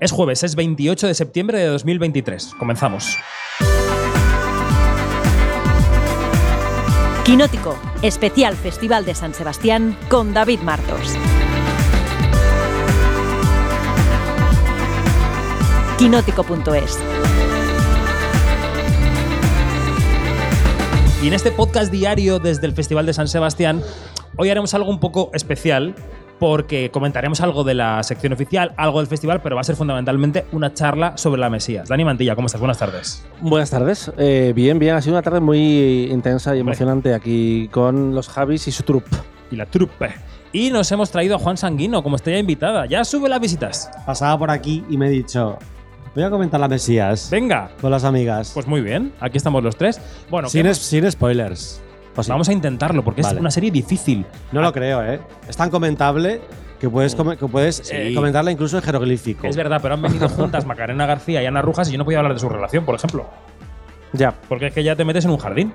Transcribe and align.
Es 0.00 0.12
jueves, 0.12 0.42
es 0.44 0.56
28 0.56 1.08
de 1.08 1.14
septiembre 1.14 1.58
de 1.58 1.66
2023. 1.66 2.54
Comenzamos. 2.58 3.18
Quinótico, 7.22 7.78
especial 8.00 8.56
Festival 8.56 9.04
de 9.04 9.14
San 9.14 9.34
Sebastián 9.34 9.94
con 10.08 10.32
David 10.32 10.60
Martos. 10.60 11.18
Quinótico.es 15.98 16.98
Y 21.22 21.28
en 21.28 21.34
este 21.34 21.52
podcast 21.52 21.92
diario 21.92 22.38
desde 22.38 22.66
el 22.66 22.72
Festival 22.72 23.04
de 23.04 23.12
San 23.12 23.28
Sebastián, 23.28 23.82
hoy 24.38 24.48
haremos 24.48 24.72
algo 24.72 24.88
un 24.88 24.98
poco 24.98 25.30
especial 25.34 25.94
porque 26.40 26.90
comentaremos 26.90 27.40
algo 27.42 27.62
de 27.62 27.74
la 27.74 28.02
sección 28.02 28.32
oficial, 28.32 28.72
algo 28.76 28.98
del 28.98 29.06
festival, 29.06 29.40
pero 29.42 29.54
va 29.54 29.60
a 29.60 29.64
ser 29.64 29.76
fundamentalmente 29.76 30.46
una 30.52 30.74
charla 30.74 31.16
sobre 31.16 31.40
la 31.40 31.50
Mesías. 31.50 31.88
Dani 31.88 32.04
Mantilla, 32.04 32.34
¿cómo 32.34 32.46
estás? 32.46 32.60
Buenas 32.60 32.78
tardes. 32.78 33.24
Buenas 33.40 33.70
tardes. 33.70 34.10
Eh, 34.18 34.52
bien, 34.56 34.78
bien. 34.80 34.96
Ha 34.96 35.02
sido 35.02 35.14
una 35.14 35.22
tarde 35.22 35.38
muy 35.40 36.08
intensa 36.10 36.56
y 36.56 36.60
emocionante 36.60 37.14
aquí 37.14 37.68
con 37.70 38.14
los 38.14 38.28
Javis 38.28 38.66
y 38.66 38.72
su 38.72 38.82
troupe. 38.82 39.16
Y 39.52 39.56
la 39.56 39.66
trupe. 39.66 40.14
Y 40.52 40.70
nos 40.70 40.90
hemos 40.90 41.10
traído 41.10 41.36
a 41.36 41.38
Juan 41.38 41.56
Sanguino 41.56 42.02
como 42.02 42.16
estrella 42.16 42.38
invitada. 42.38 42.86
Ya 42.86 43.04
sube 43.04 43.28
las 43.28 43.38
visitas. 43.40 43.90
pasaba 44.06 44.36
por 44.38 44.50
aquí 44.50 44.84
y 44.88 44.96
me 44.96 45.06
he 45.06 45.10
dicho, 45.10 45.58
voy 46.14 46.24
a 46.24 46.30
comentar 46.30 46.58
la 46.58 46.68
Mesías 46.68 47.28
Venga. 47.30 47.70
con 47.80 47.90
las 47.90 48.02
amigas. 48.04 48.50
Pues 48.54 48.66
muy 48.66 48.80
bien, 48.80 49.12
aquí 49.20 49.36
estamos 49.36 49.62
los 49.62 49.76
tres. 49.76 50.00
Bueno, 50.30 50.48
sin, 50.48 50.62
¿qué- 50.64 50.70
es- 50.70 50.78
sin 50.78 51.08
spoilers. 51.10 51.82
¿O 52.16 52.22
sí? 52.22 52.30
vamos 52.30 52.48
a 52.48 52.52
intentarlo 52.52 53.04
porque 53.04 53.20
es 53.20 53.32
una 53.32 53.50
serie 53.50 53.70
difícil. 53.70 54.26
No 54.52 54.60
lo 54.60 54.72
creo, 54.72 55.02
¿eh? 55.02 55.20
Es 55.48 55.56
tan 55.56 55.70
comentable 55.70 56.40
que 56.80 56.88
puedes, 56.88 57.14
que 57.14 57.46
puedes 57.46 57.90
eh, 57.92 58.12
comentarla 58.14 58.50
incluso 58.50 58.78
en 58.78 58.82
jeroglífico. 58.82 59.46
Es 59.46 59.56
verdad, 59.56 59.80
pero 59.82 59.94
han 59.94 60.02
venido 60.02 60.28
juntas 60.30 60.66
Macarena 60.66 61.06
García 61.06 61.42
y 61.42 61.46
Ana 61.46 61.62
Rujas 61.62 61.88
y 61.88 61.92
yo 61.92 61.98
no 61.98 62.04
podía 62.04 62.18
hablar 62.18 62.34
de 62.34 62.40
su 62.40 62.48
relación, 62.48 62.84
por 62.84 62.94
ejemplo. 62.94 63.28
Ya. 64.12 64.34
Porque 64.48 64.66
es 64.66 64.74
que 64.74 64.82
ya 64.82 64.96
te 64.96 65.04
metes 65.04 65.24
en 65.24 65.30
un 65.30 65.38
jardín. 65.38 65.72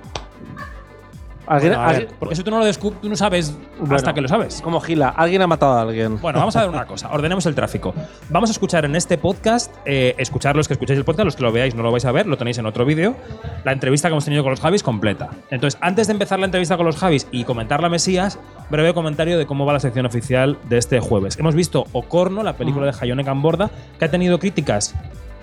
¿Alguien, 1.47 1.73
Bueno, 1.73 1.87
a 1.87 1.91
ver. 1.93 2.07
Porque 2.19 2.35
si 2.35 2.43
tú 2.43 2.51
no 2.51 2.59
lo 2.59 2.65
descubres, 2.65 2.99
tú 3.01 3.09
no 3.09 3.15
sabes 3.15 3.57
Bueno. 3.79 3.95
hasta 3.95 4.13
que 4.13 4.21
lo 4.21 4.27
sabes. 4.27 4.61
como 4.61 4.79
Gila, 4.81 5.09
alguien 5.09 5.41
ha 5.41 5.47
matado 5.47 5.73
a 5.73 5.81
alguien. 5.81 6.19
Bueno, 6.21 6.39
vamos 6.39 6.55
a 6.55 6.61
ver 6.61 6.69
una 6.69 6.85
cosa. 6.85 7.09
Ordenemos 7.11 7.45
el 7.45 7.55
tráfico. 7.55 7.93
Vamos 8.29 8.49
a 8.49 8.53
escuchar 8.53 8.85
en 8.85 8.95
este 8.95 9.17
podcast, 9.17 9.73
eh, 9.85 10.15
escuchar 10.17 10.55
los 10.55 10.67
que 10.67 10.73
escucháis 10.73 10.97
el 10.99 11.05
podcast, 11.05 11.25
los 11.25 11.35
que 11.35 11.43
lo 11.43 11.51
veáis 11.51 11.75
no 11.75 11.83
lo 11.83 11.91
vais 11.91 12.05
a 12.05 12.11
ver, 12.11 12.27
lo 12.27 12.37
tenéis 12.37 12.57
en 12.57 12.65
otro 12.65 12.85
vídeo, 12.85 13.15
la 13.63 13.71
entrevista 13.71 14.07
que 14.09 14.13
hemos 14.13 14.25
tenido 14.25 14.43
con 14.43 14.51
los 14.51 14.59
Javis 14.61 14.83
completa. 14.83 15.29
Entonces, 15.51 15.77
antes 15.81 16.07
de 16.07 16.13
empezar 16.13 16.39
la 16.39 16.45
entrevista 16.45 16.77
con 16.77 16.85
los 16.85 16.97
Javis 16.97 17.27
y 17.31 17.43
comentar 17.43 17.81
la 17.81 17.89
Mesías, 17.89 18.39
breve 18.69 18.93
comentario 18.93 19.37
de 19.37 19.45
cómo 19.45 19.65
va 19.65 19.73
la 19.73 19.79
sección 19.79 20.05
oficial 20.05 20.57
de 20.69 20.77
este 20.77 20.99
jueves. 20.99 21.37
Hemos 21.39 21.55
visto 21.55 21.85
Ocorno, 21.91 22.43
la 22.43 22.53
película 22.53 22.85
de 22.85 22.93
Hayone 22.99 23.23
Camborda, 23.23 23.69
que 23.99 24.05
ha 24.05 24.11
tenido 24.11 24.39
críticas. 24.39 24.95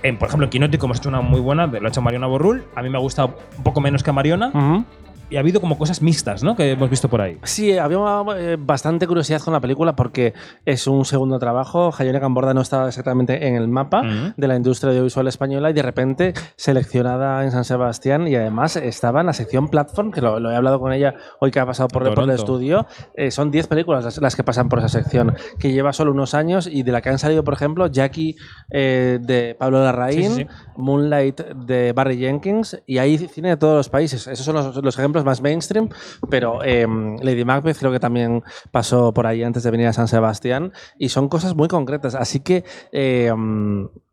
En, 0.03 0.19
por 0.19 0.27
ejemplo, 0.27 0.47
en 0.47 0.51
Quinótico 0.51 0.87
hemos 0.87 0.99
hecho 0.99 1.09
una 1.09 1.21
muy 1.21 1.39
buena, 1.41 1.67
lo 1.69 1.87
ha 1.87 1.89
hecho 1.89 2.03
Mariona 2.03 2.27
Borrul. 2.27 2.65
A 2.75 2.83
mí 2.83 2.91
me 2.91 2.97
ha 2.99 3.01
gustado 3.01 3.37
un 3.57 3.63
poco 3.63 3.81
menos 3.81 4.03
que 4.03 4.11
a 4.11 4.13
Mariona. 4.13 4.49
Ujú. 4.49 4.85
Y 5.33 5.37
ha 5.39 5.41
habido 5.41 5.63
como 5.63 5.79
cosas 5.79 6.03
mixtas, 6.03 6.43
¿no? 6.43 6.55
Que 6.55 6.73
hemos 6.73 6.91
visto 6.91 7.09
por 7.09 7.23
ahí. 7.23 7.39
Sí, 7.43 7.79
había 7.79 7.99
eh, 8.37 8.59
bastante 8.61 9.07
curiosidad 9.07 9.41
con 9.41 9.55
la 9.55 9.61
película 9.61 9.97
porque 9.97 10.35
es 10.67 10.87
un 10.87 11.07
segundo 11.07 11.39
trabajo. 11.39 11.91
Hayone 11.97 12.21
Camborda 12.21 12.53
no 12.53 12.61
estaba 12.61 12.87
exactamente 12.89 13.47
en 13.49 13.57
el 13.57 13.67
mapa 13.67 14.03
de 14.37 14.47
la 14.47 14.57
industria 14.57 14.91
audiovisual 14.91 15.27
española 15.29 15.71
y 15.71 15.73
de 15.73 15.81
repente 15.81 16.35
seleccionada 16.57 17.45
en 17.45 17.51
San 17.51 17.65
Sebastián 17.65 18.29
y 18.29 18.35
además 18.35 18.77
estaba 18.77 19.21
en 19.21 19.27
la 19.27 19.33
sección 19.33 19.69
Platform, 19.69 20.11
que 20.11 20.21
lo, 20.21 20.39
lo 20.39 20.51
he 20.51 20.55
hablado 20.55 20.79
con 20.81 20.93
ella 20.93 21.15
hoy 21.41 21.51
que 21.51 21.61
ha 21.61 21.65
pasado 21.65 21.89
por, 21.89 22.13
por 22.15 22.25
el 22.25 22.31
estudio. 22.31 22.87
Eh, 23.15 23.31
son 23.31 23.51
10 23.51 23.69
películas 23.69 24.05
las, 24.05 24.19
las 24.19 24.37
que 24.37 24.45
pasan 24.45 24.69
por 24.69 24.81
esa 24.81 24.91
sección, 24.91 25.35
que 25.59 25.73
lleva 25.73 25.95
solo 25.95 26.13
unos 26.13 26.35
años 26.35 26.67
y 26.71 26.83
de 26.83 26.93
la 26.93 27.01
que 27.01 27.09
han 27.09 27.19
salido, 27.19 27.43
por 27.43 27.55
ejemplo, 27.55 27.87
Jackie 27.87 28.37
eh, 28.71 29.19
de 29.23 29.57
Pablo 29.59 29.83
Larraín, 29.83 30.13
Sí, 30.13 30.29
sí, 30.29 30.35
sí. 30.43 30.47
Moonlight 30.77 31.41
de 31.41 31.93
Barry 31.95 32.19
Jenkins 32.19 32.83
y 32.87 32.99
hay 32.99 33.17
cine 33.17 33.49
de 33.49 33.57
todos 33.57 33.77
los 33.77 33.89
países. 33.89 34.27
Esos 34.27 34.45
son 34.45 34.57
los, 34.57 34.77
los 34.77 34.99
ejemplos 34.99 35.22
más 35.25 35.41
mainstream, 35.43 35.89
pero 36.31 36.63
eh, 36.65 36.87
Lady 37.23 37.45
Macbeth 37.45 37.79
creo 37.79 37.93
que 37.93 38.01
también 38.01 38.43
pasó 38.71 39.13
por 39.15 39.27
ahí 39.27 39.43
antes 39.43 39.63
de 39.63 39.71
venir 39.71 39.87
a 39.87 39.93
San 39.93 40.09
Sebastián 40.09 40.73
y 40.99 41.09
son 41.11 41.29
cosas 41.29 41.55
muy 41.55 41.69
concretas. 41.69 42.15
Así 42.15 42.41
que 42.41 42.65
eh, 42.93 43.33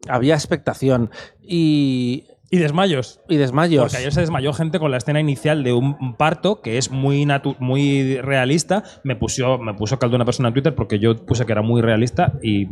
había 0.08 0.34
expectación 0.36 1.10
y, 1.42 2.26
Y 2.52 2.58
desmayos. 2.58 3.20
y 3.28 3.38
desmayos. 3.38 3.84
Porque 3.84 3.98
ayer 3.98 4.14
se 4.14 4.22
desmayó 4.22 4.54
gente 4.54 4.80
con 4.80 4.92
la 4.92 4.98
escena 4.98 5.20
inicial 5.20 5.64
de 5.64 5.74
un 5.74 5.96
un 6.00 6.16
parto 6.16 6.62
que 6.62 6.78
es 6.78 6.90
muy 6.92 7.26
natu- 7.26 7.56
muy 7.60 8.18
realista. 8.22 8.84
Me 9.04 9.16
puso, 9.16 9.58
me 9.58 9.74
puso 9.74 10.00
caldo 10.00 10.16
una 10.16 10.26
persona 10.26 10.48
en 10.50 10.54
Twitter 10.54 10.76
porque 10.76 11.00
yo 11.00 11.16
puse 11.26 11.46
que 11.46 11.52
era 11.52 11.62
muy 11.62 11.82
realista 11.82 12.34
y 12.42 12.68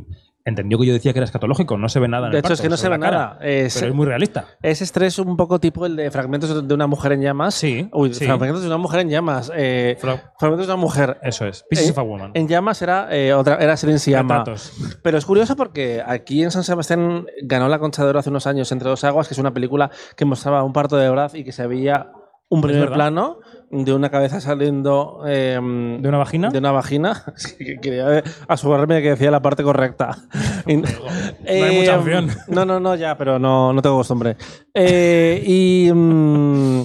entendió 0.45 0.77
que 0.79 0.85
yo 0.85 0.93
decía 0.93 1.11
que 1.13 1.19
era 1.19 1.25
escatológico. 1.25 1.77
No 1.77 1.89
se 1.89 1.99
ve 1.99 2.07
nada 2.07 2.27
en 2.27 2.31
De 2.31 2.37
el 2.37 2.39
hecho, 2.39 2.43
parto, 2.49 2.53
es 2.53 2.61
que 2.61 2.69
no 2.69 2.77
se 2.77 2.87
ve 2.89 2.97
la 2.97 2.99
cara, 2.99 3.17
nada. 3.17 3.39
Es- 3.45 3.75
pero 3.75 3.87
es 3.87 3.93
muy 3.93 4.05
realista. 4.05 4.45
Ese 4.61 4.83
estrés 4.85 5.19
un 5.19 5.35
poco 5.35 5.59
tipo 5.59 5.85
el 5.85 5.95
de 5.95 6.09
fragmentos 6.11 6.67
de 6.67 6.73
una 6.73 6.87
mujer 6.87 7.11
en 7.11 7.21
llamas. 7.21 7.53
Sí, 7.55 7.89
Uy, 7.91 8.13
sí. 8.13 8.25
fragmentos 8.25 8.61
de 8.61 8.67
una 8.67 8.77
mujer 8.77 9.01
en 9.01 9.09
llamas. 9.09 9.51
eh, 9.55 9.97
Fra- 9.99 10.33
fragmentos 10.39 10.67
de 10.67 10.73
una 10.73 10.81
mujer. 10.81 11.17
Eso 11.21 11.45
es. 11.45 11.63
Pieces 11.69 11.87
Eh, 11.89 11.91
of 11.91 11.97
a 11.99 12.01
Woman. 12.03 12.31
En 12.33 12.47
llamas 12.47 12.81
era 12.81 13.07
eh, 13.11 13.33
otra, 13.33 13.55
era 13.57 13.75
Siyama. 13.77 14.37
Retratos. 14.39 14.71
Pero 15.03 15.17
es 15.17 15.25
curioso 15.25 15.55
porque 15.55 16.01
aquí 16.05 16.43
en 16.43 16.51
San 16.51 16.63
Sebastián 16.63 17.25
ganó 17.43 17.67
la 17.67 17.79
Concha 17.79 18.03
de 18.03 18.09
Oro 18.09 18.19
hace 18.19 18.29
unos 18.29 18.47
años 18.47 18.71
Entre 18.71 18.89
dos 18.89 19.03
aguas, 19.03 19.27
que 19.27 19.33
es 19.33 19.39
una 19.39 19.53
película 19.53 19.91
que 20.15 20.25
mostraba 20.25 20.63
un 20.63 20.73
parto 20.73 20.97
de 20.97 21.09
verdad 21.09 21.33
y 21.33 21.43
que 21.43 21.51
se 21.51 21.65
veía 21.67 22.11
un 22.49 22.61
primer 22.61 22.91
plano 22.91 23.39
de 23.69 23.93
una 23.93 24.09
cabeza 24.09 24.39
saliendo 24.39 25.21
eh, 25.27 25.59
¿De 25.99 26.07
una 26.07 26.17
vagina? 26.17 26.49
de 26.49 26.59
una 26.59 26.71
vagina. 26.71 27.23
Quería 27.81 28.23
asegurarme 28.47 28.95
de 28.95 29.01
que 29.01 29.09
decía 29.09 29.31
la 29.31 29.41
parte 29.41 29.63
correcta. 29.63 30.17
No 30.65 30.73
hay 31.63 31.77
mucha 31.79 31.93
Eh, 31.95 31.97
opción. 31.97 32.29
No, 32.47 32.65
no, 32.65 32.79
no, 32.79 32.95
ya, 32.95 33.17
pero 33.17 33.39
no, 33.39 33.71
no 33.73 33.81
tengo 33.81 33.97
costumbre. 33.97 34.35
Eh, 34.73 35.41
y. 35.45 35.89
mm, 35.93 36.81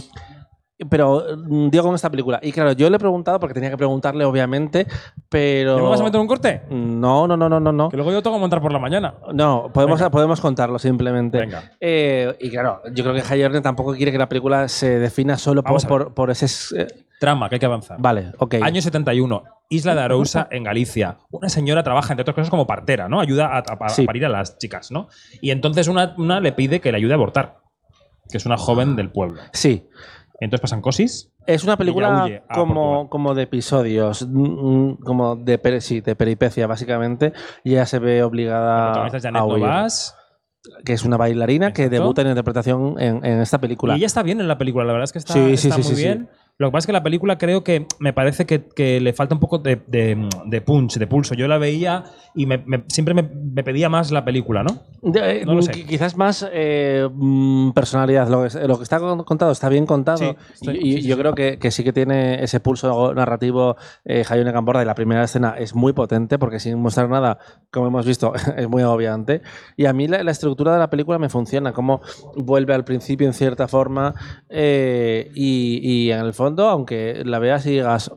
pero 0.89 1.25
mm, 1.37 1.69
digo 1.71 1.85
con 1.85 1.95
esta 1.95 2.11
película. 2.11 2.39
Y 2.43 2.53
claro, 2.53 2.73
yo 2.73 2.89
le 2.91 2.97
he 2.97 2.99
preguntado, 2.99 3.39
porque 3.41 3.55
tenía 3.55 3.71
que 3.71 3.77
preguntarle, 3.77 4.25
obviamente, 4.25 4.87
pero. 5.29 5.77
¿No 5.79 5.85
me 5.85 5.91
vas 5.91 6.01
a 6.01 6.05
meter 6.05 6.21
un 6.21 6.27
corte? 6.27 6.63
No, 6.71 7.27
no, 7.27 7.37
no, 7.37 7.49
no, 7.49 7.61
no. 7.61 7.89
Que 7.89 7.97
luego 7.97 8.13
yo 8.13 8.23
tengo 8.23 8.37
que 8.37 8.41
montar 8.41 8.61
por 8.61 8.73
la 8.73 8.79
mañana. 8.79 9.15
No, 9.33 9.71
podemos, 9.73 9.99
Venga. 9.99 10.11
podemos 10.11 10.41
contarlo 10.41 10.79
simplemente. 10.79 11.39
Venga. 11.39 11.73
Eh, 11.81 12.37
y 12.41 12.51
claro, 12.51 12.81
yo 12.95 13.05
creo 13.05 13.15
que 13.15 13.23
Hayerne 13.33 13.61
tampoco 13.61 13.95
quiere 13.95 14.13
que 14.13 14.19
la 14.19 14.29
película 14.29 14.69
se 14.69 14.99
defina 14.99 15.37
solo 15.39 15.63
por, 15.63 15.87
por, 15.87 16.15
por 16.15 16.31
ese. 16.31 16.47
eh, 16.81 16.87
Trama, 17.21 17.49
que 17.49 17.55
hay 17.55 17.61
que 17.61 17.67
avanzar. 17.67 17.99
vale, 18.01 18.33
ok. 18.39 18.55
Año 18.63 18.83
71, 18.83 19.45
Isla 19.69 19.95
de 19.95 20.01
Arousa, 20.01 20.49
en 20.51 20.65
Galicia. 20.65 21.19
Una 21.31 21.49
señora 21.49 21.85
trabaja, 21.85 22.13
entre 22.13 22.23
otras 22.23 22.35
cosas, 22.35 22.51
como 22.51 22.67
partera, 22.67 23.09
¿no? 23.09 23.21
Ayuda 23.21 23.47
a, 23.47 23.59
a- 23.59 23.79
a 23.81 23.89
Sí. 23.91 24.05
parir 24.05 24.27
a 24.27 24.29
las 24.29 24.59
chicas, 24.59 24.91
¿no? 24.91 25.07
Y 25.41 25.53
entonces 25.53 25.87
una, 25.87 26.15
una 26.19 26.41
le 26.41 26.51
pide 26.51 26.81
que 26.81 26.91
le 26.91 26.99
ayude 26.99 27.13
a 27.13 27.15
abortar, 27.15 27.59
que 28.29 28.39
es 28.39 28.45
una 28.45 28.57
joven 28.57 28.97
del 28.97 29.11
pueblo. 29.11 29.41
Sí. 29.53 29.87
Entonces 30.45 30.61
pasan 30.61 30.81
cosis. 30.81 31.31
Es 31.47 31.63
una 31.65 31.77
película 31.77 32.25
huye 32.25 32.43
como, 32.53 33.09
como 33.09 33.35
de 33.35 33.43
episodios, 33.45 34.27
mm, 34.29 34.95
como 35.05 35.37
de, 35.37 35.61
peri- 35.63 35.81
sí, 35.81 36.01
de 36.01 36.17
peripecia, 36.17 36.67
básicamente. 36.67 37.33
Y 37.65 37.73
ella 37.73 37.87
se 37.87 37.99
ve 37.99 38.23
obligada 38.25 38.93
a 38.93 39.45
huir. 39.45 39.59
Novas. 39.63 40.17
Que 40.85 40.93
es 40.93 41.05
una 41.05 41.17
bailarina 41.17 41.73
que 41.73 41.89
debuta 41.89 42.23
en 42.23 42.29
interpretación 42.29 42.95
en, 43.01 43.25
en 43.25 43.41
esta 43.41 43.59
película. 43.61 43.95
Y 43.95 43.97
ella 43.99 44.07
está 44.07 44.23
bien 44.23 44.41
en 44.41 44.47
la 44.47 44.59
película, 44.59 44.85
la 44.85 44.93
verdad 44.93 45.05
es 45.05 45.13
que 45.13 45.19
está, 45.19 45.33
Sí, 45.33 45.57
sí, 45.57 45.69
está 45.69 45.83
sí, 45.83 45.89
muy 45.93 46.01
bien. 46.01 46.29
Lo 46.63 46.69
que 46.69 46.73
pasa 46.73 46.85
es 46.85 46.87
que 46.87 46.93
la 46.93 47.03
película 47.03 47.37
creo 47.39 47.65
que 47.65 47.87
me 47.99 48.13
parece 48.13 48.47
que, 48.47 48.65
que 48.65 49.01
le 49.01 49.13
falta 49.13 49.35
un 49.35 49.41
poco 49.41 49.59
de, 49.59 49.83
de- 49.87 50.29
de 50.47 50.61
punch, 50.61 50.97
de 50.99 51.07
pulso. 51.07 51.35
Yo 51.35 51.49
la 51.49 51.59
veía 51.59 52.05
y 52.35 52.47
me- 52.47 52.63
me- 52.65 52.85
siempre 52.89 53.13
me, 53.15 53.23
me 53.23 53.63
pedía 53.65 53.89
más 53.89 54.11
la 54.13 54.25
película, 54.25 54.63
¿no? 54.63 54.81
Eh, 55.15 55.43
No 55.45 55.55
lo 55.55 55.63
sé. 55.63 55.73
qui- 55.73 55.87
Quizás 55.87 56.17
más 56.17 56.49
eh, 56.53 57.09
mm, 57.13 57.73
personalidad. 57.73 58.29
Lo 58.29 58.47
que, 58.49 58.67
lo 58.67 58.77
que 58.79 58.85
está 58.85 59.01
con- 59.01 59.25
contado 59.25 59.51
está 59.53 59.69
bien 59.69 59.87
contado. 59.87 60.19
Sí, 60.19 60.35
estoy- 60.55 60.77
y 60.79 60.93
sí, 60.93 61.03
sí, 61.03 61.09
yo 61.09 61.17
sí. 61.17 61.21
creo 61.21 61.35
que, 61.35 61.59
que 61.59 61.71
sí 61.71 61.83
que 61.85 61.93
tiene 61.93 62.43
ese 62.45 62.61
pulso 62.61 63.13
narrativo 63.15 63.77
eh, 64.05 64.25
Hayone 64.29 64.53
Camborda. 64.53 64.83
Y 64.83 64.87
la 64.87 64.95
primera 64.95 65.25
escena 65.25 65.57
es 65.59 65.75
muy 65.75 65.93
potente 65.93 66.39
porque 66.39 66.61
sin 66.61 66.79
mostrar 66.79 67.09
nada, 67.11 67.39
como 67.73 67.89
hemos 67.89 68.07
visto, 68.07 68.33
es 68.57 68.69
muy 68.69 68.83
agobiante. 68.83 69.43
Y 69.77 69.87
a 69.87 69.93
mí 69.93 70.07
la, 70.07 70.23
la 70.23 70.31
estructura 70.31 70.73
de 70.75 70.79
la 70.79 70.91
película 70.91 71.19
me 71.19 71.29
funciona. 71.29 71.73
Como 71.73 72.01
vuelve 72.37 72.73
al 72.75 72.85
principio 72.85 73.27
en 73.27 73.33
cierta 73.35 73.67
forma. 73.67 74.15
eh, 74.49 75.31
y, 75.35 75.81
y 76.07 76.13
en 76.13 76.21
el 76.21 76.33
fondo, 76.35 76.52
aunque 76.61 77.23
la 77.25 77.39
veas 77.39 77.67
y 77.67 77.71
digas. 77.71 78.11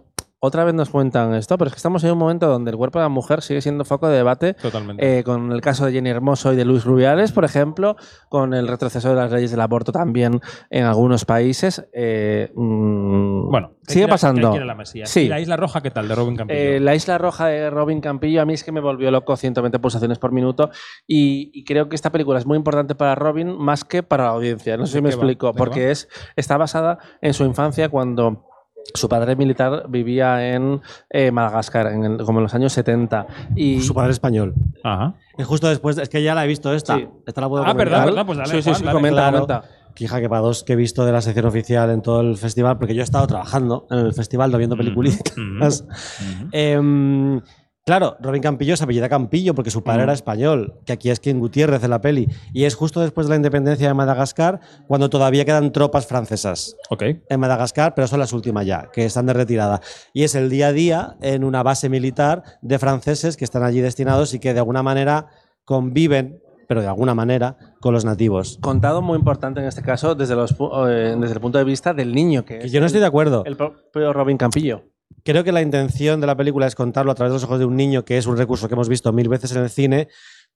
Otra 0.45 0.63
vez 0.63 0.73
nos 0.73 0.89
cuentan 0.89 1.33
esto, 1.33 1.57
pero 1.57 1.67
es 1.69 1.73
que 1.73 1.77
estamos 1.77 2.03
en 2.03 2.11
un 2.11 2.17
momento 2.17 2.47
donde 2.47 2.71
el 2.71 2.77
cuerpo 2.77 2.99
de 2.99 3.05
la 3.05 3.09
mujer 3.09 3.41
sigue 3.41 3.61
siendo 3.61 3.83
foco 3.85 4.07
de 4.07 4.15
debate 4.17 4.53
Totalmente. 4.53 5.19
eh, 5.19 5.23
con 5.23 5.51
el 5.51 5.61
caso 5.61 5.85
de 5.85 5.91
Jenny 5.93 6.09
Hermoso 6.11 6.53
y 6.53 6.55
de 6.55 6.65
Luis 6.65 6.83
Rubiales, 6.85 7.31
por 7.31 7.45
ejemplo, 7.45 7.95
con 8.29 8.53
el 8.53 8.67
retroceso 8.67 9.09
de 9.09 9.15
las 9.15 9.31
leyes 9.31 9.51
del 9.51 9.61
aborto 9.61 9.91
también 9.91 10.39
en 10.69 10.83
algunos 10.85 11.25
países. 11.25 11.87
eh, 11.93 12.51
mm, 12.53 13.49
bueno, 13.49 13.71
¿qué 13.87 13.93
sigue 13.93 14.07
pasando. 14.07 14.55
la? 14.57 14.77
Sí. 15.05 15.21
¿Y 15.21 15.27
la 15.29 15.39
Isla 15.39 15.57
Roja 15.57 15.81
qué 15.81 15.91
tal, 15.91 16.07
de 16.07 16.15
Robin 16.15 16.35
Campillo? 16.35 16.59
Eh, 16.59 16.79
la 16.79 16.95
Isla 16.95 17.17
Roja 17.17 17.47
de 17.47 17.69
Robin 17.69 18.01
Campillo 18.01 18.41
a 18.41 18.45
mí 18.45 18.53
es 18.53 18.63
que 18.63 18.71
me 18.71 18.81
volvió 18.81 19.09
loco 19.11 19.35
120 19.35 19.79
pulsaciones 19.79 20.19
por 20.19 20.31
minuto 20.31 20.69
y, 21.07 21.51
y 21.53 21.63
creo 21.63 21.89
que 21.89 21.95
esta 21.95 22.11
película 22.11 22.39
es 22.39 22.45
muy 22.45 22.57
importante 22.57 22.95
para 22.95 23.15
Robin 23.15 23.57
más 23.57 23.83
que 23.83 24.03
para 24.03 24.25
la 24.25 24.29
audiencia. 24.31 24.77
No 24.77 24.85
sé 24.85 24.93
¿De 24.93 24.97
si 24.99 25.01
me 25.03 25.09
va? 25.09 25.15
explico, 25.15 25.47
¿De 25.47 25.53
qué 25.53 25.57
porque 25.57 25.91
es, 25.91 26.07
está 26.35 26.57
basada 26.57 26.99
en 27.21 27.33
su 27.33 27.45
infancia 27.45 27.89
cuando 27.89 28.47
Su 28.93 29.09
padre 29.09 29.35
militar 29.35 29.85
vivía 29.89 30.53
en 30.53 30.81
eh, 31.09 31.31
Madagascar, 31.31 31.87
en 31.87 32.03
el- 32.05 32.17
como 32.23 32.39
en 32.39 32.43
los 32.43 32.53
años 32.53 32.71
70. 32.73 33.27
Y 33.55 33.81
Su 33.81 33.93
padre 33.93 34.11
español. 34.11 34.53
Ajá. 34.83 35.15
Es 35.37 35.45
justo 35.47 35.67
después, 35.67 35.97
es 35.97 36.07
que 36.07 36.21
ya 36.23 36.35
la 36.35 36.45
he 36.45 36.47
visto 36.47 36.73
esta. 36.73 36.95
Sí. 36.95 37.07
Esta 37.25 37.41
la 37.41 37.49
puedo 37.49 37.63
Ah, 37.63 37.67
comentar. 37.73 37.87
verdad, 37.89 38.05
verdad, 38.05 38.25
pues 38.25 38.37
dale, 38.37 38.49
sí, 38.51 38.57
sí, 38.61 38.69
Juan, 38.69 38.75
sí, 38.75 38.83
dale. 38.85 38.95
comenta, 38.95 39.21
Claro. 39.29 39.45
comenta. 39.47 39.69
Que 39.95 40.03
hija 40.03 40.19
que 40.19 40.27
para 40.29 40.41
dos 40.41 40.63
que 40.63 40.73
he 40.73 40.75
visto 40.75 41.05
de 41.05 41.11
la 41.13 41.21
sección 41.21 41.45
oficial 41.45 41.89
en 41.89 42.01
todo 42.01 42.19
el 42.21 42.35
festival, 42.37 42.77
porque 42.77 42.93
yo 42.95 43.01
he 43.01 43.03
estado 43.03 43.25
trabajando 43.27 43.87
en 43.89 43.99
el 43.99 44.13
festival, 44.13 44.51
no 44.51 44.57
viendo 44.57 44.75
peliculitas. 44.77 45.33
Ujú. 45.37 46.49
Em, 46.51 47.41
claro, 47.85 48.17
Robin 48.19 48.41
Campillo 48.41 48.75
se 48.75 48.83
apellida 48.83 49.07
Campillo 49.07 49.53
porque 49.53 49.69
su 49.71 49.83
padre 49.83 50.03
era 50.03 50.13
español, 50.13 50.73
que 50.85 50.93
aquí 50.93 51.09
es 51.09 51.19
King 51.19 51.35
Gutiérrez 51.35 51.83
en 51.83 51.91
la 51.91 52.01
peli. 52.01 52.27
Y 52.51 52.65
es 52.65 52.75
justo 52.75 52.99
después 53.01 53.27
de 53.27 53.31
la 53.31 53.35
independencia 53.37 53.87
de 53.87 53.93
Madagascar, 53.93 54.59
cuando 54.87 55.09
todavía 55.09 55.45
quedan 55.45 55.71
tropas 55.71 56.07
francesas 56.07 56.75
Ok. 56.89 57.03
en 57.29 57.39
Madagascar, 57.39 57.93
pero 57.95 58.07
son 58.07 58.19
las 58.19 58.33
últimas 58.33 58.65
ya, 58.65 58.89
que 58.91 59.05
están 59.05 59.27
de 59.27 59.33
retirada. 59.33 59.81
Y 60.13 60.23
es 60.23 60.35
el 60.35 60.49
día 60.49 60.67
a 60.67 60.73
día 60.73 61.15
en 61.21 61.43
una 61.43 61.61
base 61.63 61.87
militar 61.89 62.43
de 62.61 62.79
franceses 62.79 63.37
que 63.37 63.45
están 63.45 63.63
allí 63.63 63.81
destinados 63.81 64.33
y 64.33 64.39
que 64.39 64.53
de 64.53 64.59
alguna 64.59 64.81
manera 64.83 65.27
conviven, 65.63 66.39
pero 66.67 66.81
de 66.81 66.87
alguna 66.87 67.13
manera, 67.13 67.57
con 67.79 67.93
los 67.93 68.05
nativos. 68.05 68.57
Contado 68.61 69.01
muy 69.03 69.17
importante 69.19 69.59
en 69.59 69.67
este 69.67 69.83
caso 69.83 70.15
desde, 70.15 70.35
los, 70.35 70.51
eh, 70.89 71.15
desde 71.19 71.35
el 71.35 71.39
punto 71.39 71.59
de 71.59 71.63
vista 71.63 71.93
del 71.93 72.13
niño, 72.13 72.43
que, 72.45 72.57
Que 72.59 72.65
es 72.65 72.71
yo 72.71 72.79
no 72.79 72.87
estoy 72.87 73.01
de 73.01 73.07
acuerdo. 73.07 73.43
el 73.45 73.55
propio 73.55 74.11
Robin 74.13 74.37
Campillo. 74.37 74.83
Creo 75.25 75.43
que 75.43 75.51
la 75.51 75.63
intención 75.63 76.21
de 76.21 76.27
la 76.27 76.37
película 76.37 76.67
es 76.67 76.75
contarlo 76.75 77.11
a 77.11 77.15
través 77.15 77.31
de 77.31 77.37
los 77.37 77.43
ojos 77.45 77.57
de 77.57 77.65
un 77.65 77.75
niño, 77.75 78.05
que 78.05 78.19
es 78.19 78.27
un 78.27 78.37
recurso 78.37 78.67
que 78.67 78.75
hemos 78.75 78.87
visto 78.87 79.11
mil 79.11 79.27
veces 79.27 79.51
en 79.53 79.63
el 79.63 79.71
cine, 79.71 80.07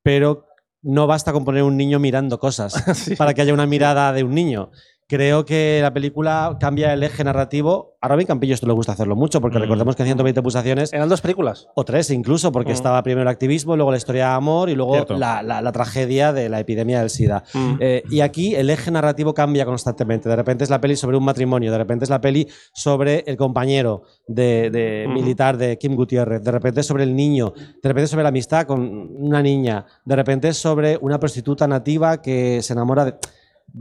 pero 0.04 0.46
no 0.84 1.08
basta 1.08 1.34
con 1.34 1.44
poner 1.44 1.64
un 1.64 1.76
niño 1.76 1.98
mirando 1.98 2.38
cosas 2.38 2.76
para 3.18 3.34
que 3.34 3.42
haya 3.42 3.54
una 3.54 3.66
mirada 3.66 4.14
de 4.14 4.24
un 4.24 4.36
niño. 4.36 4.70
Creo 5.10 5.44
que 5.44 5.80
la 5.82 5.92
película 5.92 6.56
cambia 6.60 6.94
el 6.94 7.02
eje 7.02 7.24
narrativo. 7.24 7.98
A 8.00 8.08
Robin 8.08 8.28
Campillo 8.28 8.54
esto 8.54 8.68
le 8.68 8.74
gusta 8.74 8.92
hacerlo 8.92 9.16
mucho, 9.16 9.42
porque 9.42 9.58
Mm. 9.58 9.62
recordemos 9.62 9.96
que 9.96 10.04
en 10.04 10.08
120 10.10 10.44
pulsaciones, 10.44 10.94
Eran 10.94 11.10
dos 11.10 11.20
películas. 11.22 11.68
o 11.74 11.84
tres 11.84 12.12
incluso, 12.12 12.52
porque 12.52 12.74
Mm. 12.74 12.76
estaba 12.76 13.02
primero 13.02 13.24
el 13.24 13.28
activismo, 13.28 13.76
luego 13.76 13.90
la 13.90 13.98
historia 13.98 14.28
de 14.28 14.34
amor 14.34 14.70
y 14.70 14.76
luego 14.76 15.04
la, 15.18 15.42
la- 15.42 15.64
la 15.64 15.72
tragedia 15.72 16.32
de 16.32 16.48
la 16.48 16.60
epidemia 16.60 17.00
del 17.00 17.10
SIDA. 17.10 17.44
Mm. 17.56 17.74
Eh, 17.80 18.04
y 18.12 18.20
aquí 18.22 18.54
el 18.54 18.70
eje 18.70 18.92
narrativo 18.92 19.34
cambia 19.34 19.66
constantemente. 19.66 20.30
De 20.30 20.36
repente 20.36 20.64
es 20.64 20.70
la 20.70 20.80
peli 20.80 20.96
sobre 20.96 21.18
un 21.18 21.24
matrimonio, 21.26 21.72
de 21.72 21.78
repente 21.80 22.04
es 22.04 22.12
la 22.12 22.22
peli 22.22 22.48
sobre 22.72 23.24
el 23.26 23.36
compañero 23.36 24.04
de, 24.28 24.70
de 24.70 25.06
Ujú. 25.08 25.16
militar 25.16 25.58
de 25.58 25.80
Kim 25.80 25.96
Gutiérrez, 25.96 26.44
de 26.44 26.52
repente 26.52 26.82
es 26.82 26.86
sobre 26.86 27.04
el 27.04 27.16
niño, 27.16 27.52
de 27.82 27.90
repente 27.90 28.06
sobre 28.08 28.22
la 28.22 28.30
amistad 28.30 28.68
con 28.68 28.80
una 29.18 29.42
niña, 29.42 29.88
de 30.06 30.16
repente 30.16 30.50
es 30.50 30.58
sobre 30.58 31.00
una 31.02 31.20
prostituta 31.20 31.68
nativa 31.68 32.22
que 32.22 32.62
se 32.62 32.74
enamora 32.74 33.06
de... 33.06 33.16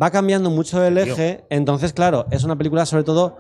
Va 0.01 0.11
cambiando 0.11 0.51
mucho 0.51 0.85
el 0.85 0.99
eje, 0.99 1.45
entonces 1.51 1.93
claro, 1.93 2.27
es 2.31 2.45
una 2.45 2.57
película 2.57 2.87
sobre 2.87 3.05
todo 3.05 3.37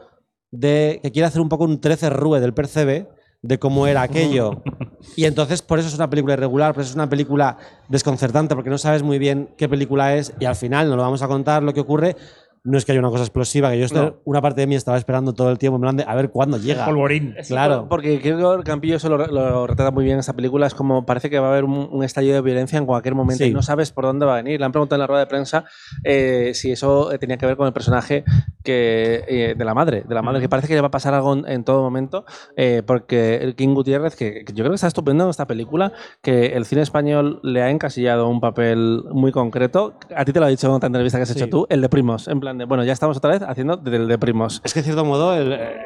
de 0.50 1.00
que 1.03 1.12
quiere 1.12 1.27
hacer 1.27 1.41
un 1.41 1.49
poco 1.49 1.65
un 1.65 1.81
13 1.81 2.11
rue 2.11 2.41
del 2.41 2.55
percebe 2.55 3.09
de 3.43 3.59
cómo 3.59 3.87
era 3.87 4.03
aquello. 4.03 4.62
Y 5.17 5.25
entonces 5.27 5.62
por 5.62 5.79
eso 5.79 5.89
es 5.89 5.95
una 5.95 6.11
película 6.11 6.35
irregular, 6.35 6.75
por 6.75 6.83
eso 6.83 6.91
es 6.91 6.97
una 6.97 7.09
película 7.09 7.56
desconcertante, 7.89 8.55
porque 8.55 8.69
no 8.69 8.79
sabes 8.79 9.05
muy 9.05 9.19
bien 9.19 9.55
qué 9.56 9.69
película 9.69 10.17
es 10.17 10.35
y 10.41 10.45
al 10.45 10.56
final 10.56 10.91
no 10.91 10.97
lo 10.97 11.03
vamos 11.03 11.23
a 11.23 11.29
contar 11.29 11.62
lo 11.62 11.73
que 11.73 11.81
ocurre. 11.81 12.17
No 12.64 12.76
es 12.78 12.84
que 12.84 12.93
haya 12.93 13.00
una 13.00 13.10
cosa 13.10 13.22
explosiva, 13.25 13.70
que 13.70 13.78
yo 13.78 13.84
estoy- 13.87 14.06
No. 14.06 14.16
una 14.25 14.40
parte 14.43 14.60
de 14.60 14.66
mí 14.66 14.75
estaba 14.75 14.99
esperando 14.99 15.32
todo 15.32 15.50
el 15.50 15.58
tiempo 15.58 15.76
en 15.76 15.81
plan 15.82 15.96
de 15.96 16.05
a 16.06 16.14
ver 16.14 16.31
cuándo 16.31 16.58
llega. 16.58 16.84
Polvorín. 16.84 17.34
Claro. 17.46 17.87
Porque 17.88 18.20
creo 18.20 18.58
que 18.58 18.64
Campillo 18.64 18.96
eso 18.96 19.08
lo, 19.08 19.19
lo 19.26 19.66
retrata 19.66 19.90
muy 19.90 20.05
bien 20.05 20.14
en 20.14 20.20
esta 20.20 20.32
película. 20.34 20.66
Es 20.66 20.75
como 20.75 21.06
parece 21.06 21.31
que 21.31 21.38
va 21.38 21.49
a 21.49 21.50
haber 21.50 21.64
un, 21.64 21.88
un 21.90 22.05
estallido 22.05 22.34
de 22.34 22.43
violencia 22.43 22.78
en 22.78 22.87
cualquier 22.87 23.14
momento 23.14 23.44
Sí. 23.44 23.50
y 23.50 23.55
no 23.55 23.62
sabes 23.62 23.93
por 23.93 24.05
dónde 24.05 24.26
va 24.26 24.34
a 24.34 24.37
venir. 24.43 24.58
Le 24.60 24.66
han 24.66 24.72
preguntado 24.72 24.96
en 24.96 25.00
la 25.00 25.06
rueda 25.06 25.20
de 25.20 25.26
prensa 25.26 25.64
eh, 26.05 26.52
si 26.55 26.70
eso 26.72 27.12
eh, 27.12 27.19
tenía 27.19 27.37
que 27.38 27.46
ver 27.46 27.56
con 27.56 27.66
el 27.66 27.72
personaje 27.72 28.25
que, 28.64 29.25
eh, 29.28 29.55
de 29.56 29.64
la 29.64 29.75
madre, 29.75 30.05
de 30.06 30.14
la 30.14 30.22
madre, 30.22 30.40
que 30.40 30.49
parece 30.49 30.69
que 30.69 30.75
le 30.75 30.81
va 30.81 30.88
a 30.88 30.90
pasar 30.90 31.14
algo 31.14 31.32
en, 31.34 31.49
en 31.49 31.64
todo 31.64 31.82
momento. 31.82 32.25
eh, 32.56 32.82
porque 32.87 33.37
el 33.37 33.55
King 33.55 33.75
Gutiérrez, 33.75 34.16
que, 34.16 34.44
que 34.44 34.52
yo 34.52 34.62
creo 34.64 34.70
que 34.70 34.75
está 34.76 34.87
estupendo 34.88 35.25
en 35.25 35.31
esta 35.31 35.46
película, 35.46 35.93
que 36.22 36.46
el 36.56 36.64
cine 36.64 36.82
español 36.82 37.40
le 37.43 37.62
ha 37.62 37.70
encasillado 37.70 38.28
un 38.28 38.40
papel 38.40 39.02
muy 39.10 39.32
concreto. 39.32 39.94
A 40.14 40.25
ti 40.25 40.32
te 40.32 40.40
lo 40.40 40.46
ha 40.46 40.49
dicho 40.49 40.66
en 40.69 40.72
otra 40.75 40.87
entrevista 40.88 41.19
que 41.19 41.22
has 41.22 41.28
Sí. 41.28 41.38
hecho 41.38 41.49
tú, 41.49 41.66
el 41.69 41.81
de 41.81 41.88
Primos. 41.88 42.28
En 42.28 42.40
plan 42.40 42.48
de, 42.56 42.65
bueno, 42.65 42.85
ya 42.85 42.93
estamos 42.93 43.17
otra 43.17 43.31
vez 43.31 43.43
haciendo 43.43 43.77
del 43.77 44.09
de 44.09 44.19
Primos. 44.19 44.61
Es 44.65 44.73
que, 44.73 44.79
en 44.81 44.85
cierto 44.85 45.05
modo, 45.05 45.35
el, 45.35 45.53
eh, 45.53 45.77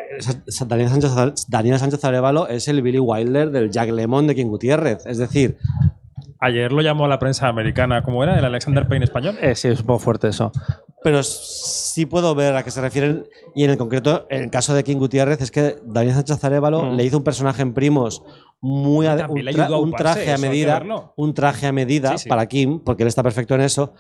Daniel, 0.66 0.88
Sánchez, 0.88 1.12
Daniel 1.48 1.78
Sánchez 1.78 2.04
Arevalo 2.04 2.46
es 2.48 2.68
el 2.68 2.82
Billy 2.82 2.98
Wilder 3.00 3.50
del 3.50 3.70
Jack 3.70 3.90
Lemon 3.90 4.26
de 4.26 4.34
King 4.34 4.46
Gutiérrez. 4.46 5.04
Es 5.06 5.18
decir, 5.18 5.56
Ayer 6.44 6.72
lo 6.72 6.82
llamó 6.82 7.06
la 7.06 7.20
prensa 7.20 7.46
americana, 7.46 8.02
¿cómo 8.02 8.24
era? 8.24 8.36
¿El 8.36 8.44
Alexander 8.44 8.88
Payne 8.88 9.04
español? 9.04 9.36
Eh, 9.40 9.54
sí, 9.54 9.68
es 9.68 9.78
un 9.80 9.86
poco 9.86 10.00
fuerte 10.00 10.26
eso. 10.28 10.50
pero 11.04 11.22
sí 11.22 12.04
puedo 12.06 12.34
ver 12.34 12.54
a 12.56 12.62
qué 12.64 12.70
se 12.72 12.80
refieren. 12.80 13.26
Y 13.54 13.62
en 13.64 13.70
el 13.70 13.76
concreto, 13.76 14.26
en 14.30 14.42
el 14.44 14.50
caso 14.50 14.72
de 14.74 14.82
King 14.84 14.96
Gutiérrez, 14.98 15.40
es 15.40 15.50
que 15.52 15.76
Daniel 15.84 16.14
Sánchez 16.16 16.42
Arevalo 16.44 16.82
Mm. 16.82 16.96
le 16.96 17.04
hizo 17.04 17.18
un 17.18 17.24
personaje 17.24 17.62
en 17.62 17.74
primos 17.74 18.22
muy 18.60 19.06
un, 19.06 19.16
le 19.16 19.52
tra- 19.52 19.62
ayudó 19.64 19.76
a 19.76 19.80
un 19.80 19.92
traje 19.92 20.32
a 20.32 20.38
medida, 20.38 20.82
un 21.16 21.34
traje 21.34 21.66
a 21.68 21.72
medida 21.72 22.12
Sí, 22.12 22.24
sí. 22.24 22.28
para 22.28 22.46
Kim, 22.46 22.80
porque 22.80 23.02
él 23.04 23.08
está 23.08 23.22
perfecto 23.22 23.54
en 23.56 23.60
eso. 23.62 23.94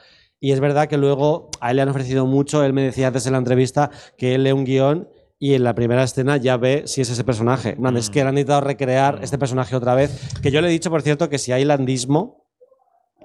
Y 0.44 0.50
es 0.50 0.58
verdad 0.58 0.88
que 0.88 0.96
luego 0.96 1.48
a 1.60 1.70
él 1.70 1.76
le 1.76 1.82
han 1.82 1.88
ofrecido 1.88 2.26
mucho. 2.26 2.64
Él 2.64 2.72
me 2.72 2.82
decía 2.82 3.06
antes 3.06 3.24
en 3.26 3.32
la 3.32 3.38
entrevista 3.38 3.90
que 4.18 4.34
él 4.34 4.42
lee 4.42 4.50
un 4.50 4.64
guion 4.64 5.08
y 5.38 5.54
en 5.54 5.62
la 5.62 5.74
primera 5.76 6.02
escena 6.02 6.36
ya 6.36 6.56
ve 6.56 6.82
si 6.86 7.00
es 7.00 7.10
ese 7.10 7.22
personaje. 7.22 7.76
Plan, 7.76 7.96
Es 7.96 8.08
Mm. 8.10 8.12
que 8.12 8.18
le 8.22 8.28
han 8.28 8.34
intentado 8.38 8.60
recrear 8.62 9.20
este 9.22 9.38
personaje 9.38 9.76
otra 9.76 9.94
vez. 9.94 10.32
Que 10.42 10.50
yo 10.50 10.60
le 10.60 10.66
he 10.66 10.70
dicho, 10.72 10.90
por 10.90 11.00
cierto, 11.02 11.28
que 11.28 11.38
si 11.38 11.52
hay 11.52 11.64
landismo, 11.64 12.42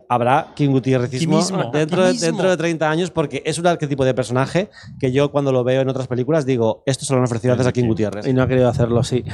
habrá 0.10 0.54
King 0.56 0.70
Gutiérrezismo 0.70 1.34
Kimismo, 1.40 1.72
dentro, 1.72 2.06
de, 2.06 2.14
dentro 2.14 2.50
de 2.50 2.56
30 2.56 2.90
años, 2.90 3.12
porque 3.12 3.42
es 3.46 3.58
un 3.60 3.68
arquetipo 3.68 4.06
de 4.06 4.14
personaje 4.14 4.70
que 5.00 5.12
yo 5.12 5.32
cuando 5.32 5.52
lo 5.52 5.64
veo 5.66 5.82
en 5.82 5.90
otras 5.90 6.08
películas 6.08 6.46
digo, 6.46 6.82
esto 6.86 7.04
se 7.04 7.12
lo 7.14 7.20
han 7.20 7.26
ofrecido 7.26 7.54
antes 7.54 7.68
a 7.68 7.74
King 7.74 7.88
Gutiérrez. 7.88 8.26
Y 8.26 8.32
no 8.34 8.44
ha 8.44 8.48
querido 8.48 8.70
hacerlo, 8.70 9.04
sí. 9.04 9.26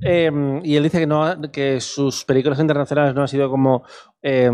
Eh, 0.00 0.60
y 0.62 0.76
él 0.76 0.82
dice 0.84 1.00
que, 1.00 1.06
no, 1.08 1.40
que 1.50 1.80
sus 1.80 2.24
películas 2.24 2.60
internacionales 2.60 3.14
no 3.16 3.22
han 3.22 3.28
sido 3.28 3.50
como 3.50 3.82
eh, 4.22 4.50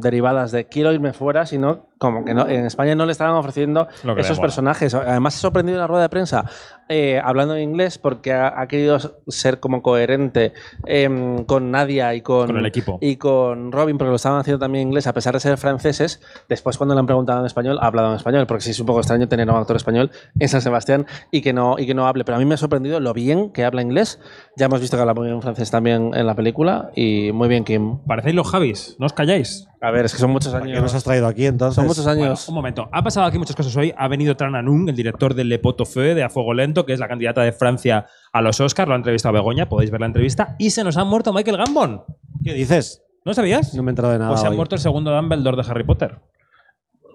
derivadas 0.00 0.52
de 0.52 0.66
quiero 0.66 0.92
irme 0.92 1.12
fuera, 1.12 1.46
sino 1.46 1.86
como 1.98 2.24
que 2.24 2.34
no, 2.34 2.48
en 2.48 2.66
España 2.66 2.96
no 2.96 3.06
le 3.06 3.12
estaban 3.12 3.36
ofreciendo 3.36 3.86
esos 4.16 4.40
personajes. 4.40 4.92
Además, 4.92 5.36
ha 5.36 5.38
sorprendido 5.38 5.76
en 5.76 5.82
la 5.82 5.86
rueda 5.86 6.02
de 6.02 6.08
prensa 6.08 6.44
eh, 6.88 7.20
hablando 7.22 7.54
en 7.54 7.62
inglés 7.62 7.98
porque 7.98 8.32
ha, 8.32 8.60
ha 8.60 8.66
querido 8.66 8.98
ser 9.28 9.60
como 9.60 9.82
coherente 9.82 10.52
eh, 10.84 11.08
con 11.46 11.70
Nadia 11.70 12.12
y 12.16 12.20
con, 12.20 12.48
Con 12.48 12.56
el 12.56 12.66
equipo. 12.66 12.98
y 13.00 13.16
con 13.18 13.70
Robin, 13.70 13.98
porque 13.98 14.10
lo 14.10 14.16
estaban 14.16 14.40
haciendo 14.40 14.58
también 14.58 14.82
en 14.82 14.88
inglés, 14.88 15.06
a 15.06 15.12
pesar 15.12 15.34
de 15.34 15.38
ser 15.40 15.56
franceses. 15.58 16.20
Después, 16.48 16.76
cuando 16.76 16.94
le 16.94 16.98
han 17.00 17.06
preguntado 17.06 17.38
en 17.38 17.46
español, 17.46 17.78
ha 17.80 17.86
hablado 17.86 18.08
en 18.10 18.16
español, 18.16 18.48
porque 18.48 18.64
sí 18.64 18.72
es 18.72 18.80
un 18.80 18.86
poco 18.86 18.98
extraño 18.98 19.28
tener 19.28 19.48
a 19.48 19.52
un 19.52 19.60
actor 19.60 19.76
español 19.76 20.10
en 20.40 20.48
San 20.48 20.60
Sebastián 20.60 21.06
y 21.30 21.40
que 21.40 21.52
no, 21.52 21.76
y 21.78 21.86
que 21.86 21.94
no 21.94 22.08
hable. 22.08 22.24
Pero 22.24 22.34
a 22.34 22.38
mí 22.40 22.46
me 22.46 22.54
ha 22.54 22.58
sorprendido 22.58 22.98
lo 22.98 23.12
bien 23.14 23.52
que 23.52 23.64
habla 23.64 23.80
inglés. 23.80 24.18
Ya 24.56 24.66
hemos 24.66 24.80
visto 24.80 24.96
que 24.96 25.02
habla 25.02 25.14
muy 25.14 25.28
bien 25.28 25.40
francés 25.40 25.70
también 25.70 26.10
en 26.14 26.26
la 26.26 26.34
película 26.34 26.90
y 26.96 27.30
muy 27.30 27.46
bien, 27.48 27.62
Kim. 27.62 27.98
Parecéis 28.08 28.34
los 28.34 28.50
Javis, 28.50 28.96
no 28.98 29.06
os 29.12 29.16
calláis. 29.16 29.68
A 29.80 29.90
ver, 29.90 30.04
es 30.04 30.12
que 30.12 30.18
son 30.18 30.30
muchos 30.30 30.52
¿Por 30.52 30.62
qué 30.62 30.70
años. 30.70 30.82
nos 30.82 30.94
has 30.94 31.04
traído 31.04 31.26
aquí 31.26 31.44
entonces? 31.46 31.74
Son 31.76 31.86
muchos 31.86 32.04
Bueno, 32.04 32.24
años. 32.24 32.48
un 32.48 32.54
momento. 32.54 32.88
Ha 32.92 33.02
pasado 33.02 33.26
aquí 33.26 33.38
muchas 33.38 33.56
cosas 33.56 33.76
hoy. 33.76 33.92
Ha 33.96 34.08
venido 34.08 34.36
Tran 34.36 34.54
Anung, 34.54 34.88
el 34.88 34.96
director 34.96 35.34
de 35.34 35.44
Le 35.44 35.58
Pot 35.58 35.80
au 35.80 35.86
Feu, 35.86 36.14
de 36.14 36.22
A 36.22 36.28
Fuego 36.28 36.54
Lento, 36.54 36.86
que 36.86 36.92
es 36.92 37.00
la 37.00 37.08
candidata 37.08 37.42
de 37.42 37.52
Francia 37.52 38.06
a 38.32 38.40
los 38.42 38.60
Oscars. 38.60 38.88
Lo 38.88 38.94
ha 38.94 38.96
entrevistado 38.96 39.34
Begoña, 39.34 39.68
podéis 39.68 39.90
ver 39.90 40.00
la 40.00 40.06
entrevista. 40.06 40.54
Y 40.58 40.70
se 40.70 40.84
nos 40.84 40.96
ha 40.96 41.04
muerto 41.04 41.32
Michael 41.32 41.56
Gambon. 41.56 42.02
¿Qué 42.44 42.54
dices? 42.54 43.02
¿No 43.24 43.34
sabías? 43.34 43.74
No 43.74 43.82
me 43.82 43.90
he 43.90 43.92
enterado 43.92 44.12
de 44.12 44.18
nada. 44.18 44.30
Pues 44.30 44.40
se 44.40 44.46
ha 44.46 44.50
hoy. 44.50 44.56
muerto 44.56 44.74
el 44.76 44.80
segundo 44.80 45.14
Dumbledore 45.14 45.62
de 45.62 45.70
Harry 45.70 45.84
Potter. 45.84 46.18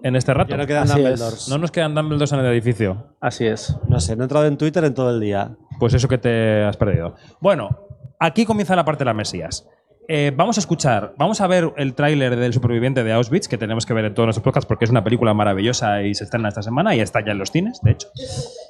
En 0.02 0.14
este 0.14 0.32
rato. 0.32 0.50
Ya 0.50 0.56
no 0.58 0.66
quedan 0.66 0.84
Así 0.84 0.92
es. 0.92 0.96
Dumbledores. 1.04 1.48
No 1.48 1.58
nos 1.58 1.70
quedan 1.70 1.94
Dumbledores 1.94 2.32
en 2.32 2.38
el 2.40 2.46
edificio. 2.46 3.16
Así 3.20 3.46
es. 3.46 3.76
No 3.88 3.98
sé, 4.00 4.14
no 4.14 4.22
he 4.22 4.26
entrado 4.26 4.46
en 4.46 4.56
Twitter 4.56 4.84
en 4.84 4.94
todo 4.94 5.10
el 5.10 5.20
día. 5.20 5.56
Pues 5.80 5.94
eso 5.94 6.06
que 6.06 6.18
te 6.18 6.62
has 6.64 6.76
perdido. 6.76 7.14
Bueno, 7.40 7.68
aquí 8.20 8.44
comienza 8.44 8.76
la 8.76 8.84
parte 8.84 9.00
de 9.00 9.06
la 9.06 9.14
Mesías. 9.14 9.66
Eh, 10.10 10.32
vamos 10.34 10.56
a 10.56 10.60
escuchar, 10.60 11.12
vamos 11.18 11.42
a 11.42 11.46
ver 11.46 11.70
el 11.76 11.92
tráiler 11.92 12.34
del 12.36 12.54
superviviente 12.54 13.04
de 13.04 13.12
Auschwitz, 13.12 13.46
que 13.46 13.58
tenemos 13.58 13.84
que 13.84 13.92
ver 13.92 14.06
en 14.06 14.14
todos 14.14 14.26
nuestros 14.26 14.42
podcasts 14.42 14.66
porque 14.66 14.86
es 14.86 14.90
una 14.90 15.04
película 15.04 15.34
maravillosa 15.34 16.02
y 16.02 16.14
se 16.14 16.24
estrena 16.24 16.48
esta 16.48 16.62
semana 16.62 16.96
y 16.96 17.00
está 17.00 17.22
ya 17.22 17.32
en 17.32 17.38
los 17.38 17.50
cines, 17.50 17.82
de 17.82 17.90
hecho. 17.90 18.08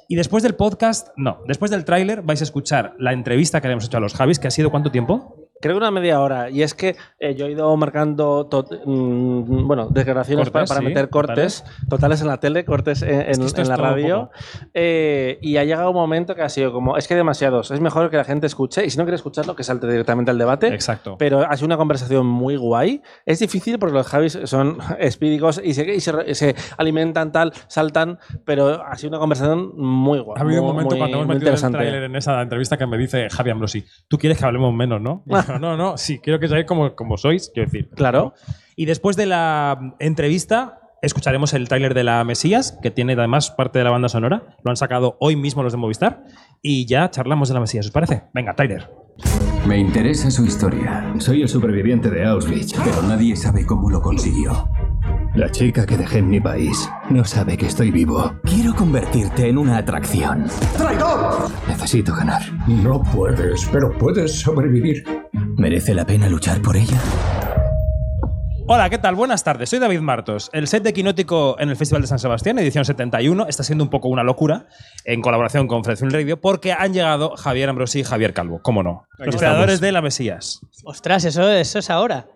Y 0.09 0.15
después 0.15 0.43
del 0.43 0.55
podcast, 0.55 1.07
no, 1.15 1.39
después 1.47 1.71
del 1.71 1.85
tráiler 1.85 2.23
vais 2.23 2.41
a 2.41 2.43
escuchar 2.43 2.93
la 2.99 3.13
entrevista 3.13 3.61
que 3.61 3.69
le 3.69 3.71
hemos 3.71 3.85
hecho 3.85 3.95
a 3.95 4.01
los 4.01 4.15
Javis, 4.15 4.37
que 4.37 4.49
ha 4.49 4.51
sido 4.51 4.69
¿cuánto 4.69 4.91
tiempo? 4.91 5.38
Creo 5.61 5.73
que 5.75 5.77
una 5.77 5.91
media 5.91 6.21
hora. 6.21 6.49
Y 6.49 6.61
es 6.63 6.73
que 6.73 6.95
eh, 7.19 7.35
yo 7.35 7.45
he 7.47 7.51
ido 7.51 7.75
marcando 7.77 8.47
to- 8.47 8.65
mm, 8.85 9.67
bueno, 9.67 9.87
declaraciones 9.89 10.45
Cortes, 10.49 10.51
para, 10.53 10.65
para 10.65 10.79
sí, 10.79 10.85
meter 10.85 11.09
cortes, 11.09 11.63
totales. 11.89 12.21
en 12.21 12.27
la 12.27 12.39
tele, 12.39 12.65
cortes 12.65 13.01
en, 13.01 13.21
Es 13.43 13.53
que 13.53 13.63
la 13.65 13.75
radio. 13.75 14.29
Eh, 14.73 15.37
y 15.41 15.57
ha 15.57 15.63
llegado 15.63 15.89
un 15.89 15.95
momento 15.95 16.35
que 16.35 16.41
ha 16.41 16.49
sido 16.49 16.71
como, 16.71 16.97
es 16.97 17.07
que 17.07 17.13
hay 17.13 17.17
demasiados. 17.19 17.71
Es 17.71 17.79
mejor 17.81 18.09
que 18.09 18.17
la 18.17 18.23
gente 18.23 18.47
escuche. 18.47 18.85
Y 18.85 18.89
si 18.89 18.97
no 18.97 19.03
quiere 19.03 19.15
escucharlo, 19.15 19.55
que 19.55 19.63
salte 19.63 19.87
directamente 19.87 20.31
al 20.31 20.37
debate. 20.37 20.67
Exacto. 20.67 21.15
Pero 21.17 21.41
ha 21.41 21.55
sido 21.55 21.65
una 21.67 21.77
conversación 21.77 22.25
muy 22.25 22.55
guay. 22.55 23.01
Es 23.25 23.39
difícil 23.39 23.79
porque 23.79 23.95
los 23.95 24.07
Javis 24.07 24.39
son 24.45 24.77
espídicos 24.99 25.61
y 25.63 25.73
se, 25.73 25.93
y 25.93 25.99
se- 25.99 26.35
se 26.35 26.55
alimentan 26.77 27.31
tal, 27.31 27.51
saltan, 27.67 28.17
pero 28.45 28.81
ha 28.85 28.95
sido 28.95 29.09
una 29.09 29.19
conversación 29.19 29.71
muy 29.77 30.19
guay. 30.19 30.39
Ha 30.39 30.41
habido 30.43 30.61
muy- 30.61 30.69
un 30.69 30.75
momento 30.75 30.95
muy- 30.95 30.99
cuando 30.99 31.17
hemos 31.17 31.27
metido 31.27 31.53
el 31.53 31.71
tráiler 31.71 32.03
en 32.03 32.15
esa 32.15 32.41
entrevista 32.41 32.77
que 32.77 32.85
me 32.87 32.97
dice 32.97 33.29
Javi 33.29 33.49
Ambrosi, 33.51 33.85
tú 34.07 34.17
quieres 34.17 34.37
que 34.37 34.45
hablemos 34.45 34.73
menos, 34.73 35.01
¿no? 35.01 35.23
Yo, 35.49 35.59
no, 35.59 35.77
no, 35.77 35.97
sí, 35.97 36.19
quiero 36.19 36.39
que 36.39 36.47
seáis 36.47 36.65
como, 36.65 36.95
como 36.95 37.17
sois, 37.17 37.51
quiero 37.53 37.69
decir. 37.69 37.89
Claro. 37.89 38.33
Y 38.75 38.85
después 38.85 39.15
de 39.17 39.25
la 39.25 39.95
entrevista, 39.99 40.79
escucharemos 41.01 41.53
el 41.53 41.67
tráiler 41.67 41.93
de 41.93 42.03
la 42.03 42.23
Mesías, 42.23 42.77
que 42.81 42.91
tiene 42.91 43.13
además 43.13 43.51
parte 43.51 43.79
de 43.79 43.85
la 43.85 43.91
banda 43.91 44.09
sonora. 44.09 44.57
Lo 44.63 44.71
han 44.71 44.77
sacado 44.77 45.17
hoy 45.19 45.35
mismo 45.35 45.63
los 45.63 45.73
de 45.73 45.77
Movistar. 45.77 46.23
Y 46.61 46.85
ya 46.85 47.09
charlamos 47.09 47.49
de 47.49 47.55
la 47.55 47.61
Mesías, 47.61 47.85
¿os 47.85 47.91
parece? 47.91 48.23
Venga, 48.33 48.53
tráiler. 48.53 48.89
Me 49.65 49.77
interesa 49.77 50.31
su 50.31 50.45
historia. 50.45 51.13
Soy 51.19 51.41
el 51.41 51.49
superviviente 51.49 52.09
de 52.09 52.25
Auschwitz, 52.25 52.73
pero 52.83 53.01
nadie 53.01 53.35
sabe 53.35 53.65
cómo 53.65 53.89
lo 53.89 54.01
consiguió. 54.01 54.69
La 55.35 55.49
chica 55.51 55.85
que 55.85 55.95
dejé 55.95 56.19
en 56.19 56.29
mi 56.29 56.39
país 56.39 56.89
no 57.09 57.23
sabe 57.23 57.55
que 57.55 57.67
estoy 57.67 57.91
vivo. 57.91 58.33
Quiero 58.43 58.73
convertirte 58.75 59.47
en 59.47 59.57
una 59.57 59.77
atracción. 59.77 60.47
¡Traidor! 60.75 61.49
Necesito 61.67 62.15
ganar. 62.15 62.41
No 62.67 63.01
puedes, 63.03 63.67
pero 63.71 63.95
puedes 63.97 64.39
sobrevivir. 64.39 65.03
¿Merece 65.57 65.93
la 65.93 66.05
pena 66.05 66.27
luchar 66.27 66.61
por 66.61 66.75
ella? 66.75 66.99
Hola, 68.67 68.89
¿qué 68.89 68.97
tal? 68.97 69.15
Buenas 69.15 69.43
tardes. 69.43 69.69
Soy 69.69 69.79
David 69.79 69.99
Martos. 69.99 70.49
El 70.53 70.67
set 70.67 70.83
de 70.83 70.93
Quinótico 70.93 71.55
en 71.59 71.69
el 71.69 71.75
Festival 71.75 72.01
de 72.01 72.07
San 72.07 72.19
Sebastián, 72.19 72.57
edición 72.59 72.85
71, 72.85 73.47
está 73.47 73.63
siendo 73.63 73.83
un 73.83 73.89
poco 73.89 74.09
una 74.09 74.23
locura 74.23 74.67
en 75.05 75.21
colaboración 75.21 75.67
con 75.67 75.83
Fred 75.83 75.97
Film 75.97 76.11
Radio 76.11 76.39
porque 76.41 76.73
han 76.73 76.93
llegado 76.93 77.35
Javier 77.35 77.69
Ambrosi 77.69 77.99
y 77.99 78.03
Javier 78.03 78.33
Calvo. 78.33 78.61
¿Cómo 78.61 78.83
no? 78.83 79.07
Los 79.17 79.35
creadores 79.37 79.79
de 79.79 79.91
La 79.91 80.01
Mesías. 80.01 80.59
Ostras, 80.83 81.23
eso, 81.25 81.49
eso 81.49 81.79
es 81.79 81.89
ahora. 81.89 82.27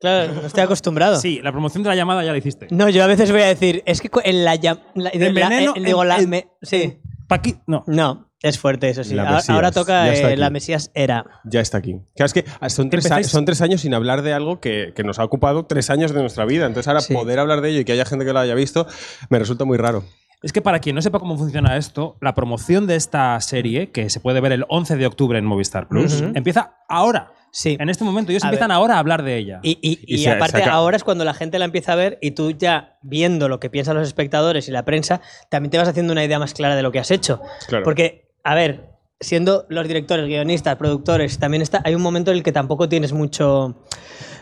Claro, 0.00 0.32
no 0.34 0.46
estoy 0.46 0.62
acostumbrado. 0.62 1.16
Sí, 1.20 1.40
la 1.42 1.52
promoción 1.52 1.82
de 1.82 1.90
la 1.90 1.94
llamada 1.96 2.24
ya 2.24 2.32
la 2.32 2.38
hiciste. 2.38 2.68
No, 2.70 2.88
yo 2.88 3.04
a 3.04 3.06
veces 3.06 3.30
voy 3.30 3.42
a 3.42 3.46
decir, 3.46 3.82
es 3.86 4.00
que 4.00 4.08
en 4.24 4.44
la 4.44 4.56
llam- 4.56 4.80
la- 4.94 5.10
De 5.10 5.32
la- 5.32 5.48
veneno 5.48 5.74
eh, 5.76 5.80
digo, 5.84 6.02
en- 6.02 6.08
la 6.08 6.18
en- 6.18 6.30
me- 6.30 6.48
sí. 6.62 7.00
Paqui, 7.28 7.56
no. 7.66 7.84
No, 7.86 8.28
es 8.42 8.58
fuerte 8.58 8.88
eso 8.88 9.04
sí. 9.04 9.14
La 9.14 9.22
Ahora- 9.22 9.34
Mesías, 9.36 9.50
Ahora 9.54 9.70
toca 9.72 10.06
ya 10.06 10.12
está 10.14 10.28
eh, 10.28 10.32
aquí. 10.32 10.40
la 10.40 10.50
Mesías 10.50 10.90
era. 10.94 11.24
Ya 11.44 11.60
está 11.60 11.78
aquí. 11.78 11.96
Claro, 12.16 12.26
es 12.26 12.32
que 12.32 12.44
son 12.70 12.90
tres, 12.90 13.04
Empezáis- 13.04 13.26
a- 13.26 13.30
son 13.30 13.44
tres 13.44 13.60
años 13.60 13.82
sin 13.82 13.94
hablar 13.94 14.22
de 14.22 14.32
algo 14.32 14.58
que, 14.58 14.92
que 14.96 15.04
nos 15.04 15.18
ha 15.18 15.24
ocupado 15.24 15.66
tres 15.66 15.90
años 15.90 16.12
de 16.12 16.20
nuestra 16.22 16.44
vida. 16.46 16.66
Entonces 16.66 16.88
ahora 16.88 17.02
Sí. 17.02 17.14
poder 17.14 17.38
hablar 17.38 17.60
de 17.60 17.70
ello 17.70 17.80
y 17.80 17.84
que 17.84 17.92
haya 17.92 18.04
gente 18.04 18.24
que 18.24 18.32
lo 18.32 18.38
haya 18.40 18.54
visto 18.54 18.86
me 19.28 19.38
resulta 19.38 19.64
muy 19.64 19.76
raro. 19.76 20.02
Es 20.42 20.52
que 20.54 20.62
para 20.62 20.78
quien 20.78 20.96
no 20.96 21.02
sepa 21.02 21.18
cómo 21.18 21.36
funciona 21.36 21.76
esto, 21.76 22.16
la 22.22 22.34
promoción 22.34 22.86
de 22.86 22.96
esta 22.96 23.38
serie, 23.42 23.90
que 23.90 24.08
se 24.08 24.20
puede 24.20 24.40
ver 24.40 24.52
el 24.52 24.64
11 24.70 24.96
de 24.96 25.06
octubre 25.06 25.38
en 25.38 25.44
Movistar 25.44 25.86
Plus, 25.86 26.22
empieza 26.34 26.78
ahora. 26.88 27.32
Sí. 27.52 27.76
En 27.80 27.88
este 27.88 28.04
momento 28.04 28.30
ellos 28.32 28.44
A 28.44 28.48
empiezan 28.48 28.68
ver. 28.68 28.76
ahora 28.76 28.94
a 28.96 28.98
hablar 29.00 29.22
de 29.22 29.36
ella. 29.36 29.60
Y, 29.62 29.78
y- 29.82 29.98
Y 30.06 30.14
y 30.14 30.18
se- 30.18 30.30
aparte, 30.30 30.62
se 30.62 30.68
ahora 30.68 30.96
es 30.96 31.04
cuando 31.04 31.24
la 31.24 31.34
gente 31.34 31.58
la 31.58 31.64
empieza 31.64 31.92
a 31.92 31.96
ver 31.96 32.18
y 32.20 32.30
tú 32.32 32.52
ya 32.52 32.98
viendo 33.02 33.48
lo 33.48 33.58
que 33.60 33.70
piensan 33.70 33.96
los 33.96 34.06
espectadores 34.06 34.68
y 34.68 34.70
la 34.72 34.84
prensa, 34.84 35.20
también 35.48 35.70
te 35.70 35.78
vas 35.78 35.88
haciendo 35.88 36.12
una 36.12 36.24
idea 36.24 36.38
más 36.38 36.54
clara 36.54 36.76
de 36.76 36.82
lo 36.82 36.92
que 36.92 36.98
has 37.00 37.10
hecho. 37.10 37.40
Claro. 37.66 37.84
Porque, 37.84 38.28
a 38.44 38.54
ver, 38.54 38.90
siendo 39.18 39.66
los 39.68 39.86
directores, 39.86 40.26
guionistas, 40.26 40.76
productores, 40.76 41.38
también 41.38 41.62
está, 41.62 41.82
hay 41.84 41.94
un 41.94 42.02
momento 42.02 42.30
en 42.30 42.38
el 42.38 42.42
que 42.42 42.52
tampoco 42.52 42.88
tienes 42.88 43.12
mucho 43.12 43.84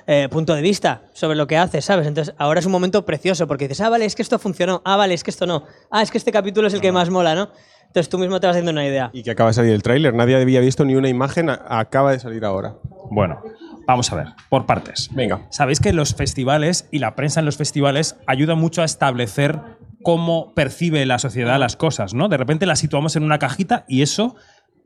eh, 0.06 0.28
punto 0.30 0.54
de 0.54 0.62
vista 0.62 1.02
sobre 1.14 1.36
lo 1.36 1.46
que 1.46 1.56
haces, 1.56 1.84
¿sabes? 1.84 2.06
Entonces, 2.06 2.34
ahora 2.38 2.60
es 2.60 2.66
un 2.66 2.72
momento 2.72 3.04
precioso 3.04 3.46
porque 3.46 3.64
dices, 3.68 3.80
ah, 3.80 3.88
vale, 3.88 4.04
es 4.04 4.14
que 4.14 4.22
esto 4.22 4.38
funcionó, 4.38 4.80
ah, 4.84 4.96
vale, 4.96 5.14
es 5.14 5.24
que 5.24 5.30
esto 5.30 5.46
no, 5.46 5.64
ah, 5.90 6.02
es 6.02 6.10
que 6.10 6.18
este 6.18 6.30
capítulo 6.32 6.68
es 6.68 6.74
el 6.74 6.80
que 6.80 6.92
más 6.92 7.10
mola, 7.10 7.34
¿no? 7.34 7.50
Entonces 7.88 8.08
tú 8.08 8.18
mismo 8.18 8.38
te 8.38 8.46
vas 8.46 8.54
haciendo 8.54 8.70
una 8.70 8.86
idea. 8.86 9.10
Y 9.12 9.22
que 9.22 9.30
acaba 9.30 9.50
de 9.50 9.54
salir 9.54 9.72
el 9.72 9.82
tráiler. 9.82 10.14
Nadie 10.14 10.36
había 10.36 10.60
visto 10.60 10.84
ni 10.84 10.94
una 10.94 11.08
imagen. 11.08 11.50
acaba 11.50 12.12
de 12.12 12.20
salir 12.20 12.44
ahora. 12.44 12.74
Bueno, 13.10 13.40
vamos 13.86 14.12
a 14.12 14.16
ver, 14.16 14.26
por 14.50 14.66
partes. 14.66 15.08
Venga. 15.12 15.46
Sabéis 15.50 15.80
que 15.80 15.92
los 15.92 16.14
festivales 16.14 16.86
y 16.90 16.98
la 16.98 17.14
prensa 17.14 17.40
en 17.40 17.46
los 17.46 17.56
festivales 17.56 18.16
ayuda 18.26 18.54
mucho 18.54 18.82
a 18.82 18.84
establecer 18.84 19.58
cómo 20.02 20.52
percibe 20.54 21.04
la 21.06 21.18
sociedad 21.18 21.58
las 21.58 21.76
cosas, 21.76 22.14
¿no? 22.14 22.28
De 22.28 22.36
repente 22.36 22.66
las 22.66 22.78
situamos 22.78 23.16
en 23.16 23.24
una 23.24 23.38
cajita 23.38 23.84
y 23.88 24.02
eso 24.02 24.36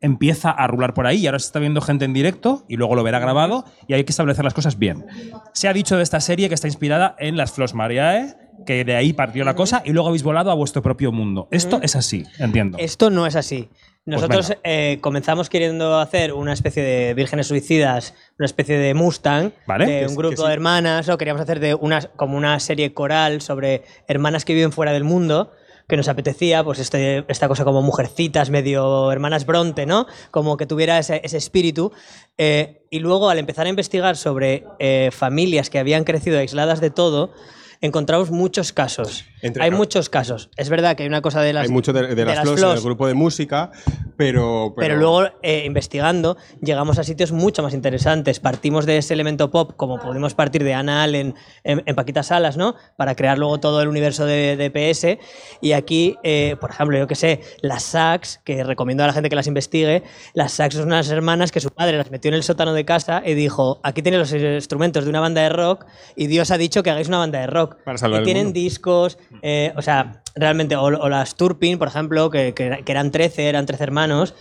empieza 0.03 0.51
a 0.51 0.67
rular 0.67 0.93
por 0.93 1.07
ahí 1.07 1.19
y 1.19 1.27
ahora 1.27 1.39
se 1.39 1.47
está 1.47 1.59
viendo 1.59 1.81
gente 1.81 2.05
en 2.05 2.13
directo 2.13 2.65
y 2.69 2.77
luego 2.77 2.95
lo 2.95 3.03
verá 3.03 3.19
grabado 3.19 3.65
y 3.89 3.95
hay 3.95 4.05
que 4.05 4.13
establecer 4.13 4.45
las 4.45 4.55
cosas 4.55 4.79
bien. 4.79 5.07
Se 5.55 5.69
ha 5.69 5.73
dicho 5.73 5.97
de 5.97 6.03
esta 6.03 6.21
serie 6.21 6.49
que 6.49 6.55
está 6.55 6.69
inspirada 6.69 7.17
en 7.19 7.37
las 7.37 7.53
Flos 7.53 7.73
Mariae, 7.73 8.37
que 8.67 8.85
de 8.85 8.97
ahí 8.97 9.13
partió 9.13 9.45
la 9.45 9.55
cosa 9.55 9.83
y 9.85 9.93
luego 9.93 10.09
habéis 10.09 10.23
volado 10.23 10.51
a 10.51 10.55
vuestro 10.55 10.83
propio 10.83 11.13
mundo. 11.13 11.49
Esto 11.51 11.81
es 11.83 11.97
así, 11.97 12.25
entiendo. 12.39 12.79
Esto 12.79 13.11
no 13.11 13.27
es 13.27 13.37
así. 13.37 13.71
Nosotros 14.05 14.49
venga. 14.49 14.61
eh, 14.65 14.99
comenzamos 15.01 15.49
queriendo 15.49 16.01
hacer 16.01 16.33
una 16.33 16.53
especie 16.53 16.83
de 16.83 17.15
vírgenes 17.15 17.47
suicidas, 17.47 18.15
una 18.37 18.47
especie 18.47 18.77
de 18.77 18.95
Mustang, 18.95 19.53
Vale. 19.67 19.87
de 19.87 20.07
un 20.09 20.17
grupo 20.17 20.43
sí. 20.43 20.49
de 20.49 20.53
hermanas, 20.53 21.09
o 21.09 21.17
queríamos 21.17 21.41
hacer 21.41 21.61
de 21.61 21.75
una, 21.75 22.01
como 22.17 22.37
una 22.37 22.59
serie 22.59 22.93
coral 22.95 23.41
sobre 23.41 23.85
hermanas 24.09 24.45
que 24.45 24.55
viven 24.55 24.73
fuera 24.73 24.93
del 24.93 25.05
mundo, 25.05 25.53
que 25.93 25.99
nos 25.99 26.09
apetecía, 26.09 26.65
pues 26.65 26.79
este, 26.79 27.23
esta 27.29 27.49
cosa 27.49 27.65
como 27.67 27.83
mujercitas, 27.83 28.49
medio 28.49 29.13
hermanas 29.13 29.45
Bronte, 29.45 29.85
¿no? 29.85 30.07
Como 30.31 30.57
que 30.57 30.65
tuviera 30.65 30.99
ese, 30.99 31.21
ese 31.23 31.37
espíritu. 31.37 31.93
Eh, 32.39 32.87
y 32.89 33.01
luego 33.01 33.29
al 33.29 33.39
empezar 33.39 33.67
a 33.67 33.69
investigar 33.69 34.17
sobre 34.17 34.65
eh, 34.79 35.11
familias 35.13 35.69
que 35.69 35.79
habían 35.79 36.05
crecido 36.05 36.39
aisladas 36.39 36.81
de 36.81 36.89
todo, 36.89 37.35
encontramos 37.83 38.31
muchos 38.31 38.73
casos. 38.73 39.27
Entre- 39.43 39.63
hay 39.63 39.73
muchos 39.73 40.09
casos. 40.09 40.49
Es 40.57 40.71
verdad 40.71 40.97
que 40.97 41.03
hay 41.03 41.09
una 41.09 41.21
cosa 41.21 41.43
de 41.43 41.53
las 41.53 41.65
Hay 41.65 41.69
mucho 41.69 41.93
de, 41.93 42.15
de 42.15 42.25
las, 42.25 42.41
flos 42.41 42.63
en 42.63 42.71
el 42.71 42.81
grupo 42.81 43.07
de 43.09 43.15
música, 43.15 43.73
pero. 44.17 44.73
pero 44.77 44.97
luego, 44.97 45.25
eh, 45.43 45.65
investigando, 45.67 46.37
llegamos 46.63 46.99
a 46.99 47.05
sitios 47.05 47.33
mucho 47.33 47.63
más 47.63 47.75
interesantes. 47.75 48.39
Partimos 48.41 48.87
de 48.87 48.99
ese 48.99 49.15
elemento 49.15 49.51
pop, 49.51 49.73
como 49.77 49.99
pudimos 49.99 50.35
partir 50.35 50.63
de 50.63 50.75
Ana 50.75 51.03
Allen 51.03 51.35
en, 51.65 51.83
en 51.85 51.95
Paquita 51.97 52.23
Salas, 52.23 52.57
¿no? 52.57 52.77
Para 52.97 53.17
crear 53.17 53.37
luego 53.37 53.59
todo 53.59 53.83
el 53.83 53.89
universo 53.89 54.25
de, 54.27 54.57
de 54.57 54.71
PS. 54.71 55.19
Y 55.61 55.73
aquí, 55.73 56.17
eh, 56.23 56.57
por 56.61 56.71
ejemplo, 56.71 56.97
yo 56.97 57.09
que 57.09 57.17
sé, 57.17 57.41
las 57.63 57.83
sax, 57.83 58.41
que 58.45 58.63
recomiendo 58.63 59.03
a 59.03 59.09
la 59.09 59.13
gente 59.13 59.29
que 59.29 59.37
las 59.37 59.49
investigue, 59.49 60.05
las 60.35 60.53
sax 60.53 60.77
son 60.77 60.85
unas 60.87 61.11
hermanas 61.11 61.51
que 61.51 61.59
su 61.59 61.71
padre 61.71 61.99
las 61.99 62.13
metió 62.13 62.29
en 62.29 62.35
el 62.37 62.45
sótano 62.45 62.73
de 62.75 62.85
casa 62.85 63.23
y 63.27 63.35
dijo, 63.35 63.81
aquí 63.83 64.03
tenéis 64.03 64.33
los 64.33 64.33
instrumentos 64.41 65.03
de 65.03 65.11
una 65.11 65.19
banda 65.21 65.43
de 65.43 65.49
rock 65.49 65.85
y 66.15 66.29
Dios 66.29 66.53
ha 66.53 66.59
dicho 66.59 66.85
que 66.85 66.91
hagáis 66.91 67.09
una 67.09 67.19
banda 67.19 67.41
de 67.41 67.49
rock. 67.49 67.72
Para 67.85 67.97
y 68.21 68.25
tienen 68.25 68.53
discos, 68.53 69.19
eh, 69.43 69.73
o 69.77 69.83
sea, 69.83 70.23
realmente, 70.35 70.77
o, 70.77 70.83
o 70.85 71.09
las 71.09 71.35
Turpin, 71.37 71.79
por 71.79 71.89
ejemplo, 71.89 72.31
que, 72.31 72.55
que- 72.55 72.83
que 72.85 72.93
eran 72.93 73.11
13, 73.11 73.49
eran 73.49 73.67
13 73.67 73.85
hermanos. 73.85 74.35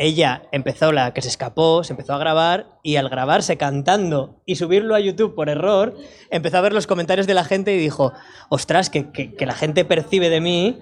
Ella 0.00 0.42
empezó 0.52 0.92
la 0.92 1.12
que 1.12 1.22
se 1.22 1.28
escapó, 1.28 1.82
se 1.82 1.92
empezó 1.92 2.14
a 2.14 2.18
grabar 2.18 2.66
y 2.84 2.96
al 2.96 3.08
grabarse 3.08 3.56
cantando 3.56 4.40
y 4.46 4.54
subirlo 4.54 4.94
a 4.94 5.00
YouTube 5.00 5.34
por 5.34 5.48
error, 5.48 5.96
empezó 6.30 6.58
a 6.58 6.60
ver 6.60 6.72
los 6.72 6.86
comentarios 6.86 7.26
de 7.26 7.34
la 7.34 7.42
gente 7.42 7.74
y 7.74 7.78
dijo, 7.78 8.12
ostras, 8.48 8.90
que, 8.90 9.10
que- 9.10 9.34
que 9.34 9.44
la 9.46 9.54
gente 9.54 9.84
percibe 9.84 10.30
de 10.30 10.40
mí 10.40 10.78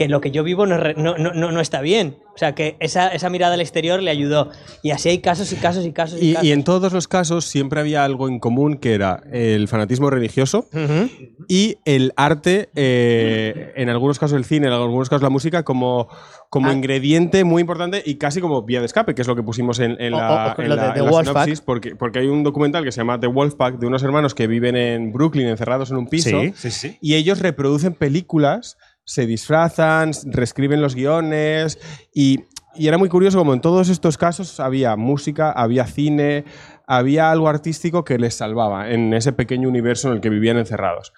que 0.00 0.08
lo 0.08 0.22
que 0.22 0.30
yo 0.30 0.42
vivo 0.44 0.64
no, 0.64 0.78
no, 0.96 1.18
no- 1.18 1.52
no- 1.52 1.60
está 1.60 1.82
bien. 1.82 2.16
O 2.34 2.38
sea, 2.40 2.54
que 2.54 2.76
esa, 2.80 3.08
esa 3.08 3.28
mirada 3.28 3.52
al 3.52 3.60
exterior 3.60 4.00
le 4.02 4.10
ayudó. 4.10 4.48
Y 4.82 4.92
así 4.92 5.10
hay 5.10 5.18
casos 5.18 5.52
y 5.52 5.56
casos 5.56 5.84
y 5.84 5.92
casos 5.92 6.22
y, 6.22 6.30
Y, 6.30 6.32
casos. 6.32 6.48
y 6.48 6.52
en 6.52 6.64
todos 6.64 6.90
los 6.94 7.06
casos 7.06 7.44
siempre 7.44 7.80
había 7.80 8.02
algo 8.02 8.28
en 8.28 8.38
común 8.38 8.78
que 8.78 8.94
era 8.94 9.22
el 9.30 9.68
fanatismo 9.68 10.08
religioso 10.08 10.66
Ujú. 10.72 11.10
y 11.48 11.76
el 11.84 12.14
arte, 12.16 12.70
eh, 12.76 13.72
en 13.76 13.90
algunos 13.90 14.18
casos 14.18 14.38
el 14.38 14.44
cine, 14.46 14.68
en 14.68 14.72
algunos 14.72 15.10
casos 15.10 15.22
la 15.22 15.28
música, 15.28 15.64
como, 15.64 16.08
como 16.48 16.70
Ah. 16.70 16.72
ingrediente 16.72 17.44
muy 17.44 17.60
importante 17.60 18.02
y 18.06 18.14
casi 18.14 18.40
como 18.40 18.62
vía 18.62 18.80
de 18.80 18.86
escape, 18.86 19.14
que 19.14 19.20
es 19.20 19.28
lo 19.28 19.36
que 19.36 19.42
pusimos 19.42 19.78
en, 19.78 20.00
en 20.00 20.12
la, 20.12 20.54
o- 20.56 20.60
o 20.60 20.62
en 20.62 20.68
lo 20.70 20.76
la- 20.76 20.92
de 20.94 21.00
en 21.00 21.04
la 21.04 21.10
Wolfpack. 21.10 21.34
sinopsis, 21.44 21.60
porque, 21.60 21.94
porque 21.94 22.20
hay 22.20 22.26
un 22.28 22.42
documental 22.42 22.84
que 22.84 22.92
se 22.92 23.00
llama 23.02 23.20
The 23.20 23.26
Wolfpack 23.26 23.78
de 23.78 23.86
unos 23.86 24.02
hermanos 24.02 24.34
que 24.34 24.46
viven 24.46 24.76
en 24.76 25.12
Brooklyn 25.12 25.46
encerrados 25.48 25.90
en 25.90 25.98
un 25.98 26.06
piso 26.06 26.30
Sí, 26.40 26.52
sí, 26.56 26.70
sí. 26.70 26.98
y 27.02 27.16
ellos 27.16 27.40
reproducen 27.40 27.92
películas, 27.92 28.78
se 29.10 29.26
disfrazan, 29.26 30.12
reescriben 30.26 30.80
los 30.80 30.94
guiones 30.94 31.78
y, 32.14 32.44
y 32.76 32.86
era 32.86 32.96
muy 32.96 33.08
curioso 33.08 33.38
como 33.38 33.52
en 33.54 33.60
todos 33.60 33.88
estos 33.88 34.16
casos 34.16 34.60
había 34.60 34.94
música, 34.94 35.50
había 35.50 35.84
cine, 35.86 36.44
había 36.86 37.32
algo 37.32 37.48
artístico 37.48 38.04
que 38.04 38.18
les 38.18 38.34
salvaba 38.34 38.90
en 38.92 39.12
ese 39.12 39.32
pequeño 39.32 39.68
universo 39.68 40.08
en 40.08 40.14
el 40.14 40.20
que 40.20 40.30
vivían 40.30 40.58
encerrados. 40.58 41.12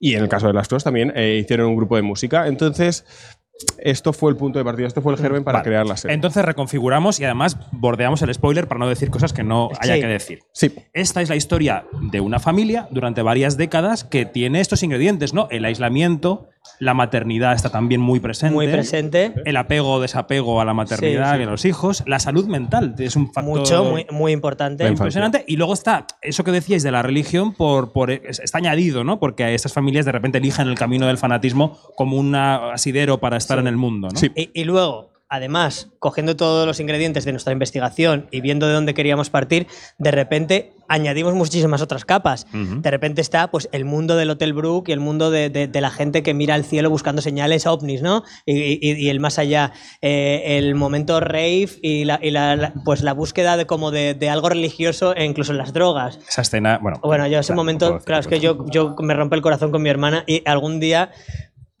Y 0.00 0.14
en 0.14 0.22
el 0.22 0.28
caso 0.30 0.46
de 0.46 0.54
las 0.54 0.68
Flos 0.68 0.84
también 0.84 1.12
eh, 1.14 1.38
hicieron 1.42 1.68
un 1.68 1.76
grupo 1.76 1.96
de 1.96 2.02
música. 2.02 2.46
Entonces, 2.48 3.04
esto 3.78 4.12
fue 4.14 4.30
el 4.30 4.36
punto 4.38 4.58
de 4.58 4.64
partida, 4.64 4.86
esto 4.86 5.02
fue 5.02 5.12
el 5.12 5.18
germen 5.18 5.44
para 5.44 5.58
Vale. 5.58 5.68
crear 5.68 5.86
la 5.86 5.96
serie. 5.98 6.14
Entonces 6.14 6.44
reconfiguramos 6.44 7.20
y 7.20 7.24
además 7.24 7.58
bordeamos 7.72 8.22
el 8.22 8.32
spoiler 8.32 8.66
para 8.68 8.80
no 8.80 8.88
decir 8.88 9.10
cosas 9.10 9.34
que 9.34 9.44
no 9.44 9.68
haya 9.80 9.94
Sí. 9.96 10.00
que 10.00 10.06
decir. 10.06 10.38
sí, 10.54 10.74
Esta 10.94 11.20
es 11.20 11.28
la 11.28 11.36
historia 11.36 11.84
de 12.10 12.20
una 12.20 12.38
familia 12.40 12.88
durante 12.90 13.20
varias 13.20 13.56
décadas 13.58 14.02
que 14.04 14.24
tiene 14.24 14.60
estos 14.60 14.82
ingredientes, 14.82 15.34
¿no? 15.34 15.46
El 15.50 15.64
aislamiento, 15.66 16.48
la 16.80 16.94
maternidad 16.94 17.52
está 17.54 17.70
también 17.70 18.00
muy 18.00 18.20
presente. 18.20 18.54
Muy 18.54 18.68
presente. 18.68 19.32
El 19.44 19.56
apego 19.56 19.92
o 19.92 20.00
desapego 20.00 20.60
a 20.60 20.64
la 20.64 20.74
maternidad 20.74 21.30
Sí, 21.32 21.36
sí. 21.36 21.40
y 21.40 21.46
a 21.46 21.50
los 21.50 21.64
hijos. 21.64 22.02
La 22.06 22.18
salud 22.18 22.46
mental 22.46 22.94
es 22.98 23.16
un 23.16 23.32
factor 23.32 23.58
Mucho, 23.60 23.84
muy, 23.84 24.06
muy 24.10 24.32
importante. 24.32 24.86
Impresionante. 24.86 25.44
Y 25.46 25.56
luego 25.56 25.72
está 25.74 26.06
eso 26.22 26.42
que 26.44 26.50
decíais 26.50 26.82
de 26.82 26.90
la 26.90 27.02
religión, 27.02 27.52
por, 27.54 27.92
por, 27.92 28.10
es- 28.10 28.40
está 28.40 28.58
añadido, 28.58 29.04
¿no? 29.04 29.18
Porque 29.20 29.44
a 29.44 29.50
estas 29.50 29.72
familias 29.72 30.04
de 30.04 30.12
repente 30.12 30.38
eligen 30.38 30.68
el 30.68 30.74
camino 30.74 31.06
del 31.06 31.18
fanatismo 31.18 31.78
como 31.96 32.16
un 32.16 32.34
asidero 32.34 33.18
para 33.18 33.36
estar 33.36 33.58
en 33.58 33.66
el 33.66 33.76
mundo, 33.76 34.08
¿no? 34.12 34.20
Y 34.34 34.64
luego, 34.64 35.10
además, 35.28 35.90
cogiendo 35.98 36.36
todos 36.36 36.66
los 36.66 36.80
ingredientes 36.80 37.24
de 37.24 37.32
nuestra 37.32 37.52
investigación 37.52 38.28
y 38.30 38.40
viendo 38.40 38.66
de 38.66 38.74
dónde 38.74 38.94
queríamos 38.94 39.30
partir, 39.30 39.66
de 39.98 40.10
repente 40.10 40.72
añadimos 40.86 41.32
muchísimas 41.34 41.80
otras 41.80 42.04
capas. 42.04 42.46
De 42.52 42.90
repente 42.90 43.22
está 43.22 43.50
pues, 43.50 43.68
el 43.72 43.86
mundo 43.86 44.16
del 44.16 44.28
Hotel 44.30 44.52
Brook 44.52 44.84
y 44.88 44.92
el 44.92 45.00
mundo 45.00 45.30
de, 45.30 45.48
de- 45.48 45.66
de 45.66 45.80
la 45.80 45.90
gente 45.90 46.22
que 46.22 46.34
mira 46.34 46.54
al 46.54 46.64
cielo 46.64 46.90
buscando 46.90 47.22
señales 47.22 47.66
ovnis, 47.66 48.02
¿no? 48.02 48.22
Y, 48.44 48.74
y- 48.86 48.92
y 48.92 49.08
el 49.08 49.18
más 49.18 49.38
allá. 49.38 49.72
Eh, 50.02 50.58
el 50.58 50.74
momento 50.74 51.20
rave 51.20 51.68
y, 51.80 52.04
la, 52.04 52.18
y 52.22 52.30
la- 52.30 52.54
la- 52.56 52.74
pues, 52.84 53.02
la 53.02 53.14
búsqueda 53.14 53.56
de, 53.56 53.66
como 53.66 53.90
de, 53.90 54.12
de 54.12 54.28
algo 54.28 54.50
religioso 54.50 55.16
e 55.16 55.24
incluso 55.24 55.52
en 55.52 55.58
las 55.58 55.72
drogas. 55.72 56.18
Esa 56.28 56.42
escena, 56.42 56.78
bueno. 56.82 57.00
Bueno, 57.02 57.26
yo 57.28 57.38
ese 57.38 57.48
claro, 57.48 57.56
momento, 57.56 57.98
claro, 58.04 58.20
es 58.20 58.26
que 58.28 58.40
yo, 58.40 58.66
yo 58.70 58.94
me 59.00 59.14
rompe 59.14 59.36
el 59.36 59.42
corazón 59.42 59.70
con 59.70 59.80
mi 59.82 59.88
hermana 59.88 60.24
y 60.26 60.42
algún 60.46 60.80
día, 60.80 61.10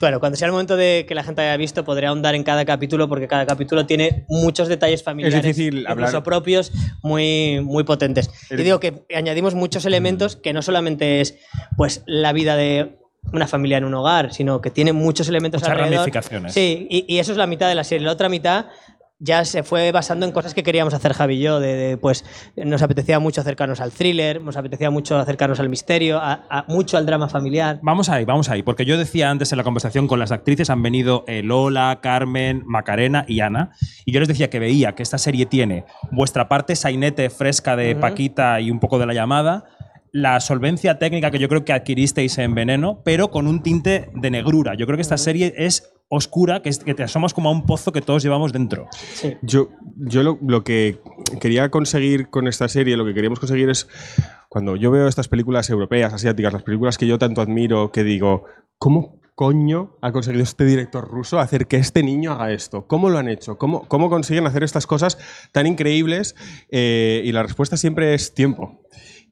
bueno, 0.00 0.20
cuando 0.20 0.36
sea 0.36 0.46
el 0.46 0.52
momento 0.52 0.76
de 0.76 1.04
que 1.08 1.14
la 1.14 1.22
gente 1.24 1.40
haya 1.42 1.56
visto, 1.56 1.84
podré 1.84 2.06
ahondar 2.06 2.34
en 2.34 2.42
cada 2.42 2.64
capítulo 2.64 3.08
porque 3.08 3.28
cada 3.28 3.46
capítulo 3.46 3.86
tiene 3.86 4.24
muchos 4.28 4.68
detalles 4.68 5.02
familiares, 5.02 5.42
difícil 5.42 5.78
incluso 5.88 5.90
hablar- 6.08 6.22
propios, 6.22 6.72
muy, 7.02 7.60
muy 7.62 7.84
potentes. 7.84 8.30
Y 8.50 8.56
digo 8.56 8.80
que 8.80 9.04
añadimos 9.14 9.54
muchos 9.54 9.86
elementos 9.86 10.36
que 10.36 10.52
no 10.52 10.62
solamente 10.62 11.20
es 11.20 11.36
pues 11.76 12.02
la 12.06 12.32
vida 12.32 12.56
de 12.56 12.98
una 13.32 13.46
familia 13.46 13.78
en 13.78 13.84
un 13.84 13.94
hogar, 13.94 14.34
sino 14.34 14.60
que 14.60 14.70
tiene 14.70 14.92
muchos 14.92 15.28
elementos 15.28 15.62
Muchas 15.62 15.72
alrededor. 15.72 15.98
ramificaciones. 16.00 16.52
Sí, 16.52 16.86
y, 16.90 17.06
y 17.08 17.18
eso 17.20 17.32
es 17.32 17.38
la 17.38 17.46
mitad 17.46 17.68
de 17.68 17.74
la 17.74 17.84
serie. 17.84 18.04
La 18.04 18.12
otra 18.12 18.28
mitad 18.28 18.66
ya 19.18 19.44
se 19.44 19.62
fue 19.62 19.90
basando 19.92 20.26
en 20.26 20.32
cosas 20.32 20.54
que 20.54 20.62
queríamos 20.62 20.92
hacer 20.92 21.12
Javi 21.14 21.36
y 21.36 21.40
yo. 21.40 21.60
De, 21.60 21.74
de, 21.74 21.96
pues 21.96 22.24
nos 22.56 22.82
apetecía 22.82 23.18
mucho 23.20 23.40
acercarnos 23.40 23.80
al 23.80 23.92
thriller, 23.92 24.42
nos 24.42 24.56
apetecía 24.56 24.90
mucho 24.90 25.16
acercarnos 25.18 25.60
al 25.60 25.68
misterio, 25.68 26.18
a- 26.18 26.44
a- 26.50 26.64
mucho 26.68 26.96
al 26.98 27.06
drama 27.06 27.28
familiar. 27.28 27.78
Vamos 27.82 28.08
ahí, 28.08 28.24
vamos 28.24 28.50
ahí, 28.50 28.62
porque 28.62 28.84
yo 28.84 28.98
decía 28.98 29.30
antes 29.30 29.50
en 29.52 29.58
la 29.58 29.64
conversación 29.64 30.08
con 30.08 30.18
las 30.18 30.32
actrices 30.32 30.68
han 30.70 30.82
venido 30.82 31.24
eh, 31.26 31.42
Lola, 31.42 32.00
Carmen, 32.02 32.62
Macarena 32.66 33.24
y 33.28 33.40
Ana, 33.40 33.70
y 34.04 34.12
yo 34.12 34.20
les 34.20 34.28
decía 34.28 34.50
que 34.50 34.58
veía 34.58 34.94
que 34.94 35.02
esta 35.02 35.18
serie 35.18 35.46
tiene 35.46 35.84
vuestra 36.10 36.48
parte 36.48 36.76
sainete 36.76 37.30
fresca 37.30 37.76
de. 37.76 37.94
Paquita 37.94 38.60
y 38.60 38.70
un 38.70 38.80
poco 38.80 38.98
de 38.98 39.06
la 39.06 39.14
llamada, 39.14 39.64
la 40.12 40.38
solvencia 40.40 40.98
técnica 40.98 41.30
que 41.30 41.38
yo 41.38 41.48
creo 41.48 41.64
que 41.64 41.72
adquiristeis 41.72 42.36
en 42.38 42.54
Veneno, 42.54 43.00
pero 43.04 43.30
con 43.30 43.46
un 43.46 43.62
tinte 43.62 44.10
de 44.14 44.30
negrura. 44.30 44.74
Yo 44.74 44.84
creo 44.86 44.96
que 44.96 45.02
esta 45.02 45.16
serie 45.16 45.54
es 45.56 45.93
oscura, 46.16 46.62
que, 46.62 46.68
es, 46.68 46.78
que 46.78 46.94
te 46.94 47.02
asomas 47.02 47.34
como 47.34 47.48
a 47.48 47.52
un 47.52 47.66
pozo 47.66 47.92
que 47.92 48.00
todos 48.00 48.22
llevamos 48.22 48.52
dentro. 48.52 48.86
Sí. 49.14 49.36
Yo, 49.42 49.70
yo 49.96 50.22
lo, 50.22 50.38
lo 50.42 50.64
que 50.64 51.00
quería 51.40 51.70
conseguir 51.70 52.30
con 52.30 52.48
esta 52.48 52.68
serie, 52.68 52.96
lo 52.96 53.04
que 53.04 53.14
queríamos 53.14 53.40
conseguir 53.40 53.70
es, 53.70 53.88
cuando 54.48 54.76
yo 54.76 54.90
veo 54.90 55.08
estas 55.08 55.28
películas 55.28 55.68
europeas, 55.70 56.12
asiáticas, 56.12 56.52
las 56.52 56.62
películas 56.62 56.98
que 56.98 57.06
yo 57.06 57.18
tanto 57.18 57.40
admiro, 57.40 57.90
que 57.90 58.04
digo, 58.04 58.44
¿cómo 58.78 59.20
coño 59.34 59.96
ha 60.00 60.12
conseguido 60.12 60.44
este 60.44 60.64
director 60.64 61.08
ruso 61.08 61.40
hacer 61.40 61.66
que 61.66 61.76
este 61.76 62.02
niño 62.02 62.32
haga 62.32 62.52
esto? 62.52 62.86
¿Cómo 62.86 63.10
lo 63.10 63.18
han 63.18 63.28
hecho? 63.28 63.58
¿Cómo, 63.58 63.86
cómo 63.88 64.08
consiguen 64.08 64.46
hacer 64.46 64.62
estas 64.62 64.86
cosas 64.86 65.18
tan 65.52 65.66
increíbles? 65.66 66.36
Eh, 66.70 67.22
y 67.24 67.32
la 67.32 67.42
respuesta 67.42 67.76
siempre 67.76 68.14
es 68.14 68.34
tiempo. 68.34 68.80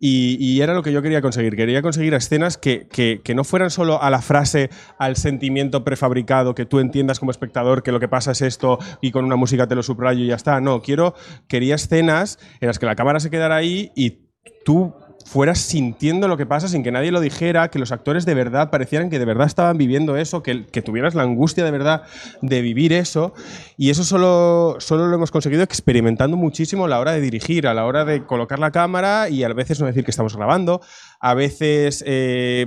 Y, 0.04 0.61
era 0.61 0.75
lo 0.75 0.82
que 0.82 0.92
yo 0.92 1.00
quería 1.00 1.23
conseguir. 1.23 1.54
Quería 1.54 1.80
conseguir 1.80 2.12
escenas 2.14 2.59
que, 2.59 2.88
que- 2.88 3.21
que 3.23 3.35
no 3.37 3.44
fueran 3.44 3.71
solo 3.71 4.02
a 4.02 4.11
la 4.11 4.21
frase, 4.21 4.68
al 4.99 5.14
sentimiento 5.14 5.85
prefabricado, 5.85 6.56
que 6.56 6.66
tú 6.66 6.80
entiendas 6.80 7.21
como 7.21 7.30
espectador 7.30 7.85
que 7.85 7.92
lo 7.92 8.00
que 8.00 8.09
pasa 8.09 8.32
es 8.32 8.42
esto 8.42 8.80
y 9.00 9.12
con 9.12 9.25
una 9.25 9.37
música 9.37 9.68
te 9.68 9.76
lo 9.76 9.82
subrayo 9.85 10.25
y 10.25 10.26
ya 10.26 10.35
está. 10.35 10.61
No, 10.61 10.82
quiero, 10.82 11.14
quería 11.47 11.76
escenas 11.76 12.40
en 12.61 12.66
las 12.66 12.80
que 12.80 12.87
la 12.87 12.97
cámara 12.97 13.21
se 13.21 13.30
quedara 13.30 13.54
ahí 13.54 13.92
y 13.94 14.18
tú 14.64 14.92
fueras 15.24 15.58
sintiendo 15.58 16.28
lo 16.28 16.36
que 16.36 16.46
pasa 16.46 16.68
sin 16.68 16.82
que 16.82 16.92
nadie 16.92 17.12
lo 17.12 17.20
dijera, 17.20 17.68
que 17.68 17.78
los 17.78 17.92
actores 17.92 18.24
de 18.24 18.34
verdad 18.34 18.70
parecieran 18.70 19.10
que 19.10 19.18
de 19.18 19.24
verdad 19.24 19.46
estaban 19.46 19.78
viviendo 19.78 20.16
eso, 20.16 20.42
que, 20.42 20.66
que 20.66 20.82
tuvieras 20.82 21.14
la 21.14 21.22
angustia 21.22 21.64
de 21.64 21.70
verdad 21.70 22.02
de 22.40 22.60
vivir 22.60 22.92
eso. 22.92 23.32
Y 23.76 23.90
eso 23.90 24.04
solo, 24.04 24.76
solo 24.78 25.08
lo 25.08 25.16
hemos 25.16 25.30
conseguido 25.30 25.62
experimentando 25.62 26.36
muchísimo 26.36 26.84
a 26.84 26.88
la 26.88 27.00
hora 27.00 27.12
de 27.12 27.20
dirigir, 27.20 27.66
a 27.66 27.74
la 27.74 27.84
hora 27.84 28.04
de 28.04 28.24
colocar 28.24 28.58
la 28.58 28.70
cámara 28.70 29.28
y 29.28 29.42
a 29.42 29.48
veces 29.48 29.80
no 29.80 29.86
decir 29.86 30.04
que 30.04 30.10
estamos 30.10 30.36
grabando, 30.36 30.80
a 31.20 31.34
veces 31.34 32.02
eh, 32.06 32.66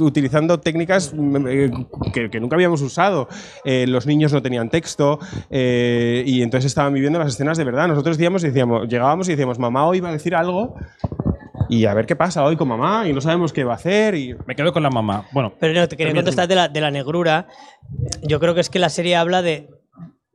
utilizando 0.00 0.60
técnicas 0.60 1.12
mm, 1.14 1.46
eh, 1.48 1.70
que, 2.30 2.40
nunca 2.40 2.56
habíamos 2.56 2.82
usado. 2.82 3.28
Eh, 3.64 3.86
los 3.86 4.06
niños 4.06 4.32
no 4.32 4.42
tenían 4.42 4.70
texto 4.70 5.18
y 5.50 6.42
entonces 6.42 6.66
estaban 6.66 6.92
viviendo 6.92 7.18
las 7.18 7.34
escenas 7.34 7.58
de 7.58 7.64
verdad. 7.64 7.88
Nosotros 7.88 8.16
decíamos, 8.16 8.42
decíamos, 8.42 8.88
llegábamos 8.88 9.28
y 9.28 9.32
decíamos, 9.32 9.58
mamá 9.58 9.86
hoy 9.86 10.00
va 10.00 10.10
a 10.10 10.12
decir 10.12 10.34
algo 10.34 10.74
y 11.72 11.86
a 11.86 11.94
ver 11.94 12.04
qué 12.04 12.16
pasa 12.16 12.44
hoy 12.44 12.54
con 12.54 12.68
mamá 12.68 13.08
y 13.08 13.14
no 13.14 13.22
sabemos 13.22 13.50
qué 13.50 13.64
va 13.64 13.72
a 13.72 13.76
hacer. 13.76 14.14
Y 14.14 14.36
Me 14.46 14.54
quedo 14.54 14.74
con 14.74 14.82
la 14.82 14.90
mamá. 14.90 15.26
Bueno, 15.32 15.54
Pero 15.58 15.72
no, 15.72 15.88
te 15.88 15.96
quería 15.96 16.12
contestar 16.12 16.46
de 16.46 16.54
la, 16.54 16.68
de 16.68 16.82
la 16.82 16.90
negrura. 16.90 17.46
Yo 18.22 18.40
creo 18.40 18.54
que 18.54 18.60
es 18.60 18.68
que 18.68 18.78
la 18.78 18.90
serie 18.90 19.16
habla 19.16 19.40
de, 19.40 19.70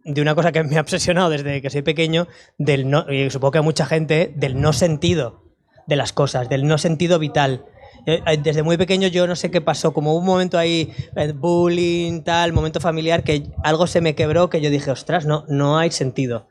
de 0.03 0.21
una 0.23 0.33
cosa 0.33 0.51
que 0.51 0.63
me 0.63 0.77
ha 0.79 0.81
obsesionado 0.81 1.29
desde 1.29 1.61
que 1.61 1.69
soy 1.69 1.83
pequeño, 1.83 2.27
del 2.57 2.89
no, 2.89 3.05
y 3.13 3.29
supongo 3.29 3.51
que 3.51 3.57
a 3.59 3.61
mucha 3.61 3.85
gente, 3.85 4.33
del 4.35 4.59
no 4.59 4.73
sentido 4.73 5.43
de 5.85 5.95
las 5.95 6.11
cosas, 6.11 6.49
del 6.49 6.65
no 6.65 6.79
sentido 6.79 7.19
vital. 7.19 7.65
Eh, 8.07 8.23
eh, 8.25 8.37
Desde 8.37 8.63
muy 8.63 8.77
pequeño 8.77 9.07
yo 9.07 9.27
no 9.27 9.35
sé 9.35 9.51
qué 9.51 9.61
pasó, 9.61 9.93
como 9.93 10.13
hubo 10.13 10.21
un 10.21 10.25
momento 10.25 10.57
ahí, 10.57 10.91
eh, 11.15 11.33
bullying, 11.33 12.23
tal, 12.23 12.51
momento 12.51 12.79
familiar, 12.79 13.23
que 13.23 13.43
algo 13.63 13.85
se 13.85 14.01
me 14.01 14.15
quebró 14.15 14.49
que 14.49 14.59
yo 14.59 14.71
dije, 14.71 14.89
ostras, 14.89 15.27
no, 15.27 15.45
no 15.49 15.77
hay 15.77 15.91
sentido. 15.91 16.47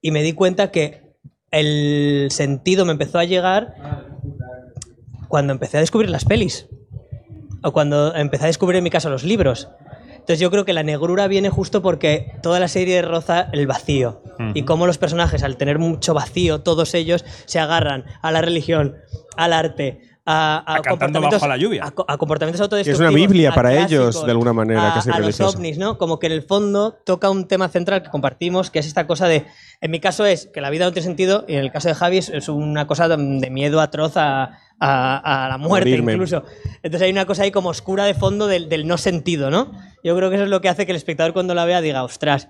Y 0.00 0.12
me 0.12 0.22
di 0.22 0.34
cuenta 0.34 0.70
que 0.70 1.10
el 1.50 2.28
sentido 2.30 2.84
me 2.84 2.92
empezó 2.92 3.18
a 3.18 3.24
llegar 3.24 3.99
cuando 5.30 5.52
empecé 5.52 5.78
a 5.78 5.80
descubrir 5.80 6.10
las 6.10 6.26
pelis. 6.26 6.66
O 7.62 7.72
cuando 7.72 8.14
empecé 8.14 8.44
a 8.44 8.48
descubrir 8.48 8.78
en 8.78 8.84
mi 8.84 8.90
caso 8.90 9.08
los 9.08 9.22
libros. 9.22 9.68
Entonces 10.10 10.40
yo 10.40 10.50
creo 10.50 10.64
que 10.64 10.72
la 10.72 10.82
negrura 10.82 11.28
viene 11.28 11.48
justo 11.48 11.80
porque 11.82 12.34
toda 12.42 12.60
la 12.60 12.68
serie 12.68 13.00
roza 13.00 13.48
el 13.52 13.66
vacío. 13.66 14.22
Y 14.54 14.62
cómo 14.62 14.86
los 14.86 14.98
personajes, 14.98 15.42
al 15.42 15.56
tener 15.56 15.78
mucho 15.78 16.14
vacío, 16.14 16.62
todos 16.62 16.94
ellos 16.94 17.24
se 17.44 17.60
agarran 17.60 18.04
a 18.22 18.32
la 18.32 18.40
religión, 18.40 18.96
al 19.36 19.52
arte, 19.52 20.00
a, 20.26 20.56
a 20.58 20.58
A 20.58 20.82
cantando 20.82 20.88
comportamientos, 20.90 21.40
bajo 21.40 21.48
la 21.48 21.56
lluvia. 21.56 21.82
a 21.84 22.12
a 22.12 22.16
comportamientos 22.18 22.58
Que 22.58 22.62
es 22.62 22.66
autodestructivos. 22.66 23.00
una 23.00 23.10
Biblia 23.10 23.52
para 23.52 23.74
ellos, 23.84 24.24
de 24.24 24.30
alguna 24.30 24.52
manera, 24.52 24.90
a, 24.90 24.94
casi 24.94 25.10
a 25.10 25.18
los 25.18 25.40
ovnis, 25.40 25.78
¿no? 25.78 25.98
Como 25.98 26.18
que 26.18 26.26
en 26.26 26.32
el 26.32 26.42
fondo 26.42 26.92
toca 27.04 27.30
un 27.30 27.48
tema 27.48 27.68
central 27.68 28.02
que 28.02 28.10
compartimos, 28.10 28.70
que 28.70 28.78
es 28.80 28.86
esta 28.86 29.06
cosa 29.06 29.26
de. 29.28 29.46
En 29.80 29.90
mi 29.90 29.98
caso 30.00 30.26
es 30.26 30.46
que 30.52 30.60
la 30.60 30.70
vida 30.70 30.84
no 30.84 30.92
tiene 30.92 31.06
sentido, 31.06 31.44
y 31.48 31.54
en 31.54 31.60
el 31.60 31.72
caso 31.72 31.88
de 31.88 31.94
Javi 31.94 32.18
es, 32.18 32.48
una 32.48 32.86
cosa 32.86 33.08
de 33.08 33.16
de 33.16 33.50
miedo 33.50 33.80
atroz 33.80 34.16
a, 34.16 34.58
a- 34.78 35.44
a 35.46 35.48
la 35.48 35.58
muerte, 35.58 35.90
morirme. 35.90 36.12
incluso. 36.12 36.44
Entonces 36.82 37.02
hay 37.02 37.10
una 37.12 37.24
cosa 37.26 37.42
ahí 37.44 37.50
como 37.50 37.70
oscura 37.70 38.04
de 38.04 38.14
fondo 38.14 38.46
del, 38.46 38.68
del 38.68 38.86
no 38.86 38.98
sentido, 38.98 39.50
¿no? 39.50 39.72
Yo 40.04 40.14
creo 40.16 40.28
que 40.30 40.36
eso 40.36 40.44
es 40.44 40.50
lo 40.50 40.60
que 40.60 40.68
hace 40.68 40.84
que 40.86 40.92
el 40.92 40.96
espectador 40.96 41.32
cuando 41.32 41.54
la 41.54 41.64
vea 41.64 41.80
diga, 41.80 42.02
ostras. 42.04 42.48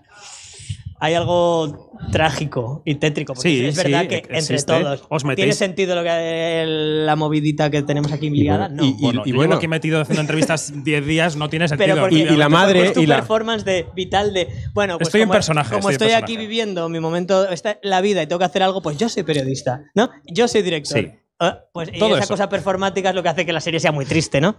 Hay 1.02 1.14
algo 1.14 1.90
trágico 2.12 2.82
y 2.84 2.96
tétrico. 2.96 3.32
Porque 3.34 3.48
Sí, 3.48 3.64
es 3.64 3.76
verdad 3.76 4.02
sí, 4.02 4.08
que 4.08 4.22
entre 4.30 4.62
todos. 4.62 5.02
Os 5.08 5.22
¿Tiene 5.34 5.52
sentido 5.52 5.94
lo 5.94 6.02
que 6.02 6.64
la 6.66 7.16
movidita 7.16 7.70
que 7.70 7.82
tenemos 7.82 8.12
aquí 8.12 8.28
ligada? 8.30 8.68
no. 8.68 8.84
y- 8.84 8.92
bueno, 9.00 9.22
y 9.24 9.32
bueno. 9.32 9.42
llevo 9.44 9.54
aquí 9.56 9.68
metido 9.68 10.00
haciendo 10.00 10.20
entrevistas 10.20 10.72
10 10.84 11.06
días, 11.06 11.36
no 11.36 11.48
tiene 11.48 11.68
sentido. 11.68 11.88
Pero 11.94 12.00
porque, 12.02 12.16
Y- 12.16 12.22
y 12.22 12.36
la 12.36 12.48
madre 12.48 12.86
es 12.86 12.92
tu 12.92 13.00
y 13.00 13.06
la- 13.06 13.16
performance 13.16 13.64
de 13.64 13.86
vital 13.94 14.34
de 14.34 14.48
bueno 14.74 14.98
pues 14.98 15.08
Estoy 15.08 15.22
en 15.22 15.28
como, 15.28 15.32
personaje, 15.34 15.70
como 15.76 15.90
estoy 15.90 15.92
estoy, 16.08 16.08
en 16.10 16.14
aquí 16.16 16.32
personaje. 16.34 16.46
viviendo 16.48 16.88
mi 16.88 17.00
momento 17.00 17.48
esta, 17.48 17.78
la 17.82 18.00
vida 18.00 18.22
y 18.22 18.26
tengo 18.26 18.38
que 18.38 18.44
hacer 18.44 18.62
algo 18.62 18.82
pues 18.82 18.98
yo 18.98 19.08
soy 19.08 19.22
periodista 19.22 19.82
no 19.94 20.10
yo 20.26 20.48
soy 20.48 20.62
director 20.62 20.98
Sí. 21.00 21.08
Ah, 21.42 21.60
pues 21.72 21.88
y 21.92 21.98
Todo 21.98 22.10
esa 22.16 22.24
eso. 22.24 22.34
cosa 22.34 22.50
performática 22.50 23.08
es 23.08 23.14
lo 23.14 23.22
que 23.22 23.30
hace 23.30 23.46
que 23.46 23.52
la 23.54 23.62
serie 23.62 23.80
sea 23.80 23.92
muy 23.92 24.04
triste 24.04 24.40
no 24.42 24.56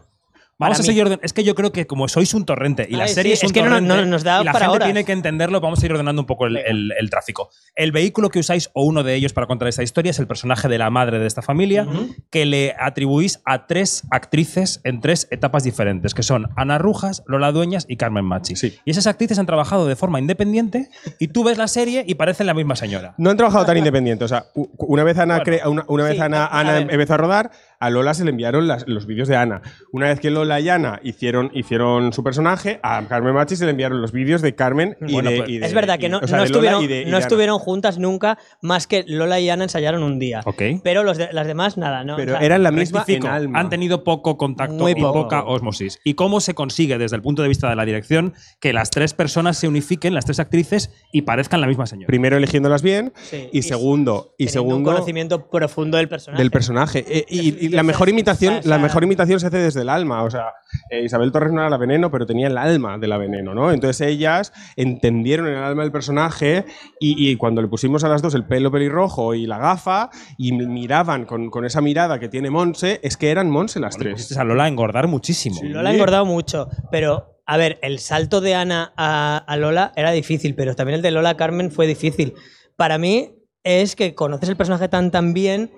Vamos 0.62 0.78
Para 0.78 0.84
a 0.84 0.84
mí. 0.84 0.86
seguir 0.86 1.04
orden- 1.06 1.19
Es 1.24 1.34
que 1.34 1.43
yo 1.43 1.56
creo 1.56 1.71
que 1.71 1.88
como 1.88 2.08
sois 2.08 2.34
un 2.34 2.45
torrente 2.45 2.88
y 2.89 2.95
la 2.95 3.06
Ay, 3.06 3.10
serie 3.13 3.36
sí, 3.36 3.39
es 3.39 3.43
un 3.43 3.47
es 3.47 3.54
que 3.54 3.62
no- 3.62 3.69
torrente 3.69 3.88
no- 3.95 4.06
nos 4.06 4.24
da 4.24 4.41
y 4.41 4.45
la 4.45 4.52
para 4.54 4.65
gente 4.65 4.76
horas. 4.78 4.88
tiene 4.88 5.04
que 5.06 5.12
entenderlo, 5.12 5.60
vamos 5.60 5.82
a 5.82 5.86
ir 5.86 5.91
ordenando 5.91 6.21
un 6.21 6.26
poco 6.28 6.45
el, 6.45 6.54
Venga. 6.54 6.69
el- 6.69 6.93
el 7.00 7.10
tráfico. 7.10 7.50
El 7.76 7.91
vehículo 7.91 8.30
que 8.30 8.39
usáis 8.39 8.69
o 8.74 8.84
uno 8.84 9.04
de 9.04 9.15
ellos 9.15 9.34
para 9.34 9.47
contar 9.47 9.67
esta 9.67 9.84
historia 9.84 10.12
es 10.12 10.19
el 10.19 10.28
personaje 10.28 10.67
de 10.67 10.78
la 10.78 10.89
madre 10.89 11.19
de 11.19 11.26
esta 11.28 11.41
familia 11.41 11.88
que 12.30 12.45
le 12.45 12.76
atribuís 12.80 13.41
a 13.45 13.65
tres 13.67 14.04
actrices 14.12 14.82
en 14.84 15.02
tres 15.02 15.28
etapas 15.32 15.63
diferentes, 15.63 16.13
que 16.13 16.24
son 16.24 16.50
Ana 16.56 16.78
Rujas, 16.78 17.24
Lola 17.26 17.52
Dueñas 17.52 17.86
y 17.89 17.97
Carmen 17.97 18.24
Machi. 18.26 18.56
Sí. 18.56 18.78
Y 18.86 18.91
esas 18.91 19.08
actrices 19.08 19.39
han 19.39 19.45
trabajado 19.47 19.88
de 19.88 19.95
forma 19.95 20.19
independiente 20.19 20.89
y 21.19 21.30
tú 21.30 21.43
ves 21.43 21.58
la 21.58 21.67
serie 21.67 22.04
y 22.08 22.15
parecen 22.15 22.45
la 22.47 22.54
misma 22.54 22.76
señora. 22.76 23.15
No 23.17 23.30
han 23.32 23.38
trabajado 23.38 23.65
tan 23.65 23.78
independiente. 23.78 24.24
O 24.26 24.28
sea, 24.28 24.45
una 24.78 25.04
vez 25.04 25.17
Ana, 25.17 25.41
Bueno, 25.43 25.69
una, 25.71 25.86
una 25.88 26.04
vez 26.04 26.15
sí, 26.15 26.21
Ana, 26.21 26.45
Ana 26.47 26.78
empezó 26.80 27.15
a 27.15 27.17
rodar, 27.17 27.52
a 27.82 27.89
Lola 27.89 28.13
se 28.13 28.24
le 28.24 28.30
enviaron 28.30 28.67
las- 28.67 28.88
los 28.88 29.06
vídeos 29.06 29.28
de 29.28 29.36
Ana. 29.36 29.62
Una 29.91 30.08
vez 30.08 30.20
que 30.22 30.30
Lola 30.32 30.60
y 30.62 30.70
Ana 30.70 31.00
hicieron, 31.04 31.52
hicieron 31.54 32.13
su 32.13 32.24
personaje, 32.24 32.80
a 32.84 33.06
Carmen 33.10 33.34
Machi 33.34 33.56
se 33.58 33.65
le 33.65 33.72
enviaron 33.72 34.02
los 34.02 34.12
vídeos 34.13 34.41
de 34.41 34.56
Carmen 34.56 34.96
y, 35.06 35.12
Bueno, 35.13 35.30
de, 35.32 35.38
pues, 35.38 35.50
y 35.50 35.58
de- 35.58 35.65
es 35.65 35.74
verdad 35.74 36.00
que 36.00 36.06
y- 36.06 36.10
no, 36.10 36.20
o 36.20 36.28
sea, 36.28 36.38
no 36.38 36.44
estuvieron, 36.44 36.84
y 36.84 36.88
de- 36.88 37.02
y 37.02 37.06
no 37.12 37.17
estuvieron 37.17 37.60
juntas 37.60 37.98
nunca 37.98 38.38
más 38.62 38.88
que 38.88 39.04
Lola 39.08 39.39
y 39.39 39.50
Ana 39.50 39.63
ensayaron 39.63 40.04
un 40.04 40.20
día 40.20 40.41
Ok. 40.46 40.62
pero 40.84 41.04
los 41.04 41.17
de- 41.17 41.30
las 41.34 41.48
demás 41.48 41.78
nada 41.78 42.04
no 42.04 42.15
Pero 42.15 42.34
O 42.34 42.38
sea, 42.38 42.46
eran 42.46 42.63
la 42.63 42.72
misma 42.72 43.04
en 43.08 43.26
alma. 43.28 43.60
han 43.60 43.70
tenido 43.70 44.04
poco 44.04 44.38
contacto 44.38 44.76
Muy 44.76 44.91
y 44.91 44.96
poca 44.96 45.44
osmosis. 45.44 46.00
¿Y 46.04 46.13
cómo 46.13 46.39
se 46.39 46.54
consigue 46.54 46.98
desde 46.98 47.15
el 47.15 47.22
punto 47.22 47.41
de 47.41 47.48
vista 47.48 47.70
de 47.70 47.76
la 47.76 47.84
dirección 47.86 48.34
que 48.60 48.74
las 48.74 48.91
tres 48.91 49.13
personas 49.13 49.58
se 49.58 49.67
unifiquen, 49.67 50.13
las 50.13 50.26
tres 50.26 50.39
actrices, 50.39 50.91
y 51.12 51.24
parezcan 51.24 51.62
la 51.62 51.67
misma 51.67 51.88
señora? 51.88 52.08
Primero 52.08 52.38
eligiéndolas 52.38 52.82
bien 52.84 53.12
Sí. 53.15 53.50
y, 53.52 53.60
Y 53.60 53.62
segundo, 53.63 54.36
y 54.38 54.46
teniendo 54.46 54.62
un 54.63 54.70
segundo 54.70 54.91
conocimiento 54.91 55.50
profundo 55.50 55.98
del 55.98 56.08
personaje 56.10 56.41
del 56.41 56.52
personaje. 56.52 57.06
Eh, 57.08 57.26
y, 57.30 57.65
y 57.67 57.71
la 57.72 57.84
mejor 57.84 58.10
imitación, 58.10 58.56
o 58.56 58.62
sea, 58.62 58.70
la 58.70 58.78
mejor 58.78 59.04
imitación 59.04 59.40
se 59.40 59.48
hace 59.48 59.58
desde 59.58 59.82
el 59.82 59.90
alma. 59.90 60.24
O 60.24 60.30
sea, 60.30 60.54
eh, 60.90 61.04
Isabel 61.04 61.32
Torres 61.32 61.52
no 61.52 61.62
era 61.62 61.70
la 61.70 61.78
veneno, 61.78 62.12
pero 62.12 62.26
tenía 62.26 62.48
el 62.48 62.58
alma 62.58 62.98
de 62.98 63.08
la 63.08 63.18
veneno, 63.18 63.54
¿no? 63.54 63.72
Entonces 63.72 64.08
ellas 64.08 64.54
entendieron 64.76 65.48
el 65.48 65.58
alma 65.58 65.84
del 65.84 65.92
personaje 65.92 66.66
y, 67.00 67.30
y 67.30 67.36
cuando 67.36 67.62
le 67.62 67.68
pusimos 67.68 68.04
a 68.04 68.10
las 68.10 68.22
dos 68.22 68.36
el 68.36 68.46
pelo 68.46 68.72
pelirrojo 68.72 69.34
y 69.34 69.48
la 69.48 69.58
gafa 69.58 70.10
y 70.38 70.52
miraban 70.54 71.26
con, 71.26 71.50
con 71.50 71.66
esa 71.66 71.82
mirada 71.82 72.20
que 72.20 72.30
tiene 72.30 72.50
Monse, 72.50 73.00
es 73.04 73.18
que 73.18 73.32
eran 73.32 73.50
Monse 73.50 73.80
las 73.80 73.98
tres. 73.98 74.38
A 74.38 74.44
Lola 74.44 74.66
a 74.66 74.68
engordar 74.68 75.08
muchísimo. 75.08 75.60
Lola 75.64 75.90
ha 75.90 75.94
engordado 75.94 76.26
mucho, 76.26 76.70
pero 76.92 77.42
a 77.46 77.58
ver, 77.58 77.80
el 77.82 78.00
salto 78.00 78.42
de 78.42 78.56
Ana 78.56 78.94
a, 78.96 79.38
a 79.38 79.58
Lola 79.58 79.92
era 79.96 80.12
difícil, 80.12 80.56
pero 80.56 80.76
también 80.76 80.96
el 80.96 81.02
de 81.02 81.12
Lola 81.12 81.32
a 81.32 81.38
Carmen 81.38 81.72
fue 81.72 81.88
difícil. 81.88 82.34
Para 82.78 82.98
mí 82.98 83.36
es 83.64 83.96
que 83.96 84.16
conoces 84.16 84.50
el 84.50 84.56
personaje 84.56 84.88
tan 84.88 85.12
tan 85.12 85.34
bien 85.34 85.72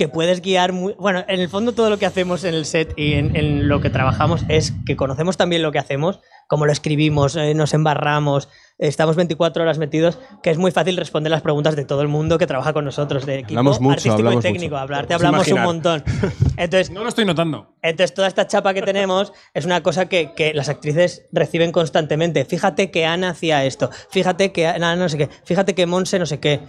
que 0.00 0.08
puedes 0.08 0.40
guiar 0.40 0.72
muy... 0.72 0.94
Bueno, 0.98 1.26
en 1.28 1.40
el 1.40 1.50
fondo 1.50 1.72
todo 1.72 1.90
lo 1.90 1.98
que 1.98 2.06
hacemos 2.06 2.44
en 2.44 2.54
el 2.54 2.64
set 2.64 2.94
y 2.96 3.12
en, 3.12 3.36
en 3.36 3.68
lo 3.68 3.82
que 3.82 3.90
trabajamos 3.90 4.46
es 4.48 4.72
que 4.86 4.96
conocemos 4.96 5.36
también 5.36 5.60
lo 5.60 5.72
que 5.72 5.78
hacemos, 5.78 6.20
cómo 6.46 6.64
lo 6.64 6.72
escribimos, 6.72 7.36
eh, 7.36 7.52
nos 7.52 7.74
embarramos, 7.74 8.48
estamos 8.78 9.14
24 9.14 9.62
horas 9.62 9.76
metidos, 9.76 10.18
que 10.42 10.48
es 10.48 10.56
muy 10.56 10.70
fácil 10.70 10.96
responder 10.96 11.30
las 11.30 11.42
preguntas 11.42 11.76
de 11.76 11.84
todo 11.84 12.00
el 12.00 12.08
mundo 12.08 12.38
que 12.38 12.46
trabaja 12.46 12.72
con 12.72 12.86
nosotros, 12.86 13.26
de 13.26 13.40
equipo 13.40 13.58
Hablamos 13.60 13.78
mucho, 13.78 13.92
artístico 13.92 14.16
hablamos 14.16 14.42
y 14.42 14.48
técnico. 14.48 14.74
mucho. 14.74 14.82
Hablarte 14.82 15.12
hablamos 15.12 15.48
un 15.48 15.60
montón. 15.60 16.02
Entonces, 16.56 16.90
No 16.90 17.02
lo 17.02 17.10
estoy 17.10 17.26
notando. 17.26 17.74
entonces, 17.82 18.14
toda 18.14 18.26
esta 18.26 18.46
chapa 18.46 18.72
que 18.72 18.80
tenemos 18.80 19.34
es 19.52 19.66
una 19.66 19.82
cosa 19.82 20.08
que, 20.08 20.32
que 20.34 20.54
las 20.54 20.70
actrices 20.70 21.26
reciben 21.30 21.72
constantemente. 21.72 22.46
Fíjate 22.46 22.90
que 22.90 23.04
Ana 23.04 23.28
hacía 23.28 23.66
esto, 23.66 23.90
fíjate 24.08 24.50
que 24.50 24.66
Ana 24.66 24.96
no 24.96 25.10
sé 25.10 25.18
qué, 25.18 25.28
fíjate 25.44 25.74
que 25.74 25.84
Monse 25.84 26.18
no 26.18 26.24
sé 26.24 26.40
qué. 26.40 26.60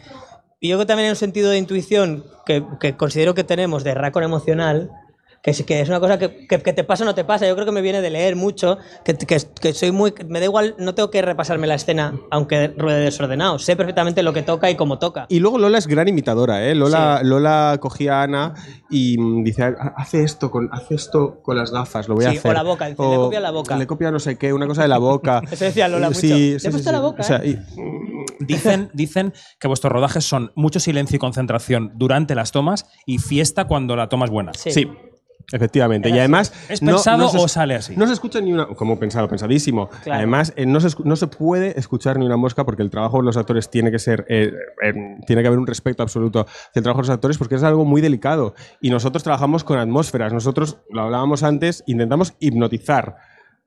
Y 0.63 0.69
yo 0.69 0.77
que 0.77 0.85
también 0.85 1.07
hay 1.07 1.09
un 1.09 1.15
sentido 1.15 1.49
de 1.49 1.57
intuición 1.57 2.23
que, 2.45 2.63
que 2.79 2.95
considero 2.95 3.33
que 3.33 3.43
tenemos 3.43 3.83
de 3.83 3.95
racon 3.95 4.23
emocional, 4.23 4.91
que 5.41 5.51
es, 5.51 5.63
que 5.63 5.81
es 5.81 5.89
una 5.89 5.99
cosa 5.99 6.19
que, 6.19 6.45
que- 6.47 6.59
que 6.61 6.73
te 6.73 6.83
pasa 6.83 7.03
o 7.03 7.07
no 7.07 7.15
te 7.15 7.23
pasa. 7.23 7.47
Yo 7.47 7.53
creo 7.55 7.65
que 7.65 7.71
me 7.71 7.81
viene 7.81 8.01
de 8.01 8.09
leer 8.11 8.35
mucho, 8.35 8.77
que, 9.03 9.15
que, 9.17 9.37
que 9.59 9.73
soy 9.73 9.91
muy... 9.91 10.13
Me 10.27 10.39
da 10.39 10.45
igual, 10.45 10.75
no 10.77 10.93
tengo 10.93 11.09
que 11.09 11.21
repasarme 11.21 11.65
la 11.67 11.75
escena, 11.75 12.13
aunque 12.29 12.67
ruede 12.77 12.99
desordenado. 13.05 13.57
Sé 13.59 13.75
perfectamente 13.75 14.21
lo 14.23 14.33
que 14.33 14.43
toca 14.43 14.69
y 14.69 14.75
cómo 14.75 14.99
toca. 14.99 15.25
Y 15.29 15.39
luego 15.39 15.57
Lola 15.57 15.77
es 15.79 15.87
gran 15.87 16.07
imitadora, 16.07 16.63
¿eh? 16.67 16.75
Lola, 16.75 17.21
Lola 17.23 17.77
cogía 17.81 18.19
a 18.19 18.23
Ana 18.23 18.53
y 18.89 19.17
mm, 19.17 19.43
dice, 19.43 19.63
"Ha- 19.63 19.93
hace 19.97 20.23
esto, 20.23 20.51
con, 20.51 20.69
hace 20.71 20.95
esto 20.95 21.41
con 21.41 21.57
las 21.57 21.71
gafas, 21.71 22.07
lo 22.07 22.15
voy 22.15 22.25
a 22.25 22.31
Sí, 22.31 22.37
o 22.37 22.39
hacer. 22.39 22.53
la 22.53 22.63
boca, 22.63 22.85
dice, 22.87 23.01
le 23.01 23.15
copia 23.15 23.39
la 23.39 23.51
boca. 23.51 23.77
Le 23.77 23.87
copia 23.87 24.11
no 24.11 24.19
sé 24.19 24.37
qué, 24.37 24.53
una 24.53 24.67
cosa 24.67 24.83
de 24.83 24.87
la 24.89 24.97
boca. 24.99 25.41
Eso 25.51 25.65
decía 25.65 25.87
Lola 25.87 26.07
mucho. 26.09 26.19
Sí, 26.19 26.51
Le 26.53 26.59
sí, 26.59 26.67
he 26.67 26.71
puesto 26.71 26.89
sí. 26.89 26.93
la 26.95 27.01
boca, 27.01 27.21
O 27.21 27.23
sea, 27.23 27.37
¿eh? 27.37 27.49
y- 27.49 28.45
Dicen, 28.45 28.89
dicen 28.93 29.33
que 29.59 29.67
vuestros 29.67 29.91
rodajes 29.91 30.23
son 30.23 30.51
mucho 30.55 30.79
silencio 30.79 31.15
y 31.15 31.19
concentración 31.19 31.91
durante 31.95 32.35
las 32.35 32.51
tomas 32.51 32.85
y 33.05 33.17
fiesta 33.17 33.65
cuando 33.65 33.95
la 33.95 34.07
toma 34.09 34.25
es 34.25 34.31
buena. 34.31 34.53
Sí. 34.53 34.71
Sí, 34.71 34.87
efectivamente. 35.51 36.09
Era 36.09 36.17
Y 36.17 36.19
además. 36.19 36.53
¿Es 36.69 36.79
pensado 36.79 37.29
se 37.29 37.37
o 37.37 37.47
sale 37.47 37.75
así? 37.75 37.95
No 37.95 38.07
se 38.07 38.13
escucha 38.13 38.41
ni 38.41 38.53
una. 38.53 38.67
Como 38.67 38.99
pensado, 38.99 39.27
pensadísimo. 39.27 39.89
Claro. 40.03 40.19
Además, 40.19 40.53
eh, 40.55 40.65
no, 40.65 40.79
se, 40.79 40.89
no 41.03 41.15
se 41.15 41.27
puede 41.27 41.79
escuchar 41.79 42.17
ni 42.17 42.25
una 42.25 42.37
mosca 42.37 42.65
porque 42.65 42.81
el 42.83 42.89
trabajo 42.89 43.17
de 43.17 43.23
los 43.23 43.37
actores 43.37 43.69
tiene 43.69 43.91
que 43.91 43.99
ser. 43.99 44.25
eh, 44.29 44.51
eh, 44.83 44.93
tiene 45.25 45.41
que 45.41 45.47
haber 45.47 45.59
un 45.59 45.67
respeto 45.67 46.03
absoluto 46.03 46.41
hacia 46.41 46.79
el 46.79 46.83
trabajo 46.83 47.01
de 47.01 47.07
los 47.07 47.13
actores 47.13 47.37
porque 47.37 47.55
es 47.55 47.63
algo 47.63 47.85
muy 47.85 48.01
delicado. 48.01 48.55
Y 48.81 48.89
nosotros 48.89 49.23
trabajamos 49.23 49.63
con 49.63 49.77
atmósferas. 49.77 50.33
Nosotros, 50.33 50.77
lo 50.89 51.01
hablábamos 51.01 51.43
antes, 51.43 51.83
intentamos 51.87 52.33
hipnotizar 52.39 53.15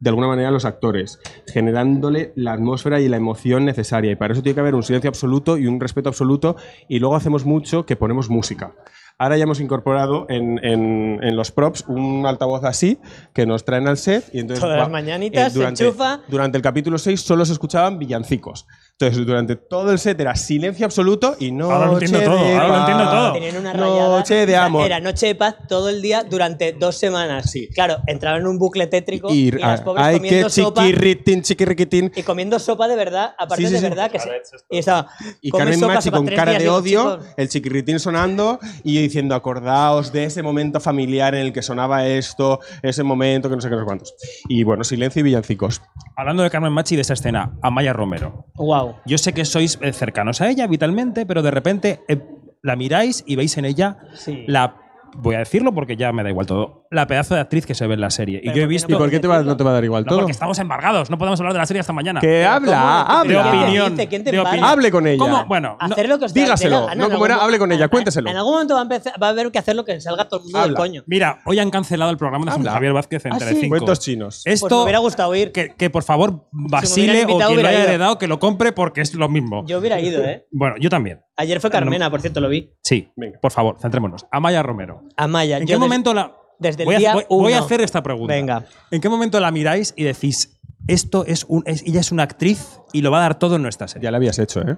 de 0.01 0.11
alguna 0.11 0.27
manera 0.27 0.49
a 0.49 0.53
los 0.53 0.65
actores, 0.67 1.19
generándole 1.47 2.33
la 2.37 2.53
atmósfera 2.53 3.01
y 3.01 3.09
la 3.09 3.17
emoción 3.17 3.65
necesaria. 3.65 4.13
Y 4.13 4.17
para 4.17 4.35
eso 4.35 4.43
tiene 4.43 4.55
que 4.55 4.61
haber 4.61 4.75
un 4.75 4.83
silencio 4.83 5.09
absoluto 5.09 5.57
y 5.57 5.67
un 5.67 5.81
respeto 5.81 6.09
absoluto. 6.11 6.57
Y 6.89 6.99
luego 6.99 7.17
hacemos 7.17 7.47
mucho 7.47 7.87
que 7.87 7.97
ponemos 7.97 8.29
música. 8.29 8.75
Ahora 9.17 9.37
ya 9.37 9.45
hemos 9.45 9.61
incorporado 9.61 10.27
en, 10.29 10.59
en- 10.65 11.21
en 11.23 11.37
los 11.37 11.53
props 11.53 11.85
un 11.87 12.27
altavoz 12.27 12.65
así 12.65 12.99
que 13.33 13.47
nos 13.47 13.65
traen 13.65 13.87
al 13.87 13.97
set 13.97 14.25
y 14.33 14.41
entonces 14.41 14.61
Todas 14.61 14.77
las 14.79 14.87
va- 14.89 14.91
mañanitas, 14.93 15.53
se 15.53 15.59
durante, 15.59 15.85
enchufa. 15.85 16.21
durante 16.27 16.57
el 16.59 16.63
capítulo 16.63 16.99
6 16.99 17.21
solo 17.21 17.45
se 17.45 17.53
escuchaban 17.53 17.99
villancicos. 18.01 18.67
Entonces 19.01 19.27
durante 19.27 19.57
todo 19.57 19.91
el 19.91 19.99
set 19.99 20.21
era 20.21 20.37
silencio 20.37 20.87
absoluto 20.87 21.35
y 21.41 21.51
no 21.51 21.69
Ahora 21.69 21.87
lo 21.87 21.93
entiendo 21.95 22.21
todo, 22.21 22.39
ahora 22.39 22.69
lo 22.69 22.79
entiendo 22.79 23.11
todo. 23.11 23.33
Tenían 23.33 23.57
una 23.57 23.73
rayada. 23.73 24.19
Noche 24.19 24.47
de 24.47 24.57
amor. 24.57 24.87
Era 24.87 25.01
noche 25.01 25.27
de 25.27 25.35
paz 25.35 25.57
todo 25.69 25.89
el 25.89 26.01
día 26.01 26.23
durante 26.23 26.73
dos 26.73 26.97
semanas. 26.97 27.51
Sí. 27.51 27.69
Claro, 27.75 27.97
entraban 28.07 28.43
en 28.43 28.47
un 28.47 28.57
bucle 28.57 28.87
tétrico 28.87 29.35
y, 29.35 29.49
y, 29.49 29.51
las 29.51 29.81
pobres 29.81 30.05
ay, 30.05 30.15
que 30.15 30.21
comiendo 30.21 30.49
sopa. 30.49 30.87
Y 30.87 32.23
comiendo 32.23 32.59
sopa 32.61 32.87
de 32.87 32.95
verdad, 32.95 33.35
aparte 33.37 33.65
Sí, 33.65 33.69
sí, 33.69 33.75
de 33.75 33.81
verdad 33.81 34.13
que 34.13 34.21
se, 34.21 34.31
Y 34.71 34.79
estaba. 34.79 35.09
Y 35.41 35.51
Carmen 35.51 35.81
sopa, 35.81 35.95
Machi 35.95 36.11
sopa, 36.11 36.17
con 36.19 36.27
cara 36.29 36.57
de 36.57 36.69
odio, 36.69 37.17
chicos, 37.17 37.35
el 37.37 37.49
chiquirritín 37.49 37.99
sonando 37.99 38.61
y 38.85 39.03
diciendo, 39.03 39.35
acordaos 39.35 40.13
de 40.13 40.23
ese 40.23 40.45
momento 40.45 40.79
familiar 40.79 41.35
en 41.35 41.41
el 41.41 41.53
que 41.53 41.63
sonaba 41.63 42.07
esto, 42.07 42.61
ese 42.81 43.03
momento 43.03 43.49
que 43.51 43.57
no 43.57 43.61
sé 43.61 43.69
qué, 43.69 43.75
no 43.75 43.81
sé 43.81 43.87
cuántos. 43.87 44.15
Y 44.49 44.63
bueno, 44.63 44.85
silencio 44.85 45.19
y 45.19 45.25
villancicos. 45.25 45.83
Hablando 46.17 46.45
de 46.45 46.51
Carmen 46.51 46.73
Machi 46.73 46.95
y 46.95 46.97
de 46.97 47.03
esa 47.03 47.15
escena, 47.15 47.59
Amaya 47.61 47.93
Romero. 47.93 48.47
Wow. 48.55 48.84
Yo 49.07 49.19
sé 49.19 49.33
que 49.33 49.45
sois 49.45 49.79
eh, 49.83 49.93
cercanos 49.93 50.41
a 50.41 50.49
ella 50.49 50.67
vitalmente, 50.67 51.27
pero 51.27 51.43
de 51.43 51.51
repente 51.51 52.01
eh, 52.09 52.21
la 52.63 52.77
miráis 52.77 53.23
y 53.27 53.37
veis 53.37 53.57
en 53.59 53.65
ella 53.65 53.99
Sí. 54.15 54.45
la. 54.47 54.77
Voy 55.17 55.37
a 55.37 55.39
decirlo 55.39 55.73
porque 55.73 55.97
ya 55.97 56.13
me 56.13 56.23
da 56.25 56.31
igual 56.31 56.47
todo. 56.47 56.84
La 56.95 57.07
pedazo 57.07 57.35
de 57.35 57.41
actriz 57.41 57.67
que 57.67 57.75
se 57.75 57.87
ve 57.87 57.95
en 57.95 58.01
la 58.01 58.11
serie. 58.11 58.41
Y 58.43 58.47
yo 58.47 58.51
he 58.51 58.55
¿por 58.55 58.61
qué 58.61 58.67
visto. 58.67 58.93
¿Y 58.93 58.97
por 58.97 59.11
qué 59.11 59.21
te 59.21 59.27
va- 59.29 59.43
no 59.43 59.57
te 59.57 59.65
va 59.65 59.71
a 59.71 59.75
dar 59.75 59.85
igual 59.85 60.05
No, 60.05 60.11
todo? 60.11 60.19
porque 60.21 60.33
estamos 60.33 60.59
embargados. 60.59 61.11
No 61.11 61.19
podemos 61.19 61.39
hablar 61.41 61.53
de 61.53 61.59
la 61.59 61.67
serie 61.67 61.81
hasta 61.81 61.93
mañana. 61.93 62.21
Que 62.21 62.45
habla, 62.45 63.03
habla. 63.03 63.23
de 63.25 63.29
¿Quién 63.35 63.43
te 63.43 63.59
opinión. 63.59 63.91
dice? 63.97 64.09
¿Quién 64.09 64.25
te 64.25 64.31
de 64.31 64.39
opinión. 64.41 64.65
Hable 64.65 64.91
con 64.91 65.07
ella. 65.07 65.19
¿Cómo? 65.19 65.45
Bueno, 65.47 65.77
no- 65.81 65.87
Hacer 65.93 66.09
lo 66.09 66.19
que 66.19 66.25
os 66.27 66.35
dígaselo, 66.35 66.95
no 66.95 67.11
como 67.11 67.27
era, 67.27 67.37
hable 67.37 67.59
con 67.59 67.73
ella, 67.73 67.89
cuénteselo. 67.89 68.31
En 68.31 68.37
algún 68.37 68.53
momento 68.53 68.75
va 68.75 68.81
a, 68.81 68.83
empezar, 68.85 69.13
va 69.23 69.27
a 69.27 69.31
haber 69.31 69.51
que 69.51 69.59
hacer 69.59 69.75
lo 69.77 69.85
que 69.85 70.01
salga 70.01 70.27
todo 70.29 70.41
el 70.41 70.45
mundo 70.45 70.63
del 70.63 70.75
coño. 70.75 71.03
Mira, 71.07 71.41
hoy 71.47 71.59
han 71.59 71.71
cancelado 71.71 72.11
el 72.11 72.17
programa 72.17 72.45
de 72.47 72.53
Habla. 72.53 72.71
Javier 72.73 72.93
Vázquez 72.93 73.27
en 73.27 73.33
¿Ah, 73.35 73.39
Telecinco. 73.39 73.69
Cuentos 73.77 74.01
chinos. 74.01 74.43
Esto, 74.45 74.69
Pues 74.69 74.79
me 74.79 74.83
hubiera 74.85 74.99
gustado 75.01 75.35
ir. 75.35 75.51
que, 75.53 75.75
que, 75.75 75.91
por 75.91 76.05
favor 76.05 76.45
Basile 76.53 77.19
o 77.19 77.21
invitado, 77.23 77.51
quien 77.51 77.63
lo 77.63 77.69
haya 77.69 77.83
heredado 77.85 78.19
que 78.19 78.27
lo 78.29 78.39
compre 78.39 78.73
porque 78.73 79.01
es 79.01 79.13
lo 79.15 79.29
mismo. 79.29 79.65
Yo 79.67 79.79
hubiera 79.79 80.01
ido, 80.01 80.23
¿eh? 80.25 80.47
Bueno, 80.53 80.77
yo 80.79 80.89
también. 80.91 81.21
Ayer 81.37 81.61
fue 81.61 81.71
Carmena, 81.71 82.11
por 82.11 82.21
cierto, 82.21 82.41
lo 82.41 82.49
vi. 82.49 82.71
Sí, 82.83 83.11
por 83.43 83.51
favor, 83.51 83.77
centrémonos. 83.81 84.27
Amaya 84.31 84.63
Romero. 84.63 85.03
Amaya. 85.17 85.59
¿En 85.59 85.67
qué 85.67 85.77
momento 85.77 86.15
la.? 86.15 86.33
Desde 86.69 86.83
el 86.83 86.87
voy, 86.87 86.95
a, 86.97 86.99
día 86.99 87.15
voy- 87.15 87.25
voy 87.29 87.53
a 87.53 87.57
uno. 87.59 87.65
hacer 87.67 87.81
esta 87.81 88.03
pregunta. 88.03 88.35
Venga. 88.35 88.65
¿En 88.91 89.01
qué 89.01 89.09
momento 89.09 89.39
la 89.41 89.51
miráis 89.53 89.95
y 89.97 90.03
decís, 90.05 90.59
esto 90.89 91.25
es 91.27 91.45
un. 91.49 91.63
es- 91.67 91.83
ella 91.87 92.01
es 92.01 92.11
una 92.13 92.25
actriz 92.25 92.81
y 92.93 93.03
lo 93.03 93.11
va 93.11 93.19
a 93.19 93.23
dar 93.23 93.39
todo 93.39 93.57
en 93.57 93.63
nuestra 93.63 93.87
serie? 93.89 94.05
Ya 94.05 94.11
la 94.11 94.17
habías 94.17 94.39
hecho, 94.39 94.61
¿eh? 94.63 94.77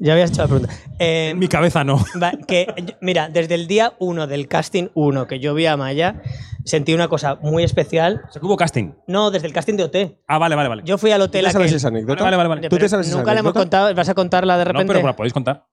Ya 0.00 0.12
habías 0.12 0.30
hecho 0.30 0.42
la 0.42 0.48
pregunta. 0.48 0.72
Eh, 1.00 1.30
En 1.30 1.38
mi 1.40 1.48
cabeza 1.48 1.82
no. 1.82 1.96
Va, 2.22 2.30
que, 2.46 2.68
yo- 2.76 2.94
mira, 3.00 3.28
desde 3.28 3.56
el 3.56 3.66
día 3.66 3.94
1 3.98 4.28
del 4.28 4.46
casting 4.46 4.88
1 4.94 5.26
que 5.26 5.40
yo 5.40 5.54
vi 5.54 5.66
a 5.66 5.76
Maya, 5.76 6.22
sentí 6.64 6.94
una 6.94 7.08
cosa 7.08 7.34
muy 7.42 7.64
especial. 7.64 8.22
O 8.28 8.32
sea, 8.32 8.38
que 8.40 8.46
hubo 8.46 8.56
casting. 8.56 8.92
No, 9.08 9.32
desde 9.32 9.48
el 9.48 9.52
casting 9.52 9.74
de 9.74 9.82
OT. 9.84 9.96
Ah, 10.28 10.38
vale, 10.38 10.54
vale, 10.54 10.68
vale. 10.68 10.82
Yo 10.84 10.98
fui 10.98 11.10
al 11.10 11.18
¿Tú 11.18 11.24
hotel 11.24 11.46
te 11.46 11.50
sabes 11.50 11.66
aquel. 11.66 11.76
esa 11.76 11.88
anécdota? 11.88 12.22
Vale, 12.22 12.36
vale, 12.36 12.48
vale. 12.48 12.60
¿Tú 12.62 12.68
te 12.68 12.76
Pero 12.76 12.88
sabes 12.88 13.08
esa 13.08 13.16
Nunca 13.16 13.32
le 13.34 13.40
hemos 13.40 13.48
anécdota? 13.50 13.60
contado, 13.64 13.94
¿vas 13.96 14.08
a 14.08 14.14
contarla 14.14 14.56
de 14.58 14.64
no, 14.66 14.70
repente? 14.72 14.86
pero 14.86 15.00
me 15.00 15.06
la 15.08 15.16
podéis 15.16 15.32
contar. 15.32 15.66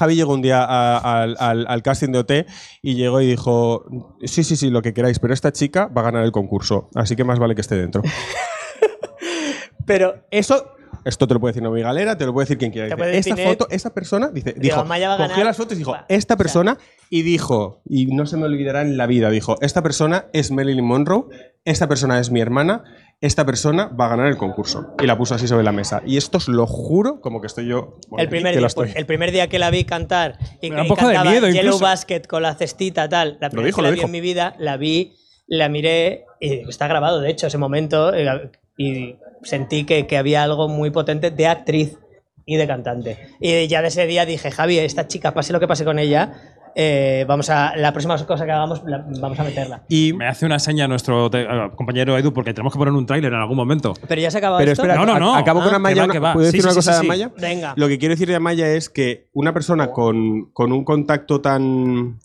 Javi 0.00 0.14
llegó 0.14 0.32
un 0.32 0.40
día 0.40 0.64
a- 0.64 0.96
al, 1.22 1.36
al- 1.38 1.66
al 1.68 1.82
casting 1.82 2.08
de 2.10 2.18
OT 2.20 2.32
y 2.80 2.94
llegó 2.94 3.20
y 3.20 3.26
dijo, 3.26 3.84
sí, 4.24 4.42
sí, 4.44 4.56
sí, 4.56 4.70
lo 4.70 4.80
que 4.80 4.94
queráis, 4.94 5.18
pero 5.18 5.34
esta 5.34 5.52
chica 5.52 5.88
va 5.88 6.00
a 6.00 6.04
ganar 6.04 6.24
el 6.24 6.32
concurso, 6.32 6.88
así 6.94 7.16
que 7.16 7.24
más 7.24 7.38
vale 7.38 7.54
que 7.54 7.60
esté 7.60 7.76
dentro. 7.76 8.00
Pero 9.86 10.14
Eso, 10.30 10.72
esto 11.04 11.26
te 11.26 11.34
lo 11.34 11.40
puede 11.40 11.52
decir 11.52 11.62
Noemi 11.62 11.82
Galera, 11.82 12.16
te 12.16 12.24
lo 12.24 12.32
puede 12.32 12.44
decir 12.44 12.58
quien 12.58 12.70
quiera. 12.70 12.94
Dice, 12.94 13.30
esta 13.30 13.36
foto, 13.36 13.66
esta 13.70 13.90
persona, 13.92 14.28
dice, 14.28 14.52
Digo, 14.56 14.76
dijo, 14.76 14.84
cogió 14.86 15.00
ganar. 15.18 15.44
las 15.44 15.56
fotos 15.56 15.74
y 15.74 15.78
dijo, 15.78 15.92
Va, 15.92 16.06
esta 16.08 16.34
o 16.34 16.36
sea. 16.36 16.38
persona, 16.38 16.78
y 17.10 17.22
dijo, 17.22 17.82
y 17.88 18.06
no 18.06 18.24
se 18.26 18.36
me 18.36 18.44
olvidará 18.44 18.82
en 18.82 18.96
la 18.96 19.06
vida, 19.06 19.30
dijo, 19.30 19.56
esta 19.60 19.82
persona 19.82 20.26
es 20.32 20.50
Marilyn 20.50 20.84
Monroe, 20.84 21.24
esta 21.64 21.88
persona 21.88 22.20
es 22.20 22.30
mi 22.30 22.40
hermana, 22.40 22.84
esta 23.20 23.44
persona 23.44 23.88
va 23.88 24.06
a 24.06 24.08
ganar 24.08 24.26
el 24.28 24.36
concurso. 24.36 24.94
Y 25.02 25.06
la 25.06 25.16
puso 25.18 25.34
así 25.34 25.46
sobre 25.46 25.62
la 25.62 25.72
mesa. 25.72 26.02
Y 26.06 26.16
esto 26.16 26.38
os 26.38 26.48
lo 26.48 26.66
juro, 26.66 27.20
como 27.20 27.40
que 27.40 27.48
estoy 27.48 27.66
yo. 27.66 27.98
bueno, 28.08 28.22
el 28.22 28.28
primer, 28.28 28.52
que 28.52 28.58
día, 28.58 28.60
lo 28.62 28.66
estoy. 28.66 28.92
el 28.94 29.06
primer 29.06 29.30
día 29.30 29.48
que 29.48 29.58
la 29.58 29.70
vi 29.70 29.84
cantar 29.84 30.38
y 30.62 30.70
Me 30.70 30.76
da 30.76 30.82
que 30.82 30.88
un 30.90 30.96
poco 30.96 31.08
de 31.08 31.14
cantaba 31.14 31.30
miedo 31.30 31.48
Yellow 31.48 31.64
incluso. 31.64 31.84
Basket 31.84 32.22
con 32.26 32.42
la 32.42 32.54
cestita 32.54 33.08
tal, 33.08 33.36
la 33.40 33.50
primera 33.50 33.66
dijo, 33.66 33.66
vez 33.66 33.74
que 33.76 33.82
lo 33.82 33.88
la 33.88 33.90
vi 33.90 33.94
dijo. 33.96 34.06
en 34.06 34.12
mi 34.12 34.20
vida, 34.20 34.54
la 34.58 34.76
vi, 34.78 35.12
la 35.46 35.68
miré 35.68 36.24
y 36.40 36.68
está 36.68 36.88
grabado 36.88 37.20
de 37.20 37.30
hecho 37.30 37.46
ese 37.46 37.58
momento 37.58 38.14
eh, 38.14 38.50
y 38.78 39.16
sentí 39.42 39.84
que, 39.84 40.06
que 40.06 40.16
había 40.16 40.42
algo 40.42 40.68
muy 40.68 40.90
potente 40.90 41.30
de 41.30 41.46
actriz 41.46 41.98
y 42.46 42.56
de 42.56 42.66
cantante. 42.66 43.18
Y 43.38 43.68
ya 43.68 43.82
de 43.82 43.88
ese 43.88 44.06
día 44.06 44.24
dije, 44.24 44.50
Javi, 44.50 44.78
esta 44.78 45.06
chica, 45.06 45.34
pase 45.34 45.52
lo 45.52 45.60
que 45.60 45.68
pase 45.68 45.84
con 45.84 45.98
ella, 45.98 46.32
eh, 46.74 47.24
vamos 47.28 47.50
a 47.50 47.76
la 47.76 47.92
próxima 47.92 48.16
cosa 48.24 48.44
que 48.44 48.52
hagamos 48.52 48.82
la- 48.86 49.04
vamos 49.20 49.38
a 49.38 49.44
meterla. 49.44 49.82
Y, 49.88 50.12
Me 50.12 50.26
hace 50.26 50.46
una 50.46 50.58
seña 50.58 50.86
nuestro 50.88 51.30
te- 51.30 51.42
eh, 51.42 51.70
compañero 51.76 52.16
Edu 52.16 52.32
porque 52.32 52.52
tenemos 52.54 52.72
que 52.72 52.78
poner 52.78 52.94
un 52.94 53.06
tráiler 53.06 53.32
en 53.32 53.38
algún 53.40 53.56
momento. 53.56 53.94
Pero 54.08 54.20
ya 54.20 54.30
se 54.30 54.36
ha 54.36 54.38
acabado 54.38 54.58
pero 54.60 54.72
esto. 54.72 54.82
espera, 54.82 54.98
No, 54.98 55.06
no, 55.06 55.18
no. 55.18 55.34
acabo 55.34 55.60
Ah, 55.60 55.62
con 55.64 55.70
que 55.70 55.76
Amaya. 55.76 56.06
va, 56.06 56.12
que 56.12 56.18
va. 56.18 56.32
¿Puedo 56.32 56.46
decir 56.46 56.60
Sí, 56.60 56.66
una 56.66 56.72
sí, 56.72 56.78
cosa 56.78 56.92
sí, 56.92 56.96
de 56.96 57.00
sí. 57.02 57.22
Amaya? 57.22 57.32
Venga. 57.40 57.72
Lo 57.76 57.88
que 57.88 57.98
quiero 57.98 58.14
decir 58.14 58.28
de 58.28 58.36
Amaya 58.36 58.68
es 58.68 58.88
que 58.90 59.28
una 59.32 59.52
persona 59.52 59.90
con, 59.90 60.50
con 60.52 60.72
un 60.72 60.84
contacto 60.84 61.40
tan. 61.40 62.18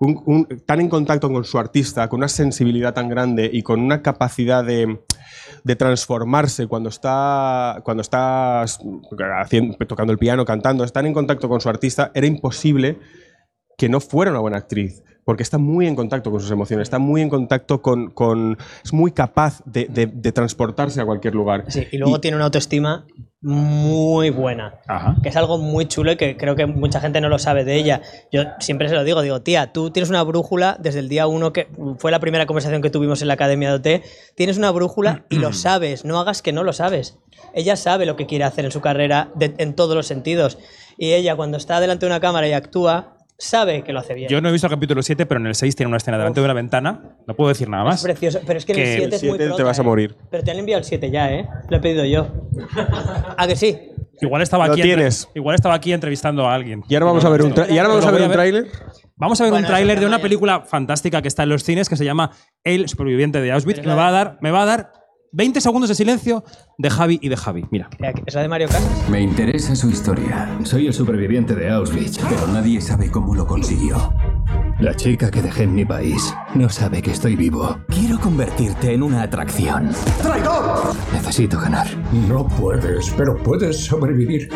un- 0.00 0.22
un- 0.26 0.46
tan 0.64 0.80
en 0.80 0.88
contacto 0.88 1.28
con 1.28 1.42
su 1.44 1.58
artista, 1.58 2.08
con 2.08 2.18
una 2.20 2.28
sensibilidad 2.28 2.94
tan 2.94 3.08
grande 3.08 3.50
y 3.52 3.62
con 3.62 3.80
una 3.80 4.00
capacidad 4.00 4.62
de, 4.64 5.00
de 5.64 5.74
transformarse 5.74 6.68
cuando 6.68 6.88
está, 6.88 7.80
cuando 7.82 8.02
está 8.02 8.62
haciendo- 8.62 9.76
tocando 9.88 10.12
el 10.12 10.18
piano, 10.20 10.44
cantando, 10.44 10.84
estar 10.84 11.04
en 11.04 11.12
contacto 11.12 11.48
con 11.48 11.60
su 11.60 11.68
artista, 11.68 12.12
era 12.14 12.28
imposible 12.28 12.98
que 13.78 13.88
no 13.88 14.00
fuera 14.00 14.30
una 14.30 14.40
buena 14.40 14.58
actriz. 14.58 15.02
Porque 15.24 15.42
está 15.42 15.58
muy 15.58 15.86
en 15.86 15.94
contacto 15.94 16.30
con 16.30 16.40
sus 16.40 16.50
emociones, 16.50 16.84
está 16.84 16.98
muy 16.98 17.20
en 17.20 17.28
contacto 17.28 17.82
con. 17.82 18.10
con- 18.12 18.56
es 18.82 18.94
muy 18.94 19.12
capaz 19.12 19.60
de, 19.66 19.84
de- 19.84 20.06
de 20.06 20.32
transportarse 20.32 21.02
a 21.02 21.04
cualquier 21.04 21.34
lugar. 21.34 21.64
Sí, 21.68 21.86
y 21.92 21.98
luego 21.98 22.18
tiene 22.18 22.36
una 22.38 22.46
autoestima 22.46 23.04
muy 23.42 24.30
buena. 24.30 24.80
Ajá. 24.86 25.16
Que 25.22 25.28
es 25.28 25.36
algo 25.36 25.58
muy 25.58 25.86
chulo 25.86 26.12
y 26.12 26.16
que 26.16 26.36
creo 26.38 26.56
que 26.56 26.64
mucha 26.64 27.00
gente 27.00 27.20
no 27.20 27.28
lo 27.28 27.38
sabe 27.38 27.64
de 27.64 27.76
ella. 27.76 28.00
Yo 28.32 28.42
siempre 28.58 28.88
se 28.88 28.94
lo 28.94 29.04
digo, 29.04 29.20
digo, 29.20 29.42
tía, 29.42 29.70
tú 29.72 29.90
tienes 29.90 30.08
una 30.08 30.22
brújula 30.22 30.76
desde 30.80 31.00
el 31.00 31.10
día 31.10 31.26
uno, 31.26 31.52
que 31.52 31.68
fue 31.98 32.10
la 32.10 32.20
primera 32.20 32.46
conversación 32.46 32.80
que 32.80 32.88
tuvimos 32.88 33.20
en 33.20 33.28
la 33.28 33.34
Academia 33.34 33.76
de 33.76 33.98
OT, 33.98 34.02
tienes 34.34 34.56
una 34.56 34.70
brújula 34.70 35.26
y 35.28 35.36
lo 35.36 35.52
sabes, 35.52 36.06
no 36.06 36.18
hagas 36.20 36.40
que 36.40 36.52
no 36.54 36.64
lo 36.64 36.72
sabes. 36.72 37.18
Ella 37.54 37.76
sabe 37.76 38.06
lo 38.06 38.16
que 38.16 38.24
quiere 38.26 38.44
hacer 38.44 38.64
en 38.64 38.70
su 38.72 38.80
carrera 38.80 39.30
de- 39.34 39.54
en 39.58 39.74
todos 39.74 39.94
los 39.94 40.06
sentidos. 40.06 40.58
Y 40.96 41.12
ella 41.12 41.36
cuando 41.36 41.58
está 41.58 41.80
delante 41.80 42.06
de 42.06 42.12
una 42.12 42.20
cámara 42.20 42.48
y 42.48 42.52
actúa, 42.52 43.17
sabe 43.38 43.82
que 43.84 43.92
lo 43.92 44.00
hace 44.00 44.14
bien. 44.14 44.28
Yo 44.28 44.40
no 44.40 44.48
he 44.48 44.52
visto 44.52 44.66
el 44.66 44.72
capítulo 44.72 45.02
7, 45.02 45.24
pero 45.26 45.40
en 45.40 45.46
el 45.46 45.54
6 45.54 45.76
tiene 45.76 45.88
una 45.88 45.98
escena 45.98 46.18
delante 46.18 46.40
de 46.40 46.44
una 46.44 46.54
ventana. 46.54 47.16
No 47.26 47.34
puedo 47.34 47.48
decir 47.48 47.68
nada 47.68 47.84
es 47.84 47.88
más. 47.88 48.02
precioso, 48.02 48.40
pero 48.46 48.58
es 48.58 48.66
que, 48.66 48.72
en 48.72 48.78
Que 48.78 48.94
el 48.94 48.98
7 49.00 49.16
es 49.16 49.22
muy 49.24 49.38
siete 49.38 49.54
te 49.56 49.62
vas 49.62 49.78
a 49.78 49.82
¿eh? 49.82 49.84
morir. 49.84 50.16
Pero 50.30 50.42
te 50.42 50.50
han 50.50 50.58
enviado 50.58 50.80
el 50.80 50.84
7 50.84 51.10
ya, 51.10 51.32
¿eh? 51.32 51.48
Lo 51.70 51.76
he 51.76 51.80
pedido 51.80 52.04
yo. 52.04 52.26
¿A 53.36 53.46
que 53.46 53.56
sí? 53.56 53.78
Igual 54.20 54.42
estaba 54.42 54.64
aquí. 54.66 54.82
tienes. 54.82 55.28
igual 55.34 55.54
estaba 55.54 55.74
aquí 55.74 55.92
entrevistando 55.92 56.46
a 56.48 56.54
alguien. 56.54 56.82
Y 56.88 56.94
ahora 56.94 57.06
vamos 57.06 57.24
a 57.24 57.28
ver 57.28 57.42
un, 57.42 57.54
y 57.68 57.78
ahora 57.78 57.88
vamos 57.88 58.06
a 58.06 58.10
ver 58.10 58.20
un 58.20 58.24
a 58.24 58.28
ver. 58.28 58.36
tráiler. 58.36 58.66
Vamos 59.16 59.40
a 59.40 59.44
ver 59.44 59.52
Bueno, 59.52 59.66
un 59.66 59.68
tráiler 59.68 60.00
de 60.00 60.06
una 60.06 60.18
película 60.18 60.60
fantástica 60.62 61.22
que 61.22 61.28
está 61.28 61.44
en 61.44 61.48
los 61.50 61.62
cines 61.62 61.88
que 61.88 61.96
se 61.96 62.04
llama 62.04 62.32
El 62.64 62.88
superviviente 62.88 63.40
de 63.40 63.52
Auschwitz. 63.52 63.84
Me 63.84 63.94
va 63.94 64.08
a 64.08 64.12
dar, 64.12 64.38
me 64.40 64.50
va 64.50 64.62
a 64.62 64.66
dar 64.66 64.92
20 65.32 65.60
segundos 65.60 65.88
de 65.88 65.94
silencio 65.94 66.42
de 66.78 66.90
Javi 66.90 67.18
y 67.20 67.28
de 67.28 67.36
Javi. 67.36 67.64
Mira. 67.70 67.90
¿Es 68.26 68.34
la 68.34 68.42
de 68.42 68.48
Mario 68.48 68.68
Casas? 68.68 69.08
Me 69.10 69.20
interesa 69.20 69.76
su 69.76 69.90
historia. 69.90 70.58
Soy 70.64 70.86
el 70.86 70.94
superviviente 70.94 71.54
de 71.54 71.70
Auschwitz, 71.70 72.18
pero 72.28 72.46
nadie 72.46 72.80
sabe 72.80 73.10
cómo 73.10 73.34
lo 73.34 73.46
consiguió. 73.46 74.12
La 74.80 74.94
chica 74.94 75.30
que 75.30 75.42
dejé 75.42 75.64
en 75.64 75.74
mi 75.74 75.84
país 75.84 76.34
no 76.54 76.68
sabe 76.68 77.02
que 77.02 77.10
estoy 77.10 77.36
vivo. 77.36 77.78
Quiero 77.88 78.18
convertirte 78.18 78.94
en 78.94 79.02
una 79.02 79.22
atracción. 79.22 79.90
¡Traidor! 80.22 80.94
Necesito 81.12 81.60
ganar. 81.60 81.86
No 82.28 82.46
puedes, 82.46 83.10
pero 83.16 83.36
puedes 83.42 83.84
sobrevivir. 83.84 84.48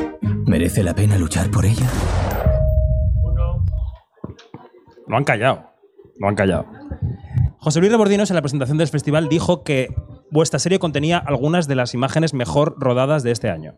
¿Merece 0.47 0.83
la 0.83 0.95
pena 0.95 1.19
luchar 1.19 1.51
por 1.51 1.67
ella? 1.67 1.89
Lo 5.07 5.17
han 5.17 5.25
callado. 5.25 5.65
Lo 6.19 6.29
han 6.29 6.35
callado. 6.35 6.67
José 7.59 7.79
Luis 7.79 7.93
Rebordinos 7.93 8.29
en 8.31 8.35
la 8.35 8.43
presentación 8.43 8.79
del 8.79 8.89
festival 8.89 9.29
dijo 9.29 9.63
que 9.63 9.95
vuestra 10.33 10.59
serie 10.59 10.79
contenía 10.79 11.19
algunas 11.19 11.69
de 11.69 11.77
las 11.77 11.95
imágenes 11.95 12.35
mejor 12.35 12.75
rodadas 12.79 13.23
de 13.23 13.31
este 13.31 13.51
año. 13.51 13.75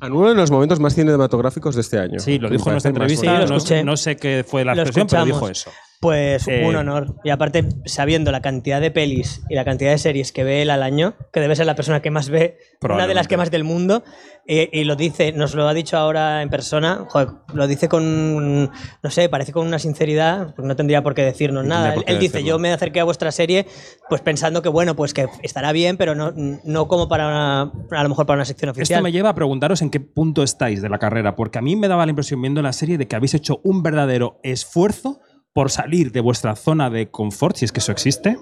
En 0.00 0.12
uno 0.12 0.30
de 0.30 0.34
los 0.34 0.50
momentos 0.50 0.80
más 0.80 0.94
cinematográficos 0.94 1.74
de 1.74 1.82
este 1.82 1.98
año. 1.98 2.20
Sí, 2.20 2.38
lo 2.38 2.48
dijo 2.48 2.70
en 2.70 2.74
nuestra 2.74 2.88
entrevista. 2.88 3.46
Sí, 3.60 3.74
no, 3.74 3.84
no 3.84 3.96
sé 3.96 4.16
qué 4.16 4.44
fue 4.48 4.64
la 4.64 4.72
expresión, 4.72 5.06
pero 5.08 5.24
dijo 5.26 5.48
eso. 5.48 5.70
Pues 6.00 6.48
Eh, 6.48 6.64
un 6.66 6.76
honor. 6.76 7.16
Y 7.24 7.28
aparte, 7.28 7.68
sabiendo 7.84 8.32
la 8.32 8.40
cantidad 8.40 8.80
de 8.80 8.90
pelis 8.90 9.42
y 9.50 9.54
la 9.54 9.66
cantidad 9.66 9.90
de 9.90 9.98
series 9.98 10.32
que 10.32 10.44
ve 10.44 10.62
él 10.62 10.70
al 10.70 10.82
año, 10.82 11.14
que 11.30 11.40
debe 11.40 11.54
ser 11.54 11.66
la 11.66 11.74
persona 11.74 12.00
que 12.00 12.10
más 12.10 12.30
ve, 12.30 12.56
una 12.80 13.06
de 13.06 13.12
las 13.12 13.28
que 13.28 13.36
más 13.36 13.50
del 13.50 13.64
mundo, 13.64 14.02
y, 14.46 14.80
y 14.80 14.84
lo 14.84 14.96
dice, 14.96 15.32
nos 15.32 15.54
lo 15.54 15.68
ha 15.68 15.74
dicho 15.74 15.98
ahora 15.98 16.40
en 16.40 16.48
persona, 16.48 17.04
joder, 17.06 17.28
lo 17.52 17.66
dice 17.66 17.90
con, 17.90 18.64
no 18.64 19.10
sé, 19.10 19.28
parece 19.28 19.52
con 19.52 19.66
una 19.66 19.78
sinceridad, 19.78 20.54
porque 20.54 20.68
no 20.68 20.74
tendría 20.74 21.02
por 21.02 21.14
qué 21.14 21.22
decirnos 21.22 21.64
No 21.64 21.68
nada. 21.68 21.94
Él, 22.06 22.18
dice, 22.18 22.42
yo 22.42 22.58
me 22.58 22.72
acerqué 22.72 23.00
a 23.00 23.04
vuestra 23.04 23.30
serie 23.30 23.66
pues 24.08 24.22
pensando 24.22 24.62
que, 24.62 24.70
bueno, 24.70 24.96
pues 24.96 25.12
que 25.12 25.26
estará 25.42 25.70
bien, 25.72 25.98
pero 25.98 26.14
no, 26.14 26.32
no 26.64 26.88
como 26.88 27.08
para 27.08 27.28
una, 27.28 27.72
a 27.90 28.02
lo 28.02 28.08
mejor 28.08 28.24
para 28.24 28.38
una 28.38 28.46
sección 28.46 28.70
Esto 28.70 28.80
oficial. 28.80 29.02
me 29.02 29.12
lleva 29.12 29.28
a 29.28 29.34
preguntaros 29.34 29.82
en 29.82 29.90
qué 29.90 30.00
punto 30.00 30.42
estáis 30.42 30.80
de 30.80 30.88
la 30.88 30.98
carrera, 30.98 31.36
porque 31.36 31.58
a 31.58 31.62
mí 31.62 31.76
me 31.76 31.88
daba 31.88 32.06
la 32.06 32.10
impresión 32.10 32.40
viendo 32.40 32.62
la 32.62 32.72
serie 32.72 32.96
de 32.96 33.06
que 33.06 33.16
habéis 33.16 33.34
hecho 33.34 33.60
un 33.64 33.82
verdadero 33.82 34.40
esfuerzo 34.42 35.20
por 35.52 35.70
salir 35.70 36.12
de 36.12 36.20
vuestra 36.20 36.54
zona 36.56 36.90
de 36.90 37.10
confort, 37.10 37.56
si 37.56 37.64
es 37.64 37.72
que 37.72 37.80
eso 37.80 37.92
existe. 37.92 38.36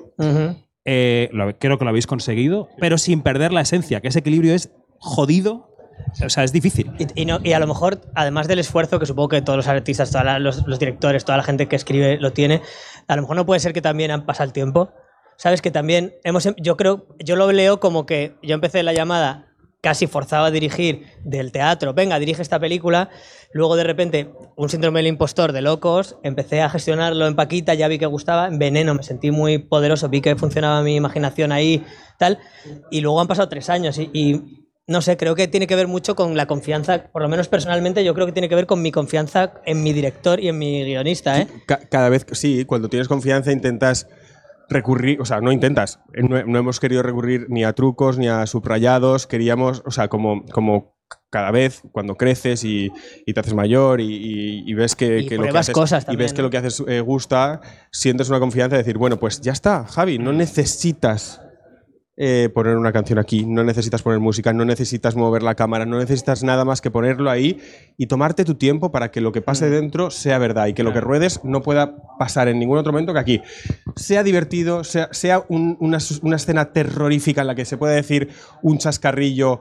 Eh, 0.84 1.28
lo- 1.32 1.58
creo 1.58 1.78
que 1.78 1.84
lo 1.84 1.90
habéis 1.90 2.06
conseguido, 2.06 2.68
pero 2.78 2.98
sin 2.98 3.22
perder 3.22 3.52
la 3.52 3.60
esencia, 3.60 4.00
que 4.00 4.08
ese 4.08 4.20
equilibrio 4.20 4.54
es 4.54 4.70
jodido. 4.98 5.66
O 6.24 6.30
sea, 6.30 6.44
es 6.44 6.52
difícil. 6.52 6.92
Y, 6.98 7.22
y 7.22 7.24
no- 7.26 7.40
y 7.42 7.52
a 7.52 7.58
lo 7.58 7.66
mejor, 7.66 8.00
además 8.14 8.46
del 8.48 8.60
esfuerzo 8.60 8.98
que 8.98 9.06
supongo 9.06 9.28
que 9.30 9.42
todos 9.42 9.56
los 9.56 9.68
artistas, 9.68 10.10
todos 10.10 10.40
los, 10.40 10.66
los 10.66 10.78
directores, 10.78 11.24
toda 11.24 11.36
la 11.36 11.42
gente 11.44 11.66
que 11.66 11.76
escribe 11.76 12.18
lo 12.18 12.32
tiene, 12.32 12.62
a 13.08 13.16
lo 13.16 13.22
mejor 13.22 13.36
no 13.36 13.44
puede 13.44 13.60
ser 13.60 13.72
que 13.72 13.82
también 13.82 14.10
han 14.12 14.24
pasado 14.24 14.46
el 14.46 14.52
tiempo. 14.52 14.90
Sabes 15.36 15.60
que 15.60 15.70
también 15.70 16.14
hemos, 16.24 16.46
em- 16.46 16.54
yo 16.56 16.76
creo, 16.76 17.06
yo 17.18 17.36
lo 17.36 17.50
leo 17.52 17.80
como 17.80 18.06
que 18.06 18.36
yo 18.42 18.54
empecé 18.54 18.82
la 18.82 18.92
llamada 18.92 19.47
casi 19.80 20.06
forzado 20.06 20.44
a 20.46 20.50
dirigir 20.50 21.06
del 21.24 21.52
teatro, 21.52 21.94
venga, 21.94 22.18
dirige 22.18 22.42
esta 22.42 22.58
película, 22.58 23.10
luego 23.52 23.76
de 23.76 23.84
repente 23.84 24.30
un 24.56 24.68
síndrome 24.68 24.98
del 24.98 25.06
impostor 25.06 25.52
de 25.52 25.62
locos, 25.62 26.16
empecé 26.24 26.60
a 26.62 26.68
gestionarlo 26.68 27.26
en 27.26 27.36
Paquita, 27.36 27.74
ya 27.74 27.86
vi 27.88 27.98
que 27.98 28.06
gustaba, 28.06 28.48
en 28.48 28.58
Veneno 28.58 28.94
me 28.94 29.02
sentí 29.04 29.30
muy 29.30 29.58
poderoso, 29.58 30.08
vi 30.08 30.20
que 30.20 30.34
funcionaba 30.36 30.82
mi 30.82 30.96
imaginación 30.96 31.52
ahí, 31.52 31.84
tal, 32.18 32.38
y 32.90 33.00
luego 33.00 33.20
han 33.20 33.28
pasado 33.28 33.48
tres 33.48 33.70
años 33.70 33.98
y, 33.98 34.10
y 34.12 34.64
no 34.88 35.00
sé, 35.00 35.16
creo 35.16 35.34
que 35.36 35.46
tiene 35.48 35.66
que 35.66 35.76
ver 35.76 35.86
mucho 35.86 36.16
con 36.16 36.36
la 36.36 36.46
confianza, 36.46 37.04
por 37.12 37.22
lo 37.22 37.28
menos 37.28 37.46
personalmente 37.46 38.02
yo 38.04 38.14
creo 38.14 38.26
que 38.26 38.32
tiene 38.32 38.48
que 38.48 38.54
ver 38.56 38.66
con 38.66 38.82
mi 38.82 38.90
confianza 38.90 39.52
en 39.64 39.82
mi 39.82 39.92
director 39.92 40.40
y 40.40 40.48
en 40.48 40.58
mi 40.58 40.82
guionista, 40.84 41.40
¿eh? 41.40 41.46
Ca- 41.66 41.80
cada 41.88 42.08
vez, 42.08 42.26
sí, 42.32 42.64
cuando 42.64 42.88
tienes 42.88 43.06
confianza 43.06 43.52
intentas 43.52 44.08
recurrir, 44.68 45.20
o 45.20 45.24
sea, 45.24 45.40
no 45.40 45.50
intentas, 45.52 46.00
eh, 46.14 46.22
no, 46.22 46.42
no 46.44 46.58
hemos 46.58 46.80
querido 46.80 47.02
recurrir 47.02 47.46
ni 47.48 47.64
a 47.64 47.72
trucos 47.72 48.18
ni 48.18 48.28
a 48.28 48.46
subrayados, 48.46 49.26
queríamos, 49.26 49.82
o 49.86 49.90
sea, 49.90 50.08
como, 50.08 50.44
como 50.46 50.94
cada 51.30 51.50
vez 51.50 51.82
cuando 51.92 52.16
creces 52.16 52.64
y, 52.64 52.90
y 53.26 53.32
te 53.32 53.40
haces 53.40 53.54
mayor 53.54 54.00
y, 54.00 54.04
y- 54.14 54.64
y 54.70 54.74
ves 54.74 54.94
que, 54.94 55.22
lo 55.36 55.42
que 55.44 55.52
haces, 55.60 55.74
cosas 55.74 56.06
y 56.12 56.16
ves 56.16 56.32
que 56.34 56.42
lo 56.42 56.50
que 56.50 56.58
haces 56.58 56.82
eh, 56.86 57.00
gusta, 57.00 57.60
sientes 57.90 58.28
una 58.28 58.40
confianza 58.40 58.76
de 58.76 58.82
decir, 58.82 58.98
bueno, 58.98 59.18
pues 59.18 59.40
ya 59.40 59.52
está, 59.52 59.84
Javi, 59.86 60.18
no 60.18 60.32
necesitas 60.32 61.40
eh, 62.20 62.50
poner 62.52 62.76
una 62.76 62.90
canción 62.92 63.18
aquí, 63.20 63.46
no 63.46 63.62
necesitas 63.62 64.02
poner 64.02 64.18
música, 64.18 64.52
no 64.52 64.64
necesitas 64.64 65.14
mover 65.14 65.44
la 65.44 65.54
cámara, 65.54 65.86
no 65.86 65.98
necesitas 65.98 66.42
nada 66.42 66.64
más 66.64 66.80
que 66.80 66.90
ponerlo 66.90 67.30
ahí 67.30 67.60
y 67.96 68.06
tomarte 68.08 68.44
tu 68.44 68.56
tiempo 68.56 68.90
para 68.90 69.12
que 69.12 69.20
lo 69.20 69.30
que 69.30 69.40
Mm. 69.40 69.44
pase 69.44 69.70
dentro 69.70 70.10
sea 70.10 70.38
verdad 70.38 70.66
y 70.66 70.72
que 70.74 70.82
lo 70.82 70.92
que 70.92 71.00
ruedes 71.00 71.40
no 71.44 71.62
pueda 71.62 71.94
pasar 72.18 72.48
en 72.48 72.58
ningún 72.58 72.76
otro 72.78 72.90
momento 72.92 73.12
que 73.12 73.20
aquí. 73.20 73.40
Sea 73.94 74.24
divertido, 74.24 74.82
sea, 74.82 75.08
sea 75.12 75.44
un- 75.48 75.76
una, 75.78 75.98
una 76.22 76.36
escena 76.36 76.72
terrorífica 76.72 77.42
en 77.42 77.46
la 77.46 77.54
que 77.54 77.64
se 77.64 77.76
puede 77.76 77.94
decir 77.94 78.30
un 78.62 78.78
chascarrillo 78.78 79.60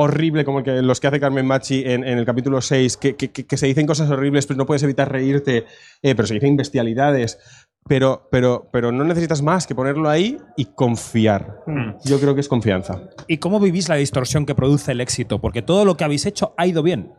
horrible 0.00 0.44
como 0.44 0.58
el 0.60 0.64
que, 0.64 0.80
los 0.80 1.00
que 1.00 1.08
hace 1.08 1.18
Carmen 1.18 1.44
Machi 1.44 1.82
en, 1.84 2.04
en 2.06 2.18
el 2.18 2.24
capítulo 2.24 2.60
6, 2.60 2.96
que, 2.96 3.16
que- 3.16 3.32
que- 3.32 3.46
que 3.46 3.56
se 3.56 3.66
dicen 3.66 3.84
cosas 3.84 4.08
horribles, 4.08 4.46
pero 4.46 4.56
no 4.56 4.64
puedes 4.64 4.84
evitar 4.84 5.10
reírte, 5.10 5.64
eh, 6.02 6.14
pero 6.14 6.28
se 6.28 6.34
dicen 6.34 6.56
bestialidades. 6.56 7.40
Pero, 7.88 8.28
pero, 8.30 8.68
pero 8.70 8.92
no 8.92 9.02
necesitas 9.04 9.40
más 9.42 9.66
que 9.66 9.74
ponerlo 9.74 10.08
ahí 10.10 10.36
y 10.56 10.66
confiar. 10.66 11.60
Yo 12.04 12.20
creo 12.20 12.34
que 12.34 12.40
es 12.42 12.48
confianza. 12.48 13.00
¿Y 13.26 13.38
cómo 13.38 13.58
vivís 13.60 13.88
la 13.88 13.94
distorsión 13.96 14.44
que 14.46 14.54
produce 14.54 14.92
el 14.92 15.00
éxito? 15.00 15.40
Porque 15.40 15.62
todo 15.62 15.84
lo 15.84 15.96
que 15.96 16.04
habéis 16.04 16.26
hecho 16.26 16.52
ha 16.58 16.66
ido 16.66 16.82
bien. 16.82 17.12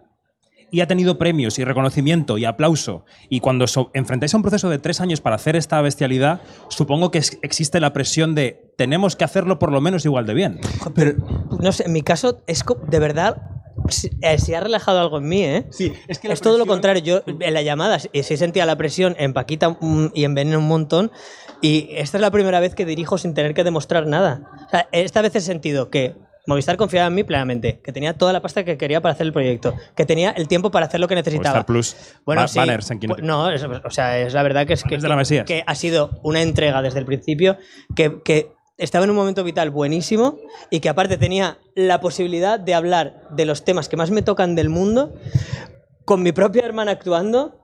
Y 0.71 0.81
ha 0.81 0.87
tenido 0.87 1.17
premios 1.17 1.57
y 1.57 1.63
reconocimiento 1.63 2.37
y 2.37 2.45
aplauso. 2.45 3.03
Y 3.27 3.39
cuando 3.39 3.65
so- 3.65 3.89
enfrentáis 3.95 4.35
a 4.35 4.37
un 4.37 4.43
proceso 4.43 4.69
de 4.69 4.77
tres 4.77 5.01
años 5.01 5.19
para 5.19 5.35
hacer 5.35 5.55
esta 5.55 5.81
bestialidad, 5.81 6.41
supongo 6.69 7.09
que 7.09 7.17
existe 7.41 7.79
la 7.79 7.91
presión 7.91 8.35
de 8.35 8.71
tenemos 8.77 9.15
que 9.15 9.23
hacerlo 9.23 9.57
por 9.57 9.71
lo 9.71 9.81
menos 9.81 10.05
igual 10.05 10.27
de 10.27 10.35
bien. 10.35 10.59
Pero, 10.93 11.13
no 11.59 11.71
sé, 11.71 11.85
en 11.87 11.93
mi 11.93 12.03
caso 12.03 12.43
es 12.45 12.63
de 12.87 12.99
verdad, 12.99 13.58
si, 13.91 14.09
eh, 14.21 14.37
si 14.37 14.53
ha 14.53 14.59
relajado 14.59 14.99
algo 14.99 15.17
en 15.19 15.27
mí, 15.27 15.43
¿eh? 15.43 15.65
Sí, 15.71 15.93
es 16.07 16.19
que 16.19 16.27
la 16.27 16.33
es 16.33 16.41
todo 16.41 16.57
lo 16.57 16.65
contrario. 16.65 17.03
Yo 17.03 17.21
en 17.39 17.53
la 17.53 17.61
llamada 17.61 17.99
sí 17.99 18.09
sí 18.23 18.37
sentía 18.37 18.65
la 18.65 18.75
presión 18.77 19.15
en 19.19 19.33
Paquita 19.33 19.69
mm, 19.79 20.07
y 20.13 20.23
en 20.23 20.33
Veneno 20.35 20.59
un 20.59 20.67
montón. 20.67 21.11
Y 21.61 21.89
esta 21.91 22.17
es 22.17 22.21
la 22.21 22.31
primera 22.31 22.59
vez 22.59 22.75
que 22.75 22.85
dirijo 22.85 23.17
sin 23.17 23.33
tener 23.33 23.53
que 23.53 23.63
demostrar 23.63 24.07
nada. 24.07 24.41
O 24.67 24.69
sea, 24.69 24.87
esta 24.91 25.21
vez 25.21 25.35
he 25.35 25.41
sentido 25.41 25.89
que 25.89 26.15
Movistar 26.47 26.77
confiaba 26.77 27.07
en 27.07 27.13
mí 27.13 27.23
plenamente, 27.23 27.79
que 27.83 27.91
tenía 27.91 28.13
toda 28.17 28.33
la 28.33 28.41
pasta 28.41 28.63
que 28.65 28.75
quería 28.77 29.01
para 29.01 29.13
hacer 29.13 29.27
el 29.27 29.33
proyecto, 29.33 29.75
que 29.95 30.05
tenía 30.07 30.31
el 30.31 30.47
tiempo 30.47 30.71
para 30.71 30.87
hacer 30.87 30.99
lo 30.99 31.07
que 31.07 31.13
necesitaba. 31.13 31.49
Movistar 31.49 31.65
Plus, 31.65 31.95
Bueno, 32.25 32.41
ba- 32.41 32.47
sí, 32.47 32.57
banners 32.57 32.89
en. 32.89 32.99
No, 33.21 33.51
es- 33.51 33.61
o 33.63 33.89
sea, 33.91 34.17
es 34.17 34.33
la 34.33 34.41
verdad 34.41 34.65
que 34.65 34.73
es 34.73 34.81
que, 34.83 34.89
Banners 34.89 35.03
de 35.03 35.09
la 35.09 35.15
Mesías. 35.15 35.45
que 35.45 35.63
ha 35.67 35.75
sido 35.75 36.09
una 36.23 36.41
entrega 36.41 36.81
desde 36.81 36.97
el 36.99 37.05
principio 37.05 37.57
que, 37.95 38.21
que 38.23 38.51
estaba 38.79 39.03
en 39.05 39.11
un 39.11 39.15
momento 39.17 39.43
vital 39.43 39.69
buenísimo 39.69 40.37
y 40.71 40.79
que 40.79 40.89
aparte 40.89 41.17
tenía 41.17 41.57
la 41.75 41.99
posibilidad 42.01 42.59
de 42.59 42.73
hablar 42.73 43.21
de 43.29 43.45
los 43.45 43.63
temas 43.63 43.89
que 43.89 43.97
más 43.97 44.09
me 44.11 44.21
tocan 44.21 44.55
del 44.55 44.69
mundo 44.69 45.13
con 46.05 46.23
mi 46.23 46.31
propia 46.31 46.65
hermana 46.65 46.91
actuando. 46.91 47.55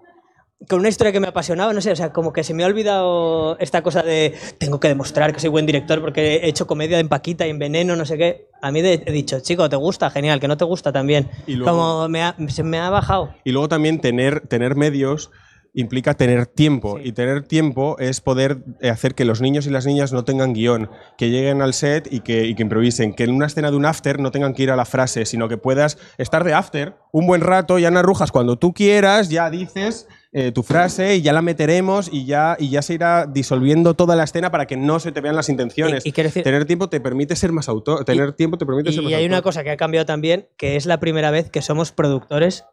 Con 0.69 0.79
una 0.79 0.89
historia 0.89 1.11
que 1.11 1.19
me 1.19 1.27
apasionaba, 1.27 1.73
no 1.73 1.81
sé, 1.81 1.91
o 1.91 1.95
sea, 1.95 2.11
como 2.13 2.31
que 2.33 2.43
se 2.43 2.53
me 2.53 2.63
ha 2.63 2.67
olvidado 2.67 3.57
esta 3.59 3.83
cosa 3.83 4.01
de 4.01 4.33
tengo 4.57 4.79
que 4.79 4.87
demostrar 4.87 5.33
que 5.33 5.39
soy 5.39 5.49
buen 5.49 5.65
director 5.65 5.99
porque 6.01 6.37
he 6.37 6.47
hecho 6.49 6.65
comedia 6.65 6.97
en 6.99 7.09
Paquita 7.09 7.45
y 7.45 7.49
en 7.49 7.59
Veneno, 7.59 7.95
no 7.95 8.05
sé 8.05 8.17
qué. 8.17 8.47
A 8.61 8.71
mí 8.71 8.79
he 8.79 9.11
dicho, 9.11 9.41
chico, 9.41 9.67
¿te 9.69 9.75
gusta? 9.75 10.09
Genial, 10.09 10.39
que 10.39 10.47
no 10.47 10.57
te 10.57 10.63
gusta 10.65 10.91
también. 10.93 11.29
Y 11.45 11.55
luego- 11.55 11.71
Como 11.71 12.07
me 12.07 12.23
ha- 12.23 12.35
se 12.47 12.63
me 12.63 12.79
ha 12.79 12.89
bajado. 12.89 13.35
Y 13.43 13.51
luego 13.51 13.67
también 13.67 13.99
tener, 13.99 14.47
tener 14.47 14.75
medios 14.75 15.29
implica 15.75 16.13
tener 16.15 16.47
tiempo. 16.47 16.97
Sí. 16.97 17.09
Y 17.09 17.11
tener 17.11 17.43
tiempo 17.43 17.97
es 17.99 18.21
poder 18.21 18.59
eh, 18.81 18.89
hacer 18.89 19.13
que 19.13 19.25
los 19.25 19.41
niños 19.41 19.67
y 19.67 19.69
las 19.69 19.85
niñas 19.85 20.13
no 20.13 20.23
tengan 20.23 20.53
guion, 20.53 20.89
que 21.17 21.29
lleguen 21.29 21.61
al 21.61 21.73
set 21.73 22.07
y 22.11 22.21
que, 22.21 22.45
y 22.45 22.55
que 22.55 22.63
improvisen, 22.63 23.13
que 23.13 23.25
en 23.25 23.31
una 23.31 23.45
escena 23.45 23.69
de 23.71 23.77
un 23.77 23.85
after 23.85 24.19
no 24.19 24.31
tengan 24.31 24.53
que 24.53 24.63
ir 24.63 24.71
a 24.71 24.75
la 24.75 24.85
frase, 24.85 25.25
sino 25.25 25.47
que 25.49 25.57
puedas 25.57 25.97
estar 26.17 26.43
de 26.43 26.53
after 26.53 26.95
un 27.11 27.27
buen 27.27 27.41
rato, 27.41 27.77
ya 27.79 27.91
narrujas 27.91 28.31
cuando 28.31 28.57
tú 28.57 28.73
quieras, 28.73 29.29
ya 29.29 29.49
dices 29.49 30.07
eh, 30.37 30.51
tu 30.51 30.63
frase 30.63 31.15
y 31.15 31.21
ya 31.21 31.31
la 31.31 31.41
meteremos 31.41 32.09
y 32.11 32.25
ya, 32.25 32.57
y 32.59 32.69
ya 32.69 32.81
se 32.81 32.93
irá 32.93 33.25
disolviendo 33.25 33.93
toda 33.93 34.17
la 34.17 34.25
escena 34.25 34.51
para 34.51 34.65
que 34.67 34.75
no 34.75 34.99
se 34.99 35.13
te 35.13 35.21
vean 35.21 35.35
las 35.35 35.47
intenciones. 35.47 36.05
Y- 36.05 36.09
y 36.09 36.11
decir- 36.11 36.43
tener 36.43 36.65
tiempo 36.65 36.89
te 36.89 36.99
permite 36.99 37.37
ser 37.37 37.53
más 37.53 37.69
autor. 37.69 38.03
Tener 38.03 38.33
tiempo 38.33 38.57
te 38.57 38.65
permite 38.65 38.91
ser 38.91 39.01
más 39.03 39.11
Y 39.11 39.15
hay 39.15 39.25
una 39.25 39.37
autor. 39.37 39.49
cosa 39.51 39.63
que 39.63 39.71
ha 39.71 39.77
cambiado 39.77 40.05
también, 40.05 40.47
que 40.57 40.75
es 40.75 40.85
la 40.85 40.99
primera 40.99 41.31
vez 41.31 41.49
que 41.49 41.61
somos 41.61 41.93
productores 41.93 42.65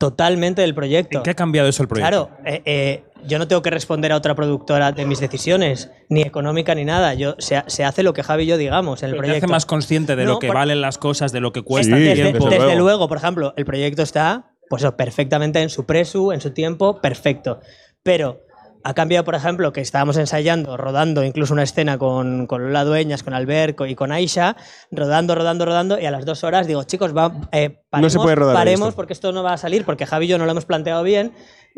totalmente 0.00 0.62
del 0.62 0.74
proyecto. 0.74 1.18
¿En 1.18 1.22
qué 1.24 1.30
ha 1.30 1.34
cambiado 1.34 1.68
eso 1.68 1.82
el 1.82 1.88
proyecto? 1.88 2.08
Claro, 2.30 2.30
eh, 2.46 2.62
eh, 2.64 3.04
yo 3.26 3.38
no 3.38 3.46
tengo 3.46 3.60
que 3.60 3.68
responder 3.68 4.12
a 4.12 4.16
otra 4.16 4.34
productora 4.34 4.92
de 4.92 5.04
mis 5.04 5.20
decisiones, 5.20 5.90
ni 6.08 6.22
económica 6.22 6.74
ni 6.74 6.86
nada. 6.86 7.12
Yo, 7.12 7.34
se, 7.38 7.62
se 7.66 7.84
hace 7.84 8.02
lo 8.02 8.14
que 8.14 8.22
Javi 8.22 8.44
y 8.44 8.46
yo 8.46 8.56
digamos 8.56 9.02
en 9.02 9.10
el 9.10 9.12
Pero 9.12 9.22
te 9.24 9.26
proyecto. 9.28 9.44
hace 9.44 9.52
más 9.52 9.66
consciente 9.66 10.16
de 10.16 10.24
No, 10.24 10.32
lo 10.32 10.38
que 10.38 10.46
por- 10.46 10.56
valen 10.56 10.80
las 10.80 10.96
cosas, 10.96 11.32
de 11.32 11.40
lo 11.40 11.52
que 11.52 11.60
cuesta 11.60 11.96
Sí, 11.96 12.02
desde, 12.02 12.14
tiempo. 12.30 12.48
desde 12.48 12.64
desde 12.64 12.78
luego. 12.78 13.08
por 13.08 13.18
ejemplo, 13.18 13.52
el 13.58 13.66
proyecto 13.66 14.00
está 14.02 14.46
pues 14.70 14.86
perfectamente 14.96 15.60
en 15.60 15.68
su 15.68 15.84
presu, 15.84 16.32
en 16.32 16.40
su 16.40 16.52
tiempo, 16.54 16.98
perfecto. 17.02 17.60
Pero 18.02 18.40
ha 18.84 18.94
cambiado, 18.94 19.24
por 19.24 19.34
ejemplo, 19.34 19.72
que 19.72 19.80
estábamos 19.80 20.16
ensayando, 20.16 20.76
rodando 20.76 21.22
incluso 21.24 21.52
una 21.52 21.62
escena 21.62 21.98
con, 21.98 22.46
con 22.46 22.62
Lola 22.62 22.84
Dueñas, 22.84 23.22
con 23.22 23.34
Alberto 23.34 23.86
y 23.86 23.94
con 23.94 24.12
Aisha, 24.12 24.56
rodando, 24.90 25.34
rodando, 25.34 25.64
rodando, 25.66 25.98
y 25.98 26.06
a 26.06 26.10
las 26.10 26.24
dos 26.24 26.44
horas 26.44 26.66
digo, 26.66 26.82
chicos, 26.84 27.16
va, 27.16 27.32
eh, 27.52 27.78
paremos, 27.90 28.12
se 28.12 28.18
puede 28.18 28.36
rodar 28.36 28.54
paremos 28.54 28.88
esto. 28.88 28.96
porque 28.96 29.12
esto 29.12 29.32
no 29.32 29.42
va 29.42 29.52
a 29.54 29.58
salir, 29.58 29.84
porque 29.84 30.06
Javi 30.06 30.26
y 30.26 30.28
yo 30.28 30.38
no 30.38 30.44
lo 30.46 30.52
hemos 30.52 30.64
planteado 30.64 31.02
bien 31.02 31.32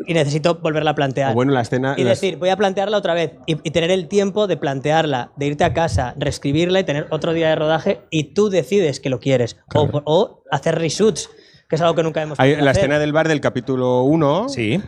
y 0.07 0.13
necesito 0.13 0.55
volverla 0.55 0.91
a 0.91 0.95
plantear. 0.95 1.31
O 1.31 1.33
bueno, 1.35 1.51
la 1.53 1.61
escena. 1.61 1.93
Y 1.97 2.03
las- 2.03 2.19
decir, 2.21 2.37
voy 2.37 2.49
a 2.49 2.57
plantearla 2.57 2.97
otra 2.97 3.13
vez 3.13 3.33
y, 3.45 3.57
y 3.67 3.71
tener 3.71 3.91
el 3.91 4.07
tiempo 4.07 4.47
de 4.47 4.57
plantearla, 4.57 5.31
de 5.35 5.45
irte 5.47 5.63
a 5.65 5.73
casa, 5.73 6.15
reescribirla 6.17 6.79
y 6.79 6.83
tener 6.83 7.07
otro 7.11 7.33
día 7.33 7.49
de 7.49 7.55
rodaje 7.55 8.01
y 8.09 8.33
tú 8.33 8.49
decides 8.49 8.99
que 8.99 9.09
lo 9.09 9.19
quieres. 9.19 9.57
O, 9.75 9.89
o 10.05 10.43
hacer 10.51 10.75
reshoots, 10.79 11.29
que 11.69 11.75
es 11.75 11.81
algo 11.81 11.95
que 11.95 12.03
nunca 12.03 12.21
hemos 12.21 12.39
hay- 12.39 12.55
la 12.55 12.71
hacer. 12.71 12.83
escena 12.85 12.97
del 12.99 13.13
bar 13.13 13.27
del 13.27 13.39
capítulo 13.41 14.01
1. 14.03 14.49
Sí. 14.49 14.81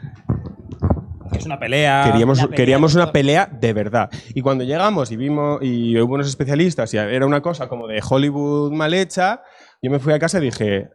Es 1.38 1.46
una 1.46 1.60
pelea. 1.60 2.04
Queríamos, 2.12 2.40
pelea 2.40 2.56
queríamos 2.56 2.96
una 2.96 3.12
pelea 3.12 3.50
de 3.52 3.74
verdad. 3.74 4.10
Y 4.34 4.42
cuando 4.42 4.64
llegamos 4.64 5.12
y 5.12 5.16
vimos 5.18 5.60
y 5.62 6.00
hubo 6.00 6.14
unos 6.16 6.28
especialistas 6.28 6.94
y 6.94 6.98
era 6.98 7.26
una 7.26 7.42
cosa 7.42 7.68
como 7.68 7.88
de 7.88 8.02
Hollywood 8.08 8.72
mal 8.72 8.94
hecha, 8.94 9.42
yo 9.82 9.92
me 9.92 10.00
fui 10.00 10.14
a 10.14 10.20
casa 10.20 10.38
y 10.40 10.42
dije, 10.42 10.90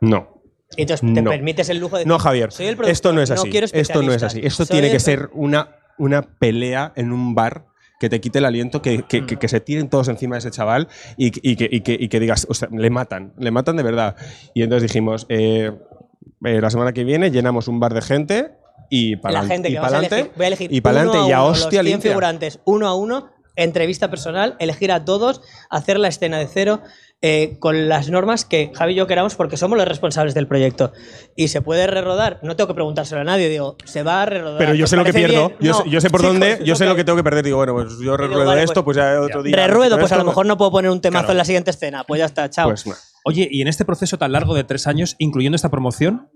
no. 0.00 0.42
Y 0.76 0.82
entonces 0.82 1.12
te 1.14 1.20
No. 1.22 1.30
permites 1.30 1.68
el 1.68 1.78
lujo 1.78 1.98
de 1.98 2.06
No, 2.06 2.18
Javier, 2.18 2.50
soy 2.50 2.66
el 2.66 2.76
productor, 2.76 2.92
esto 2.92 3.12
no 3.12 3.20
es 3.20 3.30
así. 3.30 3.50
quiero 3.50 3.66
esto 3.70 4.02
no 4.02 4.12
es 4.12 4.22
así. 4.22 4.40
Esto 4.42 4.64
soy 4.64 4.74
tiene 4.78 4.90
que 4.90 5.00
ser 5.00 5.28
una, 5.34 5.76
una 5.98 6.22
pelea 6.22 6.92
en 6.96 7.12
un 7.12 7.34
bar 7.34 7.66
que 8.00 8.08
te 8.08 8.20
quite 8.20 8.38
el 8.38 8.46
aliento, 8.46 8.82
que, 8.82 9.02
que- 9.02 9.26
que- 9.26 9.36
que 9.36 9.48
se 9.48 9.60
tiren 9.60 9.88
todos 9.88 10.08
encima 10.08 10.34
de 10.34 10.40
ese 10.40 10.50
chaval 10.50 10.88
y, 11.16 11.26
y 11.48 11.56
que, 11.56 11.68
y 11.70 11.82
que- 11.82 11.96
y 12.00 12.08
que 12.08 12.18
digas, 12.20 12.46
o 12.48 12.54
sea, 12.54 12.68
le 12.72 12.90
matan, 12.90 13.32
le 13.38 13.50
matan 13.50 13.76
de 13.76 13.82
verdad. 13.84 14.16
Y 14.54 14.62
entonces 14.62 14.90
dijimos, 14.90 15.26
eh, 15.28 15.70
eh, 16.44 16.60
la 16.60 16.70
semana 16.70 16.92
que 16.92 17.04
viene 17.04 17.30
llenamos 17.30 17.68
un 17.68 17.78
bar 17.78 17.94
de 17.94 18.02
gente 18.02 18.52
y 18.94 19.16
para 19.16 19.40
la 19.40 19.44
gente 19.48 19.70
y 19.70 19.72
que 19.72 19.78
vas 19.80 19.92
a 19.94 19.98
elegir, 20.00 20.30
voy 20.36 20.44
a 20.44 20.46
elegir 20.48 20.70
y 20.72 20.80
para 20.82 21.00
uno 21.00 21.10
adelante 21.12 21.30
y 21.30 21.32
a 21.32 21.40
uno, 21.40 21.48
hostia 21.52 21.64
los 21.64 21.70
100 21.70 21.84
limpia. 21.86 22.10
figurantes 22.10 22.60
uno 22.66 22.86
a 22.88 22.94
uno, 22.94 23.30
entrevista 23.56 24.10
personal, 24.10 24.54
elegir 24.58 24.92
a 24.92 25.04
todos, 25.06 25.40
hacer 25.70 25.98
la 25.98 26.08
escena 26.08 26.38
de 26.38 26.46
cero 26.46 26.82
eh, 27.22 27.56
con 27.60 27.88
las 27.88 28.10
normas 28.10 28.44
que 28.44 28.70
Javi 28.74 28.92
y 28.92 28.96
yo 28.96 29.06
queramos 29.06 29.34
porque 29.36 29.56
somos 29.56 29.78
los 29.78 29.86
responsables 29.88 30.34
del 30.34 30.46
proyecto. 30.48 30.92
Y 31.36 31.48
se 31.48 31.62
puede 31.62 31.86
rerodar, 31.86 32.38
no 32.42 32.54
tengo 32.56 32.68
que 32.68 32.74
preguntárselo 32.74 33.20
a 33.20 33.24
nadie, 33.24 33.48
digo, 33.48 33.76
se 33.84 34.02
va 34.02 34.22
a 34.22 34.26
rerodar. 34.26 34.58
Pero 34.58 34.74
yo 34.74 34.84
¿os 34.84 34.90
sé 34.90 34.96
lo 34.96 35.04
que 35.04 35.12
pierdo, 35.14 35.52
yo, 35.60 35.70
No, 35.72 35.82
sé, 35.84 35.88
yo 35.90 36.00
sé 36.00 36.10
por 36.10 36.20
chicos, 36.20 36.32
dónde, 36.34 36.52
es 36.60 36.64
yo 36.64 36.74
sé 36.74 36.84
lo 36.84 36.94
que- 36.96 37.04
tengo 37.04 37.16
que 37.16 37.22
perder. 37.24 37.44
Digo, 37.44 37.58
bueno, 37.58 37.74
pues 37.74 37.98
yo 38.02 38.16
reruedo 38.16 38.44
vale, 38.44 38.62
esto, 38.64 38.84
pues, 38.84 38.96
pues 38.98 39.06
ya 39.14 39.20
otro 39.22 39.42
día. 39.42 39.54
Reruedo, 39.56 39.98
pues 39.98 40.12
a 40.12 40.18
lo 40.18 40.24
mejor 40.24 40.44
no 40.46 40.58
puedo 40.58 40.70
poner 40.72 40.90
un 40.90 41.00
temazo 41.00 41.22
Claro. 41.26 41.32
en 41.32 41.38
la 41.38 41.44
siguiente 41.44 41.70
escena. 41.70 42.04
Pues 42.04 42.18
ya 42.18 42.26
está, 42.26 42.50
chao. 42.50 42.68
Pues 42.68 42.86
no. 42.86 42.94
Oye, 43.24 43.48
y 43.50 43.62
en 43.62 43.68
este 43.68 43.84
proceso 43.86 44.18
tan 44.18 44.32
largo 44.32 44.52
de 44.54 44.64
tres 44.64 44.86
años, 44.88 45.14
incluyendo 45.18 45.54
esta 45.56 45.70
promoción, 45.70 46.28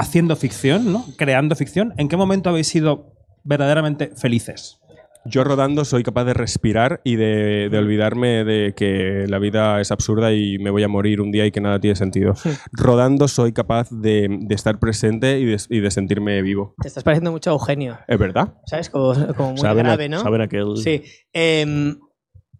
haciendo 0.00 0.34
ficción, 0.36 0.92
¿no? 0.92 1.04
Creando 1.16 1.54
ficción, 1.56 1.92
¿en 1.96 2.08
qué 2.08 2.16
momento 2.16 2.50
habéis 2.50 2.68
sido 2.68 3.12
verdaderamente 3.44 4.10
felices? 4.16 4.78
Yo 5.26 5.44
rodando 5.44 5.84
soy 5.84 6.02
capaz 6.02 6.24
de 6.24 6.32
respirar 6.32 7.02
y 7.04 7.16
de, 7.16 7.68
de 7.70 7.76
olvidarme 7.78 8.42
de 8.42 8.72
que 8.74 9.26
la 9.28 9.38
vida 9.38 9.78
es 9.82 9.90
absurda 9.92 10.32
y 10.32 10.58
me 10.58 10.70
voy 10.70 10.82
a 10.82 10.88
morir 10.88 11.20
un 11.20 11.30
día 11.30 11.44
y 11.44 11.50
que 11.50 11.60
nada 11.60 11.78
tiene 11.78 11.94
sentido. 11.94 12.32
Rodando 12.72 13.28
soy 13.28 13.52
capaz 13.52 13.90
de, 13.90 14.28
de 14.30 14.54
estar 14.54 14.78
presente 14.78 15.38
y 15.38 15.44
de, 15.44 15.58
y 15.68 15.80
de 15.80 15.90
sentirme 15.90 16.40
vivo. 16.40 16.74
Te 16.80 16.88
estás 16.88 17.04
pareciendo 17.04 17.32
mucho 17.32 17.50
a 17.50 17.52
Eugenio. 17.52 17.98
¿Es 18.08 18.18
verdad? 18.18 18.54
¿Sabes? 18.64 18.88
Como, 18.88 19.12
como 19.36 19.50
muy 19.50 19.58
Saben 19.60 19.84
a- 19.84 19.90
grave, 19.90 20.08
¿no? 20.08 20.20
saben 20.20 20.40
aquel- 20.40 20.78
Sí. 20.78 21.02
Em, 21.34 21.98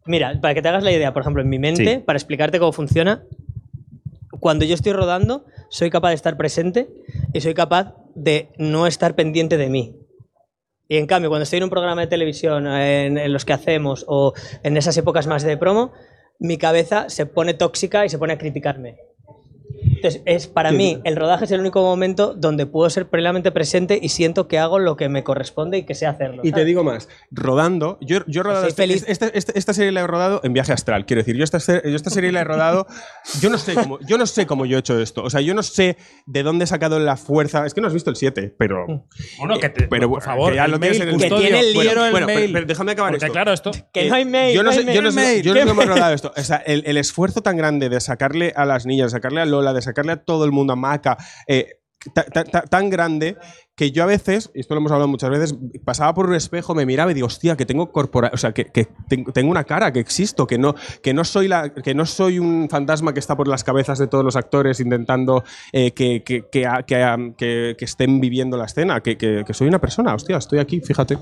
mira, 0.04 0.38
para 0.42 0.52
que 0.52 0.60
te 0.60 0.68
hagas 0.68 0.84
la 0.84 0.92
idea, 0.92 1.14
por 1.14 1.22
ejemplo, 1.22 1.40
en 1.40 1.48
mi 1.48 1.58
mente, 1.58 1.94
Sí. 1.94 2.02
para 2.04 2.18
explicarte 2.18 2.58
cómo 2.58 2.72
funciona, 2.72 3.22
cuando 4.40 4.64
yo 4.64 4.74
estoy 4.74 4.92
rodando, 4.92 5.44
soy 5.68 5.90
capaz 5.90 6.08
de 6.08 6.14
estar 6.16 6.36
presente 6.36 6.88
y 7.32 7.40
soy 7.40 7.54
capaz 7.54 7.94
de 8.14 8.50
no 8.58 8.86
estar 8.86 9.14
pendiente 9.14 9.56
de 9.56 9.68
mí. 9.68 9.96
Y 10.88 10.96
en 10.96 11.06
cambio, 11.06 11.30
cuando 11.30 11.44
estoy 11.44 11.58
en 11.58 11.64
un 11.64 11.70
programa 11.70 12.00
de 12.00 12.08
televisión, 12.08 12.66
en, 12.66 13.32
los 13.32 13.44
que 13.44 13.52
hacemos, 13.52 14.04
o 14.08 14.32
en 14.64 14.76
esas 14.76 14.96
épocas 14.96 15.28
más 15.28 15.44
de 15.44 15.56
promo, 15.56 15.92
mi 16.40 16.58
cabeza 16.58 17.08
se 17.08 17.26
pone 17.26 17.54
tóxica 17.54 18.04
y 18.04 18.08
se 18.08 18.18
pone 18.18 18.32
a 18.32 18.38
criticarme. 18.38 18.96
Entonces, 20.02 20.22
es, 20.24 20.46
para 20.46 20.72
mí, 20.72 20.98
el 21.04 21.16
rodaje 21.16 21.44
es 21.44 21.50
el 21.50 21.60
único 21.60 21.82
momento 21.82 22.34
donde 22.34 22.66
puedo 22.66 22.88
ser 22.90 23.08
plenamente 23.08 23.50
presente 23.52 23.98
y 24.00 24.08
siento 24.08 24.48
que 24.48 24.58
hago 24.58 24.78
lo 24.78 24.96
que 24.96 25.08
me 25.08 25.22
corresponde 25.24 25.78
y 25.78 25.82
que 25.84 25.94
sé 25.94 26.06
hacerlo. 26.06 26.42
Y 26.44 26.52
te 26.52 26.64
digo 26.64 26.82
más, 26.84 27.08
rodando, 27.30 27.98
yo, 28.00 28.18
yo 28.26 28.40
he 28.40 28.44
rodado 28.44 28.62
Soy 28.62 28.68
este- 28.70 28.82
feliz. 28.82 29.04
este- 29.08 29.36
este- 29.38 29.58
esta 29.58 29.72
serie 29.74 29.92
la 29.92 30.00
he 30.00 30.06
rodado 30.06 30.40
en 30.44 30.52
viaje 30.52 30.72
astral, 30.72 31.06
quiero 31.06 31.20
decir, 31.20 31.36
yo 31.36 31.44
esta, 31.44 31.58
yo 31.58 31.96
esta 31.96 32.10
serie 32.10 32.32
la 32.32 32.40
he 32.40 32.44
rodado, 32.44 32.86
yo 33.40 33.50
no 33.50 33.58
sé 33.58 33.74
cómo, 33.74 33.98
yo 34.00 34.18
no 34.18 34.26
sé 34.26 34.46
cómo 34.46 34.66
yo 34.66 34.76
he 34.76 34.80
hecho 34.80 34.98
esto, 35.00 35.22
o 35.22 35.30
sea, 35.30 35.40
yo 35.40 35.54
no 35.54 35.62
sé 35.62 35.96
de 36.26 36.42
dónde 36.42 36.64
he 36.64 36.66
sacado 36.66 36.98
la 36.98 37.16
fuerza, 37.16 37.66
es 37.66 37.74
que 37.74 37.80
no 37.80 37.86
has 37.86 37.94
visto 37.94 38.10
el 38.10 38.16
7, 38.16 38.54
pero 38.58 38.86
Bueno, 39.38 39.58
que 39.58 39.68
te- 39.68 39.86
pero 39.88 40.08
por 40.08 40.22
favor, 40.22 40.50
que 40.50 40.56
ya 40.56 40.64
el 40.64 40.70
lo 40.72 40.78
tienes 40.80 40.98
mail, 40.98 41.08
en 41.08 41.14
el 41.14 41.20
Que 41.20 41.28
custodio, 41.28 41.48
tiene 41.48 41.60
el 41.60 41.72
libro, 41.72 42.04
el 42.06 42.10
bueno, 42.10 42.26
pero- 42.26 42.38
mail. 42.40 42.52
pero 42.52 42.66
déjame 42.66 42.92
acabar 42.92 43.12
Porque 43.12 43.26
esto. 43.26 43.32
claro, 43.32 43.52
esto... 43.52 43.70
Que 43.92 44.08
no 44.08 44.14
Eh, 44.14 44.18
hay 44.18 44.24
mail. 44.24 44.54
Yo 44.56 44.62
no, 44.62 44.70
hay 44.70 44.76
sé, 44.84 44.94
yo 44.94 45.02
no 45.02 45.12
mail. 45.12 45.26
sé- 45.38 45.42
yo 45.42 45.54
no 45.54 45.60
sé 45.62 45.66
cómo 45.66 45.82
he 45.82 45.86
rodado 45.86 46.14
esto. 46.14 46.32
O 46.36 46.42
sea, 46.42 46.56
el, 46.58 46.82
el 46.86 46.96
esfuerzo 46.96 47.42
tan 47.42 47.56
grande 47.56 47.88
de 47.88 48.00
sacarle 48.00 48.52
a 48.56 48.64
las 48.64 48.86
niñas, 48.86 49.06
de 49.12 49.18
sacarle 49.18 49.40
a 49.40 49.44
Lola, 49.46 49.72
de 49.72 49.82
sacarle 49.82 49.89
a 50.12 50.16
todo 50.24 50.44
el 50.44 50.52
mundo, 50.52 50.72
a 50.72 50.76
Maca, 50.76 51.16
eh, 51.46 51.66
ta- 52.14 52.24
ta- 52.24 52.44
ta- 52.44 52.62
tan 52.62 52.88
grande 52.90 53.36
que 53.76 53.92
yo 53.92 54.02
a 54.02 54.06
veces, 54.06 54.50
y 54.54 54.60
esto 54.60 54.74
lo 54.74 54.80
hemos 54.80 54.92
hablado 54.92 55.08
muchas 55.08 55.30
veces, 55.30 55.54
pasaba 55.86 56.12
por 56.12 56.26
un 56.28 56.34
espejo, 56.34 56.74
me 56.74 56.84
miraba 56.84 57.10
y 57.10 57.14
digo, 57.14 57.26
hostia, 57.28 57.56
que 57.56 57.64
tengo 57.64 57.90
corpora, 57.92 58.30
o 58.34 58.36
sea, 58.36 58.52
que, 58.52 58.66
que 58.66 58.88
tengo, 59.08 59.50
una 59.50 59.64
cara, 59.64 59.90
que 59.90 60.00
existo, 60.00 60.46
que 60.46 60.58
no, 60.58 60.74
que 61.02 61.14
no 61.14 61.24
soy 61.24 61.48
la, 61.48 61.72
que 61.72 61.94
no 61.94 62.04
soy 62.04 62.38
un 62.38 62.68
fantasma 62.70 63.14
que 63.14 63.20
está 63.20 63.36
por 63.38 63.48
las 63.48 63.64
cabezas 63.64 63.98
de 63.98 64.06
todos 64.06 64.22
los 64.22 64.36
actores 64.36 64.80
intentando 64.80 65.44
eh, 65.72 65.92
que, 65.92 66.22
que, 66.22 66.44
que, 66.52 66.68
que- 66.86 67.34
que- 67.38 67.74
que 67.78 67.84
estén 67.86 68.20
viviendo 68.20 68.58
la 68.58 68.66
escena, 68.66 69.00
que, 69.02 69.16
que- 69.16 69.44
que 69.46 69.54
soy 69.54 69.68
una 69.68 69.80
persona, 69.80 70.14
hostia, 70.14 70.36
estoy 70.36 70.58
aquí, 70.58 70.80
fíjate. 70.82 71.16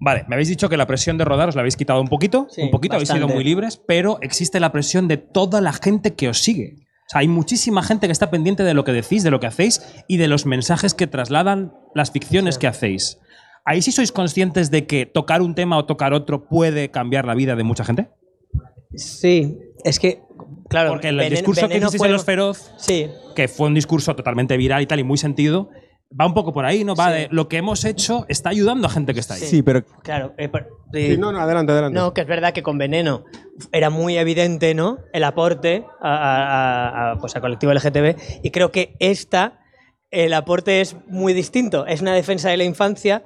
Vale, 0.00 0.24
me 0.28 0.36
habéis 0.36 0.48
dicho 0.48 0.68
que 0.70 0.76
la 0.78 0.86
presión 0.86 1.18
de 1.18 1.26
rodar 1.26 1.50
os 1.50 1.56
la 1.56 1.60
habéis 1.60 1.76
quitado 1.76 2.00
un 2.00 2.08
poquito, 2.08 2.46
Sí, 2.50 2.62
un 2.62 2.70
poquito, 2.70 2.94
habéis 2.94 3.08
sido 3.08 3.18
bastante. 3.20 3.34
muy 3.34 3.44
libres, 3.44 3.82
pero 3.86 4.18
existe 4.22 4.60
la 4.60 4.72
presión 4.72 5.08
de 5.08 5.18
toda 5.18 5.60
la 5.60 5.72
gente 5.74 6.14
que 6.14 6.28
os 6.30 6.38
sigue. 6.38 6.87
O 7.08 7.10
sea, 7.10 7.20
hay 7.20 7.28
muchísima 7.28 7.82
gente 7.82 8.06
que 8.06 8.12
está 8.12 8.30
pendiente 8.30 8.64
de 8.64 8.74
lo 8.74 8.84
que 8.84 8.92
decís, 8.92 9.22
de 9.22 9.30
lo 9.30 9.40
que 9.40 9.46
hacéis 9.46 9.80
y 10.08 10.18
de 10.18 10.28
los 10.28 10.44
mensajes 10.44 10.92
que 10.92 11.06
trasladan 11.06 11.72
las 11.94 12.10
ficciones 12.10 12.58
que 12.58 12.66
hacéis. 12.66 13.18
¿Ahí 13.64 13.80
sí 13.82 13.92
sois 13.92 14.12
conscientes 14.12 14.70
de 14.70 14.86
que 14.86 15.06
tocar 15.06 15.40
un 15.42 15.54
tema 15.54 15.78
o 15.78 15.86
tocar 15.86 16.12
otro 16.12 16.48
puede 16.48 16.90
cambiar 16.90 17.24
la 17.26 17.34
vida 17.34 17.56
de 17.56 17.64
mucha 17.64 17.84
gente? 17.84 18.10
Sí, 18.94 19.58
es 19.84 19.98
que, 19.98 20.22
claro. 20.68 20.90
Porque 20.90 21.08
el 21.08 21.16
Veneno- 21.16 21.30
discurso 21.36 21.68
que 21.68 21.78
hicisteis 21.78 22.02
en 22.02 22.12
Los 22.12 22.24
Feroz, 22.24 22.72
Sí, 22.78 23.06
que 23.34 23.48
fue 23.48 23.66
un 23.68 23.74
discurso 23.74 24.14
totalmente 24.16 24.56
viral 24.56 24.82
y 24.82 24.86
tal 24.86 25.00
y 25.00 25.04
muy 25.04 25.18
sentido, 25.18 25.70
va 26.18 26.26
un 26.26 26.34
poco 26.34 26.52
por 26.52 26.64
ahí, 26.64 26.84
¿no? 26.84 26.94
Va 26.94 27.06
Sí. 27.08 27.12
de 27.12 27.28
lo 27.30 27.48
que 27.48 27.58
hemos 27.58 27.84
hecho 27.84 28.24
está 28.28 28.50
ayudando 28.50 28.86
a 28.86 28.90
gente 28.90 29.12
que 29.14 29.20
está 29.20 29.34
ahí. 29.34 29.40
Sí. 29.42 29.62
pero... 29.62 29.84
claro. 30.02 30.34
eh, 30.38 30.48
por- 30.48 30.68
Sí, 30.92 31.12
eh, 31.12 31.18
no, 31.18 31.32
no, 31.32 31.40
adelante, 31.40 31.72
adelante. 31.72 31.98
No, 31.98 32.14
que 32.14 32.22
es 32.22 32.26
verdad 32.26 32.54
que 32.54 32.62
con 32.62 32.78
Veneno 32.78 33.24
era 33.72 33.90
muy 33.90 34.16
evidente, 34.16 34.74
¿no? 34.74 34.98
El 35.12 35.22
aporte 35.24 35.84
a, 36.00 36.14
a- 36.14 36.46
a- 37.08 37.12
a, 37.12 37.18
pues, 37.18 37.36
a 37.36 37.40
colectivo 37.42 37.72
LGTB. 37.72 38.16
Y 38.42 38.50
creo 38.50 38.72
que 38.72 38.96
esta, 39.00 39.60
el 40.10 40.32
aporte 40.32 40.80
es 40.80 40.96
muy 41.08 41.34
distinto. 41.34 41.86
Es 41.86 42.00
una 42.00 42.14
defensa 42.14 42.48
de 42.48 42.56
la 42.56 42.64
infancia, 42.64 43.22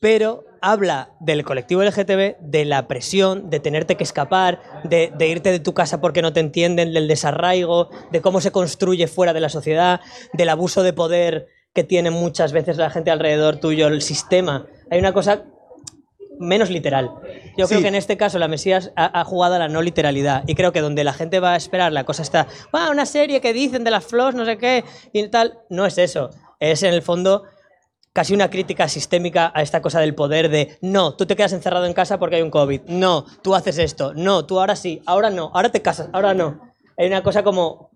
pero 0.00 0.44
habla 0.60 1.12
del 1.20 1.44
colectivo 1.44 1.82
LGTB, 1.82 2.36
de 2.40 2.64
la 2.66 2.86
presión, 2.88 3.48
de 3.48 3.58
tenerte 3.58 3.96
que 3.96 4.04
escapar, 4.04 4.60
de, 4.84 5.12
de 5.16 5.28
irte 5.28 5.50
de 5.50 5.60
tu 5.60 5.72
casa 5.74 6.00
porque 6.00 6.20
no 6.22 6.32
te 6.34 6.40
entienden, 6.40 6.92
del 6.92 7.08
desarraigo, 7.08 7.88
de 8.10 8.20
cómo 8.20 8.40
se 8.42 8.52
construye 8.52 9.06
fuera 9.06 9.32
de 9.32 9.40
la 9.40 9.48
sociedad, 9.48 10.00
del 10.34 10.50
abuso 10.50 10.82
de 10.82 10.92
poder 10.92 11.46
que 11.74 11.84
tiene 11.84 12.10
muchas 12.10 12.52
veces 12.52 12.76
la 12.76 12.90
gente 12.90 13.10
alrededor 13.10 13.56
tuyo, 13.56 13.88
el 13.88 14.02
sistema. 14.02 14.66
Hay 14.90 14.98
una 14.98 15.12
cosa 15.12 15.44
menos 16.38 16.70
literal. 16.70 17.10
Yo 17.56 17.68
creo 17.68 17.80
que 17.80 17.88
en 17.88 17.94
este 17.94 18.16
caso 18.16 18.38
la 18.38 18.48
Mesías 18.48 18.92
ha, 18.96 19.20
ha 19.20 19.24
jugado 19.24 19.54
a 19.54 19.58
la 19.58 19.68
no 19.68 19.80
literalidad 19.80 20.42
y 20.46 20.54
creo 20.54 20.72
que 20.72 20.80
donde 20.80 21.04
la 21.04 21.12
gente 21.12 21.40
va 21.40 21.52
a 21.52 21.56
esperar 21.56 21.92
la 21.92 22.04
cosa 22.04 22.22
está, 22.22 22.48
"Ah, 22.72 22.88
una 22.90 23.06
serie 23.06 23.40
que 23.40 23.52
dicen 23.52 23.84
de 23.84 23.90
las 23.90 24.04
flores, 24.04 24.34
no 24.34 24.44
sé 24.44 24.58
qué, 24.58 24.84
y 25.12 25.28
tal, 25.28 25.58
no 25.70 25.86
es 25.86 25.98
eso. 25.98 26.30
Es 26.58 26.82
en 26.82 26.94
el 26.94 27.02
fondo 27.02 27.44
casi 28.12 28.34
una 28.34 28.50
crítica 28.50 28.88
sistémica 28.88 29.52
a 29.54 29.62
esta 29.62 29.80
cosa 29.80 30.00
del 30.00 30.14
poder 30.14 30.48
de, 30.50 30.78
no, 30.82 31.14
tú 31.14 31.26
te 31.26 31.36
quedas 31.36 31.52
encerrado 31.52 31.86
en 31.86 31.94
casa 31.94 32.18
porque 32.18 32.36
hay 32.36 32.42
un 32.42 32.50
COVID, 32.50 32.82
no, 32.88 33.24
tú 33.42 33.54
haces 33.54 33.78
esto, 33.78 34.12
no, 34.14 34.44
tú 34.44 34.60
ahora 34.60 34.76
sí, 34.76 35.00
ahora 35.06 35.30
no, 35.30 35.50
ahora 35.54 35.70
te 35.70 35.80
casas, 35.80 36.08
ahora 36.12 36.34
no. 36.34 36.60
Hay 36.98 37.06
una 37.06 37.22
cosa 37.22 37.42
como 37.42 37.90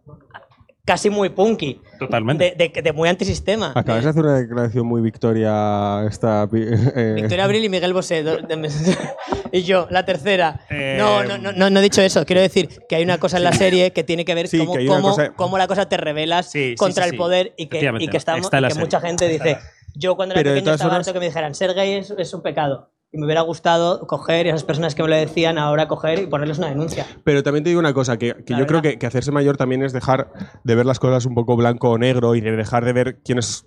casi 0.86 1.10
muy 1.10 1.28
punky. 1.28 1.82
Totalmente. 1.98 2.54
De, 2.56 2.68
de- 2.70 2.82
de 2.82 2.92
muy 2.92 3.08
antisistema. 3.10 3.72
Acabas 3.74 4.04
de 4.04 4.10
hacer 4.10 4.22
una 4.22 4.38
declaración 4.38 4.86
muy 4.86 5.02
victoria 5.02 6.04
esta. 6.08 6.48
eh, 6.54 7.12
Victoria 7.16 7.44
Abril 7.44 7.64
y 7.64 7.68
Miguel 7.68 7.92
Bosé. 7.92 8.22
do- 8.22 8.38
de- 8.38 8.70
y 9.52 9.62
yo, 9.62 9.86
la 9.90 10.04
tercera. 10.06 10.60
Eh, 10.70 10.96
No, 10.98 11.22
no, 11.24 11.36
no, 11.38 11.52
no, 11.52 11.68
no 11.68 11.80
he 11.80 11.82
dicho 11.82 12.00
eso. 12.00 12.24
Quiero 12.24 12.40
decir 12.40 12.68
que 12.88 12.96
hay 12.96 13.02
una 13.02 13.18
cosa 13.18 13.36
en 13.36 13.44
la 13.44 13.52
serie 13.52 13.92
que 13.92 14.04
tiene 14.04 14.24
que 14.24 14.34
ver 14.34 14.48
Sí, 14.48 14.58
cómo, 14.58 14.74
que 14.74 14.86
cómo- 14.86 15.10
cosa- 15.10 15.32
cómo 15.34 15.58
la 15.58 15.66
cosa 15.66 15.88
te 15.88 15.96
revelas 15.96 16.50
Sí, 16.50 16.70
sí, 16.70 16.74
contra 16.76 17.04
sí, 17.04 17.08
el 17.08 17.12
sí. 17.12 17.18
poder 17.18 17.52
y 17.56 17.66
que, 17.66 17.78
y 17.98 18.08
que, 18.08 18.16
estamos, 18.16 18.46
y 18.46 18.68
que 18.68 18.74
mucha 18.78 19.00
gente 19.00 19.28
dice, 19.28 19.58
yo 19.94 20.16
cuando 20.16 20.34
era 20.34 20.42
Pero 20.42 20.54
pequeño 20.54 20.72
estaba 20.74 20.96
harto 20.96 21.12
que 21.12 21.18
me 21.20 21.26
dijeran, 21.26 21.54
ser 21.54 21.74
gay 21.74 21.94
es, 21.94 22.10
es 22.16 22.32
un 22.34 22.42
pecado. 22.42 22.90
Y 23.16 23.18
me 23.18 23.24
hubiera 23.24 23.40
gustado 23.40 24.06
coger 24.06 24.44
y 24.44 24.50
esas 24.50 24.62
personas 24.62 24.94
que 24.94 25.02
me 25.02 25.08
lo 25.08 25.16
decían 25.16 25.56
ahora 25.56 25.88
coger 25.88 26.18
y 26.18 26.26
ponerles 26.26 26.58
una 26.58 26.68
denuncia. 26.68 27.06
Pero 27.24 27.42
también 27.42 27.64
te 27.64 27.70
digo 27.70 27.80
una 27.80 27.94
cosa, 27.94 28.18
que, 28.18 28.34
que 28.44 28.52
yo 28.52 28.66
creo 28.66 28.82
verdad. 28.82 28.82
que, 28.82 28.98
que 28.98 29.06
hacerse 29.06 29.32
mayor 29.32 29.56
también 29.56 29.82
es 29.82 29.94
dejar 29.94 30.30
de 30.64 30.74
ver 30.74 30.84
las 30.84 30.98
cosas 30.98 31.24
un 31.24 31.34
poco 31.34 31.56
blanco 31.56 31.88
o 31.92 31.96
negro 31.96 32.34
y 32.34 32.42
de 32.42 32.52
dejar 32.52 32.84
de 32.84 32.92
ver 32.92 33.22
quiénes 33.24 33.64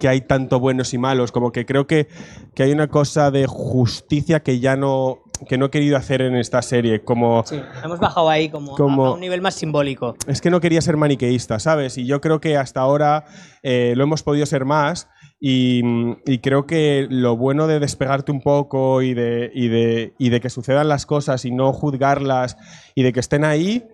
que 0.00 0.08
hay 0.08 0.22
tanto 0.22 0.58
buenos 0.58 0.92
y 0.94 0.98
malos. 0.98 1.30
Como 1.30 1.52
que 1.52 1.64
creo 1.64 1.86
que, 1.86 2.08
que 2.56 2.64
hay 2.64 2.72
una 2.72 2.88
cosa 2.88 3.30
de 3.30 3.46
justicia 3.46 4.40
que 4.42 4.58
ya 4.58 4.74
no, 4.74 5.18
que 5.48 5.56
no 5.56 5.66
he 5.66 5.70
querido 5.70 5.96
hacer 5.96 6.20
en 6.22 6.34
esta 6.34 6.60
serie. 6.62 7.04
Como 7.04 7.44
Sí, 7.46 7.60
hemos 7.84 8.00
bajado 8.00 8.28
ahí 8.30 8.48
como, 8.48 8.72
a- 8.74 8.76
Como- 8.76 9.06
a 9.06 9.14
un 9.14 9.20
nivel 9.20 9.42
más 9.42 9.54
simbólico. 9.54 10.16
es 10.26 10.40
que 10.40 10.50
no 10.50 10.58
quería 10.60 10.80
ser 10.80 10.96
maniqueísta, 10.96 11.60
¿sabes? 11.60 11.98
Y 11.98 12.04
yo 12.06 12.20
creo 12.20 12.40
que 12.40 12.56
hasta 12.56 12.80
ahora 12.80 13.26
eh, 13.62 13.92
lo 13.94 14.02
hemos 14.02 14.24
podido 14.24 14.44
ser 14.46 14.64
más. 14.64 15.08
Y, 15.40 15.82
y 16.26 16.38
creo 16.40 16.66
que 16.66 17.06
lo 17.08 17.36
bueno 17.36 17.66
de 17.66 17.80
despegarte 17.80 18.30
un 18.30 18.42
poco 18.42 19.00
y 19.00 19.14
de, 19.14 19.50
y, 19.54 19.68
de, 19.68 20.12
y 20.18 20.28
de 20.28 20.40
que 20.40 20.50
sucedan 20.50 20.88
las 20.88 21.06
cosas 21.06 21.46
y 21.46 21.50
no 21.50 21.72
juzgarlas 21.72 22.58
y 22.94 23.02
de 23.02 23.12
que 23.14 23.20
estén 23.20 23.44
ahí 23.44 23.84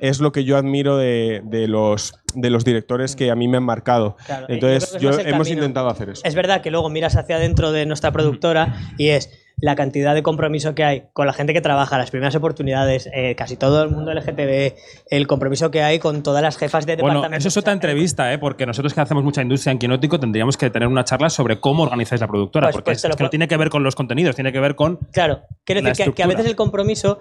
es 0.00 0.18
lo 0.20 0.32
que 0.32 0.44
yo 0.44 0.56
admiro 0.56 0.96
de, 0.96 1.42
de 1.44 1.68
los, 1.68 2.14
de 2.34 2.50
los 2.50 2.64
directores 2.64 3.14
que 3.14 3.30
a 3.30 3.36
mí 3.36 3.46
me 3.48 3.58
han 3.58 3.64
marcado. 3.64 4.16
Claro, 4.26 4.46
Entonces, 4.48 4.94
yo 4.94 5.10
yo, 5.12 5.18
hemos 5.20 5.46
camino. 5.46 5.58
intentado 5.62 5.88
hacer 5.90 6.08
eso. 6.10 6.22
Es 6.24 6.34
verdad 6.34 6.62
que 6.62 6.70
luego 6.70 6.88
miras 6.88 7.16
hacia 7.16 7.36
adentro 7.36 7.70
de 7.70 7.86
nuestra 7.86 8.10
productora 8.10 8.74
y 8.96 9.10
es 9.10 9.30
la 9.60 9.74
cantidad 9.76 10.14
de 10.14 10.22
compromiso 10.22 10.74
que 10.74 10.84
hay 10.84 11.02
con 11.12 11.26
la 11.26 11.32
gente 11.32 11.52
que 11.52 11.60
trabaja, 11.60 11.98
las 11.98 12.10
primeras 12.10 12.34
oportunidades, 12.34 13.08
eh, 13.12 13.34
casi 13.36 13.56
todo 13.56 13.82
el 13.82 13.90
mundo 13.90 14.12
LGTB, 14.12 14.74
el 15.10 15.26
compromiso 15.26 15.70
que 15.70 15.82
hay 15.82 15.98
con 15.98 16.22
todas 16.22 16.42
las 16.42 16.56
jefas 16.56 16.86
de 16.86 16.96
Bueno, 16.96 17.08
departamento. 17.20 17.38
eso 17.38 17.48
es 17.48 17.56
otra 17.56 17.72
entrevista, 17.72 18.32
¿eh? 18.32 18.38
porque 18.38 18.66
nosotros 18.66 18.94
que 18.94 19.00
hacemos 19.00 19.22
mucha 19.24 19.42
industria 19.42 19.72
en 19.72 19.78
Quinótico 19.78 20.18
tendríamos 20.18 20.56
que 20.56 20.70
tener 20.70 20.88
una 20.88 21.04
charla 21.04 21.30
sobre 21.30 21.60
cómo 21.60 21.82
organizáis 21.82 22.20
la 22.20 22.28
productora, 22.28 22.66
Pues- 22.68 22.74
porque 22.76 22.90
pues 22.92 23.04
es, 23.04 23.16
que 23.16 23.22
no 23.22 23.30
tiene 23.30 23.48
que 23.48 23.56
ver 23.56 23.70
con 23.70 23.82
los 23.82 23.94
contenidos, 23.94 24.34
tiene 24.34 24.52
que 24.52 24.60
ver 24.60 24.74
con... 24.74 24.96
Claro, 25.12 25.42
quiero 25.64 25.82
decir 25.82 26.06
que, 26.06 26.12
que 26.12 26.22
a 26.22 26.26
veces 26.26 26.46
el 26.46 26.56
compromiso 26.56 27.18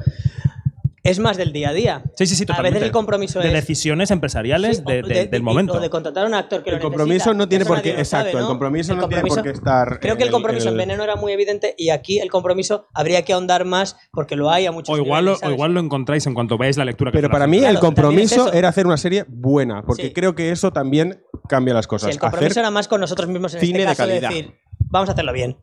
es 1.03 1.19
más 1.19 1.37
del 1.37 1.51
día 1.53 1.69
a 1.69 1.73
día. 1.73 2.03
Sí, 2.17 2.25
sí, 2.25 2.35
sí, 2.35 2.43
A 2.43 2.47
totalmente. 2.47 2.75
veces 2.75 2.87
el 2.87 2.91
compromiso 2.91 3.39
de 3.39 3.47
es... 3.47 3.53
decisiones 3.53 4.11
empresariales 4.11 4.77
Sí, 4.77 4.83
de- 4.85 5.01
de- 5.01 5.13
de- 5.13 5.25
del 5.27 5.43
momento. 5.43 5.73
O 5.73 5.79
de 5.79 5.89
contratar 5.89 6.25
a 6.25 6.27
un 6.27 6.33
actor 6.33 6.63
que 6.63 6.69
El 6.71 6.75
lo 6.77 6.81
compromiso 6.81 7.13
necesita. 7.13 7.33
no 7.35 7.47
tiene 7.49 7.63
Eso 7.63 7.73
por 7.73 7.81
qué- 7.81 7.89
sabe, 7.91 8.01
exacto, 8.01 8.37
el 8.37 8.43
¿no? 8.43 8.47
compromiso 8.49 8.95
no 8.95 9.07
tiene 9.07 9.23
por 9.23 9.41
qué 9.43 9.49
estar 9.49 9.99
Creo 9.99 10.15
que 10.15 10.21
en 10.21 10.21
el 10.21 10.27
el- 10.27 10.31
compromiso 10.31 10.67
en 10.69 10.73
en, 10.75 10.79
el- 10.81 10.87
Veneno 10.87 11.03
era 11.03 11.15
muy 11.15 11.31
evidente 11.31 11.75
y 11.77 11.89
aquí 11.89 12.19
el 12.19 12.29
compromiso 12.29 12.87
habría 12.93 13.23
que 13.23 13.33
ahondar 13.33 13.65
más 13.65 13.95
porque 14.11 14.35
lo 14.35 14.49
hay 14.49 14.65
a 14.65 14.71
muchos 14.71 14.93
O 14.93 14.97
igual, 15.01 15.25
lo, 15.25 15.31
niveles, 15.31 15.49
o 15.49 15.53
igual 15.53 15.73
lo 15.73 15.79
encontráis 15.79 16.25
en 16.27 16.33
cuanto 16.33 16.57
veáis 16.57 16.77
la 16.77 16.85
lectura. 16.85 17.11
que 17.11 17.17
Pero 17.17 17.29
para 17.29 17.47
mí 17.47 17.57
Claro, 17.59 17.69
el 17.71 17.75
es 17.75 17.81
compromiso 17.81 18.35
eso. 18.47 18.53
era 18.53 18.69
hacer 18.69 18.85
una 18.85 18.97
serie 18.97 19.25
buena, 19.27 19.83
porque 19.83 20.03
Sí. 20.07 20.13
creo 20.13 20.35
que 20.35 20.51
eso 20.51 20.71
también 20.71 21.21
cambia 21.47 21.73
las 21.73 21.85
Sí, 21.85 21.89
cosas. 21.89 22.11
el 22.11 22.19
compromiso 22.19 22.51
Hacer- 22.51 22.61
era 22.61 22.71
más 22.71 22.87
con 22.87 23.01
nosotros 23.01 23.29
mismos 23.29 23.53
en 23.55 23.61
cine 23.61 23.79
de 23.79 23.83
este 23.85 23.95
caso 23.97 24.07
de, 24.07 24.19
calidad. 24.21 24.29
decir, 24.29 24.55
vamos 24.89 25.09
a 25.09 25.13
hacerlo 25.13 25.33
bien. 25.33 25.57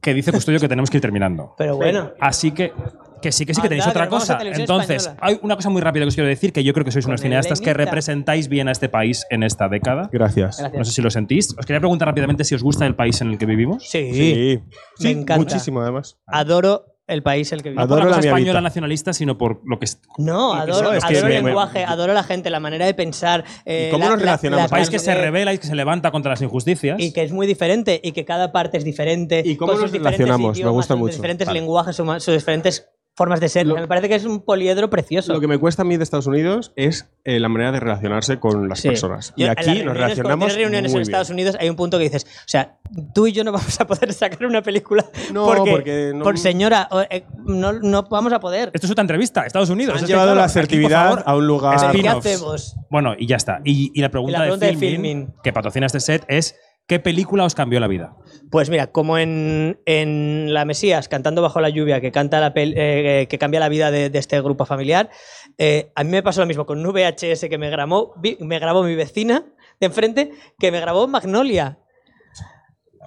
Que 0.00 0.14
dice 0.14 0.32
Custodio 0.32 0.58
que 0.60 0.68
tenemos 0.68 0.88
que 0.90 0.96
ir 0.96 1.00
terminando. 1.02 1.54
Pero 1.58 1.76
bueno, 1.76 2.12
Así 2.20 2.52
que, 2.52 2.72
que 3.20 3.32
sí, 3.32 3.44
que 3.46 3.54
sí, 3.54 3.60
que 3.62 3.68
tenéis 3.68 3.86
otra 3.86 4.08
cosa. 4.08 4.38
Entonces, 4.42 5.02
española. 5.06 5.20
hay 5.26 5.38
una 5.42 5.56
cosa 5.56 5.70
muy 5.70 5.80
rápida 5.82 6.04
que 6.04 6.08
os 6.08 6.14
quiero 6.14 6.28
decir, 6.28 6.52
que 6.52 6.64
yo 6.64 6.72
creo 6.72 6.84
que 6.84 6.90
sois 6.92 7.06
unos 7.06 7.20
cineastas 7.20 7.60
que 7.60 7.72
representáis 7.74 8.48
bien 8.48 8.68
a 8.68 8.72
este 8.72 8.88
país 8.88 9.26
en 9.30 9.42
esta 9.42 9.68
década. 9.68 10.08
Gracias. 10.12 10.58
Gracias. 10.58 10.78
No 10.78 10.84
sé 10.84 10.92
si 10.92 11.02
lo 11.02 11.10
sentís. 11.10 11.54
Os 11.58 11.66
quería 11.66 11.80
preguntar 11.80 12.08
rápidamente 12.08 12.44
si 12.44 12.54
os 12.54 12.62
gusta 12.62 12.86
el 12.86 12.94
país 12.96 13.20
en 13.20 13.30
el 13.30 13.38
que 13.38 13.46
vivimos. 13.46 13.82
sí, 13.88 14.10
Sí, 14.12 14.60
sí, 14.96 15.04
Me 15.04 15.10
encanta. 15.10 15.36
muchísimo 15.36 15.80
además. 15.80 16.18
adoro 16.26 16.86
el 17.06 17.24
país 17.24 17.50
en 17.50 17.58
el 17.58 17.62
que 17.64 17.70
No 17.70 17.74
vivo. 17.74 17.82
por 17.88 17.92
Adoro 17.98 18.04
la 18.04 18.10
la 18.10 18.16
cosa 18.18 18.28
española 18.28 18.44
miavita. 18.52 18.60
nacionalista, 18.60 19.12
sino 19.12 19.36
por 19.36 19.62
lo 19.64 19.80
que 19.80 19.84
es. 19.86 20.00
No, 20.18 20.54
Lo 20.54 20.64
que 20.64 20.70
adoro, 20.70 20.92
es 20.92 21.04
que 21.04 21.14
adoro 21.14 21.28
me- 21.28 21.36
el 21.38 21.42
me- 21.42 21.48
lenguaje, 21.48 21.84
adoro 21.84 22.12
la 22.14 22.22
gente, 22.22 22.50
la 22.50 22.60
manera 22.60 22.86
de 22.86 22.94
pensar. 22.94 23.42
eh, 23.64 23.86
¿Y 23.88 23.90
cómo 23.90 24.04
la- 24.04 24.10
nos 24.10 24.18
la- 24.20 24.24
relacionamos? 24.26 24.60
la- 24.60 24.64
Un 24.66 24.70
país 24.70 24.90
que 24.90 24.98
se 25.00 25.12
la- 25.14 25.20
revela 25.20 25.52
y 25.52 25.58
que 25.58 25.66
se 25.66 25.74
levanta 25.74 26.12
contra 26.12 26.30
las 26.30 26.40
injusticias. 26.42 27.00
y 27.00 27.12
que 27.12 27.22
es 27.24 27.32
muy 27.32 27.48
diferente 27.48 28.00
y 28.04 28.12
que 28.12 28.24
cada 28.24 28.52
parte 28.52 28.78
es 28.78 28.84
diferente. 28.84 29.42
¿Y 29.44 29.56
cómo 29.56 29.72
nos 29.72 29.80
sus 29.82 29.92
relacionamos? 29.92 30.52
Me 30.52 30.58
idiomas, 30.58 30.72
gusta 30.74 30.94
sus 30.94 31.00
mucho. 31.00 31.14
diferentes 31.16 31.46
Vale. 31.48 31.58
lenguajes, 31.60 31.96
sus, 31.96 32.22
sus 32.22 32.34
diferentes 32.34 32.88
formas 33.16 33.40
de 33.40 33.48
ser. 33.48 33.66
Lo- 33.66 33.74
me 33.76 33.86
parece 33.86 34.08
que 34.08 34.14
es 34.14 34.24
un 34.24 34.40
poliedro 34.44 34.88
precioso. 34.88 35.32
Lo 35.32 35.40
que 35.40 35.46
me 35.48 35.58
cuesta 35.58 35.82
a 35.82 35.84
mí 35.84 35.96
de 35.96 36.02
Estados 36.04 36.26
Unidos 36.26 36.72
es 36.76 37.10
eh, 37.24 37.38
la 37.38 37.48
manera 37.50 37.70
de 37.72 37.80
relacionarse 37.80 38.38
con 38.38 38.68
las 38.68 38.80
Sí. 38.80 38.88
personas. 38.88 39.34
Yo, 39.36 39.44
y 39.44 39.44
en 39.44 39.50
aquí 39.50 39.82
nos 39.82 39.94
relacionamos 39.94 40.46
tienes 40.48 40.56
reuniones 40.56 40.92
muy 40.92 40.98
en 40.98 41.02
Estados 41.02 41.28
bien. 41.28 41.34
Unidos 41.36 41.56
hay 41.60 41.68
un 41.68 41.76
punto 41.76 41.98
que 41.98 42.04
dices, 42.04 42.24
o 42.24 42.48
sea, 42.48 42.78
tú 43.14 43.26
y 43.26 43.32
yo 43.32 43.44
no 43.44 43.52
vamos 43.52 43.78
a 43.80 43.86
poder 43.86 44.12
sacar 44.14 44.46
una 44.46 44.62
película 44.62 45.04
No, 45.32 45.44
porque, 45.46 45.70
porque 45.70 46.12
no- 46.14 46.24
por 46.24 46.38
señora, 46.38 46.88
o, 46.90 47.02
eh, 47.02 47.24
no, 47.44 47.72
no 47.74 48.04
vamos 48.04 48.32
a 48.32 48.40
poder. 48.40 48.70
Esto 48.72 48.86
es 48.86 48.90
otra 48.92 49.02
entrevista, 49.02 49.44
Estados 49.44 49.68
Unidos. 49.70 49.94
Han 49.96 50.00
Es 50.00 50.06
que, 50.06 50.12
llevado 50.12 50.28
claro, 50.28 50.38
la 50.40 50.44
aquí, 50.44 50.50
asertividad 50.52 51.04
favor, 51.08 51.22
a 51.26 51.36
un 51.36 51.46
lugar. 51.46 51.92
¿Qué 51.92 52.08
hacemos? 52.08 52.76
Bueno, 52.90 53.14
y 53.18 53.26
ya 53.26 53.36
está. 53.36 53.60
Y, 53.64 53.90
y 53.94 54.00
la 54.00 54.08
pregunta, 54.10 54.30
Y 54.30 54.38
la 54.38 54.44
pregunta 54.44 54.66
de, 54.66 54.72
de 54.72 54.78
filming, 54.78 55.18
Filmin. 55.26 55.34
que 55.42 55.52
patrocina 55.52 55.86
este 55.86 56.00
set 56.00 56.24
es 56.28 56.56
¿qué 56.86 56.98
película 56.98 57.44
os 57.44 57.54
cambió 57.54 57.78
la 57.80 57.86
vida? 57.86 58.14
Pues 58.50 58.68
mira, 58.68 58.88
como 58.88 59.16
en, 59.16 59.80
en 59.86 60.52
La 60.52 60.64
Mesías, 60.64 61.08
cantando 61.08 61.40
bajo 61.40 61.60
la 61.60 61.68
lluvia, 61.68 62.00
que 62.00 62.10
canta 62.10 62.40
la 62.40 62.52
pel- 62.52 62.74
eh, 62.76 63.26
que 63.28 63.38
cambia 63.38 63.60
la 63.60 63.68
vida 63.68 63.90
de, 63.92 64.10
de 64.10 64.18
este 64.18 64.40
grupo 64.40 64.64
familiar, 64.66 65.08
eh, 65.56 65.92
a 65.94 66.02
mí 66.02 66.10
me 66.10 66.22
pasó 66.22 66.40
lo 66.40 66.46
mismo 66.46 66.66
con 66.66 66.84
un 66.84 66.92
VHS 66.92 67.48
que 67.48 67.58
me 67.58 67.70
grabó, 67.70 68.14
me 68.40 68.58
grabó 68.58 68.82
mi 68.82 68.96
vecina 68.96 69.44
de 69.78 69.86
enfrente, 69.86 70.32
que 70.58 70.72
me 70.72 70.80
grabó 70.80 71.06
Magnolia. 71.06 71.78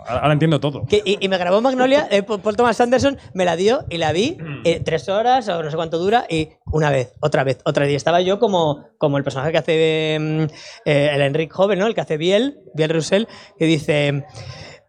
Ahora 0.05 0.33
entiendo 0.33 0.59
todo. 0.59 0.85
Que- 0.85 1.01
y, 1.05 1.17
y 1.23 1.29
me 1.29 1.37
grabó 1.37 1.61
Magnolia, 1.61 2.07
eh, 2.11 2.23
Paul 2.23 2.55
Thomas 2.57 2.79
Anderson 2.81 3.17
me 3.33 3.45
la 3.45 3.55
dio 3.55 3.85
y 3.89 3.97
la 3.97 4.11
vi 4.11 4.37
eh, 4.65 4.81
tres 4.83 5.07
horas 5.07 5.47
o 5.47 5.63
no 5.63 5.69
sé 5.69 5.75
cuánto 5.77 5.97
dura 5.97 6.25
y 6.29 6.49
una 6.65 6.89
vez, 6.89 7.13
otra 7.21 7.43
vez, 7.45 7.59
otra 7.63 7.83
vez. 7.85 7.93
Y 7.93 7.95
estaba 7.95 8.19
yo 8.21 8.37
como, 8.39 8.87
como 8.97 9.17
el 9.17 9.23
personaje 9.23 9.51
que 9.53 9.57
hace 9.59 10.17
mm, 10.19 10.41
eh, 10.85 11.11
el 11.13 11.21
Enrique 11.21 11.53
joven, 11.53 11.79
¿no? 11.79 11.87
El 11.87 11.95
que 11.95 12.01
hace 12.01 12.17
Biel, 12.17 12.59
Biel 12.73 12.89
Russell, 12.89 13.25
que 13.57 13.65
dice 13.65 14.25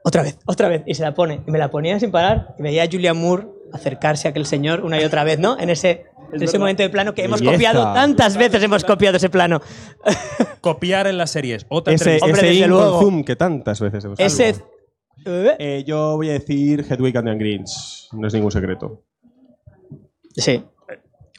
otra 0.07 0.23
vez, 0.23 0.39
otra 0.45 0.69
vez, 0.69 0.83
y 0.87 0.95
se 0.95 1.03
la 1.03 1.15
pone. 1.15 1.41
Y 1.47 1.51
me 1.51 1.59
la 1.59 1.71
ponía 1.71 1.99
sin 1.99 2.11
parar 2.11 2.55
y 2.59 2.63
veía 2.63 2.83
a 2.83 2.87
Julia 2.87 3.15
Moore 3.15 3.47
acercarse 3.73 4.29
a 4.29 4.33
aquel 4.33 4.45
señor 4.45 4.83
una 4.85 5.01
y 5.01 5.05
otra 5.05 5.25
vez, 5.25 5.39
¿no? 5.39 5.59
En 5.59 5.71
ese, 5.71 6.05
en 6.33 6.43
ese 6.43 6.59
momento 6.59 6.83
de 6.83 6.91
plano 6.91 7.15
que 7.15 7.25
hemos 7.25 7.41
Belleza. 7.41 7.55
copiado 7.57 7.95
tantas 7.95 8.37
veces, 8.37 8.63
hemos 8.63 8.85
copiado 8.85 9.17
ese 9.17 9.31
plano. 9.31 9.63
Copiar 10.61 11.07
en 11.07 11.17
las 11.19 11.31
series. 11.31 11.65
Otra 11.71 11.95
Ese, 11.95 12.15
entrevista. 12.17 12.27
Hombre, 12.27 12.41
ese 12.43 12.53
desde 12.53 12.69
luego. 12.69 13.01
zoom 13.01 13.25
que 13.25 13.35
tantas 13.37 13.81
veces 13.81 14.05
hemos 14.05 14.21
Ese... 14.21 14.51
hecho. 14.51 14.69
Eh, 15.59 15.85
yo 15.87 16.17
voy 16.17 16.29
a 16.29 16.33
decir 16.35 16.85
Hedwig 16.89 17.17
and 17.17 17.29
the 17.29 17.35
Greens. 17.37 18.09
No 18.13 18.27
es 18.29 18.35
ningún 18.35 18.51
secreto. 18.51 19.03
Sí. 20.37 20.63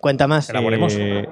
Cuenta 0.02 0.28
más. 0.28 0.50
Elaboremos. 0.50 0.94
Eh, 0.98 1.28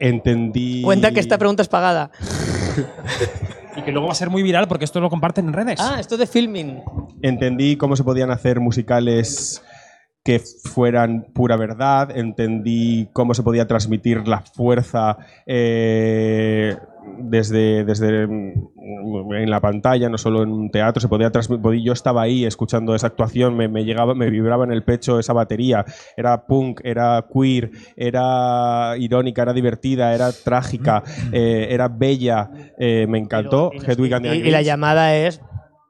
entendí. 0.00 0.82
Cuenta 0.82 1.12
que 1.12 1.20
esta 1.20 1.36
pregunta 1.38 1.62
es 1.62 1.68
pagada. 1.68 2.10
Y 3.76 3.82
que 3.82 3.92
luego 3.92 4.06
va 4.06 4.12
a 4.12 4.16
ser 4.16 4.30
muy 4.30 4.42
viral 4.42 4.68
porque 4.68 4.84
esto 4.84 5.00
lo 5.00 5.08
comparten 5.08 5.46
en 5.48 5.52
redes. 5.52 5.80
Ah, 5.80 5.98
esto 5.98 6.16
de 6.16 6.26
filming. 6.26 6.82
Entendí 7.22 7.76
cómo 7.76 7.96
se 7.96 8.04
podían 8.04 8.30
hacer 8.30 8.60
musicales 8.60 9.62
que 10.24 10.40
fueran 10.40 11.26
pura 11.32 11.56
verdad. 11.56 12.16
Entendí 12.16 13.08
cómo 13.12 13.34
se 13.34 13.42
podía 13.42 13.66
transmitir 13.66 14.26
la 14.28 14.40
fuerza 14.40 15.16
eh, 15.46 16.76
desde, 17.18 17.84
desde 17.84 18.26
mm, 18.26 19.32
en 19.34 19.50
la 19.50 19.60
pantalla, 19.60 20.08
no 20.08 20.18
solo 20.18 20.42
en 20.42 20.50
un 20.50 20.70
teatro. 20.70 21.00
Se 21.00 21.08
podía 21.08 21.30
transmitir. 21.30 21.82
Yo 21.82 21.92
estaba 21.92 22.22
ahí 22.22 22.44
escuchando 22.44 22.94
esa 22.94 23.08
actuación, 23.08 23.56
me, 23.56 23.68
me 23.68 23.84
llegaba, 23.84 24.14
me 24.14 24.30
vibraba 24.30 24.64
en 24.64 24.72
el 24.72 24.82
pecho 24.84 25.18
esa 25.18 25.32
batería. 25.32 25.84
Era 26.16 26.46
punk, 26.46 26.80
era 26.84 27.24
queer, 27.32 27.70
era 27.96 28.94
irónica, 28.98 29.42
era 29.42 29.52
divertida, 29.52 30.14
era 30.14 30.30
trágica, 30.32 31.02
eh, 31.32 31.68
era 31.70 31.88
bella. 31.88 32.50
eh, 32.78 33.06
me 33.08 33.18
encantó. 33.18 33.70
Y- 33.74 33.78
Hedwig 33.90 34.14
and 34.14 34.26
the 34.26 34.36
y, 34.36 34.48
y 34.48 34.50
la 34.50 34.62
llamada 34.62 35.14
es 35.16 35.40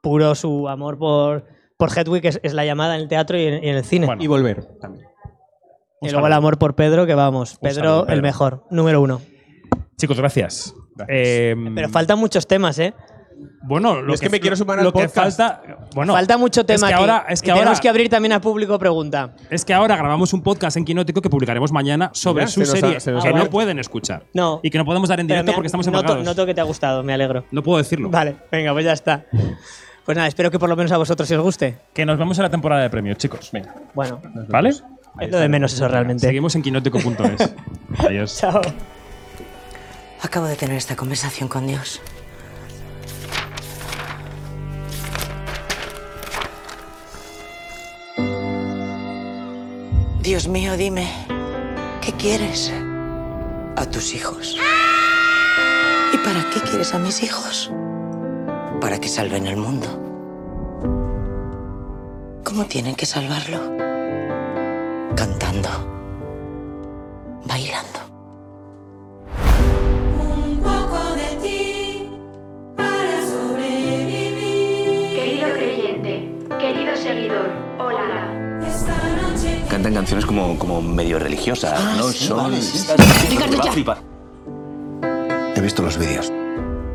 puro 0.01 0.35
su 0.35 0.67
amor 0.67 0.97
por, 0.97 1.45
por 1.77 1.89
Hedwig, 1.97 2.25
es, 2.25 2.39
es 2.43 2.53
la 2.53 2.65
llamada 2.65 2.95
en 2.95 3.01
el 3.01 3.07
teatro 3.07 3.37
y 3.37 3.43
en, 3.45 3.63
y 3.63 3.69
en 3.69 3.75
el 3.75 3.83
cine. 3.85 4.05
Bueno. 4.05 4.23
Y 4.23 4.27
volver 4.27 4.65
también. 4.81 5.07
y 6.01 6.09
luego 6.09 6.27
el 6.27 6.33
amor 6.33 6.57
por 6.57 6.75
Pedro, 6.75 7.05
que 7.05 7.15
vamos, 7.15 7.57
Pedro, 7.61 7.73
saludo, 8.01 8.07
el 8.07 8.21
mejor, 8.21 8.65
número 8.69 9.01
uno. 9.01 9.21
Chicos, 9.97 10.17
gracias. 10.19 10.75
Eh, 11.07 11.55
Pero 11.75 11.89
faltan 11.89 12.19
muchos 12.19 12.45
temas, 12.47 12.77
¿eh? 12.79 12.93
bueno, 13.63 14.01
lo 14.01 14.13
es 14.13 14.21
que 14.21 14.29
me 14.29 14.39
quiero 14.39 14.55
sumar 14.55 14.77
al 14.79 14.85
lo 14.85 14.93
que 14.93 15.05
podcast. 15.07 15.15
falta, 15.37 15.61
bueno, 15.95 16.13
Falta 16.13 16.37
mucho 16.37 16.65
tema 16.65 16.75
es 16.75 16.81
que 16.83 16.93
aquí. 16.93 17.01
ahora, 17.01 17.25
es 17.29 17.41
que 17.41 17.47
y 17.47 17.51
ahora, 17.51 17.61
tenemos 17.61 17.81
que 17.81 17.89
abrir 17.89 18.09
también 18.09 18.31
a 18.33 18.39
público 18.41 18.77
pregunta. 18.77 19.33
es 19.49 19.65
que 19.65 19.73
ahora 19.73 19.95
grabamos 19.97 20.33
un 20.33 20.43
podcast 20.43 20.77
en 20.77 20.85
Quinótico 20.85 21.21
que 21.21 21.29
publicaremos 21.29 21.71
mañana 21.71 22.11
sobre 22.13 22.43
Mira, 22.43 22.47
su 22.51 22.53
se 22.53 22.59
nos 22.59 22.69
ha- 22.69 22.79
serie 22.79 22.99
se 22.99 23.11
que 23.11 23.27
ha 23.27 23.31
no 23.31 23.49
pueden 23.49 23.79
escuchar 23.79 24.23
No. 24.33 24.59
y 24.63 24.69
que 24.69 24.77
no 24.77 24.85
podemos 24.85 25.09
dar 25.09 25.19
en 25.19 25.27
directo 25.27 25.51
me- 25.51 25.55
porque 25.55 25.67
estamos 25.67 25.87
noto, 25.87 25.97
embargados. 25.99 26.25
noto 26.25 26.45
que 26.45 26.53
te 26.53 26.61
ha 26.61 26.65
gustado, 26.65 27.03
me 27.03 27.13
alegro. 27.13 27.43
No 27.51 27.63
puedo 27.63 27.79
decirlo. 27.79 28.09
Vale, 28.09 28.35
venga, 28.51 28.71
pues 28.73 28.85
ya 28.85 28.93
está. 28.93 29.25
Pues 30.05 30.15
nada, 30.17 30.27
espero 30.27 30.51
que 30.51 30.59
por 30.59 30.69
lo 30.69 30.75
menos 30.75 30.91
a 30.91 30.97
vosotros 30.97 31.29
os 31.31 31.39
guste. 31.41 31.77
Que 31.93 32.05
nos 32.05 32.17
vemos 32.19 32.37
en 32.37 32.43
la 32.43 32.49
temporada 32.49 32.81
de 32.83 32.89
premios, 32.89 33.17
chicos. 33.17 33.49
Venga. 33.51 33.73
Bueno, 33.93 34.21
¿Vale? 34.49 34.69
es 34.69 34.83
lo 35.31 35.37
de 35.39 35.49
menos 35.49 35.73
eso 35.73 35.87
realmente. 35.87 36.27
Seguimos 36.27 36.53
en 36.55 36.61
quinótico.es. 36.61 37.53
Adiós. 37.99 38.37
Chao. 38.37 38.61
Acabo 40.23 40.47
de 40.47 40.55
tener 40.55 40.77
esta 40.77 40.95
conversación 40.95 41.49
con 41.49 41.67
Dios. 41.67 42.01
Dios 50.21 50.47
mío, 50.47 50.77
dime, 50.77 51.05
¿qué 52.01 52.13
quieres 52.13 52.71
a 53.75 53.85
tus 53.91 54.15
hijos? 54.15 54.57
¿Y 56.13 56.17
para 56.19 56.49
qué 56.51 56.61
quieres 56.61 56.93
a 56.93 56.99
mis 56.99 57.21
hijos? 57.21 57.69
Para 58.79 58.99
que 58.99 59.09
salven 59.09 59.45
el 59.45 59.57
mundo. 59.57 59.87
¿Cómo 62.45 62.63
tienen 62.65 62.95
que 62.95 63.05
salvarlo? 63.05 63.59
Cantando. 65.17 65.69
Bailando. 67.45 68.12
Seguidor, 77.13 77.49
hola. 77.79 78.59
Esta 78.67 78.93
noche 79.21 79.61
Cantan 79.69 79.93
canciones 79.93 80.25
como, 80.25 80.57
como 80.57 80.81
medio 80.81 81.19
religiosas, 81.19 81.73
Ah, 81.75 81.95
¿no? 81.97 82.09
sí, 82.09 82.25
Son. 82.25 82.37
vale, 82.37 82.61
sí. 82.61 82.85
Flipar. 83.71 83.97
He 85.55 85.61
visto 85.61 85.81
los 85.83 85.97
vídeos. 85.97 86.31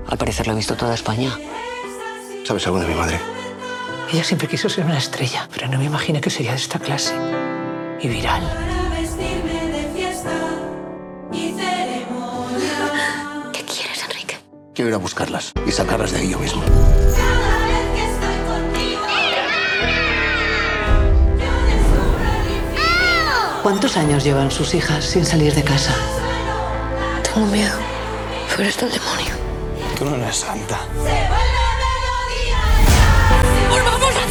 Al 0.08 0.18
parecer 0.18 0.46
lo 0.46 0.52
ha 0.54 0.56
visto 0.56 0.74
toda 0.76 0.94
España. 0.94 1.30
¿Sabes 2.44 2.66
algo 2.66 2.80
de 2.80 2.86
mi 2.86 2.94
madre? 2.94 3.20
Ella 4.12 4.24
siempre 4.24 4.48
quiso 4.48 4.68
ser 4.68 4.84
una 4.86 4.98
estrella, 4.98 5.48
pero 5.52 5.68
no 5.68 5.78
me 5.78 5.84
imaginé 5.84 6.20
que 6.20 6.30
sería 6.30 6.52
de 6.52 6.56
esta 6.56 6.78
clase. 6.78 7.14
Y 8.00 8.08
viral. 8.08 8.42
para 8.42 9.00
vestirme 9.00 9.68
de 9.70 9.88
fiesta 9.94 10.32
y 11.32 11.52
ceremonia. 11.52 13.50
¿Qué 13.52 13.62
quieres, 13.64 14.02
Enrique? 14.04 14.38
Quiero 14.74 14.88
ir 14.88 14.94
a 14.94 14.98
buscarlas 14.98 15.52
y 15.66 15.70
sacarlas 15.72 16.12
de 16.12 16.18
ahí 16.20 16.30
yo 16.30 16.38
mismo. 16.38 16.62
¿Cuántos 23.68 23.98
años 23.98 24.24
llevan 24.24 24.50
sus 24.50 24.72
hijas 24.72 25.04
sin 25.04 25.26
salir 25.26 25.54
de 25.54 25.62
casa? 25.62 25.94
Tengo 27.22 27.46
miedo. 27.48 27.76
Pero 28.48 28.62
eres 28.62 28.78
del 28.78 28.90
demonio. 28.90 29.34
Tú 29.98 30.06
no 30.06 30.16
eres 30.16 30.36
santa. 30.36 30.78
Se 30.94 31.00
vuelve 31.02 31.68
melodía. 31.84 32.62
¡Pues 33.68 33.84
vamos 33.84 34.16
a 34.16 34.22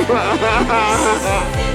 ¡Estamos 0.00 1.71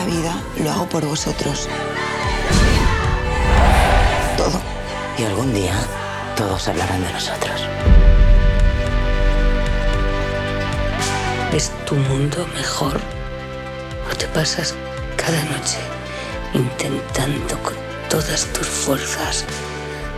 esta 0.00 0.04
vida 0.04 0.42
lo 0.62 0.70
hago 0.70 0.88
por 0.88 1.04
vosotros. 1.04 1.68
Todo. 4.36 4.60
Y 5.18 5.24
algún 5.24 5.52
día 5.52 5.74
todos 6.36 6.68
hablarán 6.68 7.02
de 7.02 7.12
nosotros. 7.12 7.60
¿Es 11.52 11.70
tu 11.84 11.96
mundo 11.96 12.46
mejor? 12.54 13.00
¿O 14.10 14.16
te 14.16 14.26
pasas 14.28 14.74
cada 15.16 15.42
noche 15.44 15.78
intentando 16.54 17.58
con 17.62 17.74
todas 18.08 18.46
tus 18.52 18.66
fuerzas 18.66 19.44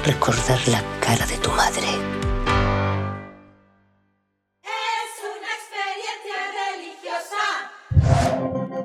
recordar 0.04 0.60
la 0.68 0.82
cara 1.00 1.26
de 1.26 1.38
tu 1.38 1.50
madre? 1.50 2.21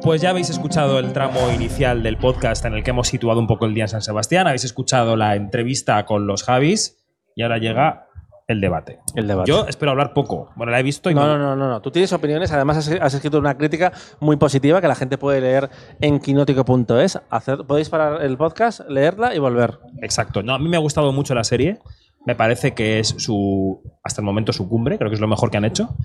Pues 0.08 0.22
ya 0.22 0.30
habéis 0.30 0.49
escuchado 0.49 0.99
el 0.99 1.12
tramo 1.12 1.51
inicial 1.53 2.01
del 2.01 2.16
podcast 2.16 2.64
en 2.64 2.74
el 2.74 2.82
que 2.82 2.91
hemos 2.91 3.10
situado 3.10 3.41
un 3.41 3.45
poco 3.45 3.66
el 3.66 3.74
día 3.74 3.84
en 3.84 3.89
San 3.89 4.01
Sebastián, 4.01 4.47
habéis 4.47 4.64
escuchado 4.64 5.18
la 5.18 5.36
entrevista 5.36 6.05
con 6.05 6.28
los 6.28 6.43
Javis 6.43 7.05
y 7.36 7.43
ahora 7.43 7.58
llega 7.58 8.08
el 8.47 8.62
debate. 8.62 8.99
El 9.16 9.28
debate. 9.28 9.51
Yo 9.51 9.68
espero 9.68 9.91
hablar 9.91 10.14
poco. 10.14 10.53
Bueno, 10.55 10.72
la 10.72 10.80
he 10.80 10.84
visto 10.84 11.12
y 11.12 11.14
No, 11.14 11.28
no, 11.28 11.38
no, 11.38 11.58
no, 11.58 11.68
no. 11.68 11.82
Tú 11.82 11.91
tienes 11.91 12.14
opiniones, 12.14 12.53
además 12.53 12.78
has, 12.78 12.89
has 12.89 13.16
escrito 13.16 13.38
una 13.38 13.58
crítica 13.58 13.91
muy 14.22 14.38
positiva 14.38 14.80
que 14.80 14.88
la 14.88 14.95
gente 14.95 15.18
puede 15.18 15.41
leer 15.41 15.70
en 15.99 16.22
quinótico.es. 16.22 17.20
Hacer, 17.30 17.66
podéis 17.68 17.89
parar 17.89 18.24
el 18.24 18.38
podcast, 18.38 18.88
leerla 18.88 19.36
y 19.36 19.39
volver. 19.39 19.78
Exacto. 20.01 20.41
No, 20.41 20.53
a 20.53 20.58
mí 20.58 20.70
me 20.70 20.78
ha 20.78 20.80
gustado 20.80 21.12
mucho 21.12 21.36
la 21.36 21.43
serie. 21.43 21.80
Me 22.28 22.36
parece 22.36 22.73
que 22.73 22.99
es 22.99 23.15
su, 23.19 23.82
hasta 24.03 24.19
el 24.19 24.25
momento, 24.25 24.51
su 24.51 24.67
cumbre. 24.67 24.97
Creo 24.97 25.09
que 25.09 25.15
es 25.15 25.21
lo 25.21 25.30
mejor 25.30 25.49
que 25.49 25.55
han 25.55 25.63
hecho. 25.63 25.95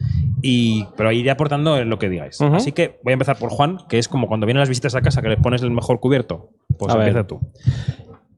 Y, 0.40 0.86
pero 0.96 1.10
iré 1.10 1.32
aportando 1.32 1.76
en 1.76 1.90
lo 1.90 1.98
que 1.98 2.08
digáis. 2.08 2.40
Así 2.40 2.70
que 2.70 3.00
voy 3.02 3.10
a 3.10 3.14
empezar 3.14 3.36
por 3.38 3.50
Juan, 3.50 3.78
que 3.88 3.98
es 3.98 4.06
como 4.06 4.28
cuando 4.28 4.46
vienen 4.46 4.60
las 4.60 4.68
visitas 4.68 4.94
a 4.94 5.02
casa 5.02 5.20
que 5.20 5.28
les 5.28 5.40
pones 5.40 5.62
el 5.62 5.72
mejor 5.72 5.98
cubierto. 5.98 6.50
Pues 6.78 6.94
A 6.94 6.96
ver. 6.96 7.08
empieza 7.08 7.26
tú. 7.26 7.40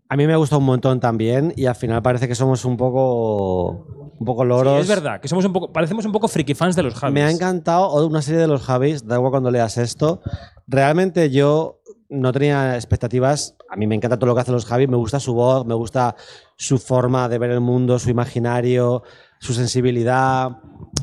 A 0.08 0.16
mí 0.16 0.26
me 0.26 0.34
gusta 0.34 0.56
un 0.56 0.64
montón 0.64 0.98
también 0.98 1.52
y 1.56 1.66
al 1.66 1.74
final 1.74 2.00
parece 2.00 2.26
que 2.26 2.34
somos 2.34 2.64
un 2.64 2.78
poco, 2.78 4.12
un 4.18 4.24
poco 4.24 4.46
loros. 4.46 4.76
Sí, 4.76 4.80
es 4.80 4.88
verdad, 4.88 5.20
que 5.20 5.28
somos 5.28 5.44
un 5.44 5.52
poco, 5.52 5.70
parecemos 5.70 6.06
un 6.06 6.12
poco 6.12 6.26
friki 6.26 6.54
fans 6.54 6.76
de 6.76 6.84
los 6.84 6.94
Javis. 6.94 7.12
Me 7.12 7.22
ha 7.22 7.30
encantado 7.30 8.06
una 8.06 8.22
serie 8.22 8.40
de 8.40 8.48
los 8.48 8.62
Javis, 8.62 9.06
da 9.06 9.16
igual 9.16 9.30
cuando 9.30 9.50
leas 9.50 9.76
esto. 9.76 10.22
Realmente 10.66 11.28
yo 11.28 11.80
no 12.20 12.32
tenía 12.32 12.74
expectativas. 12.76 13.56
A 13.68 13.76
mí 13.76 13.86
me 13.86 13.94
encanta 13.94 14.18
todo 14.18 14.26
lo 14.28 14.34
que 14.34 14.40
hacen 14.42 14.54
los 14.54 14.64
Javis, 14.66 14.88
me 14.88 14.96
gusta 14.96 15.20
su 15.20 15.34
voz, 15.34 15.66
me 15.66 15.74
gusta 15.74 16.16
su 16.56 16.78
forma 16.78 17.28
de 17.28 17.38
ver 17.38 17.50
el 17.50 17.60
mundo, 17.60 17.98
su 17.98 18.10
imaginario, 18.10 19.02
su 19.40 19.52
sensibilidad. 19.54 20.50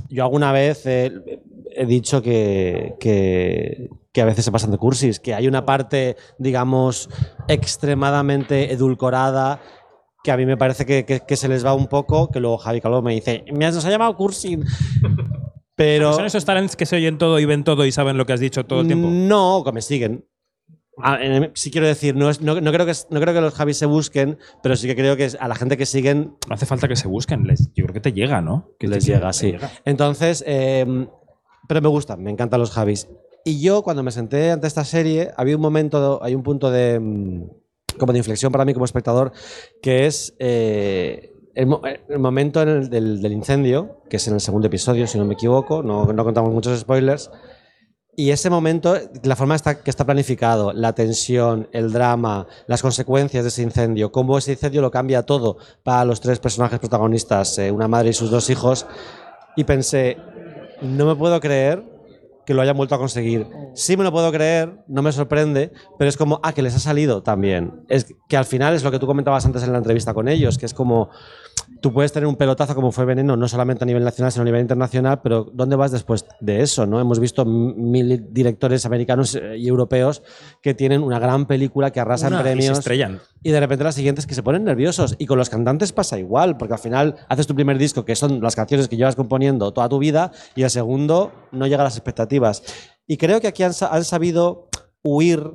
Yo 0.09 0.23
alguna 0.23 0.51
vez 0.51 0.85
eh, 0.85 1.11
he 1.75 1.85
dicho 1.85 2.21
que, 2.21 2.95
que, 2.99 3.89
que 4.11 4.21
a 4.21 4.25
veces 4.25 4.45
se 4.45 4.51
pasan 4.51 4.71
de 4.71 4.77
cursis, 4.77 5.19
que 5.19 5.33
hay 5.33 5.47
una 5.47 5.65
parte, 5.65 6.15
digamos, 6.37 7.09
extremadamente 7.47 8.73
edulcorada 8.73 9.59
que 10.23 10.31
a 10.31 10.37
mí 10.37 10.45
me 10.45 10.55
parece 10.55 10.85
que, 10.85 11.03
que- 11.05 11.35
se 11.35 11.47
les 11.47 11.65
va 11.65 11.73
un 11.73 11.87
poco, 11.87 12.29
que 12.29 12.39
luego 12.39 12.59
Javi 12.59 12.79
Calvo 12.79 13.01
me 13.01 13.13
dice, 13.13 13.43
me 13.53 13.65
has, 13.65 13.73
nos 13.73 13.85
ha 13.85 13.89
llamado 13.89 14.15
cursi. 14.15 14.59
Pero 15.75 16.13
¿Son 16.13 16.25
esos 16.25 16.45
talents 16.45 16.75
que 16.75 16.85
se 16.85 16.95
oyen 16.95 17.17
todo 17.17 17.39
y 17.39 17.45
ven 17.45 17.63
todo 17.63 17.85
y 17.87 17.91
saben 17.91 18.17
lo 18.17 18.25
que 18.27 18.33
has 18.33 18.39
dicho 18.39 18.63
todo 18.65 18.81
el 18.81 18.87
tiempo? 18.87 19.07
no, 19.09 19.63
que 19.65 19.71
me 19.71 19.81
siguen. 19.81 20.25
Ah, 20.97 21.17
en- 21.21 21.51
sí 21.55 21.71
quiero 21.71 21.87
decir, 21.87 22.15
no, 22.15 22.29
es- 22.29 22.41
no, 22.41 22.59
no 22.59 22.71
creo 22.71 22.85
que, 22.85 22.93
no 23.09 23.19
creo 23.21 23.33
que 23.33 23.41
los 23.41 23.53
Javis 23.53 23.77
se 23.77 23.85
busquen, 23.85 24.37
pero 24.61 24.75
sí 24.75 24.87
que 24.87 24.95
creo 24.95 25.15
que 25.15 25.29
a 25.39 25.47
la 25.47 25.55
gente 25.55 25.77
que 25.77 25.85
siguen 25.85 26.35
No 26.49 26.55
hace 26.55 26.65
falta 26.65 26.87
que 26.87 26.95
se 26.95 27.07
busquen. 27.07 27.47
les- 27.47 27.71
yo 27.73 27.85
creo 27.85 27.93
que 27.93 28.01
te 28.01 28.13
llega, 28.13 28.41
¿no? 28.41 28.69
Que 28.77 28.87
les 28.87 29.05
llega, 29.05 29.27
te 29.31 29.37
sí. 29.37 29.51
llega. 29.53 29.71
Entonces, 29.85 30.43
eh, 30.45 31.07
pero 31.67 31.81
me 31.81 31.87
gustan, 31.87 32.21
me 32.21 32.29
encantan 32.31 32.59
los 32.59 32.71
Javis. 32.71 33.07
Y 33.45 33.61
yo, 33.61 33.81
cuando 33.83 34.03
me 34.03 34.11
senté 34.11 34.51
ante 34.51 34.67
esta 34.67 34.83
serie, 34.83 35.31
había 35.37 35.55
un 35.55 35.61
momento, 35.61 36.19
hay 36.23 36.35
un 36.35 36.43
punto 36.43 36.69
de 36.69 36.99
mm, 36.99 37.49
como 37.97 38.11
de 38.13 38.19
inflexión 38.19 38.51
para 38.51 38.65
mí 38.65 38.73
como 38.73 38.85
espectador, 38.85 39.31
que 39.81 40.05
es 40.05 40.35
eh, 40.39 41.31
el, 41.55 41.67
mo- 41.67 41.81
el 42.09 42.19
momento 42.19 42.61
en 42.61 42.69
el- 42.69 42.89
del, 42.89 43.21
del 43.21 43.31
incendio, 43.31 44.01
que 44.09 44.17
es 44.17 44.27
en 44.27 44.35
el 44.35 44.41
segundo 44.41 44.67
episodio, 44.67 45.07
si 45.07 45.17
no 45.17 45.25
me 45.25 45.33
equivoco, 45.33 45.81
no, 45.83 46.05
no 46.13 46.23
contamos 46.23 46.53
muchos 46.53 46.77
spoilers. 46.79 47.31
Y 48.15 48.31
ese 48.31 48.49
momento, 48.49 48.97
la 49.23 49.35
forma 49.37 49.55
está, 49.55 49.81
que 49.81 49.89
está 49.89 50.05
planificado, 50.05 50.73
la 50.73 50.93
tensión, 50.93 51.69
el 51.71 51.93
drama, 51.93 52.45
las 52.67 52.81
consecuencias 52.81 53.43
de 53.43 53.47
ese 53.47 53.61
incendio, 53.61 54.11
cómo 54.11 54.37
ese 54.37 54.51
incendio 54.51 54.81
lo 54.81 54.91
cambia 54.91 55.23
todo 55.23 55.57
para 55.83 56.03
los 56.03 56.19
tres 56.19 56.39
personajes 56.39 56.79
protagonistas, 56.79 57.57
eh, 57.57 57.71
una 57.71 57.87
madre 57.87 58.09
y 58.09 58.13
sus 58.13 58.29
dos 58.29 58.49
hijos. 58.49 58.85
Y 59.55 59.63
pensé, 59.63 60.17
no 60.81 61.05
me 61.05 61.15
puedo 61.15 61.39
creer 61.39 61.83
que 62.45 62.53
lo 62.53 62.61
hayan 62.61 62.75
vuelto 62.75 62.95
a 62.95 62.97
conseguir. 62.97 63.47
Sí 63.75 63.95
me 63.95 64.03
lo 64.03 64.11
puedo 64.11 64.31
creer, 64.31 64.83
no 64.87 65.01
me 65.01 65.11
sorprende, 65.11 65.71
pero 65.97 66.09
es 66.09 66.17
como, 66.17 66.39
ah, 66.43 66.53
que 66.53 66.61
les 66.61 66.75
ha 66.75 66.79
salido 66.79 67.23
también. 67.23 67.85
Es 67.87 68.13
que 68.27 68.35
al 68.35 68.45
final 68.45 68.73
es 68.73 68.83
lo 68.83 68.91
que 68.91 68.99
tú 68.99 69.07
comentabas 69.07 69.45
antes 69.45 69.63
en 69.63 69.71
la 69.71 69.77
entrevista 69.77 70.13
con 70.13 70.27
ellos, 70.27 70.57
que 70.57 70.65
es 70.65 70.73
como, 70.73 71.09
tú 71.79 71.93
puedes 71.93 72.11
tener 72.11 72.27
un 72.27 72.35
pelotazo 72.35 72.75
como 72.75 72.91
fue 72.91 73.05
Veneno, 73.05 73.37
no 73.37 73.47
solamente 73.47 73.83
a 73.83 73.87
nivel 73.87 74.03
nacional, 74.03 74.31
sino 74.31 74.41
a 74.41 74.45
nivel 74.45 74.61
internacional, 74.61 75.21
pero 75.21 75.49
¿dónde 75.53 75.75
vas 75.75 75.91
después 75.91 76.25
de 76.39 76.61
eso? 76.61 76.85
¿no? 76.85 76.99
Hemos 76.99 77.19
visto 77.19 77.45
mil 77.45 78.27
directores 78.31 78.85
americanos 78.85 79.35
eh, 79.35 79.57
y 79.57 79.67
europeos 79.67 80.21
que 80.61 80.73
tienen 80.73 81.01
una 81.03 81.19
gran 81.19 81.45
película 81.45 81.91
que 81.91 81.99
arrasa 81.99 82.27
Una, 82.27 82.37
en 82.37 82.41
y 82.41 82.43
se 82.43 82.51
premios. 82.51 82.79
estrellan. 82.79 83.21
Y 83.43 83.51
de 83.51 83.59
repente 83.59 83.83
las 83.83 83.95
siguientes 83.95 84.27
que 84.27 84.35
se 84.35 84.43
ponen 84.43 84.63
nerviosos. 84.63 85.15
Y 85.17 85.25
con 85.25 85.37
los 85.37 85.49
cantantes 85.49 85.91
pasa 85.93 86.19
igual, 86.19 86.57
porque 86.57 86.73
al 86.73 86.79
final 86.79 87.15
haces 87.29 87.47
tu 87.47 87.55
primer 87.55 87.77
disco, 87.77 88.05
que 88.05 88.15
son 88.15 88.41
las 88.41 88.55
canciones 88.55 88.87
que 88.87 88.97
llevas 88.97 89.15
componiendo 89.15 89.71
toda 89.73 89.89
tu 89.89 89.97
vida, 89.97 90.31
y 90.55 90.63
el 90.63 90.69
segundo 90.69 91.31
no 91.51 91.67
llega 91.67 91.81
a 91.81 91.85
las 91.85 91.97
expectativas. 91.97 92.63
Y 93.07 93.17
creo 93.17 93.41
que 93.41 93.47
aquí 93.47 93.63
han, 93.63 93.73
han 93.89 94.03
sabido 94.03 94.67
huir 95.03 95.53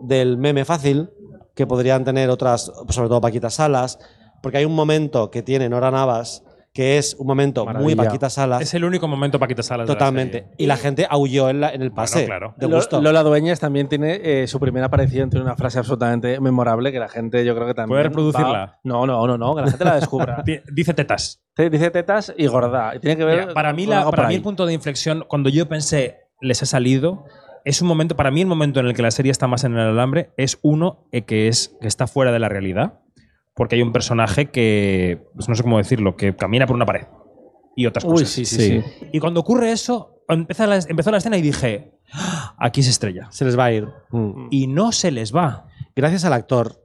del 0.00 0.38
meme 0.38 0.64
fácil 0.64 1.10
que 1.54 1.66
podrían 1.66 2.04
tener 2.04 2.30
otras, 2.30 2.72
sobre 2.88 3.08
todo 3.08 3.20
Paquita 3.20 3.50
Salas, 3.50 3.98
porque 4.42 4.58
hay 4.58 4.64
un 4.64 4.74
momento 4.74 5.30
que 5.30 5.42
tiene 5.42 5.68
Nora 5.68 5.90
Navas 5.90 6.44
que 6.74 6.96
es 6.98 7.16
un 7.18 7.26
momento 7.26 7.64
muy 7.64 7.72
Maravilla. 7.96 7.96
Paquita 8.04 8.30
Salas. 8.30 8.60
Es 8.62 8.72
el 8.74 8.84
único 8.84 9.08
momento 9.08 9.40
Paquita 9.40 9.64
Salas. 9.64 9.88
de 9.88 9.92
la 9.94 9.98
Totalmente. 9.98 10.38
serie. 10.40 10.54
Y 10.58 10.66
la 10.66 10.76
gente 10.76 11.08
aulló 11.10 11.48
en, 11.48 11.60
la- 11.60 11.70
en 11.70 11.82
el 11.82 11.90
pase. 11.90 12.26
claro. 12.26 12.54
De 12.56 12.66
gusto. 12.66 13.00
Lola 13.00 13.24
Dueñas 13.24 13.58
también 13.58 13.88
tiene 13.88 14.20
eh, 14.22 14.46
su 14.46 14.60
primera 14.60 14.86
aparición, 14.86 15.28
tiene 15.28 15.44
una 15.44 15.56
frase 15.56 15.80
absolutamente 15.80 16.38
memorable 16.38 16.92
que 16.92 17.00
la 17.00 17.08
gente 17.08 17.44
yo 17.44 17.56
creo 17.56 17.66
que 17.66 17.74
también... 17.74 17.94
¿Puede 17.94 18.02
reproducirla? 18.04 18.52
va- 18.52 18.78
No, 18.84 19.06
no, 19.06 19.26
no, 19.26 19.36
no, 19.36 19.56
que 19.56 19.62
la 19.62 19.68
gente 19.70 19.84
la 19.84 19.94
descubra. 19.96 20.42
Di- 20.46 20.60
Dice 20.70 20.94
tetas. 20.94 21.42
Te- 21.54 21.68
Dice 21.68 21.90
tetas 21.90 22.32
y 22.36 22.46
gorda. 22.46 22.94
Y 22.94 23.00
tiene 23.00 23.16
que 23.16 23.24
ver 23.24 23.40
Mira, 23.40 23.54
para 23.54 23.72
mí, 23.72 23.86
la, 23.86 24.08
para 24.08 24.28
mí 24.28 24.36
el 24.36 24.42
punto 24.42 24.64
de 24.64 24.72
inflexión, 24.74 25.24
cuando 25.26 25.48
yo 25.48 25.66
pensé, 25.68 26.18
les 26.40 26.62
ha 26.62 26.66
salido, 26.66 27.24
es 27.64 27.82
un 27.82 27.88
momento, 27.88 28.14
para 28.14 28.30
mí 28.30 28.42
el 28.42 28.46
momento 28.46 28.78
en 28.78 28.86
el 28.86 28.94
que 28.94 29.02
la 29.02 29.10
serie 29.10 29.32
está 29.32 29.48
más 29.48 29.64
en 29.64 29.72
el 29.72 29.80
alambre, 29.80 30.30
es 30.36 30.60
uno 30.62 31.08
eh, 31.10 31.22
que, 31.22 31.48
es, 31.48 31.76
que 31.80 31.88
está 31.88 32.06
fuera 32.06 32.30
de 32.30 32.38
la 32.38 32.48
realidad, 32.48 33.00
porque 33.58 33.74
hay 33.74 33.82
un 33.82 33.92
personaje 33.92 34.50
que, 34.50 35.26
pues 35.34 35.48
no 35.48 35.56
sé 35.56 35.64
cómo 35.64 35.78
decirlo, 35.78 36.16
que 36.16 36.36
camina 36.36 36.64
por 36.64 36.76
una 36.76 36.86
pared 36.86 37.08
y 37.74 37.86
otras 37.86 38.04
Uy, 38.04 38.10
cosas. 38.12 38.28
sí, 38.28 38.44
sí, 38.44 38.56
sí. 38.56 38.84
Y 39.12 39.18
cuando 39.18 39.40
ocurre 39.40 39.72
eso, 39.72 40.22
empezó 40.28 40.64
la, 40.68 40.76
empezó 40.78 41.10
la 41.10 41.18
escena 41.18 41.36
y 41.38 41.42
dije, 41.42 41.90
"Ah, 42.12 42.54
aquí 42.56 42.84
se 42.84 42.90
estrella. 42.90 43.26
Se 43.32 43.44
les 43.44 43.58
va 43.58 43.64
a 43.64 43.72
ir. 43.72 43.88
Mm. 44.10 44.46
Y 44.52 44.68
no 44.68 44.92
se 44.92 45.10
les 45.10 45.34
va. 45.34 45.66
Gracias 45.96 46.24
al 46.24 46.34
actor. 46.34 46.80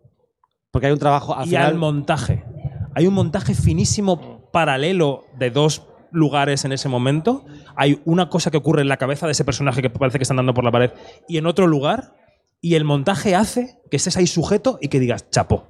Porque 0.72 0.88
hay 0.88 0.94
un 0.94 1.00
trabajo. 1.00 1.36
Al 1.36 1.46
y 1.46 1.50
final, 1.50 1.66
al 1.68 1.76
montaje. 1.76 2.44
Hay 2.96 3.06
un 3.06 3.14
montaje 3.14 3.54
finísimo 3.54 4.50
paralelo 4.52 5.26
de 5.38 5.52
dos 5.52 5.88
lugares 6.12 6.66
en 6.66 6.72
ese 6.72 6.90
momento. 6.90 7.46
Hay 7.76 8.02
una 8.06 8.30
cosa 8.30 8.50
que 8.50 8.58
ocurre 8.58 8.82
en 8.82 8.88
la 8.88 8.98
cabeza 8.98 9.28
de 9.28 9.34
ese 9.34 9.46
personaje 9.46 9.84
que 9.84 9.92
parece 9.92 10.18
que 10.18 10.24
está 10.24 10.34
andando 10.34 10.56
por 10.56 10.64
la 10.64 10.72
pared 10.72 10.92
y 11.28 11.38
en 11.38 11.46
otro 11.46 11.68
lugar. 11.68 12.16
Y 12.62 12.74
el 12.76 12.84
montaje 12.84 13.36
hace 13.36 13.78
que 13.92 13.98
estés 13.98 14.18
ahí 14.18 14.26
sujeto 14.26 14.80
y 14.82 14.88
que 14.88 15.00
digas, 15.00 15.30
chapo. 15.30 15.68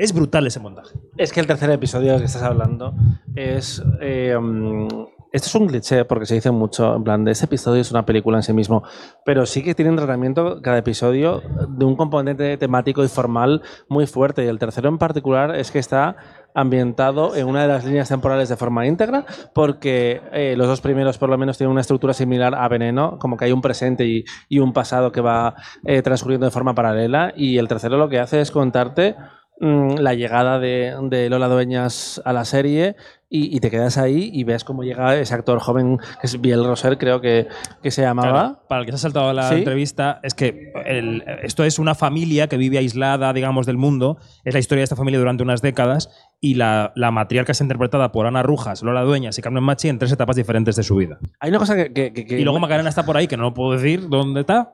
Es 0.00 0.14
brutal 0.14 0.46
ese 0.46 0.60
montaje. 0.60 0.98
Es 1.18 1.30
que 1.30 1.40
el 1.40 1.46
tercer 1.46 1.68
episodio 1.68 2.12
del 2.12 2.20
que 2.20 2.24
estás 2.24 2.42
hablando 2.42 2.94
es. 3.36 3.82
eh, 4.00 4.34
mm, 4.40 4.88
esto 5.30 5.46
es 5.46 5.54
un 5.54 5.68
cliché 5.68 6.06
porque 6.06 6.24
se 6.24 6.36
dice 6.36 6.50
mucho, 6.50 6.96
en 6.96 7.04
plan, 7.04 7.22
de 7.22 7.32
este 7.32 7.44
episodio 7.44 7.82
es 7.82 7.90
una 7.92 8.06
película 8.06 8.38
en 8.38 8.42
sí 8.42 8.54
mismo, 8.54 8.82
pero 9.26 9.44
sí 9.44 9.62
que 9.62 9.74
tiene 9.74 9.90
un 9.90 9.98
tratamiento 9.98 10.60
cada 10.62 10.78
episodio 10.78 11.42
de 11.68 11.84
un 11.84 11.96
componente 11.96 12.56
temático 12.56 13.04
y 13.04 13.08
formal 13.08 13.60
muy 13.90 14.06
fuerte. 14.06 14.42
Y 14.42 14.48
el 14.48 14.58
tercero 14.58 14.88
en 14.88 14.96
particular 14.96 15.54
es 15.54 15.70
que 15.70 15.78
está 15.78 16.16
ambientado 16.54 17.36
en 17.36 17.46
una 17.46 17.62
de 17.62 17.68
las 17.68 17.84
líneas 17.84 18.08
temporales 18.08 18.48
de 18.48 18.56
forma 18.56 18.86
íntegra, 18.86 19.26
porque 19.54 20.22
eh, 20.32 20.54
los 20.56 20.66
dos 20.66 20.80
primeros 20.80 21.18
por 21.18 21.28
lo 21.28 21.36
menos 21.36 21.58
tienen 21.58 21.72
una 21.72 21.82
estructura 21.82 22.14
similar 22.14 22.54
a 22.54 22.66
Veneno, 22.68 23.18
como 23.18 23.36
que 23.36 23.44
hay 23.44 23.52
un 23.52 23.60
presente 23.60 24.06
y, 24.48 24.58
un 24.58 24.72
pasado 24.72 25.12
que 25.12 25.20
va 25.20 25.56
eh, 25.84 26.00
transcurriendo 26.00 26.46
de 26.46 26.50
forma 26.50 26.74
paralela, 26.74 27.34
y 27.36 27.58
el 27.58 27.68
tercero 27.68 27.98
lo 27.98 28.08
que 28.08 28.18
hace 28.18 28.40
es 28.40 28.50
contarte 28.50 29.14
la 29.60 30.14
llegada 30.14 30.58
de, 30.58 30.94
de 31.10 31.28
Lola 31.28 31.46
Dueñas 31.48 32.22
a 32.24 32.32
la 32.32 32.46
serie 32.46 32.96
y, 33.28 33.54
y 33.54 33.60
te 33.60 33.70
quedas 33.70 33.98
ahí 33.98 34.30
y 34.32 34.42
ves 34.44 34.64
cómo 34.64 34.82
llega 34.84 35.14
ese 35.16 35.34
actor 35.34 35.60
joven, 35.60 35.98
que 35.98 36.26
es 36.26 36.40
Biel 36.40 36.64
Roser, 36.64 36.96
creo 36.96 37.20
que, 37.20 37.46
que 37.82 37.90
se 37.90 38.00
llamaba. 38.00 38.30
Claro, 38.30 38.60
para 38.68 38.80
el 38.80 38.86
que 38.86 38.92
se 38.92 38.96
ha 38.96 38.98
saltado 39.00 39.32
la 39.34 39.50
¿Sí? 39.50 39.56
entrevista, 39.56 40.18
es 40.22 40.32
que 40.32 40.72
el- 40.86 41.22
esto 41.42 41.62
es 41.64 41.78
una 41.78 41.94
familia 41.94 42.48
que 42.48 42.56
vive 42.56 42.78
aislada, 42.78 43.32
digamos, 43.34 43.66
del 43.66 43.76
mundo. 43.76 44.16
Es 44.44 44.54
la 44.54 44.60
historia 44.60 44.80
de 44.80 44.84
esta 44.84 44.96
familia 44.96 45.18
durante 45.20 45.42
unas 45.42 45.60
décadas 45.60 46.08
y 46.40 46.54
la, 46.54 46.92
la 46.96 47.10
matriarca 47.10 47.52
es 47.52 47.60
interpretada 47.60 48.12
por 48.12 48.26
Ana 48.26 48.42
Rujas, 48.42 48.82
Lola 48.82 49.02
Dueñas 49.02 49.38
y 49.38 49.42
Carmen 49.42 49.62
Machi 49.62 49.88
en 49.90 49.98
tres 49.98 50.10
etapas 50.10 50.36
diferentes 50.36 50.74
de 50.74 50.82
su 50.82 50.96
vida. 50.96 51.18
Hay 51.38 51.50
una 51.50 51.58
cosa 51.58 51.76
que... 51.76 51.92
que- 51.92 52.12
que- 52.14 52.24
que- 52.24 52.40
Y 52.40 52.44
luego 52.44 52.58
Macarena 52.58 52.88
está 52.88 53.04
por 53.04 53.18
ahí, 53.18 53.26
que 53.28 53.36
no 53.36 53.52
puedo 53.52 53.72
decir 53.72 54.08
dónde 54.08 54.40
está. 54.40 54.72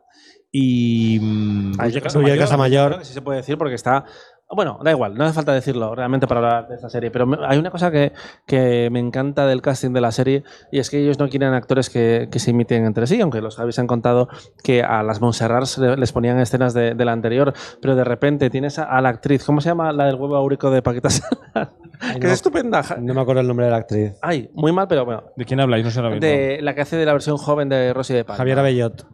Y. 0.52 1.18
mm, 1.20 1.72
Ay, 1.78 1.92
Casamayor. 2.00 2.38
Casamayor. 2.38 2.86
Creo 2.88 2.98
que 3.00 3.04
sí 3.04 3.12
se 3.12 3.20
puede 3.20 3.38
decir 3.38 3.58
porque 3.58 3.74
está. 3.74 4.04
Bueno, 4.48 4.78
da 4.82 4.92
igual, 4.92 5.16
no 5.16 5.24
hace 5.24 5.34
falta 5.34 5.52
decirlo 5.52 5.92
realmente 5.96 6.28
para 6.28 6.38
hablar 6.38 6.68
de 6.68 6.76
esta 6.76 6.88
serie, 6.88 7.10
pero 7.10 7.26
me- 7.26 7.36
hay 7.48 7.58
una 7.58 7.72
cosa 7.72 7.90
que, 7.90 8.12
que 8.46 8.88
me 8.92 9.00
encanta 9.00 9.44
del 9.44 9.60
casting 9.60 9.90
de 9.92 10.00
la 10.00 10.12
serie 10.12 10.44
y 10.70 10.78
es 10.78 10.88
que 10.88 11.00
ellos 11.02 11.18
no 11.18 11.28
quieren 11.28 11.52
actores 11.52 11.90
que, 11.90 12.28
que 12.30 12.38
se 12.38 12.52
imiten 12.52 12.84
entre 12.86 13.08
sí, 13.08 13.20
aunque 13.20 13.40
los 13.40 13.58
habéis 13.58 13.78
han 13.80 13.88
contado 13.88 14.28
que 14.62 14.84
a 14.84 15.02
las 15.02 15.20
Montserrat 15.20 15.64
le- 15.78 15.96
les 15.96 16.12
ponían 16.12 16.38
escenas 16.38 16.74
de, 16.74 16.94
de 16.94 17.04
la 17.04 17.10
anterior, 17.10 17.54
pero 17.82 17.96
de 17.96 18.04
repente 18.04 18.48
tienes 18.48 18.78
a, 18.78 18.84
a 18.84 19.00
la 19.00 19.08
actriz, 19.08 19.44
¿cómo 19.44 19.60
se 19.60 19.68
llama? 19.70 19.92
La 19.92 20.04
del 20.06 20.14
huevo 20.14 20.36
áurico 20.36 20.70
de 20.70 20.80
Paquita 20.80 21.10
Salas, 21.10 21.70
que 22.12 22.20
no. 22.20 22.26
es 22.28 22.32
estupenda. 22.34 22.82
No 23.00 23.14
me 23.14 23.20
acuerdo 23.22 23.40
el 23.40 23.48
nombre 23.48 23.66
de 23.66 23.72
la 23.72 23.78
actriz. 23.78 24.12
Ay, 24.22 24.48
muy 24.54 24.70
mal, 24.70 24.86
pero 24.86 25.04
bueno. 25.04 25.24
¿De 25.36 25.44
quién 25.44 25.58
habláis? 25.58 25.84
No 25.84 25.90
sé 25.90 26.00
mismo. 26.02 26.20
De 26.20 26.60
la 26.62 26.72
que 26.74 26.82
hace 26.82 26.96
de 26.96 27.04
la 27.04 27.12
versión 27.14 27.36
joven 27.36 27.68
de 27.68 27.92
Rosy 27.92 28.14
de 28.14 28.24
Palma. 28.24 28.38
Javier 28.38 28.60
Abellot. 28.60 29.08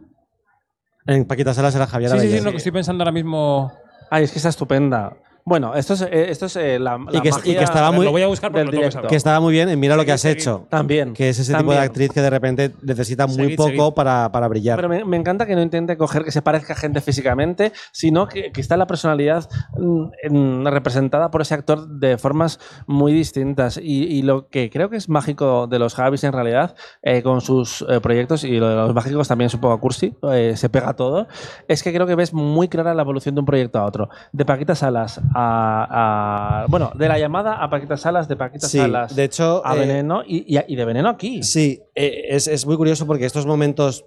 En 1.07 1.25
Paquita 1.25 1.53
Salas 1.55 1.75
era 1.75 1.87
Javier 1.87 2.11
Sí, 2.11 2.17
sí, 2.17 2.21
Abellot. 2.25 2.39
sí, 2.39 2.45
no, 2.45 2.51
que 2.51 2.57
estoy 2.57 2.71
pensando 2.71 3.01
ahora 3.03 3.11
mismo. 3.11 3.71
Ay, 4.15 4.25
es 4.25 4.31
que 4.31 4.37
está 4.37 4.49
estupenda. 4.49 5.17
Bueno, 5.45 5.75
esto 5.75 5.93
es, 5.93 6.01
eh, 6.03 6.29
esto 6.29 6.45
es 6.45 6.55
eh, 6.55 6.79
la, 6.79 6.97
la 6.97 7.17
Y 7.17 7.21
que- 7.21 7.27
y 7.27 7.31
que 7.31 7.31
magia 7.31 7.61
estaba 7.63 7.91
muy- 7.91 8.05
Lo 8.05 8.11
voy 8.11 8.21
a 8.21 8.27
buscar 8.27 8.51
porque 8.51 8.63
lo 8.65 8.71
tengo 8.71 9.01
que. 9.01 9.07
Que 9.07 9.15
estaba 9.17 9.39
muy 9.41 9.51
bien 9.51 9.67
en 9.67 9.79
Mira 9.79 9.95
lo 9.97 10.05
que 10.05 10.13
has 10.13 10.23
hecho. 10.23 10.65
También. 10.69 11.13
Que 11.13 11.29
es 11.29 11.39
ese 11.39 11.53
tipo 11.53 11.71
de 11.73 11.79
actriz 11.79 12.11
que 12.11 12.21
de 12.21 12.29
repente 12.29 12.71
necesita 12.81 13.27
muy 13.27 13.35
Seguid, 13.35 13.55
poco 13.57 13.69
seguid. 13.69 13.93
Para, 13.93 14.31
para 14.31 14.47
brillar. 14.47 14.77
Pero 14.77 14.87
me, 14.89 15.03
me 15.03 15.17
encanta 15.17 15.45
que 15.45 15.55
no 15.55 15.61
intente 15.61 15.97
coger 15.97 16.23
que 16.23 16.31
se 16.31 16.41
parezca 16.41 16.73
a 16.73 16.75
gente 16.77 17.01
físicamente, 17.01 17.73
sino 17.91 18.27
que, 18.27 18.51
que 18.53 18.61
está 18.61 18.77
la 18.77 18.87
personalidad 18.87 19.49
mm, 19.77 20.03
en- 20.23 20.65
representada 20.65 21.29
por 21.29 21.41
ese 21.41 21.53
actor 21.55 21.87
de 21.87 22.17
formas 22.17 22.59
muy 22.87 23.11
distintas. 23.11 23.77
Y, 23.77 24.03
y 24.05 24.21
lo 24.21 24.47
que 24.47 24.69
creo 24.69 24.89
que 24.89 24.95
es 24.97 25.09
mágico 25.09 25.67
de 25.67 25.77
los 25.79 25.93
Javis 25.95 26.23
en 26.23 26.31
realidad, 26.33 26.75
eh, 27.01 27.21
con 27.21 27.41
sus 27.41 27.83
eh, 27.89 27.99
proyectos, 27.99 28.43
y 28.45 28.57
lo 28.59 28.69
de 28.69 28.75
los 28.75 28.93
mágicos 28.93 29.27
también 29.27 29.47
es 29.47 29.53
un 29.53 29.59
poco 29.61 29.79
cursi, 29.79 30.15
se 30.55 30.69
pega 30.69 30.93
todo, 30.93 31.27
es 31.67 31.83
que 31.83 31.93
creo 31.93 32.07
que 32.07 32.15
ves 32.15 32.33
muy 32.33 32.69
clara 32.69 32.93
la 32.93 33.01
evolución 33.01 33.35
de 33.35 33.39
un 33.41 33.45
proyecto 33.45 33.79
a 33.79 33.85
otro. 33.85 34.09
De 34.31 34.45
Paquita 34.45 34.73
Salas 34.75 35.19
a. 35.35 36.63
a- 36.63 36.67
bueno, 36.67 36.91
de 36.95 37.07
la 37.07 37.17
llamada 37.19 37.55
a 37.63 37.69
Paquita 37.69 37.97
Salas, 37.97 38.27
de 38.27 38.35
Paquita 38.35 38.67
Sí, 38.67 38.77
Salas 38.77 39.15
de 39.15 39.23
hecho, 39.23 39.61
a 39.65 39.75
eh, 39.75 39.79
Veneno 39.79 40.23
y, 40.25 40.53
y 40.53 40.57
a- 40.57 40.65
y 40.67 40.75
de 40.75 40.85
Veneno 40.85 41.09
aquí. 41.09 41.43
Sí, 41.43 41.81
eh, 41.95 42.25
es, 42.29 42.47
es 42.47 42.65
muy 42.65 42.77
curioso 42.77 43.05
porque 43.07 43.25
estos 43.25 43.45
momentos 43.45 44.05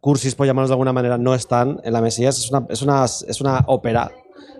cursis, 0.00 0.34
por 0.34 0.46
llamarlos 0.46 0.70
de 0.70 0.74
alguna 0.74 0.92
manera, 0.92 1.18
no 1.18 1.34
están 1.34 1.80
en 1.84 1.92
la 1.92 2.00
Mesías. 2.00 2.38
Es 2.38 2.50
una, 2.50 2.66
es 2.68 2.82
una, 2.82 3.04
es 3.04 3.40
una 3.40 3.64
ópera, 3.66 4.10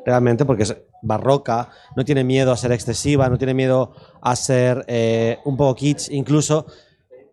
realmente, 0.05 0.45
porque 0.45 0.65
es 0.65 0.77
barroca, 1.03 1.69
no 1.95 2.05
tiene 2.05 2.25
miedo 2.25 2.51
a 2.53 2.57
ser 2.57 2.73
excesiva, 2.73 3.29
no 3.29 3.39
tiene 3.39 3.55
miedo 3.55 3.93
a 4.21 4.35
ser 4.35 4.85
eh, 4.89 5.39
un 5.45 5.57
poco 5.57 5.75
kitsch 5.77 6.11
incluso, 6.11 6.67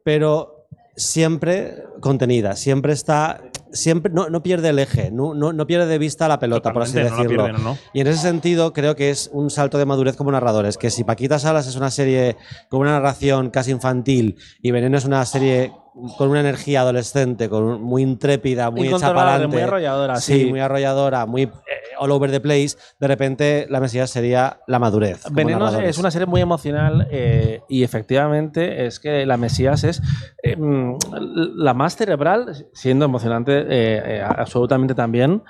pero 0.03 0.67
siempre 0.95 1.83
contenida, 1.99 2.55
siempre 2.55 2.93
está, 2.93 3.41
siempre 3.73 4.11
no, 4.13 4.29
no 4.29 4.41
pierde 4.43 4.69
el 4.69 4.79
eje, 4.79 5.11
no, 5.11 5.33
no, 5.33 5.51
no 5.51 5.67
pierde 5.67 5.87
de 5.87 5.97
vista 5.97 6.27
la 6.27 6.39
pelota, 6.39 6.71
por 6.71 6.83
así 6.83 6.93
decirlo. 6.93 7.47
Y 7.93 8.01
en 8.01 8.07
ese 8.07 8.21
sentido 8.21 8.71
creo 8.71 8.95
que 8.95 9.09
es 9.09 9.29
un 9.33 9.49
salto 9.49 9.77
de 9.77 9.85
madurez 9.85 10.15
como 10.15 10.31
narradores, 10.31 10.77
que 10.77 10.89
si 10.89 11.03
Paquita 11.03 11.39
Salas 11.39 11.67
es 11.67 11.75
una 11.75 11.91
serie 11.91 12.37
con 12.69 12.81
una 12.81 12.91
narración 12.91 13.49
casi 13.49 13.71
infantil 13.71 14.37
y 14.61 14.71
Veneno 14.71 14.97
es 14.97 15.05
una 15.05 15.25
serie 15.25 15.73
con 16.17 16.29
una 16.29 16.39
energía 16.39 16.81
adolescente, 16.81 17.49
con 17.49 17.81
muy 17.81 18.01
intrépida, 18.01 18.71
muy 18.71 18.87
hecha 18.87 19.13
para 19.13 19.35
adelante, 19.35 19.55
muy 19.55 19.63
arrolladora, 19.63 20.15
sí, 20.17 20.45
muy 20.45 20.59
arrolladora, 20.59 21.25
muy 21.25 21.43
eh, 21.43 21.49
all 21.97 22.11
over 22.11 22.31
the 22.31 22.39
place, 22.39 22.77
de 22.99 23.07
repente 23.07 23.67
la 23.69 23.79
Mesías 23.79 24.09
sería 24.09 24.59
la 24.67 24.79
madurez. 24.79 25.23
Veneno 25.31 25.79
es 25.79 25.97
una 25.97 26.11
serie 26.11 26.25
muy 26.25 26.41
emocional 26.41 27.07
eh, 27.11 27.61
y 27.69 27.83
efectivamente 27.83 28.85
es 28.85 28.99
que 28.99 29.25
la 29.25 29.37
Mesías 29.37 29.83
es 29.83 30.01
eh, 30.41 30.55
mm, 30.55 30.97
la 31.55 31.73
más 31.73 31.95
cerebral, 31.95 32.67
siendo 32.73 33.05
emocionante 33.05 33.59
eh, 33.59 33.65
eh, 33.69 34.21
absolutamente 34.23 34.95
también. 34.95 35.43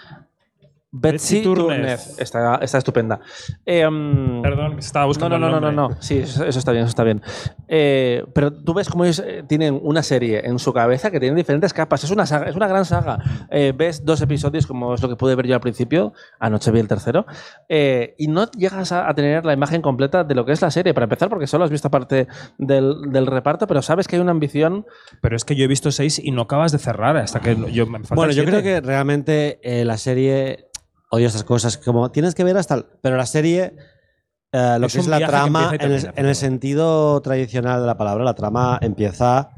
Betsy. 0.95 1.41
Túrnez. 1.41 2.19
Está, 2.19 2.57
está 2.61 2.77
estupenda. 2.77 3.19
Eh, 3.65 3.89
mm, 3.89 4.41
Perdón, 4.43 4.77
estaba 4.77 5.05
buscando 5.05 5.39
no, 5.39 5.49
no, 5.49 5.55
el 5.57 5.61
no, 5.63 5.71
no, 5.71 5.89
no, 5.89 5.95
Sí, 6.01 6.19
eso, 6.19 6.45
eso 6.45 6.59
está 6.59 6.71
bien, 6.71 6.83
eso 6.83 6.89
está 6.89 7.03
bien. 7.03 7.21
Eh, 7.67 8.23
pero 8.33 8.53
tú 8.53 8.75
ves 8.75 8.87
cómo 8.89 9.03
ellos 9.03 9.23
eh, 9.25 9.43
tienen 9.47 9.79
una 9.81 10.03
serie 10.03 10.45
en 10.45 10.59
su 10.59 10.71
cabeza 10.71 11.09
que 11.09 11.19
tiene 11.19 11.35
diferentes 11.35 11.73
capas. 11.73 12.03
Es 12.03 12.11
una 12.11 12.25
saga, 12.27 12.47
es 12.47 12.55
una 12.55 12.67
gran 12.67 12.85
saga. 12.85 13.17
Eh, 13.49 13.73
ves 13.75 14.05
dos 14.05 14.21
episodios, 14.21 14.67
como 14.67 14.93
es 14.93 15.01
lo 15.01 15.09
que 15.09 15.15
pude 15.15 15.33
ver 15.35 15.47
yo 15.47 15.55
al 15.55 15.61
principio, 15.61 16.13
anoche 16.39 16.69
vi 16.71 16.79
el 16.79 16.87
tercero, 16.87 17.25
eh, 17.69 18.13
y 18.19 18.27
no 18.27 18.49
llegas 18.51 18.91
a, 18.91 19.09
a 19.09 19.15
tener 19.15 19.45
la 19.45 19.53
imagen 19.53 19.81
completa 19.81 20.23
de 20.23 20.35
lo 20.35 20.45
que 20.45 20.51
es 20.51 20.61
la 20.61 20.69
serie, 20.69 20.93
para 20.93 21.05
empezar, 21.05 21.27
porque 21.29 21.47
solo 21.47 21.63
has 21.65 21.71
visto 21.71 21.89
parte 21.89 22.27
del, 22.59 23.11
del 23.11 23.25
reparto, 23.25 23.65
pero 23.65 23.81
sabes 23.81 24.07
que 24.07 24.15
hay 24.17 24.21
una 24.21 24.31
ambición. 24.31 24.85
Pero 25.21 25.35
es 25.35 25.43
que 25.43 25.55
yo 25.55 25.65
he 25.65 25.67
visto 25.67 25.91
seis 25.91 26.19
y 26.23 26.29
no 26.31 26.43
acabas 26.43 26.71
de 26.71 26.77
cerrar 26.77 27.17
hasta 27.17 27.39
que 27.39 27.55
yo 27.71 27.87
me 27.87 27.99
Bueno, 28.11 28.31
yo 28.31 28.43
siete. 28.43 28.51
creo 28.51 28.61
que 28.61 28.81
realmente 28.85 29.59
eh, 29.63 29.85
la 29.85 29.97
serie 29.97 30.67
odio 31.13 31.27
estas 31.27 31.43
cosas, 31.43 31.77
como 31.77 32.09
tienes 32.11 32.33
que 32.33 32.43
ver 32.43 32.57
hasta 32.57 32.73
el- 32.75 32.85
pero 33.01 33.17
la 33.17 33.25
serie 33.27 33.75
eh, 34.51 34.77
lo 34.79 34.87
Es 34.87 34.93
que 34.93 34.99
es 34.99 35.07
la 35.07 35.17
trama 35.25 35.67
en 35.79 35.91
el, 35.91 36.01
termina, 36.01 36.13
en 36.15 36.25
el 36.27 36.35
sentido 36.35 37.21
tradicional 37.21 37.81
de 37.81 37.87
la 37.87 37.97
palabra, 37.97 38.23
la 38.23 38.35
trama 38.35 38.77
empieza 38.81 39.49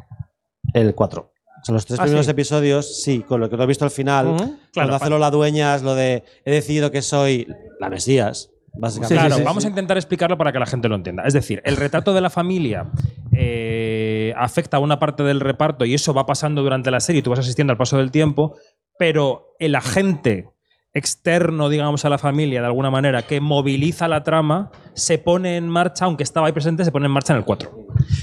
el 0.74 0.96
4. 0.96 1.22
O 1.62 1.66
sea, 1.66 1.74
los 1.74 1.86
tres 1.86 2.00
Ah, 2.00 2.04
primeros 2.04 2.26
sí. 2.28 2.32
episodios, 2.32 3.04
sí, 3.04 3.20
con 3.22 3.40
lo 3.42 3.50
que 3.50 3.56
tú 3.58 3.62
has 3.62 3.68
visto 3.68 3.84
al 3.84 3.92
final, 3.92 4.28
Ujú. 4.28 4.38
cuando 4.38 4.58
Claro, 4.74 4.96
hace 4.96 5.06
pa- 5.06 5.10
Lola 5.10 5.32
Dueñas, 5.32 5.82
lo 5.84 5.96
de 5.96 6.24
he 6.46 6.52
decidido 6.52 6.92
que 6.92 7.02
soy 7.02 7.48
la 7.80 7.90
Mesías, 7.90 8.52
básicamente. 8.74 9.16
Claro, 9.16 9.36
sí, 9.36 9.44
vamos 9.44 9.64
sí. 9.64 9.68
a 9.68 9.70
intentar 9.72 9.98
explicarlo 9.98 10.38
para 10.38 10.52
que 10.54 10.60
la 10.60 10.66
gente 10.66 10.88
lo 10.88 10.96
entienda. 10.96 11.24
Es 11.24 11.34
decir, 11.34 11.62
el 11.66 11.76
retrato 11.78 12.14
de 12.14 12.22
la 12.22 12.30
familia 12.30 12.90
eh, 13.34 14.34
afecta 14.38 14.78
a 14.78 14.80
una 14.80 14.98
parte 15.00 15.24
del 15.24 15.40
reparto 15.42 15.84
y 15.86 15.94
eso 15.94 16.14
va 16.14 16.26
pasando 16.26 16.62
durante 16.64 16.90
la 16.92 17.00
serie 17.02 17.20
y 17.20 17.22
tú 17.22 17.32
vas 17.32 17.40
asistiendo 17.40 17.72
al 17.72 17.78
paso 17.78 17.98
del 17.98 18.12
tiempo, 18.12 18.56
pero 18.98 19.56
el 19.60 19.76
agente 19.76 20.50
externo, 20.96 21.70
digamos, 21.70 22.06
a 22.06 22.10
la 22.10 22.18
familia 22.18 22.62
de 22.62 22.68
alguna 22.68 22.90
manera, 22.90 23.22
que 23.22 23.40
moviliza 23.42 24.08
la 24.08 24.24
trama, 24.24 24.72
se 24.94 25.18
pone 25.20 25.58
en 25.58 25.70
marcha, 25.70 26.06
aunque 26.06 26.24
estaba 26.24 26.48
ahí 26.48 26.54
presente, 26.54 26.84
se 26.84 26.92
pone 26.92 27.06
en 27.06 27.12
marcha 27.12 27.34
en 27.34 27.40
el 27.40 27.46
4. 27.46 27.70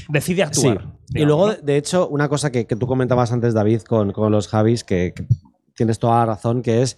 Decide 0.08 0.48
Sí. 0.52 0.68
actuar. 0.68 0.88
Y 1.14 1.24
luego, 1.24 1.48
¿no? 1.48 1.54
de- 1.54 1.76
hecho, 1.76 2.08
una 2.08 2.28
cosa 2.28 2.50
que, 2.50 2.66
que 2.66 2.74
tú 2.74 2.86
comentabas 2.86 3.30
antes, 3.30 3.54
David, 3.54 3.82
con, 3.82 4.12
con 4.12 4.32
los 4.32 4.48
Javis, 4.48 4.82
que, 4.82 5.12
que 5.14 5.26
tienes 5.76 5.98
toda 5.98 6.18
la 6.20 6.26
razón, 6.26 6.62
que 6.62 6.82
es 6.82 6.96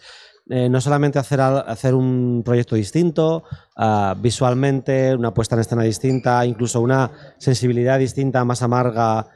eh, 0.50 0.68
no 0.68 0.80
solamente 0.80 1.18
hacer, 1.18 1.40
hacer 1.40 1.94
un 1.94 2.42
proyecto 2.44 2.76
distinto, 2.76 3.44
ah, 3.76 4.14
visualmente, 4.18 5.14
una 5.14 5.32
puesta 5.34 5.54
en 5.56 5.62
escena 5.62 5.82
distinta, 5.82 6.44
incluso 6.46 6.80
una 6.80 7.10
sensibilidad 7.38 7.98
distinta, 7.98 8.44
más 8.44 8.62
amarga, 8.62 9.26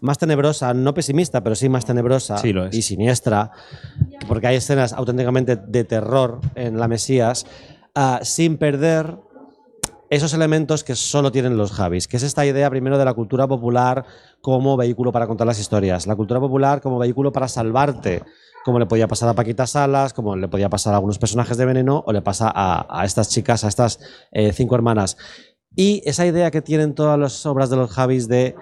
más 0.00 0.18
tenebrosa, 0.18 0.74
no 0.74 0.94
pesimista, 0.94 1.42
pero 1.42 1.54
sí 1.54 1.68
más 1.68 1.84
tenebrosa 1.84 2.38
Sí, 2.38 2.52
lo 2.52 2.66
es. 2.66 2.74
y 2.74 2.82
siniestra, 2.82 3.50
porque 4.26 4.48
hay 4.48 4.56
escenas 4.56 4.92
auténticamente 4.92 5.56
de 5.56 5.84
terror 5.84 6.40
en 6.54 6.78
la 6.78 6.88
Mesías, 6.88 7.46
ah, 7.94 8.20
sin 8.22 8.56
perder 8.58 9.16
esos 10.10 10.34
elementos 10.34 10.84
que 10.84 10.94
solo 10.94 11.32
tienen 11.32 11.56
los 11.56 11.72
Javis, 11.72 12.06
que 12.06 12.16
es 12.18 12.22
esta 12.22 12.44
idea 12.44 12.68
primero 12.68 12.98
de 12.98 13.04
la 13.04 13.14
cultura 13.14 13.46
popular 13.48 14.04
como 14.42 14.76
vehículo 14.76 15.10
para 15.12 15.26
contar 15.26 15.46
las 15.46 15.58
historias, 15.58 16.06
la 16.06 16.16
cultura 16.16 16.38
popular 16.40 16.80
como 16.82 16.98
vehículo 16.98 17.32
para 17.32 17.48
salvarte, 17.48 18.22
como 18.64 18.78
le 18.78 18.86
podía 18.86 19.08
pasar 19.08 19.28
a 19.30 19.34
Paquita 19.34 19.66
Salas, 19.66 20.12
como 20.12 20.36
le 20.36 20.48
podía 20.48 20.68
pasar 20.68 20.92
a 20.92 20.96
algunos 20.96 21.18
personajes 21.18 21.56
de 21.56 21.64
Veneno 21.64 22.04
o 22.06 22.12
le 22.12 22.20
pasa 22.22 22.52
a, 22.54 22.86
a 23.00 23.04
estas 23.04 23.30
chicas, 23.30 23.64
a 23.64 23.68
estas 23.68 24.00
eh, 24.32 24.52
cinco 24.52 24.74
hermanas. 24.74 25.16
Y 25.74 26.02
esa 26.04 26.26
idea 26.26 26.50
que 26.50 26.60
tienen 26.60 26.94
todas 26.94 27.18
las 27.18 27.46
obras 27.46 27.70
de 27.70 27.76
los 27.76 27.90
Javis 27.90 28.28
de 28.28 28.54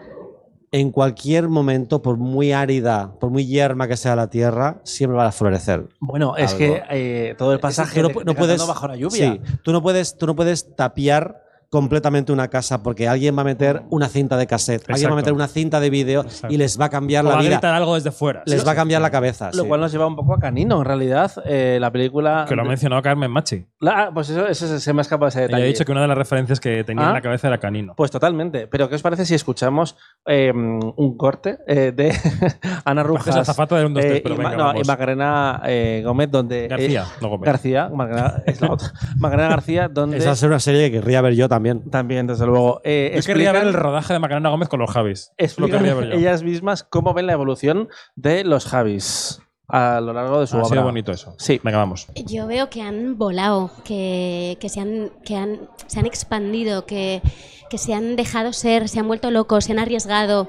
en 0.72 0.92
cualquier 0.92 1.48
momento, 1.48 2.00
por 2.00 2.16
muy 2.16 2.52
árida, 2.52 3.12
por 3.18 3.30
muy 3.30 3.44
yerma 3.46 3.88
que 3.88 3.96
sea 3.96 4.14
la 4.14 4.30
tierra, 4.30 4.80
siempre 4.84 5.16
va 5.16 5.26
a 5.26 5.32
florecer. 5.32 5.88
Bueno, 5.98 6.36
es 6.36 6.54
que 6.54 6.80
eh, 6.90 7.34
todo 7.36 7.52
el 7.52 7.58
pasaje 7.60 7.96
Tú 7.96 8.02
no, 8.02 8.08
de- 8.08 8.14
pu- 8.14 8.18
de 8.20 8.24
no 8.26 8.34
puedes 8.36 8.66
bajo 8.66 8.86
la 8.86 8.96
lluvia. 8.96 9.32
Sí, 9.32 9.40
tú 9.64 9.72
no 9.72 9.82
puedes, 9.82 10.16
tú 10.16 10.26
no 10.26 10.36
puedes 10.36 10.76
tapiar 10.76 11.42
completamente 11.70 12.32
una 12.32 12.48
casa 12.48 12.82
porque 12.82 13.06
alguien 13.08 13.36
va 13.36 13.42
a 13.42 13.44
meter 13.44 13.82
una 13.90 14.08
cinta 14.08 14.36
de 14.36 14.46
cassette, 14.48 14.90
alguien 14.90 15.08
va 15.10 15.14
a 15.14 15.16
meter 15.16 15.32
una 15.32 15.46
cinta 15.46 15.78
de 15.78 15.88
vídeo 15.88 16.24
y 16.48 16.56
les 16.56 16.78
va 16.80 16.86
a 16.86 16.88
cambiar 16.90 17.24
O 17.24 17.28
la 17.28 17.34
va 17.34 17.38
a 17.40 17.42
vida. 17.42 17.52
gritar 17.52 17.74
algo 17.74 17.94
desde 17.94 18.10
fuera. 18.10 18.42
Les 18.44 18.60
Sí, 18.60 18.66
va 18.66 18.72
a 18.72 18.74
cambiar 18.74 19.00
sí. 19.00 19.02
la 19.02 19.10
cabeza. 19.10 19.50
Lo 19.54 19.62
sí. 19.62 19.68
cual 19.68 19.80
nos 19.80 19.92
lleva 19.92 20.06
un 20.06 20.16
poco 20.16 20.34
a 20.34 20.38
Canino, 20.40 20.78
en 20.80 20.84
realidad. 20.84 21.30
eh, 21.46 21.78
la 21.80 21.90
película. 21.92 22.44
Que 22.48 22.56
lo 22.56 22.62
ha 22.62 22.64
mencionado 22.64 23.00
Carmen 23.02 23.30
Machi. 23.30 23.64
La- 23.78 24.02
ah, 24.06 24.10
pues 24.12 24.30
eso, 24.30 24.46
eso 24.48 24.66
se- 24.66 24.80
se 24.80 24.92
me 24.92 25.00
ha 25.00 25.02
escapado 25.02 25.28
ese 25.28 25.38
Ella 25.38 25.46
detalle. 25.46 25.62
ha 25.64 25.66
dicho 25.68 25.84
que 25.84 25.92
una 25.92 26.02
de 26.02 26.08
las 26.08 26.18
referencias 26.18 26.58
que 26.58 26.82
tenía 26.82 27.04
¿Ah? 27.04 27.08
en 27.08 27.14
la 27.14 27.20
cabeza 27.22 27.46
era 27.46 27.58
Canino. 27.58 27.94
Pues 27.96 28.10
totalmente. 28.10 28.66
Pero 28.66 28.88
¿qué 28.88 28.96
os 28.96 29.02
parece 29.02 29.24
si 29.24 29.34
escuchamos 29.36 29.96
eh, 30.26 30.52
un 30.52 31.16
corte 31.16 31.58
eh, 31.68 31.92
de 31.94 32.12
Ana 32.84 33.04
Rujas 33.04 33.26
de 33.26 33.84
un, 33.84 33.94
dos, 33.94 34.02
tres, 34.04 34.16
eh, 34.18 34.20
pero 34.22 34.34
y, 34.34 34.38
venga, 34.38 34.56
no, 34.56 34.80
y 34.80 34.84
Macarena 34.84 35.62
eh, 35.66 36.02
Gómez, 36.04 36.30
donde 36.32 36.66
García, 36.66 37.04
no 37.20 37.28
Gómez. 37.28 37.46
García, 37.46 37.88
Macarena, 37.94 38.42
es 38.46 38.60
la 38.60 38.72
otra. 38.72 38.92
Macarena 39.18 39.48
García, 39.50 39.88
donde 39.92 40.16
Esa 40.18 40.32
es 40.32 40.42
una 40.42 40.58
serie 40.58 40.90
que 40.90 40.98
querría 40.98 41.20
ver 41.20 41.34
yo 41.34 41.48
también. 41.48 41.59
También 41.90 42.26
desde 42.26 42.46
luego 42.46 42.80
eh, 42.84 43.12
Yo 43.14 43.22
querría 43.22 43.52
ver 43.52 43.64
el 43.64 43.72
rodaje 43.74 44.12
de 44.12 44.18
Macarena 44.18 44.48
Gómez 44.50 44.68
con 44.68 44.80
los 44.80 44.90
Javis. 44.90 45.32
Lo 45.38 45.44
explican 45.44 45.78
querría 45.78 45.94
ver 45.94 46.08
yo. 46.10 46.14
ellas 46.18 46.42
mismas 46.42 46.82
cómo 46.84 47.14
ven 47.14 47.26
la 47.26 47.32
evolución 47.32 47.88
de 48.16 48.44
los 48.44 48.66
Javis 48.66 49.40
a 49.68 50.00
lo 50.00 50.12
largo 50.12 50.40
de 50.40 50.46
su 50.48 50.56
Ha 50.56 50.60
obra. 50.60 50.68
sido 50.70 50.82
bonito 50.82 51.12
eso. 51.12 51.34
Sí. 51.38 51.60
Venga, 51.62 51.78
vamos. 51.78 52.08
Yo 52.26 52.46
veo 52.48 52.68
que 52.70 52.82
han 52.82 53.16
volado, 53.18 53.70
que, 53.84 54.56
que, 54.60 54.68
se, 54.68 54.80
han, 54.80 55.12
que 55.24 55.36
han, 55.36 55.68
se 55.86 56.00
han 56.00 56.06
expandido, 56.06 56.86
que, 56.86 57.22
que 57.70 57.78
se 57.78 57.94
han 57.94 58.16
dejado 58.16 58.52
ser, 58.52 58.88
se 58.88 58.98
han 58.98 59.06
vuelto 59.06 59.30
locos, 59.30 59.64
se 59.66 59.72
han 59.72 59.78
arriesgado. 59.78 60.48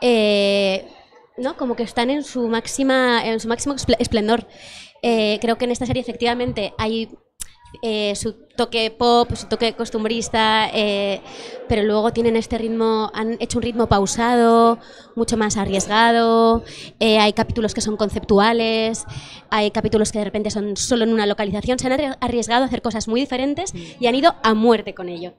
eh, 0.00 0.86
¿no? 1.36 1.56
Como 1.56 1.74
que 1.76 1.82
están 1.82 2.10
en 2.10 2.22
su 2.24 2.48
máxima, 2.48 3.26
en 3.26 3.40
su 3.40 3.48
máximo 3.48 3.74
espl- 3.74 3.96
esplendor. 3.98 4.46
Eh, 5.02 5.38
creo 5.42 5.58
que 5.58 5.64
en 5.66 5.70
esta 5.72 5.84
serie 5.84 6.00
efectivamente 6.00 6.72
hay 6.78 7.10
eh, 7.82 8.14
su 8.14 8.32
toque 8.56 8.90
pop, 8.90 9.32
su 9.34 9.46
toque 9.46 9.72
costumbrista, 9.72 10.70
eh, 10.72 11.20
pero 11.68 11.82
luego 11.82 12.12
tienen 12.12 12.36
este 12.36 12.56
ritmo, 12.56 13.10
han 13.12 13.36
hecho 13.40 13.58
un 13.58 13.62
ritmo 13.62 13.88
pausado, 13.88 14.78
mucho 15.16 15.36
más 15.36 15.56
arriesgado, 15.56 16.62
eh, 17.00 17.18
hay 17.18 17.32
capítulos 17.32 17.74
que 17.74 17.80
son 17.80 17.96
conceptuales, 17.96 19.04
hay 19.50 19.70
capítulos 19.72 20.12
que 20.12 20.20
de 20.20 20.24
repente 20.24 20.50
son 20.50 20.76
solo 20.76 21.04
en 21.04 21.12
una 21.12 21.26
localización, 21.26 21.78
se 21.78 21.88
han 21.88 21.98
arri- 21.98 22.16
arriesgado 22.20 22.62
a 22.62 22.66
hacer 22.66 22.80
cosas 22.82 23.08
muy 23.08 23.20
diferentes 23.20 23.72
y 23.74 24.06
han 24.06 24.14
ido 24.14 24.34
a 24.42 24.54
muerte 24.54 24.94
con 24.94 25.08
ello. 25.08 25.34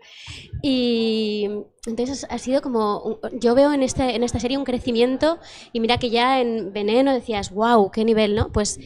Y 0.62 1.48
entonces 1.86 2.26
ha 2.30 2.38
sido 2.38 2.62
como, 2.62 3.20
yo 3.40 3.56
veo 3.56 3.72
en, 3.74 3.84
este, 3.84 4.16
en 4.16 4.24
esta 4.24 4.40
serie 4.40 4.58
un 4.58 4.64
crecimiento 4.64 5.38
y 5.72 5.80
mira 5.80 5.98
que 6.00 6.10
ya 6.10 6.42
en 6.42 6.74
Veneno 6.74 7.14
decías, 7.14 7.52
wow, 7.52 7.92
qué 7.92 8.04
nivel, 8.04 8.36
¿no? 8.36 8.52
Pues 8.52 8.80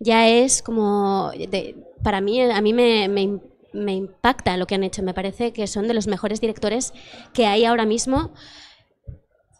ya 0.00 0.28
es 0.28 0.62
como, 0.62 1.30
para 2.06 2.20
mí, 2.20 2.40
a 2.40 2.60
mí 2.60 2.72
me, 2.72 3.08
me, 3.08 3.40
me 3.72 3.92
impacta 3.92 4.56
lo 4.56 4.68
que 4.68 4.76
han 4.76 4.84
hecho, 4.84 5.02
me 5.02 5.12
parece 5.12 5.52
que 5.52 5.66
son 5.66 5.88
de 5.88 5.94
los 5.94 6.06
mejores 6.06 6.40
directores 6.40 6.94
que 7.32 7.46
hay 7.46 7.64
ahora 7.64 7.84
mismo, 7.84 8.30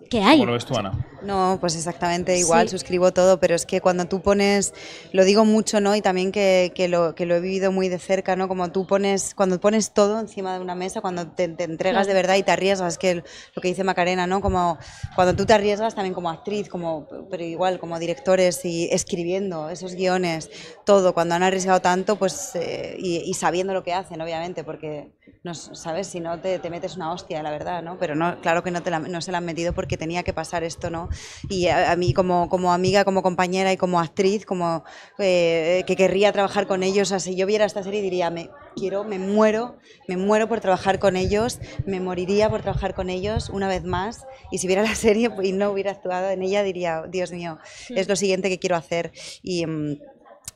que 0.09 0.23
hay. 0.23 0.37
¿Cómo 0.39 0.47
lo 0.47 0.53
ves 0.53 0.65
tú, 0.67 0.75
Ana? 0.77 0.93
No, 1.23 1.57
pues 1.61 1.75
exactamente 1.77 2.39
igual, 2.39 2.69
Sí. 2.69 2.73
suscribo 2.79 3.13
todo, 3.13 3.41
pero 3.41 3.55
es 3.55 3.67
que 3.67 3.81
cuando 3.81 4.05
tú 4.07 4.21
pones, 4.21 4.73
lo 5.13 5.25
digo 5.25 5.45
mucho, 5.45 5.81
¿no? 5.81 5.97
Y 5.97 6.03
también 6.03 6.31
que, 6.31 6.73
que 6.75 6.89
lo, 6.89 7.15
que 7.15 7.27
lo 7.27 7.35
he 7.37 7.41
vivido 7.41 7.73
muy 7.73 7.89
de 7.89 7.99
cerca, 7.99 8.37
¿no? 8.37 8.49
Como 8.49 8.71
tú 8.71 8.87
pones, 8.87 9.35
cuando 9.35 9.59
pones 9.59 9.93
todo 9.93 10.21
encima 10.21 10.55
de 10.55 10.61
una 10.61 10.75
mesa, 10.75 11.01
cuando 11.01 11.27
te, 11.29 11.49
te 11.49 11.65
entregas 11.65 12.05
Claro. 12.05 12.09
de 12.09 12.15
verdad 12.15 12.37
y 12.37 12.43
te 12.43 12.53
arriesgas, 12.53 12.99
que 12.99 13.17
lo 13.17 13.63
que 13.63 13.69
dice 13.69 13.83
Macarena, 13.83 14.27
¿no? 14.27 14.41
Como 14.41 14.79
cuando 15.15 15.35
tú 15.35 15.47
te 15.47 15.55
arriesgas 15.55 15.95
también 15.95 16.15
como 16.15 16.31
actriz, 16.31 16.69
como, 16.69 17.09
pero 17.31 17.43
igual 17.43 17.79
como 17.81 17.99
directores 17.99 18.65
y 18.65 18.89
escribiendo 18.93 19.69
esos 19.71 19.95
guiones, 19.95 20.51
todo, 20.85 21.15
cuando 21.15 21.35
han 21.35 21.43
arriesgado 21.43 21.81
tanto, 21.81 22.17
pues, 22.17 22.53
eh, 22.55 22.95
y, 22.99 23.17
y 23.29 23.35
sabiendo 23.35 23.73
lo 23.73 23.83
que 23.83 23.95
hacen, 23.95 24.21
obviamente, 24.21 24.63
porque, 24.63 25.16
no, 25.43 25.55
¿sabes? 25.55 26.09
Si 26.09 26.21
no, 26.21 26.41
te, 26.41 26.59
te 26.59 26.71
metes 26.71 26.97
una 26.97 27.13
hostia, 27.13 27.43
la 27.43 27.51
verdad, 27.51 27.83
¿no? 27.83 27.99
Pero 27.99 28.15
no, 28.17 28.41
claro 28.41 28.63
que 28.63 28.71
no, 28.73 28.83
te 28.83 28.91
la- 28.91 28.99
no 29.01 29.21
se 29.21 29.31
la 29.33 29.39
han 29.39 29.45
metido 29.45 29.75
porque 29.75 29.97
tenía 29.97 30.23
que 30.25 30.33
pasar 30.35 30.65
esto, 30.65 30.91
¿no? 30.91 31.09
Y 31.49 31.69
a, 31.69 31.93
a 31.93 31.97
mí 31.97 32.13
como, 32.13 32.49
como 32.49 32.73
amiga, 32.73 33.05
como 33.05 33.23
compañera 33.23 33.73
y 33.73 33.77
como 33.77 34.01
actriz, 34.01 34.45
como 34.45 34.83
eh, 35.19 35.85
que 35.87 35.97
querría 35.97 36.33
trabajar 36.33 36.67
con 36.67 36.83
ellos, 36.83 37.09
o 37.09 37.11
sea, 37.11 37.21
si 37.21 37.37
yo 37.37 37.47
viera 37.47 37.65
esta 37.65 37.83
serie 37.83 38.03
diría, 38.03 38.31
me 38.31 38.55
quiero, 38.75 39.05
me 39.05 39.19
muero, 39.19 39.77
me 40.07 40.17
muero 40.17 40.49
por 40.49 40.61
trabajar 40.61 40.99
con 40.99 41.17
ellos, 41.17 41.61
me 41.85 42.01
moriría 42.01 42.51
por 42.51 42.63
trabajar 42.63 42.95
con 42.95 43.09
ellos 43.09 43.49
una 43.49 43.69
vez 43.69 43.85
más, 43.85 44.27
y 44.51 44.59
si 44.59 44.67
viera 44.67 44.83
la 44.83 44.95
serie 44.95 45.31
y 45.43 45.53
no 45.53 45.71
hubiera 45.71 45.93
actuado 45.93 46.31
en 46.31 46.43
ella, 46.43 46.63
diría, 46.63 47.03
Dios 47.09 47.33
mío, 47.33 47.59
es 47.95 48.09
lo 48.09 48.17
siguiente 48.17 48.49
que 48.49 48.59
quiero 48.59 48.77
hacer. 48.77 49.13
Y, 49.43 49.67
mm, 49.67 49.97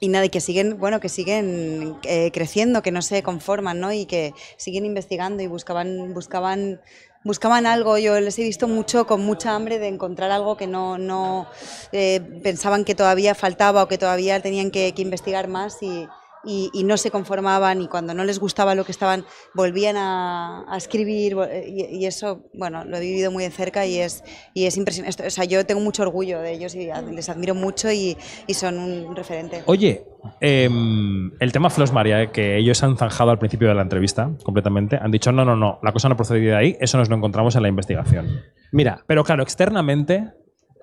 y 0.01 0.09
nada, 0.09 0.25
y 0.25 0.31
que 0.31 0.41
siguen, 0.41 0.79
bueno, 0.79 0.99
que 0.99 1.11
siguen 1.11 1.97
eh, 2.05 2.31
creciendo, 2.33 2.83
que 2.83 2.91
no 2.91 3.03
se 3.03 3.23
conforman, 3.23 3.79
¿no? 3.79 3.93
Y 3.93 4.07
que 4.07 4.33
siguen 4.57 4.87
investigando 4.87 5.43
y 5.43 5.47
buscaban, 5.47 6.15
buscaban, 6.15 6.81
buscaban 7.23 7.67
algo. 7.67 7.99
Yo 7.99 8.19
les 8.19 8.39
he 8.39 8.43
visto 8.43 8.67
mucho 8.67 9.07
con 9.07 9.21
mucha 9.21 9.55
hambre 9.55 9.79
de 9.79 9.89
encontrar 9.89 10.31
algo 10.31 10.57
que 10.57 10.67
no, 10.67 10.97
no 10.97 11.47
eh, 11.93 12.21
pensaban 12.43 12.87
que 12.87 12.95
todavía 12.95 13.35
faltaba 13.35 13.83
o 13.83 13.89
que 13.89 13.99
todavía 13.99 14.41
tenían 14.41 14.71
que, 14.71 14.93
que 14.95 15.03
investigar 15.03 15.49
más 15.49 15.83
y, 15.83 16.09
y, 16.45 16.71
y 16.73 16.85
no 16.85 16.97
se 16.97 17.11
conformaban 17.11 17.83
y 17.83 17.89
cuando 17.89 18.15
no 18.15 18.25
les 18.25 18.39
gustaba 18.39 18.75
lo 18.75 18.85
que 18.85 18.93
estaban 18.93 19.25
volvían 19.55 19.97
a, 19.97 20.65
a 20.69 20.77
escribir 20.77 21.37
y, 21.67 21.97
y 21.97 22.07
eso, 22.07 22.45
bueno, 22.55 22.85
lo 22.85 22.97
he 22.97 23.01
vivido 23.01 23.31
muy 23.31 23.45
de 23.45 23.51
cerca 23.51 23.87
y 23.87 23.99
es, 23.99 24.25
y 24.55 24.67
es 24.67 24.77
impresionante. 24.77 25.27
O 25.27 25.31
sea, 25.31 25.45
yo 25.45 25.65
tengo 25.67 25.81
mucho 25.81 26.03
orgullo 26.03 26.41
de 26.41 26.53
ellos 26.53 26.75
y 26.75 26.91
les 27.13 27.29
admiro 27.29 27.55
mucho 27.55 27.91
y, 27.91 28.17
y 28.47 28.55
son 28.55 28.79
un 28.79 29.17
referente. 29.17 29.63
Oye, 29.67 30.05
em, 30.41 31.33
el 31.41 31.53
tema 31.53 31.71
Flos 31.71 31.93
María, 31.93 32.23
eh, 32.23 32.31
que 32.31 32.57
ellos 32.59 32.83
han 32.83 32.97
zanjado 32.97 33.31
al 33.31 33.39
principio 33.39 33.69
de 33.69 33.75
la 33.75 33.83
entrevista 33.83 34.31
completamente, 34.43 34.99
han 35.01 35.11
dicho 35.11 35.33
no, 35.33 35.45
no, 35.45 35.57
no, 35.57 35.79
la 35.83 35.93
cosa 35.93 36.09
no 36.09 36.17
procedió 36.17 36.51
de 36.51 36.57
ahí, 36.57 36.77
eso 36.81 36.99
nos 36.99 37.09
lo 37.09 37.17
encontramos 37.17 37.57
en 37.57 37.63
la 37.63 37.69
investigación. 37.69 38.43
Mira, 38.73 39.05
Pero 39.07 39.25
claro, 39.25 39.43
externamente, 39.43 40.33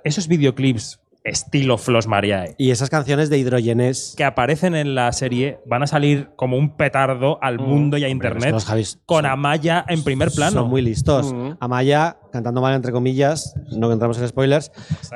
esos 0.03 0.27
videoclips 0.27 0.99
estilo 1.27 1.77
Flos 1.77 2.07
Mariae 2.07 2.55
y 2.57 2.71
esas 2.71 2.89
canciones 2.89 3.29
de 3.29 3.37
hidrogenés. 3.37 4.13
que 4.17 4.23
aparecen 4.23 4.75
en 4.75 4.95
la 4.95 5.11
serie 5.11 5.59
van 5.65 5.83
a 5.83 5.87
salir 5.87 6.29
como 6.35 6.57
un 6.57 6.75
petardo 6.75 7.37
al 7.41 7.59
mundo 7.59 7.97
y 7.97 8.03
a 8.03 8.07
Mm. 8.07 8.11
Hombre, 8.11 8.27
es 8.29 8.33
que 8.33 8.39
internet 8.39 8.63
Javis 8.67 8.99
con 9.05 9.25
Amaya 9.25 9.85
en 9.87 10.03
primer 10.03 10.31
plano. 10.31 10.61
Son 10.61 10.69
muy 10.69 10.81
listos. 10.81 11.33
Mm. 11.33 11.51
Amaya, 11.59 12.17
cantando 12.31 12.61
mal 12.61 12.73
entre 12.75 12.91
comillas, 12.91 13.55
no 13.71 13.91
entramos 13.91 14.17
en 14.19 14.27
spoilers, 14.27 14.71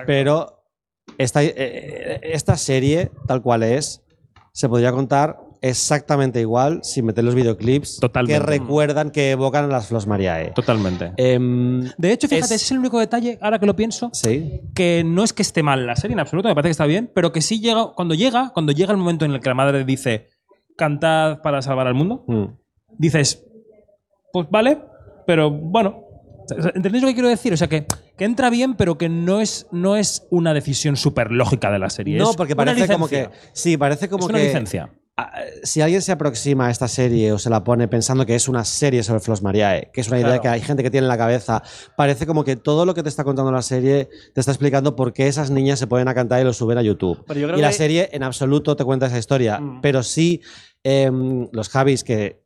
pero 0.05 0.63
esta, 1.17 1.43
eh, 1.43 2.19
esta 2.23 2.57
serie, 2.57 3.11
tal 3.27 3.41
cual 3.41 3.63
es, 3.63 4.01
se 4.53 4.67
podría 4.69 4.91
contar 4.91 5.39
exactamente 5.61 6.41
igual 6.41 6.79
sin 6.83 7.05
meter 7.05 7.23
los 7.23 7.35
videoclips 7.35 7.99
Totalmente. 7.99 8.39
que 8.41 8.45
recuerdan, 8.45 9.11
que 9.11 9.31
evocan 9.31 9.65
a 9.65 9.67
las 9.67 9.87
Flos 9.87 10.07
Mariae. 10.07 10.51
Totalmente. 10.51 11.11
Em, 11.17 11.83
De 11.97 12.11
hecho, 12.11 12.27
fíjate, 12.27 12.45
es- 12.55 12.61
ese 12.61 12.65
es 12.65 12.71
el 12.71 12.79
único 12.79 12.99
detalle, 12.99 13.37
ahora 13.41 13.59
que 13.59 13.65
lo 13.67 13.75
pienso, 13.75 14.09
sí. 14.13 14.61
que 14.73 15.03
no 15.05 15.23
es 15.23 15.33
que 15.33 15.41
esté 15.43 15.61
mal 15.63 15.85
la 15.85 15.95
serie 15.95 16.13
en 16.13 16.19
absoluto, 16.19 16.47
me 16.49 16.55
parece 16.55 16.69
que 16.69 16.71
está 16.71 16.85
bien, 16.85 17.11
pero 17.13 17.31
que 17.31 17.41
sí 17.41 17.59
llega, 17.59 17.93
cuando 17.95 18.15
llega, 18.15 18.51
cuando 18.53 18.71
llega 18.71 18.91
el 18.91 18.97
momento 18.97 19.23
en 19.25 19.31
el 19.31 19.39
que 19.39 19.49
la 19.49 19.55
madre 19.55 19.85
dice, 19.85 20.27
cantad 20.77 21.41
para 21.41 21.61
salvar 21.61 21.87
al 21.87 21.93
mundo, 21.93 22.23
Mm. 22.27 22.45
dices, 22.97 23.45
pues 24.33 24.47
vale, 24.49 24.79
pero 25.27 25.51
bueno. 25.51 26.05
O 26.57 26.61
sea, 26.61 26.71
¿Entendéis 26.75 27.01
lo 27.03 27.07
que 27.07 27.13
quiero 27.13 27.29
decir? 27.29 27.53
O 27.53 27.57
sea, 27.57 27.69
que, 27.69 27.85
que 28.17 28.25
entra 28.25 28.49
bien, 28.49 28.73
pero 28.75 28.97
que 28.97 29.07
no 29.09 29.39
es, 29.39 29.67
no 29.71 29.95
es 29.95 30.27
una 30.31 30.53
decisión 30.53 30.97
súper 30.97 31.31
lógica 31.31 31.71
de 31.71 31.79
la 31.79 31.89
serie. 31.89 32.17
No, 32.17 32.31
es 32.31 32.35
porque 32.35 32.53
una 32.53 32.65
parece 32.65 32.91
como 32.91 33.07
que. 33.07 33.17
licencia. 33.27 33.49
Sí, 33.53 33.77
parece 33.77 34.09
como 34.09 34.25
Es 34.25 34.29
una 34.29 34.39
que. 34.39 34.45
licencia. 34.45 34.91
Si 35.63 35.81
alguien 35.81 36.01
se 36.01 36.11
aproxima 36.11 36.67
a 36.67 36.71
esta 36.71 36.87
serie 36.87 37.31
o 37.31 37.37
se 37.37 37.49
la 37.49 37.63
pone 37.63 37.87
pensando 37.87 38.25
que 38.25 38.33
es 38.35 38.47
una 38.47 38.63
serie 38.65 39.03
sobre 39.03 39.19
Flos 39.19 39.41
Mariae, 39.41 39.91
que 39.93 40.01
es 40.01 40.07
una 40.07 40.17
idea 40.17 40.27
Claro. 40.29 40.41
que 40.41 40.47
hay 40.49 40.61
gente 40.61 40.81
que 40.83 40.89
tiene 40.89 41.05
en 41.05 41.09
la 41.09 41.17
cabeza, 41.17 41.61
parece 41.95 42.25
como 42.25 42.43
que 42.43 42.55
todo 42.55 42.85
lo 42.85 42.93
que 42.93 43.03
te 43.03 43.09
está 43.09 43.23
contando 43.23 43.51
la 43.51 43.61
serie 43.61 44.09
te 44.33 44.39
está 44.39 44.51
explicando 44.51 44.95
por 44.95 45.13
qué 45.13 45.27
esas 45.27 45.51
niñas 45.51 45.77
se 45.79 45.87
pueden 45.87 46.07
a 46.07 46.13
cantar 46.15 46.41
y 46.41 46.43
lo 46.43 46.53
suben 46.53 46.77
a 46.77 46.81
YouTube. 46.81 47.23
Pero 47.27 47.39
yo 47.39 47.47
creo 47.47 47.59
y 47.59 47.61
la 47.61 47.71
serie 47.71 48.09
en 48.13 48.23
absoluto 48.23 48.75
te 48.75 48.83
cuenta 48.83 49.05
esa 49.07 49.19
historia, 49.19 49.59
Mm. 49.59 49.81
pero 49.81 50.01
sí 50.01 50.41
em, 50.83 51.47
los 51.51 51.69
Javis 51.69 52.03
que 52.03 52.41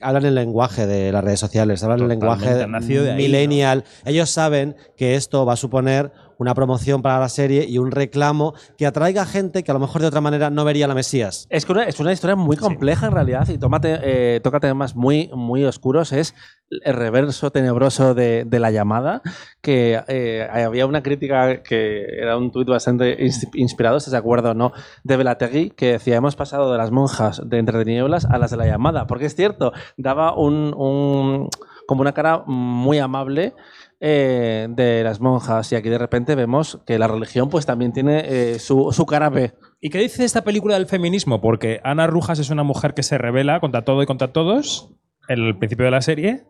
hablan 0.00 0.24
el 0.24 0.34
lenguaje 0.34 0.86
de 0.86 1.12
las 1.12 1.22
redes 1.22 1.38
sociales, 1.40 1.82
hablan 1.82 2.00
el 2.00 2.08
lenguaje 2.08 2.48
ahí, 2.64 3.14
millennial, 3.14 3.84
ellos 4.06 4.30
saben 4.30 4.74
que 4.96 5.16
esto 5.16 5.44
va 5.44 5.52
a 5.52 5.56
suponer 5.56 6.12
una 6.38 6.54
promoción 6.54 7.02
para 7.02 7.18
la 7.20 7.28
serie 7.28 7.64
y 7.68 7.78
un 7.78 7.90
reclamo 7.90 8.54
que 8.76 8.86
atraiga 8.86 9.24
gente 9.26 9.62
que 9.62 9.70
a 9.70 9.74
lo 9.74 9.80
mejor 9.80 10.00
de 10.02 10.08
otra 10.08 10.20
manera 10.20 10.50
no 10.50 10.64
vería 10.64 10.86
la 10.88 10.94
Mesías. 10.94 11.46
Es 11.50 11.66
que 11.66 11.72
una, 11.72 11.84
es 11.84 11.98
una 12.00 12.12
historia 12.12 12.36
muy 12.36 12.56
compleja 12.56 13.06
en 13.06 13.12
realidad 13.12 13.48
y 13.48 13.58
tómate, 13.58 13.98
eh, 14.02 14.40
toca 14.42 14.60
temas 14.60 14.94
muy, 14.96 15.30
muy 15.34 15.64
oscuros. 15.64 16.12
Es 16.12 16.34
el 16.82 16.94
reverso 16.94 17.50
tenebroso 17.52 18.14
de, 18.14 18.44
de 18.44 18.58
la 18.58 18.70
llamada, 18.70 19.22
que 19.60 20.00
eh, 20.08 20.48
había 20.52 20.86
una 20.86 21.02
crítica 21.02 21.62
que 21.62 22.04
era 22.20 22.36
un 22.36 22.50
tuit 22.50 22.68
bastante 22.68 23.16
ins- 23.18 23.48
inspirado, 23.54 24.00
si 24.00 24.10
se 24.10 24.16
acuerda 24.16 24.50
o 24.52 24.54
no, 24.54 24.72
de 25.04 25.16
Belategui, 25.16 25.70
que 25.70 25.92
decía, 25.92 26.16
hemos 26.16 26.36
pasado 26.36 26.72
de 26.72 26.78
las 26.78 26.90
monjas 26.90 27.42
de 27.44 27.58
Entre 27.58 27.84
Tinieblas 27.84 28.24
a 28.24 28.38
las 28.38 28.50
de 28.50 28.56
la 28.56 28.66
llamada. 28.66 29.06
Porque 29.06 29.26
es 29.26 29.36
cierto, 29.36 29.72
daba 29.96 30.34
un, 30.36 30.74
un- 30.76 31.48
como 31.86 32.00
una 32.00 32.12
cara 32.12 32.42
muy 32.46 32.98
amable 32.98 33.54
eh, 34.00 34.66
de 34.70 35.02
las 35.02 35.20
monjas 35.20 35.72
y 35.72 35.76
aquí 35.76 35.88
de 35.88 35.98
repente 35.98 36.34
vemos 36.34 36.80
que 36.86 36.98
la 36.98 37.08
religión 37.08 37.48
pues 37.48 37.64
también 37.64 37.92
tiene 37.92 38.24
eh, 38.26 38.58
su, 38.58 38.92
su 38.92 39.06
cara. 39.06 39.32
¿Y 39.80 39.90
qué 39.90 39.98
dice 39.98 40.24
esta 40.24 40.44
película 40.44 40.74
del 40.74 40.86
feminismo? 40.86 41.40
Porque 41.40 41.80
Ana 41.84 42.06
Rujas 42.06 42.38
es 42.38 42.50
una 42.50 42.64
mujer 42.64 42.94
que 42.94 43.02
se 43.02 43.18
revela 43.18 43.60
contra 43.60 43.82
todo 43.82 44.02
y 44.02 44.06
contra 44.06 44.32
todos 44.32 44.90
en 45.28 45.40
el 45.40 45.58
principio 45.58 45.86
de 45.86 45.90
la 45.90 46.02
serie. 46.02 46.44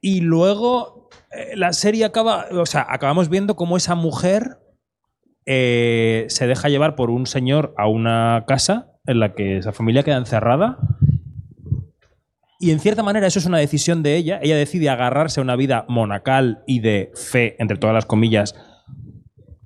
Y 0.00 0.20
luego 0.20 1.08
eh, 1.30 1.56
la 1.56 1.72
serie 1.72 2.04
acaba, 2.04 2.46
o 2.52 2.66
sea, 2.66 2.86
acabamos 2.88 3.28
viendo 3.28 3.56
cómo 3.56 3.76
esa 3.76 3.94
mujer 3.94 4.58
se 5.46 6.46
deja 6.46 6.70
llevar 6.70 6.96
por 6.96 7.10
un 7.10 7.26
señor 7.26 7.74
a 7.76 7.86
una 7.86 8.44
casa 8.48 8.94
en 9.06 9.20
la 9.20 9.34
que 9.34 9.58
esa 9.58 9.72
familia 9.72 10.02
queda 10.02 10.16
encerrada. 10.16 10.78
Y 12.64 12.70
en 12.70 12.80
cierta 12.80 13.02
manera 13.02 13.26
eso 13.26 13.38
es 13.38 13.46
una 13.46 13.58
decisión 13.58 14.02
de 14.02 14.16
ella. 14.16 14.38
Ella 14.42 14.56
decide 14.56 14.88
agarrarse 14.88 15.40
a 15.40 15.42
una 15.42 15.56
vida 15.56 15.84
monacal 15.88 16.62
y 16.66 16.80
de 16.80 17.10
fe, 17.14 17.56
entre 17.58 17.76
todas 17.76 17.94
las 17.94 18.06
comillas, 18.06 18.54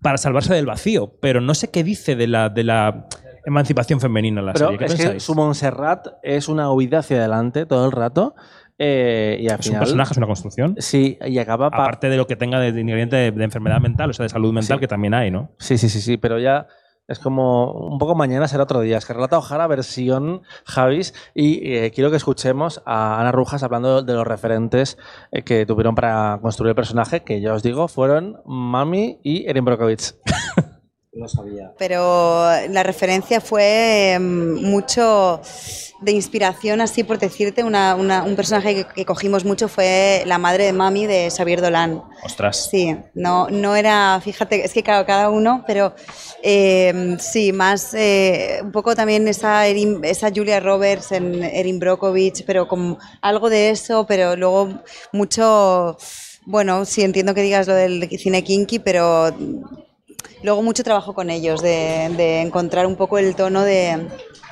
para 0.02 0.16
salvarse 0.18 0.54
del 0.54 0.66
vacío. 0.66 1.14
Pero 1.20 1.40
no 1.40 1.54
sé 1.54 1.70
qué 1.70 1.84
dice 1.84 2.16
de 2.16 2.26
la, 2.26 2.48
de 2.48 2.64
la 2.64 3.06
emancipación 3.44 4.00
femenina 4.00 4.40
en 4.40 4.46
la 4.46 4.52
Pero 4.52 4.66
serie. 4.70 4.78
¿Qué 4.78 4.84
es 4.92 4.94
que 5.12 5.20
su 5.20 5.34
Montserrat 5.34 6.06
es 6.22 6.48
una 6.48 6.70
huida 6.72 6.98
hacia 6.98 7.18
adelante 7.18 7.66
todo 7.66 7.86
el 7.86 7.92
rato. 7.92 8.34
eh, 8.80 9.38
y 9.40 9.48
al 9.48 9.58
Es 9.60 9.68
un 9.70 9.78
personaje, 9.78 10.12
es 10.12 10.18
una 10.18 10.26
construcción. 10.26 10.76
Sí, 10.78 11.18
y 11.26 11.38
acaba. 11.38 11.70
pa- 11.70 11.82
Aparte 11.82 12.08
de 12.08 12.16
lo 12.16 12.26
que 12.26 12.36
tenga 12.36 12.60
de, 12.60 12.70
de 12.72 12.80
ingrediente 12.80 13.16
de, 13.16 13.30
de 13.32 13.44
enfermedad 13.44 13.80
mental, 13.80 14.10
o 14.10 14.12
sea, 14.12 14.22
de 14.24 14.28
salud 14.28 14.52
mental, 14.52 14.76
Sí. 14.78 14.80
que 14.80 14.86
también 14.88 15.14
hay, 15.14 15.30
¿no? 15.32 15.50
Sí, 15.58 15.78
sí, 15.78 15.88
sí, 15.88 16.00
sí, 16.00 16.16
pero 16.16 16.38
ya 16.38 16.66
es 17.08 17.18
como 17.18 17.72
un 17.72 17.98
poco 17.98 18.14
mañana 18.14 18.46
será 18.46 18.64
otro 18.64 18.80
día. 18.80 18.98
Es 18.98 19.06
que 19.06 19.14
relata 19.14 19.38
Ojara 19.38 19.66
versión 19.66 20.42
Javis 20.64 21.14
y 21.34 21.74
eh, 21.74 21.90
quiero 21.90 22.10
que 22.10 22.18
escuchemos 22.18 22.82
a 22.84 23.18
Ana 23.20 23.32
Rujas 23.32 23.62
hablando 23.62 24.02
de 24.02 24.12
los 24.12 24.26
referentes 24.26 24.98
eh, 25.32 25.42
que 25.42 25.64
tuvieron 25.66 25.94
para 25.94 26.38
construir 26.42 26.70
el 26.70 26.76
personaje, 26.76 27.24
que 27.24 27.40
ya 27.40 27.54
os 27.54 27.62
digo, 27.62 27.88
fueron 27.88 28.40
Mami 28.44 29.18
y 29.22 29.48
Erin 29.48 29.64
Brockovich. 29.64 30.14
Lo 31.18 31.26
sabía. 31.28 31.72
Pero 31.78 32.48
la 32.70 32.82
referencia 32.84 33.40
fue 33.40 34.12
em, 34.12 34.54
mucho 34.62 35.40
de 36.00 36.12
inspiración, 36.12 36.80
así 36.80 37.02
por 37.02 37.18
decirte, 37.18 37.64
una- 37.64 37.96
una- 37.96 38.22
un 38.22 38.36
personaje 38.36 38.72
que, 38.76 38.84
que 38.94 39.04
cogimos 39.04 39.44
mucho 39.44 39.66
fue 39.66 40.22
la 40.26 40.38
madre 40.38 40.62
de 40.66 40.72
Mami 40.72 41.06
de 41.08 41.28
Xavier 41.28 41.60
Dolan. 41.60 42.04
Ostras. 42.24 42.68
Sí, 42.70 42.96
no, 43.14 43.48
no 43.50 43.74
era, 43.74 44.20
fíjate, 44.22 44.64
es 44.64 44.72
que 44.72 44.84
claro, 44.84 45.04
cada 45.06 45.28
uno, 45.28 45.64
pero 45.66 45.92
eh, 46.44 47.16
sí, 47.18 47.52
más 47.52 47.94
eh, 47.94 48.60
un 48.62 48.70
poco 48.70 48.94
también 48.94 49.26
esa, 49.26 49.66
Erin- 49.66 50.04
esa 50.04 50.30
Julia 50.32 50.60
Roberts 50.60 51.10
en 51.10 51.42
Erin 51.42 51.80
Brockovich, 51.80 52.44
pero 52.46 52.68
con 52.68 52.96
algo 53.20 53.50
de 53.50 53.70
eso, 53.70 54.06
pero 54.06 54.36
luego 54.36 54.68
mucho, 55.12 55.96
bueno, 56.46 56.84
sí 56.84 57.02
entiendo 57.02 57.34
que 57.34 57.42
digas 57.42 57.66
lo 57.66 57.74
del 57.74 58.08
cine 58.20 58.44
kinky, 58.44 58.78
pero 58.78 59.34
luego 60.42 60.62
mucho 60.62 60.82
trabajo 60.84 61.14
con 61.14 61.30
ellos, 61.30 61.62
de, 61.62 62.10
de 62.16 62.40
encontrar 62.42 62.86
un 62.86 62.96
poco 62.96 63.18
el 63.18 63.34
tono 63.34 63.62
de, 63.62 64.06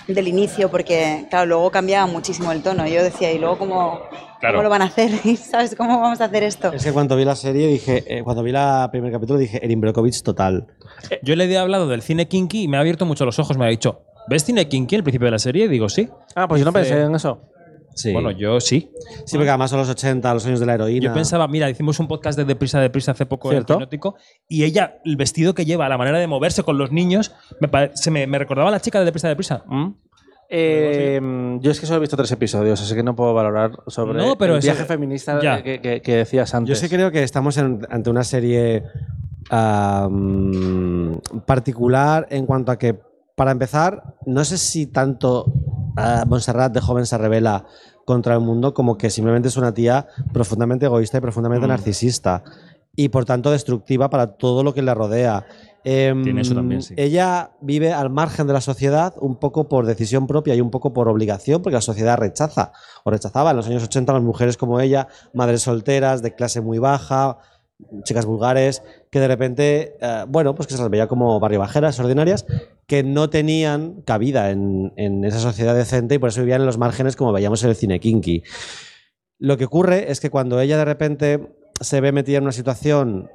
del 0.08 0.28
inicio, 0.28 0.70
porque 0.70 1.26
claro, 1.30 1.46
luego 1.46 1.70
cambiaba 1.70 2.06
muchísimo 2.06 2.52
el 2.52 2.62
tono. 2.62 2.86
Yo 2.86 3.02
decía, 3.02 3.32
¿y 3.32 3.38
luego 3.38 3.58
cómo, 3.58 4.00
Claro. 4.40 4.56
cómo 4.56 4.64
lo 4.64 4.70
van 4.70 4.82
a 4.82 4.86
hacer? 4.86 5.10
¿Sabes 5.36 5.74
cómo 5.74 5.98
vamos 6.00 6.20
a 6.20 6.24
hacer 6.26 6.42
esto? 6.42 6.72
Es 6.72 6.84
que 6.84 6.92
cuando 6.92 7.16
vi 7.16 7.24
la 7.24 7.34
serie 7.36 7.66
dije, 7.68 8.04
eh, 8.06 8.22
cuando 8.22 8.42
vi 8.42 8.52
la 8.52 8.88
primer 8.90 9.10
capítulo 9.12 9.38
dije 9.38 9.64
Erin 9.64 9.80
Brockovich 9.80 10.22
total. 10.22 10.66
Yo 11.22 11.34
le 11.36 11.44
he 11.46 11.58
hablado 11.58 11.88
del 11.88 12.02
cine 12.02 12.28
kinky 12.28 12.64
y 12.64 12.68
me 12.68 12.76
ha 12.76 12.80
abierto 12.80 13.06
mucho 13.06 13.24
los 13.24 13.38
ojos. 13.38 13.56
Me 13.56 13.64
ha 13.64 13.68
dicho, 13.68 14.02
¿ves 14.28 14.44
cine 14.44 14.68
kinky 14.68 14.96
al 14.96 15.02
principio 15.02 15.26
de 15.26 15.30
la 15.32 15.38
serie? 15.38 15.64
Y 15.64 15.68
digo, 15.68 15.88
sí. 15.88 16.08
Ah, 16.34 16.46
pues 16.48 16.60
yo 16.60 16.64
no 16.64 16.72
pensé 16.72 17.00
en 17.00 17.14
eso. 17.14 17.40
Sí. 17.96 18.12
Bueno, 18.12 18.30
yo 18.30 18.60
sí. 18.60 18.90
Sí, 19.24 19.36
porque 19.36 19.48
además 19.48 19.70
son 19.70 19.80
los 19.80 19.88
80, 19.88 20.32
los 20.34 20.46
años 20.46 20.60
de 20.60 20.66
la 20.66 20.74
heroína. 20.74 21.06
Yo 21.06 21.12
pensaba, 21.14 21.48
mira, 21.48 21.68
hicimos 21.70 21.98
un 21.98 22.06
podcast 22.06 22.38
de 22.38 22.44
Deprisa, 22.44 22.78
Deprisa 22.78 23.12
hace 23.12 23.26
poco 23.26 23.48
en 23.48 23.56
¿Cierto? 23.56 23.72
Hipnótico 23.74 24.16
y 24.48 24.64
ella, 24.64 24.98
el 25.04 25.16
vestido 25.16 25.54
que 25.54 25.64
lleva, 25.64 25.88
la 25.88 25.96
manera 25.98 26.18
de 26.18 26.26
moverse 26.26 26.62
con 26.62 26.76
los 26.78 26.92
niños, 26.92 27.32
me, 27.60 27.68
se 27.94 28.10
me, 28.10 28.26
me 28.26 28.38
recordaba 28.38 28.68
a 28.68 28.72
la 28.72 28.80
chica 28.80 28.98
de 29.00 29.06
Deprisa, 29.06 29.28
Deprisa. 29.28 29.64
Eh, 30.48 31.18
yo 31.60 31.70
es 31.72 31.80
que 31.80 31.86
solo 31.86 31.96
he 31.96 32.00
visto 32.00 32.16
tres 32.16 32.30
episodios, 32.30 32.80
así 32.80 32.94
que 32.94 33.02
no 33.02 33.16
puedo 33.16 33.34
valorar 33.34 33.72
sobre 33.88 34.18
No, 34.18 34.38
pero 34.38 34.54
el 34.54 34.60
viaje 34.60 34.84
feminista 34.84 35.40
que, 35.64 35.80
que- 35.80 36.00
que 36.02 36.16
decías 36.18 36.52
Yo 36.52 36.58
antes. 36.58 36.78
sí 36.78 36.88
creo 36.88 37.10
que 37.10 37.22
estamos 37.24 37.56
en- 37.56 37.84
ante 37.90 38.10
una 38.10 38.22
serie 38.22 38.84
particular 41.46 42.26
en 42.30 42.46
cuanto 42.46 42.72
a 42.72 42.78
que, 42.78 42.98
para 43.34 43.50
empezar, 43.50 44.16
no 44.26 44.44
sé 44.44 44.58
si 44.58 44.86
tanto 44.86 45.46
Montserrat 46.26 46.72
de 46.72 46.80
joven 46.80 47.06
se 47.06 47.16
revela 47.18 47.64
contra 48.04 48.34
el 48.34 48.40
mundo 48.40 48.74
como 48.74 48.96
que 48.96 49.10
simplemente 49.10 49.48
es 49.48 49.56
una 49.56 49.72
tía 49.74 50.06
profundamente 50.32 50.86
egoísta 50.86 51.18
y 51.18 51.20
profundamente 51.20 51.66
Mm. 51.66 51.70
narcisista 51.70 52.42
y 52.94 53.08
por 53.10 53.24
tanto 53.24 53.50
destructiva 53.50 54.08
para 54.08 54.36
todo 54.36 54.62
lo 54.62 54.72
que 54.72 54.80
le 54.82 54.94
rodea. 54.94 55.44
Em, 55.84 56.24
Tiene 56.24 56.40
eso 56.40 56.54
también, 56.54 56.82
sí. 56.82 56.94
Ella 56.96 57.50
vive 57.60 57.92
al 57.92 58.10
margen 58.10 58.46
de 58.46 58.52
la 58.52 58.60
sociedad 58.60 59.14
un 59.20 59.36
poco 59.36 59.68
por 59.68 59.86
decisión 59.86 60.26
propia 60.26 60.54
y 60.54 60.60
un 60.60 60.70
poco 60.70 60.92
por 60.92 61.08
obligación, 61.08 61.62
porque 61.62 61.74
la 61.74 61.80
sociedad 61.80 62.16
rechaza 62.18 62.72
o 63.04 63.10
rechazaba 63.10 63.50
en 63.50 63.56
los 63.56 63.66
años 63.68 63.84
80 63.84 64.12
a 64.12 64.14
las 64.16 64.24
mujeres 64.24 64.56
como 64.56 64.80
ella, 64.80 65.08
madres 65.32 65.62
solteras, 65.62 66.22
de 66.22 66.34
clase 66.34 66.60
muy 66.60 66.78
baja, 66.78 67.38
chicas 68.04 68.24
vulgares, 68.24 68.82
que 69.10 69.20
de 69.20 69.28
repente, 69.28 69.96
eh, 70.00 70.24
bueno, 70.28 70.54
pues 70.54 70.66
que 70.66 70.74
se 70.74 70.80
las 70.80 70.90
veía 70.90 71.08
como 71.08 71.38
barrio 71.40 71.60
bajeras, 71.60 71.98
ordinarias, 72.00 72.46
que 72.86 73.02
no 73.02 73.30
tenían 73.30 74.02
cabida 74.02 74.50
en, 74.50 74.92
en 74.96 75.24
esa 75.24 75.38
sociedad 75.38 75.74
decente 75.74 76.14
y 76.14 76.18
por 76.18 76.30
eso 76.30 76.40
vivían 76.40 76.62
en 76.62 76.66
los 76.66 76.78
márgenes 76.78 77.16
como 77.16 77.32
veíamos 77.32 77.62
en 77.64 77.70
el 77.70 77.76
cine 77.76 78.00
kinky. 78.00 78.42
Lo 79.38 79.56
que 79.56 79.66
ocurre 79.66 80.10
es 80.10 80.20
que 80.20 80.30
cuando 80.30 80.60
ella 80.60 80.78
de 80.78 80.84
repente 80.84 81.54
se 81.80 82.00
ve 82.00 82.12
metida 82.12 82.38
en 82.38 82.44
una 82.44 82.52
situación 82.52 83.30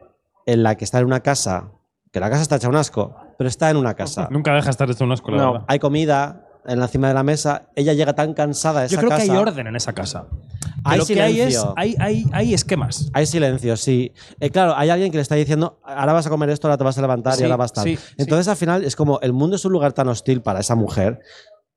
en 0.46 0.64
la 0.64 0.76
que 0.76 0.86
está 0.86 1.00
en 1.00 1.06
una 1.06 1.22
casa, 1.22 1.72
que 2.12 2.20
la 2.20 2.30
casa 2.30 2.42
está 2.42 2.56
hecha 2.56 2.70
un 2.70 2.76
asco, 2.76 3.16
pero 3.38 3.48
está 3.48 3.70
en 3.70 3.78
una 3.78 3.94
casa. 3.94 4.28
Nunca 4.32 4.54
deja 4.54 4.66
de 4.66 4.72
estar 4.72 4.89
hecho 4.89 5.06
una 5.06 5.14
escuela. 5.14 5.38
No, 5.38 5.52
¿verdad? 5.54 5.66
hay 5.68 5.80
comida 5.80 6.48
en 6.66 6.80
la 6.80 6.88
cima 6.88 7.07
de 7.07 7.14
la 7.14 7.24
mesa, 7.24 7.70
ella 7.76 7.93
llega 7.93 8.14
tan 8.14 8.34
cansada 8.34 8.82
de 8.82 8.86
esa 8.88 8.95
Yo 8.95 8.99
creo 8.99 9.09
casa. 9.12 9.26
que 9.26 9.32
hay 9.32 9.38
orden 9.38 9.68
en 9.68 9.76
esa 9.76 9.93
casa. 9.93 10.26
Que 10.30 10.70
Hay 10.86 10.97
lo 10.99 11.05
que 11.05 11.22
hay 11.22 11.41
es, 11.41 11.53
silencio. 11.53 11.74
hay, 11.78 11.95
hay, 11.99 12.26
hay 12.34 12.53
esquemas. 12.53 13.09
Hay 13.14 13.26
silencio, 13.26 13.76
sí. 13.78 14.14
Eh, 14.39 14.49
claro, 14.49 14.76
hay 14.76 14.89
alguien 14.89 15.12
que 15.12 15.18
le 15.18 15.22
está 15.22 15.36
diciendo, 15.36 15.80
ahora 15.84 16.14
vas 16.14 16.26
a 16.28 16.30
comer 16.30 16.49
esto, 16.49 16.68
ahora 16.68 16.78
te 16.78 16.84
vas 16.84 16.97
a 16.97 17.01
levantar 17.01 17.34
Sí, 17.34 17.41
y 17.41 17.43
ahora 17.43 17.57
vas 17.57 17.72
a 17.72 17.82
estar. 17.82 17.84
sí, 17.84 17.97
Entonces, 18.18 18.47
al 18.47 18.55
final, 18.57 18.84
es 18.84 18.95
como 18.95 19.20
el 19.22 19.34
mundo 19.34 19.55
es 19.55 19.66
un 19.66 19.72
lugar 19.74 19.93
tan 19.93 20.07
hostil 20.07 20.41
para 20.41 20.59
esa 20.59 20.76
mujer 20.76 21.20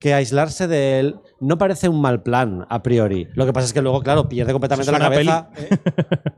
que 0.00 0.12
aislarse 0.12 0.66
de 0.68 1.00
él 1.00 1.16
no 1.40 1.56
parece 1.56 1.88
un 1.88 2.00
mal 2.00 2.22
plan 2.22 2.66
a 2.68 2.82
priori. 2.82 3.28
Lo 3.34 3.46
que 3.46 3.52
pasa 3.54 3.66
es 3.66 3.72
que 3.72 3.80
luego, 3.80 4.02
claro, 4.02 4.28
pierde 4.28 4.52
completamente 4.52 4.92
la 4.92 4.98
cabeza. 4.98 5.48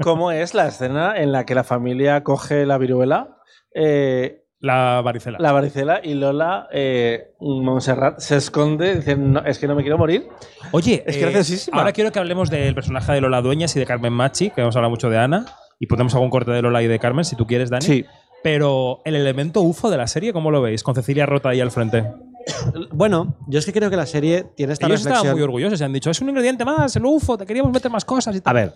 ¿Cómo 0.03 0.31
es 0.31 0.55
la 0.55 0.69
escena 0.69 1.17
en 1.17 1.33
la 1.33 1.45
que 1.47 1.55
la 1.55 1.65
familia 1.65 2.23
coge 2.23 2.65
la 2.67 2.79
viruela? 2.79 3.39
eh, 3.75 4.43
La 4.67 5.01
varicela. 5.03 5.39
la 5.41 5.53
varicela 5.53 6.01
y 6.03 6.15
Lola, 6.15 6.69
eh, 6.73 7.33
Montserrat, 7.41 8.19
se 8.21 8.37
esconde 8.37 8.97
diciendo, 8.97 9.41
"No, 9.41 9.47
es 9.47 9.59
que 9.59 9.67
no 9.67 9.75
me 9.75 9.83
quiero 9.83 9.99
morir. 9.99 10.29
Oye, 10.73 11.03
Es 11.07 11.17
eh, 11.17 11.21
graciosísima. 11.21 11.79
ahora 11.79 11.93
quiero 11.93 12.13
que 12.13 12.19
hablemos 12.19 12.51
del 12.51 12.75
personaje 12.75 13.13
de 13.13 13.21
Lola 13.21 13.41
Dueñas 13.43 13.75
y 13.77 13.79
de 13.79 13.87
Carmen 13.87 14.13
Machi, 14.13 14.51
que 14.51 14.61
hemos 14.61 14.77
hablado 14.77 14.91
mucho 14.91 15.09
de 15.11 15.19
Ana, 15.19 15.47
y 15.79 15.87
ponemos 15.87 16.15
algún 16.15 16.31
corte 16.31 16.51
de 16.51 16.63
Lola 16.63 16.83
y 16.83 16.87
de 16.87 16.99
Carmen, 16.99 17.25
si 17.25 17.37
tú 17.37 17.47
quieres, 17.47 17.71
Dani. 17.71 17.85
Sí. 17.85 18.05
Pero 18.43 19.01
el 19.05 19.17
elemento 19.17 19.61
UFO 19.63 19.91
de 19.91 19.97
la 19.97 20.07
serie, 20.07 20.33
¿cómo 20.33 20.51
lo 20.51 20.63
veis? 20.63 20.83
Con 20.83 20.95
Cecilia 20.95 21.27
Rota 21.27 21.49
ahí 21.49 21.61
al 21.61 21.71
frente. 21.71 22.05
Bueno, 22.93 23.37
yo 23.49 23.59
es 23.59 23.67
que 23.67 23.73
creo 23.73 23.91
que 23.91 23.97
la 23.97 24.07
serie 24.07 24.45
tiene 24.57 24.73
esta 24.73 24.87
Ellos 24.87 25.01
reflexión. 25.01 25.17
estaban 25.17 25.37
muy 25.37 25.43
orgullosos 25.43 25.81
y 25.81 25.85
han 25.85 25.93
dicho, 25.93 26.11
es 26.11 26.21
un 26.21 26.29
ingrediente 26.29 26.65
más, 26.65 26.95
el 26.95 27.05
UFO, 27.05 27.37
te 27.37 27.45
queríamos 27.45 27.73
meter 27.73 27.91
más 27.91 28.05
cosas 28.05 28.37
y 28.37 28.41
tal. 28.41 28.57
A 28.57 28.61
ver, 28.61 28.75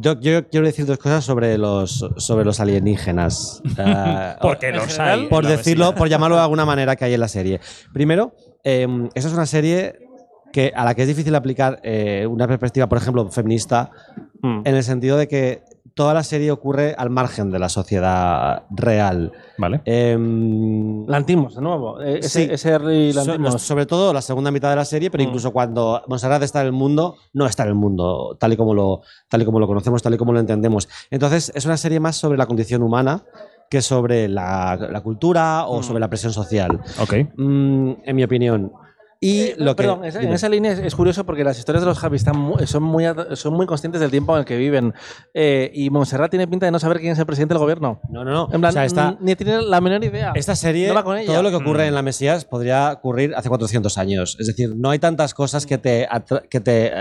Yo, 0.00 0.20
yo 0.20 0.48
quiero 0.48 0.66
decir 0.66 0.86
dos 0.86 0.98
cosas 0.98 1.24
sobre 1.24 1.56
los, 1.58 2.04
sobre 2.16 2.44
los 2.44 2.60
alienígenas. 2.60 3.62
Porque 4.42 4.72
los 4.72 4.98
hay 4.98 5.26
Por 5.26 5.44
la 5.44 5.50
decirlo, 5.50 5.94
por 5.94 6.08
llamarlo 6.08 6.36
de 6.36 6.42
alguna 6.42 6.64
manera 6.64 6.96
que 6.96 7.04
hay 7.04 7.14
en 7.14 7.20
la 7.20 7.28
serie. 7.28 7.60
Primero, 7.92 8.34
eh, 8.62 8.86
esa 9.14 9.28
es 9.28 9.34
una 9.34 9.46
serie 9.46 9.98
que, 10.52 10.72
a 10.74 10.84
la 10.84 10.94
que 10.94 11.02
es 11.02 11.08
difícil 11.08 11.34
aplicar 11.34 11.80
eh, 11.82 12.26
una 12.28 12.46
perspectiva, 12.46 12.88
por 12.88 12.98
ejemplo, 12.98 13.28
feminista, 13.30 13.90
Mm. 14.44 14.60
en 14.66 14.74
el 14.74 14.84
sentido 14.84 15.16
de 15.16 15.26
que 15.26 15.62
toda 15.94 16.14
la 16.14 16.22
serie 16.24 16.50
ocurre 16.50 16.94
al 16.96 17.10
margen 17.10 17.50
de 17.50 17.58
la 17.58 17.68
sociedad 17.68 18.64
real. 18.70 19.32
Vale. 19.58 19.82
Lantimos, 21.06 21.54
de 21.54 21.60
nuevo. 21.62 22.00
Ese, 22.00 22.28
Sí. 22.46 22.48
ese 22.50 22.70
early 22.70 23.12
So- 23.12 23.24
Lantimos. 23.24 23.62
sobre 23.62 23.86
todo 23.86 24.12
la 24.12 24.22
segunda 24.22 24.50
mitad 24.50 24.70
de 24.70 24.76
la 24.76 24.84
serie, 24.84 25.10
pero 25.10 25.22
Mm. 25.22 25.26
incluso 25.28 25.52
cuando 25.52 26.02
Montserrat 26.08 26.42
está 26.42 26.60
en 26.62 26.66
el 26.68 26.72
mundo, 26.72 27.16
no 27.32 27.46
está 27.46 27.62
en 27.64 27.68
el 27.70 27.74
mundo 27.74 28.36
tal 28.40 28.52
y 28.52 28.56
como 28.56 28.74
lo, 28.74 29.02
tal 29.28 29.42
y 29.42 29.44
como 29.44 29.60
lo 29.60 29.66
conocemos, 29.66 30.02
tal 30.02 30.14
y 30.14 30.16
como 30.16 30.32
lo 30.32 30.40
entendemos. 30.40 30.88
Entonces, 31.10 31.52
es 31.54 31.64
una 31.66 31.76
serie 31.76 32.00
más 32.00 32.16
sobre 32.16 32.38
la 32.38 32.46
condición 32.46 32.82
humana 32.82 33.22
que 33.70 33.80
sobre 33.82 34.28
la, 34.28 34.76
la 34.90 35.00
cultura 35.00 35.66
o 35.66 35.80
Mm. 35.80 35.82
sobre 35.82 36.00
la 36.00 36.08
presión 36.08 36.32
social. 36.32 36.80
Ok. 37.00 37.14
Mm, 37.36 37.92
en 38.04 38.16
mi 38.16 38.24
opinión. 38.24 38.72
Y 39.26 39.40
Eh, 39.40 39.54
lo 39.56 39.74
que. 39.74 39.84
perdón, 39.84 40.04
esa- 40.04 40.18
en 40.18 40.24
dime. 40.26 40.34
esa 40.34 40.48
línea 40.50 40.72
es, 40.72 40.78
es 40.80 40.94
curioso 40.94 41.24
porque 41.24 41.44
las 41.44 41.58
historias 41.58 41.82
de 41.82 41.86
los 41.88 41.98
Javi 41.98 42.16
están 42.16 42.36
mu- 42.36 42.58
son, 42.66 42.82
muy, 42.82 43.04
son 43.34 43.54
muy 43.54 43.64
conscientes 43.64 44.00
del 44.02 44.10
tiempo 44.10 44.34
en 44.34 44.40
el 44.40 44.44
que 44.44 44.56
viven. 44.58 44.92
Eh, 45.32 45.70
y 45.72 45.88
Montserrat 45.88 46.30
tiene 46.30 46.46
pinta 46.46 46.66
de 46.66 46.72
no 46.72 46.78
saber 46.78 46.98
quién 47.00 47.12
es 47.12 47.18
el 47.18 47.24
presidente 47.24 47.54
del 47.54 47.60
gobierno. 47.60 48.00
No, 48.10 48.22
no, 48.22 48.30
no. 48.32 48.48
En 48.52 48.60
plan, 48.60 48.76
O 48.76 48.88
sea, 48.90 49.12
mm, 49.12 49.16
ni 49.20 49.34
tiene 49.34 49.62
la 49.62 49.80
menor 49.80 50.04
idea. 50.04 50.32
Esta 50.34 50.54
serie, 50.54 50.88
No 50.88 50.94
va 50.94 51.04
con 51.04 51.16
ella. 51.16 51.32
todo 51.32 51.42
lo 51.42 51.48
que 51.50 51.56
ocurre 51.56 51.84
Mm. 51.84 51.88
en 51.88 51.94
la 51.94 52.02
Mesías 52.02 52.44
podría 52.44 52.92
ocurrir 52.92 53.34
hace 53.34 53.48
400 53.48 53.96
años. 53.96 54.36
Es 54.38 54.46
decir, 54.46 54.74
no 54.76 54.90
hay 54.90 54.98
tantas 54.98 55.32
cosas 55.32 55.64
que 55.64 55.78
te, 55.78 56.06
que 56.50 56.60
te 56.60 56.92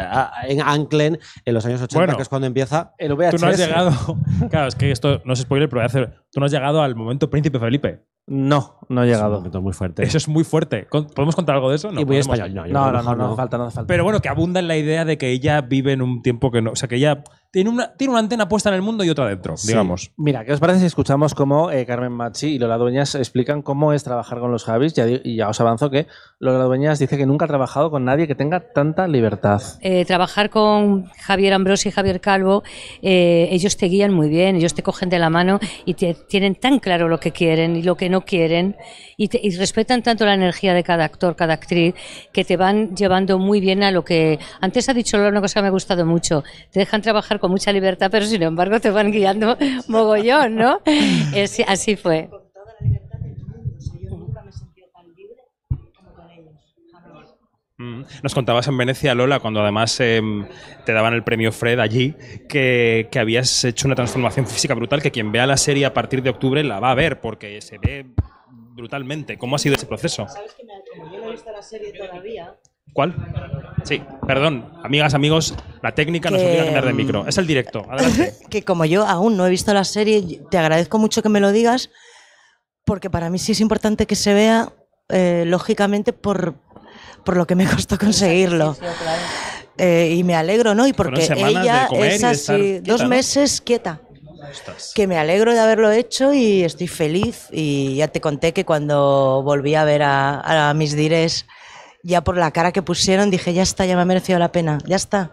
en- 0.47 0.61
anclen 0.61 1.19
en 1.43 1.53
los 1.53 1.65
años 1.65 1.82
80, 1.82 1.97
Bueno. 1.99 2.15
que 2.15 2.24
es 2.24 2.30
cuando 2.30 2.47
empieza. 2.47 2.93
El 2.97 3.09
Tú 3.09 3.17
no 3.17 3.24
has 3.26 3.34
VHS. 3.41 3.57
llegado. 3.57 4.17
Claro, 4.49 4.67
es 4.67 4.76
que 4.76 4.91
esto 4.91 5.21
no 5.26 5.34
es 5.34 5.39
spoiler, 5.39 5.67
pero 5.67 5.80
voy 5.82 5.84
a 5.84 5.88
hacer. 5.88 6.13
Tú 6.32 6.39
no 6.39 6.45
has 6.45 6.51
llegado 6.53 6.82
al 6.82 6.95
momento 6.95 7.30
Príncipe 7.30 7.59
Felipe. 7.59 8.01
No, 8.26 8.78
no 8.88 9.01
ha 9.01 9.03
Es 9.05 9.09
un 9.09 9.15
llegado. 9.15 9.36
momento 9.38 9.61
muy 9.61 9.74
fuerte. 9.74 10.03
Eso 10.03 10.17
es 10.17 10.28
muy 10.30 10.43
fuerte. 10.43 10.88
¿Podemos 10.89 11.36
contar 11.36 11.55
algo 11.55 11.69
de 11.69 11.76
eso? 11.76 11.91
No, 11.91 11.99
y 11.99 12.05
muy 12.05 12.17
español. 12.17 12.53
No, 12.53 12.91
No, 12.91 13.01
no, 13.03 13.15
no, 13.15 13.36
falta, 13.36 13.57
no 13.57 13.69
falta. 13.69 13.88
Pero 13.88 14.03
bueno, 14.05 14.21
que 14.21 14.30
abunda 14.30 14.59
en 14.61 14.67
la 14.69 14.78
idea 14.78 15.03
de 15.03 15.17
que 15.17 15.32
ella 15.32 15.61
vive 15.61 15.91
en 15.91 16.01
un 16.01 16.21
tiempo 16.21 16.49
que 16.51 16.61
no. 16.61 16.71
O 16.71 16.76
sea, 16.76 16.88
que 16.88 16.95
ella 16.95 17.24
tiene 17.53 17.69
una, 17.69 17.93
tiene 17.93 18.09
una 18.11 18.19
antena 18.19 18.49
puesta 18.49 18.69
en 18.69 18.75
el 18.75 18.81
mundo 18.81 19.03
y 19.03 19.11
otra 19.11 19.27
dentro, 19.27 19.55
Sí. 19.57 19.67
digamos. 19.67 20.11
Mira, 20.17 20.43
¿qué 20.43 20.53
os 20.53 20.59
parece 20.59 20.79
si 20.79 20.87
escuchamos 20.87 21.35
cómo 21.35 21.69
eh, 21.69 21.85
Carmen 21.85 22.11
Machi 22.11 22.47
y 22.55 22.57
Lola 22.57 22.77
Dueñas 22.79 23.13
explican 23.13 23.61
cómo 23.61 23.93
es 23.93 24.03
trabajar 24.03 24.39
con 24.39 24.51
los 24.51 24.63
Javis? 24.63 24.93
Ya 24.95 25.05
y 25.07 25.35
ya 25.35 25.49
os 25.49 25.61
avanzo 25.61 25.91
que 25.91 26.07
Lola 26.39 26.63
Dueñas 26.63 26.97
dice 26.97 27.15
que 27.15 27.27
nunca 27.27 27.45
ha 27.45 27.47
trabajado 27.47 27.91
con 27.91 28.05
nadie 28.05 28.25
que 28.25 28.33
tenga 28.33 28.59
tanta 28.73 29.07
libertad. 29.07 29.61
Eh, 29.81 30.03
trabajar 30.03 30.49
con 30.49 31.05
Javier 31.05 31.53
Ambrosi 31.53 31.89
y 31.89 31.91
Javier 31.91 32.19
Calvo, 32.21 32.63
eh, 33.03 33.49
ellos 33.51 33.77
te 33.77 33.85
guían 33.85 34.11
muy 34.13 34.29
bien, 34.29 34.55
ellos 34.55 34.73
te 34.73 34.81
cogen 34.81 35.09
de 35.09 35.19
la 35.19 35.29
mano 35.29 35.59
y 35.85 35.93
te, 35.93 36.15
tienen 36.15 36.55
tan 36.55 36.79
claro 36.79 37.07
lo 37.07 37.19
que 37.19 37.31
quieren 37.31 37.75
y 37.75 37.83
lo 37.83 37.95
que 37.97 38.09
no 38.09 38.21
quieren 38.25 38.75
y, 39.15 39.27
te- 39.27 39.39
y 39.43 39.55
respetan 39.55 40.01
tanto 40.01 40.25
la 40.25 40.33
energía 40.33 40.73
de 40.73 40.83
cada 40.83 41.05
actor, 41.05 41.35
cada 41.35 41.53
actriz, 41.53 41.93
que 42.31 42.43
te 42.43 42.57
van 42.57 42.95
llevando 42.95 43.37
muy 43.37 43.59
bien 43.59 43.83
a 43.83 43.91
lo 43.91 44.03
que... 44.03 44.39
Antes 44.59 44.89
ha 44.89 44.93
dicho 44.95 45.17
Lola 45.17 45.29
una 45.29 45.41
cosa 45.41 45.59
que 45.59 45.61
me 45.61 45.67
ha 45.67 45.71
gustado 45.71 46.03
mucho, 46.03 46.43
te 46.71 46.79
dejan 46.79 47.03
trabajar 47.03 47.39
con 47.43 47.51
mucha 47.51 47.73
libertad, 47.73 48.07
pero 48.09 48.25
sin 48.25 48.41
embargo 48.41 48.79
te 48.79 48.89
van 48.89 49.11
guiando 49.11 49.57
mogollón, 49.89 50.55
¿no? 50.55 50.79
Es- 51.35 51.59
así 51.67 51.97
fue. 51.97 52.29
Mm. 57.77 58.03
Nos 58.21 58.33
contabas 58.35 58.67
en 58.67 58.77
Venecia, 58.77 59.15
Lola, 59.15 59.39
cuando 59.39 59.61
además 59.61 59.99
em, 59.99 60.45
te 60.85 60.93
daban 60.93 61.13
el 61.15 61.23
premio 61.23 61.51
Fred 61.51 61.79
allí, 61.79 62.13
que, 62.47 63.07
que 63.11 63.19
habías 63.19 63.63
hecho 63.65 63.87
una 63.87 63.95
transformación 63.95 64.45
física 64.47 64.75
brutal, 64.75 65.01
que 65.01 65.11
quien 65.11 65.31
vea 65.31 65.47
la 65.47 65.57
serie 65.57 65.85
a 65.85 65.93
partir 65.93 66.21
de 66.21 66.29
octubre 66.29 66.63
la 66.63 66.79
va 66.79 66.91
a 66.91 66.95
ver, 66.95 67.19
porque 67.19 67.59
se 67.61 67.79
ve 67.79 68.05
brutalmente. 68.75 69.37
¿Cómo 69.37 69.55
ha 69.55 69.59
sido 69.59 69.75
ese 69.75 69.87
proceso? 69.87 70.27
Sabes 70.27 70.53
que 70.53 70.63
me- 70.63 70.73
como 70.97 71.11
yo 71.11 71.19
no 71.23 71.27
he 71.29 71.31
visto 71.31 71.51
la 71.51 71.61
serie 71.63 71.93
todavía, 71.93 72.55
¿Cuál? 72.93 73.15
Sí, 73.83 74.01
perdón, 74.25 74.71
amigas, 74.83 75.13
amigos, 75.13 75.55
la 75.81 75.93
técnica 75.93 76.29
nos 76.29 76.39
Que, 76.39 76.47
obliga 76.47 76.61
a 76.61 76.65
cambiar 76.65 76.85
de 76.85 76.93
micro. 76.93 77.27
Es 77.27 77.37
el 77.37 77.47
directo, 77.47 77.85
adelante. 77.89 78.33
que 78.49 78.63
como 78.63 78.85
yo 78.85 79.05
aún 79.05 79.35
no 79.35 79.45
he 79.45 79.49
visto 79.49 79.73
la 79.73 79.83
serie, 79.83 80.41
te 80.49 80.57
agradezco 80.57 80.99
mucho 80.99 81.21
que 81.21 81.29
me 81.29 81.39
lo 81.39 81.51
digas, 81.51 81.89
porque 82.85 83.09
para 83.09 83.29
mí 83.29 83.39
sí 83.39 83.51
es 83.51 83.59
importante 83.59 84.05
que 84.07 84.15
se 84.15 84.33
vea, 84.33 84.71
eh, 85.09 85.43
lógicamente, 85.45 86.13
por, 86.13 86.55
por 87.25 87.35
lo 87.35 87.45
que 87.45 87.55
me 87.55 87.65
costó 87.69 87.97
conseguirlo. 87.97 88.77
Eh, 89.77 90.15
y 90.17 90.23
me 90.23 90.35
alegro, 90.35 90.75
¿no? 90.75 90.87
Y 90.87 90.93
porque 90.93 91.27
ella 91.35 91.89
es 91.91 92.23
así, 92.23 92.53
quieta, 92.53 92.91
dos 92.91 93.01
¿no? 93.01 93.09
meses 93.09 93.59
quieta. 93.59 94.01
Que 94.93 95.07
me 95.07 95.17
alegro 95.17 95.53
de 95.53 95.59
haberlo 95.59 95.89
hecho 95.91 96.31
y 96.33 96.63
estoy 96.63 96.87
feliz. 96.87 97.47
Y 97.51 97.95
ya 97.95 98.07
te 98.09 98.21
conté 98.21 98.53
que 98.53 98.65
cuando 98.65 99.41
volví 99.43 99.73
a 99.73 99.83
ver 99.83 100.03
a, 100.03 100.69
a 100.69 100.73
mis 100.75 100.95
dires, 100.95 101.47
ya 102.03 102.23
por 102.23 102.37
la 102.37 102.51
cara 102.51 102.71
que 102.71 102.81
pusieron, 102.81 103.31
dije, 103.31 103.53
ya 103.53 103.63
está, 103.63 103.85
ya 103.85 103.95
me 103.95 104.01
ha 104.01 104.05
merecido 104.05 104.37
la 104.39 104.51
pena, 104.51 104.77
ya 104.85 104.95
está. 104.95 105.31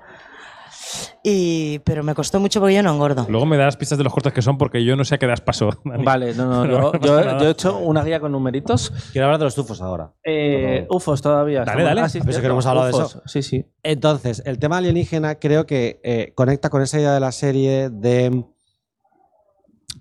Y, 1.22 1.80
pero 1.80 2.02
me 2.02 2.14
costó 2.14 2.40
mucho 2.40 2.60
porque 2.60 2.74
yo 2.74 2.82
no 2.82 2.92
engordo. 2.92 3.26
Luego 3.28 3.46
me 3.46 3.56
das 3.56 3.76
pistas 3.76 3.98
de 3.98 4.04
los 4.04 4.12
cortes 4.12 4.32
que 4.32 4.42
son 4.42 4.58
porque 4.58 4.84
yo 4.84 4.96
no 4.96 5.04
sé 5.04 5.16
a 5.16 5.18
qué 5.18 5.26
das 5.26 5.40
paso. 5.40 5.70
Dani. 5.84 6.04
Vale, 6.04 6.34
no, 6.34 6.66
no, 6.66 6.92
No 6.92 7.00
yo, 7.00 7.20
he 7.20 7.50
hecho 7.50 7.76
una 7.78 8.02
guía 8.02 8.18
con 8.20 8.32
numeritos. 8.32 8.92
Quiero 9.12 9.26
hablar 9.26 9.38
de 9.38 9.44
los 9.44 9.54
tufos 9.54 9.80
ahora. 9.82 10.12
Eh, 10.24 10.86
UFOs 10.90 11.22
todavía. 11.22 11.64
Dale, 11.64 11.84
dale. 11.84 12.00
Ah, 12.00 12.08
sí, 12.08 12.18
A 12.18 12.24
ver 12.24 12.32
si 12.34 12.40
cierto, 12.40 12.42
que 12.42 12.48
no 12.48 12.54
hemos 12.54 12.66
hablado 12.66 12.86
de 12.88 12.92
UFOs. 12.94 13.10
eso. 13.10 13.22
Sí, 13.26 13.42
sí. 13.42 13.66
Entonces, 13.82 14.42
el 14.46 14.58
tema 14.58 14.78
alienígena 14.78 15.36
creo 15.36 15.66
que 15.66 16.00
eh, 16.02 16.32
conecta 16.34 16.70
con 16.70 16.82
esa 16.82 16.98
idea 16.98 17.12
de 17.12 17.20
la 17.20 17.32
serie 17.32 17.90
de 17.90 18.44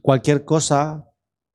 cualquier 0.01 0.45
cosa 0.45 1.05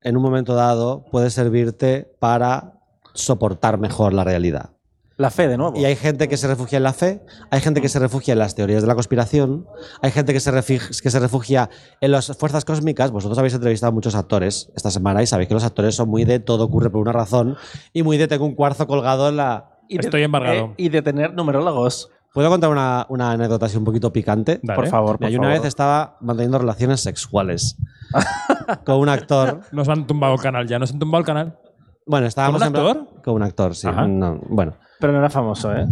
en 0.03 0.17
un 0.17 0.23
momento 0.23 0.55
dado 0.55 1.07
puede 1.11 1.31
servirte 1.31 2.15
para 2.21 2.75
soportar 3.15 3.79
mejor 3.79 4.13
la 4.13 4.23
realidad. 4.23 4.74
La 5.17 5.31
fe, 5.31 5.47
de 5.47 5.57
nuevo. 5.57 5.79
Y 5.79 5.85
hay 5.85 5.95
gente 5.95 6.27
que 6.29 6.37
se 6.37 6.49
refugia 6.49 6.77
en 6.79 6.83
la 6.83 6.93
fe, 6.93 7.23
hay 7.51 7.61
gente 7.61 7.81
que 7.81 7.89
se 7.89 8.01
refugia 8.01 8.33
en 8.33 8.39
las 8.41 8.55
teorías 8.57 8.83
de 8.83 8.89
la 8.89 8.95
conspiración, 8.95 9.65
hay 10.03 10.11
gente 10.11 10.33
que 10.33 10.41
se, 10.41 10.51
que 10.51 11.11
se 11.11 11.21
refugia 11.21 11.71
en 12.01 12.11
las 12.11 12.37
fuerzas 12.37 12.65
cósmicas. 12.65 13.13
Vosotros 13.13 13.39
habéis 13.39 13.55
entrevistado 13.55 13.91
a 13.91 13.95
muchos 13.95 14.17
actores 14.17 14.73
esta 14.75 14.91
semana 14.91 15.23
y 15.23 15.27
sabéis 15.29 15.49
que 15.49 15.55
los 15.55 15.63
actores 15.65 15.95
son 15.95 16.09
muy 16.09 16.25
de 16.25 16.41
todo 16.41 16.65
ocurre 16.65 16.91
por 16.91 17.01
una 17.01 17.13
razón 17.13 17.57
y 17.93 18.03
muy 18.03 18.17
de 18.17 18.27
tengo 18.27 18.45
un 18.45 18.55
cuarzo 18.57 18.87
colgado 18.89 19.29
en 19.29 19.37
la... 19.37 19.71
Y 19.89 19.99
de- 19.99 20.05
Estoy 20.05 20.23
embargado. 20.25 20.57
eh, 20.57 20.75
y 20.79 20.89
de 20.89 21.03
tener 21.03 21.33
numerólogos. 21.35 22.11
¿Puedo 22.33 22.49
contar 22.51 22.71
una, 22.71 23.07
una 23.09 23.31
anécdota 23.31 23.67
así 23.67 23.77
un 23.77 23.85
poquito 23.85 24.13
picante? 24.13 24.59
Dale. 24.65 24.75
Por 24.81 24.89
favor, 24.89 25.19
por 25.21 25.29
yo 25.29 25.39
una 25.39 25.49
favor. 25.51 25.61
vez 25.63 25.69
estaba 25.69 26.17
manteniendo 26.21 26.59
relaciones 26.59 27.01
sexuales 27.01 27.77
con 28.85 28.97
un 28.97 29.09
actor. 29.09 29.61
Nos 29.71 29.89
han 29.89 30.07
tumbado 30.09 30.35
el 30.35 30.41
canal 30.41 30.67
ya, 30.67 30.81
nos 30.81 30.91
han 30.93 30.99
tumbado 30.99 31.21
el 31.21 31.27
canal. 31.27 31.59
Bueno, 32.07 32.27
estábamos 32.27 32.61
¿Con 32.61 32.73
un 32.73 32.77
en- 32.77 32.87
actor? 32.89 33.23
Con 33.23 33.35
un 33.35 33.43
actor, 33.45 33.77
sí. 33.77 33.87
No, 34.09 34.41
bueno. 34.49 34.75
Pero 35.01 35.13
no 35.13 35.19
era 35.19 35.31
famoso, 35.31 35.75
¿eh? 35.75 35.87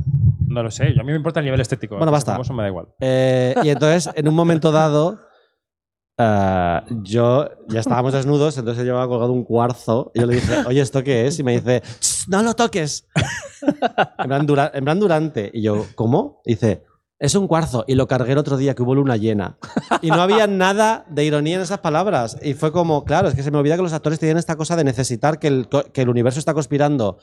No 0.46 0.62
lo 0.62 0.70
sé, 0.70 0.92
yo- 0.94 1.00
a 1.00 1.04
mí 1.04 1.10
me 1.12 1.16
importa 1.16 1.40
el 1.40 1.44
nivel 1.46 1.60
estético. 1.60 1.96
Bueno, 1.96 2.12
basta. 2.12 2.32
famoso 2.32 2.52
me 2.54 2.62
da 2.62 2.68
igual. 2.68 2.86
Eh, 3.00 3.54
y 3.62 3.68
entonces, 3.70 4.10
en 4.14 4.28
un 4.28 4.34
momento 4.34 4.70
dado, 4.72 5.20
eh, 6.18 6.80
yo 7.02 7.48
ya 7.68 7.80
estábamos 7.80 8.12
desnudos, 8.12 8.56
entonces 8.58 8.84
yo 8.84 8.84
llevaba 8.92 9.08
colgado 9.08 9.32
un 9.32 9.44
cuarzo 9.44 10.10
y 10.14 10.20
yo 10.20 10.26
le 10.26 10.34
dije, 10.36 10.54
oye, 10.66 10.80
¿esto 10.80 11.02
qué 11.02 11.26
es? 11.26 11.38
Y 11.38 11.42
me 11.42 11.52
dice, 11.52 11.80
"Tss, 11.80 12.28
no 12.28 12.42
lo 12.42 12.54
toques. 12.54 13.08
en, 14.18 14.26
plan, 14.28 14.46
dura- 14.46 14.70
en 14.74 14.84
plan 14.84 15.00
durante. 15.00 15.50
Y 15.52 15.62
yo, 15.62 15.86
¿cómo? 15.94 16.40
Y 16.44 16.52
dice, 16.52 16.84
es 17.22 17.36
un 17.36 17.46
cuarzo. 17.46 17.84
Y 17.86 17.94
lo 17.94 18.08
cargué 18.08 18.32
el 18.32 18.38
otro 18.38 18.56
día 18.56 18.74
que 18.74 18.82
hubo 18.82 18.96
luna 18.96 19.16
llena. 19.16 19.56
Y 20.02 20.10
no 20.10 20.20
había 20.20 20.46
nada 20.48 21.06
de 21.08 21.24
ironía 21.24 21.54
en 21.54 21.62
esas 21.62 21.78
palabras. 21.78 22.36
Y 22.42 22.54
fue 22.54 22.72
como, 22.72 23.04
claro, 23.04 23.28
es 23.28 23.34
que 23.34 23.44
se 23.44 23.52
me 23.52 23.58
olvida 23.58 23.76
que 23.76 23.82
los 23.82 23.92
actores 23.92 24.18
tienen 24.18 24.38
esta 24.38 24.56
cosa 24.56 24.74
de 24.74 24.82
necesitar 24.82 25.38
que 25.38 25.46
el, 25.46 25.68
que 25.92 26.02
el 26.02 26.08
universo 26.08 26.40
está 26.40 26.52
conspirando 26.52 27.18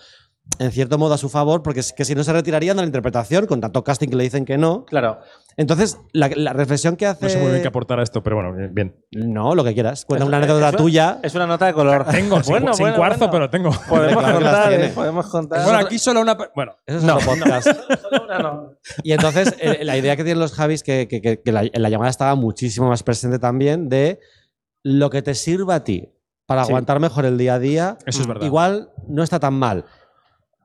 en 0.57 0.71
cierto 0.71 0.97
modo 0.97 1.13
a 1.13 1.17
su 1.17 1.29
favor, 1.29 1.61
porque 1.61 1.81
es 1.81 1.93
que 1.93 2.05
si 2.05 2.15
no 2.15 2.23
se 2.23 2.31
retirarían 2.31 2.77
de 2.77 2.83
la 2.83 2.87
interpretación, 2.87 3.45
con 3.45 3.59
tanto 3.59 3.83
casting 3.83 4.07
que 4.07 4.15
le 4.15 4.23
dicen 4.23 4.45
que 4.45 4.57
no. 4.57 4.85
Claro. 4.85 5.19
Entonces, 5.59 5.99
la, 6.13 6.29
la 6.33 6.53
reflexión 6.53 6.95
que 6.95 7.05
hace. 7.05 7.25
No 7.25 7.29
sé 7.29 7.37
muy 7.37 7.49
bien 7.49 7.61
qué 7.61 7.67
aportar 7.67 7.99
a 7.99 8.03
esto, 8.03 8.23
pero 8.23 8.37
bueno, 8.37 8.69
bien. 8.71 8.95
No, 9.11 9.55
lo 9.55 9.63
que 9.65 9.73
quieras. 9.73 10.05
Cuenta 10.05 10.25
una 10.25 10.37
anécdota 10.37 10.69
es- 10.69 10.75
tuya. 10.77 11.19
Es 11.21 11.35
una 11.35 11.47
nota 11.47 11.65
de 11.65 11.73
color. 11.73 12.05
Tengo, 12.11 12.41
sin, 12.41 12.53
Bueno, 12.53 12.73
sin 12.73 12.83
bueno, 12.85 12.95
cuarzo, 12.95 13.27
bueno. 13.27 13.31
pero 13.33 13.49
tengo. 13.49 13.69
Podemos 13.89 14.23
Claro 14.23 14.37
que 14.37 14.43
las 14.45 14.53
contar, 14.53 14.69
tiene. 14.69 14.85
¿eh? 14.85 14.91
Podemos 14.95 15.25
contar. 15.27 15.63
Bueno, 15.65 15.79
aquí 15.79 15.99
solo 15.99 16.21
una. 16.21 16.37
Bueno, 16.55 16.77
Eso 16.85 16.97
es 16.99 17.03
no, 17.03 17.17
podcast. 17.19 17.67
Solo 18.01 18.23
una 18.25 18.39
no. 18.39 18.73
Y 19.03 19.11
entonces, 19.11 19.53
eh, 19.59 19.79
la 19.83 19.97
idea 19.97 20.15
que 20.15 20.23
tienen 20.23 20.39
los 20.39 20.53
Javis, 20.53 20.81
que, 20.81 21.09
que- 21.09 21.21
que- 21.21 21.41
que 21.41 21.51
la, 21.51 21.63
en 21.63 21.81
la 21.81 21.89
llamada 21.89 22.09
estaba 22.09 22.35
muchísimo 22.35 22.87
más 22.87 23.03
presente 23.03 23.37
también, 23.37 23.89
de 23.89 24.21
lo 24.81 25.09
que 25.09 25.21
te 25.21 25.35
sirva 25.35 25.75
a 25.75 25.83
ti 25.83 26.07
para 26.45 26.63
Sí. 26.63 26.69
aguantar 26.69 27.01
mejor 27.01 27.25
el 27.25 27.37
día 27.37 27.55
a 27.55 27.59
día. 27.59 27.97
Eso 28.05 28.21
es 28.21 28.27
verdad. 28.27 28.45
Igual 28.45 28.91
no 29.09 29.23
está 29.23 29.39
tan 29.41 29.55
mal. 29.55 29.83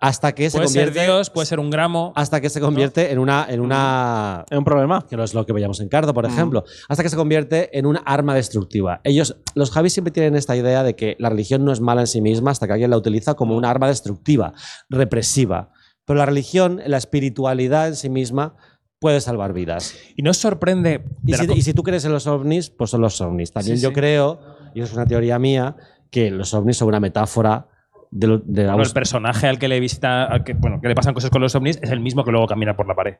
Hasta 0.06 0.34
que 0.34 0.50
se 0.50 0.58
puede 0.58 0.68
ser 0.68 0.86
convierte. 0.86 1.10
Dios, 1.12 1.30
puede 1.30 1.46
ser 1.46 1.58
un 1.60 1.70
gramo. 1.70 2.12
hasta 2.14 2.40
que 2.40 2.50
se 2.50 2.60
convierte 2.60 3.10
en 3.12 3.18
una. 3.18 3.46
En 3.48 3.60
una 3.60 4.44
¿Es 4.50 4.58
un 4.58 4.64
problema? 4.64 5.06
que 5.08 5.16
no 5.16 5.24
es 5.24 5.32
lo 5.34 5.46
que 5.46 5.52
veíamos 5.52 5.80
en 5.80 5.88
Cardo, 5.88 6.12
por 6.14 6.28
Mm. 6.28 6.30
ejemplo, 6.32 6.64
hasta 6.88 7.02
que 7.02 7.08
se 7.08 7.16
convierte 7.16 7.76
en 7.78 7.86
un 7.86 7.98
arma 8.04 8.34
destructiva. 8.34 9.00
Ellos, 9.04 9.36
los 9.54 9.70
Javis 9.70 9.92
siempre 9.94 10.12
tienen 10.12 10.36
esta 10.36 10.56
idea 10.56 10.82
de 10.82 10.94
que 10.96 11.16
la 11.18 11.30
religión 11.30 11.64
no 11.64 11.72
es 11.72 11.80
mala 11.80 12.02
en 12.02 12.06
sí 12.06 12.20
misma 12.20 12.50
hasta 12.50 12.66
que 12.66 12.72
alguien 12.74 12.90
la 12.90 12.96
utiliza 12.98 13.34
como 13.34 13.56
una 13.56 13.70
arma 13.70 13.88
destructiva, 13.88 14.52
represiva. 14.90 15.70
Pero 16.04 16.18
la 16.18 16.26
religión, 16.26 16.80
la 16.86 16.96
espiritualidad 16.98 17.88
en 17.88 17.96
sí 17.96 18.08
misma, 18.10 18.56
puede 18.98 19.20
salvar 19.20 19.52
vidas. 19.52 19.94
Y 20.16 20.22
nos 20.22 20.36
sorprende. 20.38 21.04
Y 21.26 21.34
si, 21.34 21.46
co- 21.46 21.54
y 21.54 21.62
si 21.62 21.74
tú 21.74 21.82
crees 21.82 22.04
en 22.04 22.12
los 22.12 22.26
ovnis, 22.26 22.70
pues 22.70 22.90
son 22.90 23.00
los 23.00 23.20
ovnis. 23.20 23.52
También 23.52 23.76
Sí, 23.78 23.82
yo 23.82 23.88
sí. 23.90 23.94
creo, 23.94 24.40
y 24.74 24.80
eso 24.80 24.90
es 24.90 24.94
una 24.96 25.06
teoría 25.06 25.38
mía, 25.38 25.76
que 26.10 26.30
los 26.30 26.54
ovnis 26.54 26.76
son 26.76 26.88
una 26.88 27.00
metáfora 27.00 27.68
de, 28.10 28.26
lo- 28.26 28.38
de 28.38 28.64
Bueno, 28.66 28.82
el 28.82 28.90
personaje 28.92 29.46
al 29.46 29.58
que 29.58 29.68
le 29.68 29.80
visita, 29.80 30.24
al 30.24 30.44
que, 30.44 30.54
bueno, 30.54 30.80
que 30.80 30.88
le 30.88 30.94
pasan 30.94 31.14
cosas 31.14 31.30
con 31.30 31.40
los 31.42 31.54
ovnis 31.54 31.78
es 31.82 31.90
el 31.90 32.00
mismo 32.00 32.24
que 32.24 32.30
luego 32.30 32.46
camina 32.46 32.76
por 32.76 32.86
la 32.86 32.94
pared. 32.94 33.16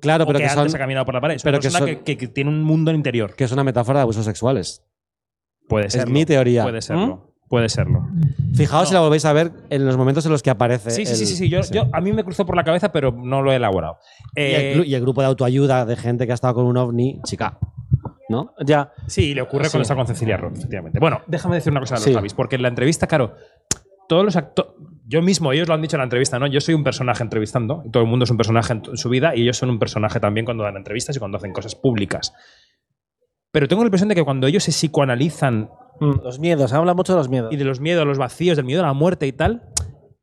Claro, 0.00 0.24
O 0.24 0.26
pero 0.26 0.38
que, 0.38 0.44
que, 0.46 0.50
antes 0.50 0.72
son, 0.72 0.78
ha 0.80 0.82
caminado 0.82 1.04
por 1.04 1.14
la 1.14 1.20
pared. 1.20 1.34
Es 1.36 1.44
una 1.44 1.50
pero 1.52 1.60
que 1.60 1.70
son- 1.70 2.04
que, 2.04 2.16
tiene 2.28 2.50
un 2.50 2.62
mundo 2.62 2.90
interior. 2.92 3.34
que 3.34 3.44
es 3.44 3.52
una 3.52 3.64
metáfora 3.64 3.98
de 3.98 4.02
abusos 4.02 4.24
sexuales. 4.24 4.84
Puede 5.68 5.86
Es 5.86 5.92
ser. 5.92 6.08
mi 6.08 6.24
teoría. 6.24 6.62
Puede 6.62 6.80
serlo. 6.82 7.06
¿Mm? 7.06 7.30
Puede 7.48 7.68
serlo. 7.68 8.06
Fijaos 8.54 8.88
si 8.88 8.94
la 8.94 9.00
volvéis 9.00 9.24
a 9.24 9.32
ver 9.32 9.50
en 9.70 9.84
los 9.84 9.96
momentos 9.96 10.24
en 10.24 10.30
los 10.32 10.40
que 10.42 10.50
aparece. 10.50 10.90
Sí, 10.90 11.04
sí, 11.04 11.10
el- 11.12 11.18
sí, 11.18 11.26
sí, 11.26 11.36
sí. 11.36 11.48
Yo, 11.48 11.60
yo- 11.72 11.88
a 11.92 12.00
mí 12.00 12.12
me 12.12 12.22
cruzó 12.24 12.46
por 12.46 12.54
la 12.56 12.62
cabeza, 12.64 12.92
pero 12.92 13.10
no 13.12 13.42
lo 13.42 13.52
he 13.52 13.56
elaborado. 13.56 13.98
Y, 14.36 14.40
Eh, 14.40 14.72
el, 14.72 14.86
y 14.86 14.94
el 14.94 15.00
grupo 15.02 15.20
de 15.20 15.26
autoayuda 15.26 15.84
de 15.84 15.96
gente 15.96 16.26
que 16.26 16.32
ha 16.32 16.34
estado 16.34 16.54
con 16.54 16.66
un 16.66 16.76
ovni, 16.76 17.20
chica. 17.24 17.58
¿No? 18.28 18.54
Ya. 18.64 18.92
Sí, 19.08 19.34
le 19.34 19.42
ocurre 19.42 19.64
Sí. 19.64 19.72
cuando 19.72 19.82
está 19.82 19.96
con 19.96 20.06
Cecilia 20.06 20.36
Roth, 20.36 20.56
efectivamente. 20.56 21.00
Bueno, 21.00 21.22
déjame 21.26 21.56
decir 21.56 21.72
una 21.72 21.80
cosa 21.80 21.96
a 21.96 21.98
los 21.98 22.04
Sí. 22.04 22.14
Javis, 22.14 22.32
porque 22.34 22.54
en 22.54 22.62
la 22.62 22.68
entrevista, 22.68 23.08
claro, 23.08 23.34
todos 24.10 24.24
los 24.24 24.36
actores. 24.36 24.72
Yo 25.06 25.22
mismo, 25.22 25.52
ellos 25.52 25.66
lo 25.68 25.74
han 25.74 25.82
dicho 25.82 25.96
en 25.96 26.00
la 26.00 26.04
entrevista, 26.04 26.38
¿no? 26.38 26.46
Yo 26.46 26.60
soy 26.60 26.74
un 26.74 26.84
personaje 26.84 27.22
entrevistando, 27.22 27.82
y 27.86 27.90
todo 27.90 28.02
el 28.02 28.08
mundo 28.08 28.24
es 28.24 28.30
un 28.30 28.36
personaje 28.36 28.72
en 28.74 28.96
su 28.96 29.08
vida, 29.08 29.34
y 29.34 29.42
ellos 29.42 29.56
son 29.56 29.70
un 29.70 29.78
personaje 29.78 30.20
también 30.20 30.44
cuando 30.44 30.64
dan 30.64 30.76
entrevistas 30.76 31.16
y 31.16 31.18
cuando 31.18 31.38
hacen 31.38 31.52
cosas 31.52 31.74
públicas. 31.74 32.32
Pero 33.52 33.66
tengo 33.66 33.82
la 33.82 33.86
impresión 33.88 34.08
de 34.08 34.14
que 34.14 34.22
cuando 34.24 34.46
ellos 34.46 34.62
se 34.64 34.72
psicoanalizan 34.72 35.70
Mm, 36.02 36.22
Los 36.24 36.38
miedos, 36.40 36.72
habla 36.72 36.94
mucho 36.94 37.12
de 37.12 37.18
los 37.18 37.28
miedos. 37.28 37.52
y 37.52 37.56
de 37.58 37.64
los 37.64 37.78
miedos, 37.80 38.06
los 38.06 38.16
vacíos, 38.16 38.56
del 38.56 38.64
miedo 38.64 38.82
a 38.82 38.86
la 38.86 38.94
muerte 38.94 39.26
y 39.26 39.32
tal, 39.32 39.64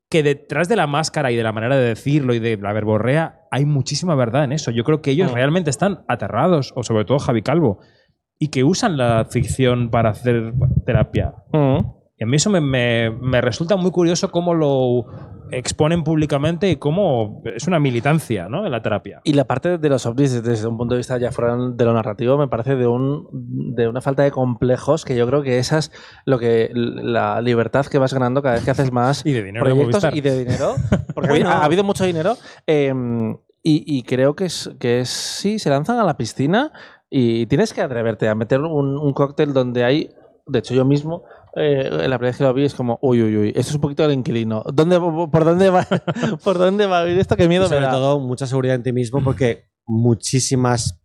que 0.10 0.24
detrás 0.24 0.68
de 0.70 0.76
la 0.76 0.88
máscara 0.88 1.32
y 1.32 1.36
de 1.36 1.44
la 1.44 1.52
manera 1.52 1.76
de 1.78 1.86
decirlo 1.90 2.34
y 2.34 2.40
de 2.40 2.58
la 2.58 2.74
verborrea 2.74 3.42
hay 3.52 3.66
muchísima 3.66 4.16
verdad 4.16 4.44
en 4.46 4.54
eso. 4.54 4.72
Yo 4.72 4.84
creo 4.84 5.02
que 5.04 5.12
ellos 5.12 5.32
Mm. 5.32 5.36
realmente 5.36 5.70
están 5.70 6.04
aterrados, 6.08 6.74
o 6.76 6.82
sobre 6.82 7.06
todo 7.06 7.20
Javi 7.20 7.44
Calvo, 7.44 7.78
y 8.40 8.48
que 8.48 8.64
usan 8.64 8.98
la 8.98 9.26
ficción 9.30 9.92
para 9.92 10.10
hacer 10.10 10.54
terapia. 10.86 11.36
Mm. 11.54 11.78
Y 12.20 12.24
a 12.24 12.28
mí 12.28 12.36
eso 12.36 12.50
me, 12.50 12.62
me- 12.62 13.12
me 13.12 13.42
resulta 13.42 13.76
muy 13.76 13.92
curioso 13.92 14.32
cómo 14.32 14.54
lo 14.56 15.06
exponen 15.52 16.04
públicamente 16.04 16.70
y 16.70 16.76
cómo 16.76 17.42
es 17.46 17.68
una 17.68 17.80
militancia 17.80 18.50
¿no? 18.50 18.66
en 18.66 18.72
la 18.72 18.82
terapia. 18.82 19.22
Y 19.24 19.34
la 19.34 19.46
parte 19.46 19.78
de 19.78 19.90
los 19.90 20.06
ovnis 20.06 20.44
desde 20.44 20.68
un 20.68 20.78
punto 20.78 20.96
de 20.96 20.98
vista 20.98 21.18
ya 21.20 21.32
fuera 21.32 21.56
de 21.56 21.86
lo 21.86 21.94
narrativo 21.94 22.38
me 22.38 22.48
parece 22.48 22.76
de 22.76 22.86
un 22.88 23.28
de 23.76 23.88
una 23.88 24.02
falta 24.02 24.24
de 24.24 24.32
complejos 24.32 25.06
que 25.06 25.16
yo 25.16 25.26
creo 25.28 25.44
que 25.44 25.60
esa 25.60 25.78
es 25.78 25.92
lo 26.26 26.38
que 26.40 26.70
la 26.74 27.40
libertad 27.42 27.86
que 27.86 27.98
vas 27.98 28.14
ganando 28.14 28.42
cada 28.42 28.56
vez 28.56 28.66
que 28.66 28.72
haces 28.72 28.92
más 28.92 29.24
Y 29.26 29.32
de 29.32 29.44
dinero 29.44 29.64
de 29.66 29.72
proyectos 29.72 30.04
Movistar. 30.04 30.18
y 30.18 30.22
de 30.22 30.40
dinero 30.40 30.74
porque 31.16 31.30
Bueno. 31.30 31.50
ha, 31.50 31.60
ha 31.60 31.66
habido 31.66 31.84
mucho 31.86 32.04
dinero 32.04 32.36
eh, 32.66 32.92
y, 33.64 33.84
y 33.98 34.04
creo 34.04 34.36
que 34.36 34.46
es 34.46 34.70
que 34.80 35.00
es 35.02 35.10
sí 35.10 35.60
se 35.60 35.70
lanzan 35.70 35.98
a 36.00 36.04
la 36.04 36.18
piscina 36.18 36.72
y 37.10 37.46
tienes 37.46 37.74
que 37.74 37.82
atreverte 37.82 38.28
a 38.28 38.36
meter 38.36 38.60
un, 38.62 38.98
un 38.98 39.14
cóctel 39.14 39.54
donde 39.54 39.86
hay 39.86 40.10
de 40.46 40.60
hecho 40.60 40.74
yo 40.74 40.84
mismo 40.86 41.24
eh, 41.58 41.90
la 41.90 42.18
primera 42.18 42.30
vez 42.30 42.38
que 42.38 42.44
lo 42.44 42.54
vi 42.54 42.66
es 42.66 42.74
como 42.74 43.00
uy 43.02 43.22
uy 43.22 43.38
uy 43.38 43.48
esto 43.50 43.70
es 43.70 43.76
un 43.76 43.82
poquito 43.82 44.06
el 44.06 44.14
inquilino. 44.14 44.64
¿Dónde, 44.74 45.00
por 45.00 45.44
dónde 45.44 45.70
va 45.70 45.86
por 46.44 46.58
dónde 46.58 46.86
va 46.86 47.00
a 47.02 47.10
ir 47.10 47.18
esto 47.18 47.36
qué 47.36 47.46
Y 47.46 47.48
miedo 47.48 47.64
me 47.64 47.70
sobre 47.70 47.82
da 47.82 47.92
todo, 47.92 48.20
mucha 48.20 48.48
seguridad 48.48 48.76
en 48.76 48.84
ti 48.84 48.94
mismo 48.94 49.24
porque 49.24 49.70
muchísimas 49.86 51.02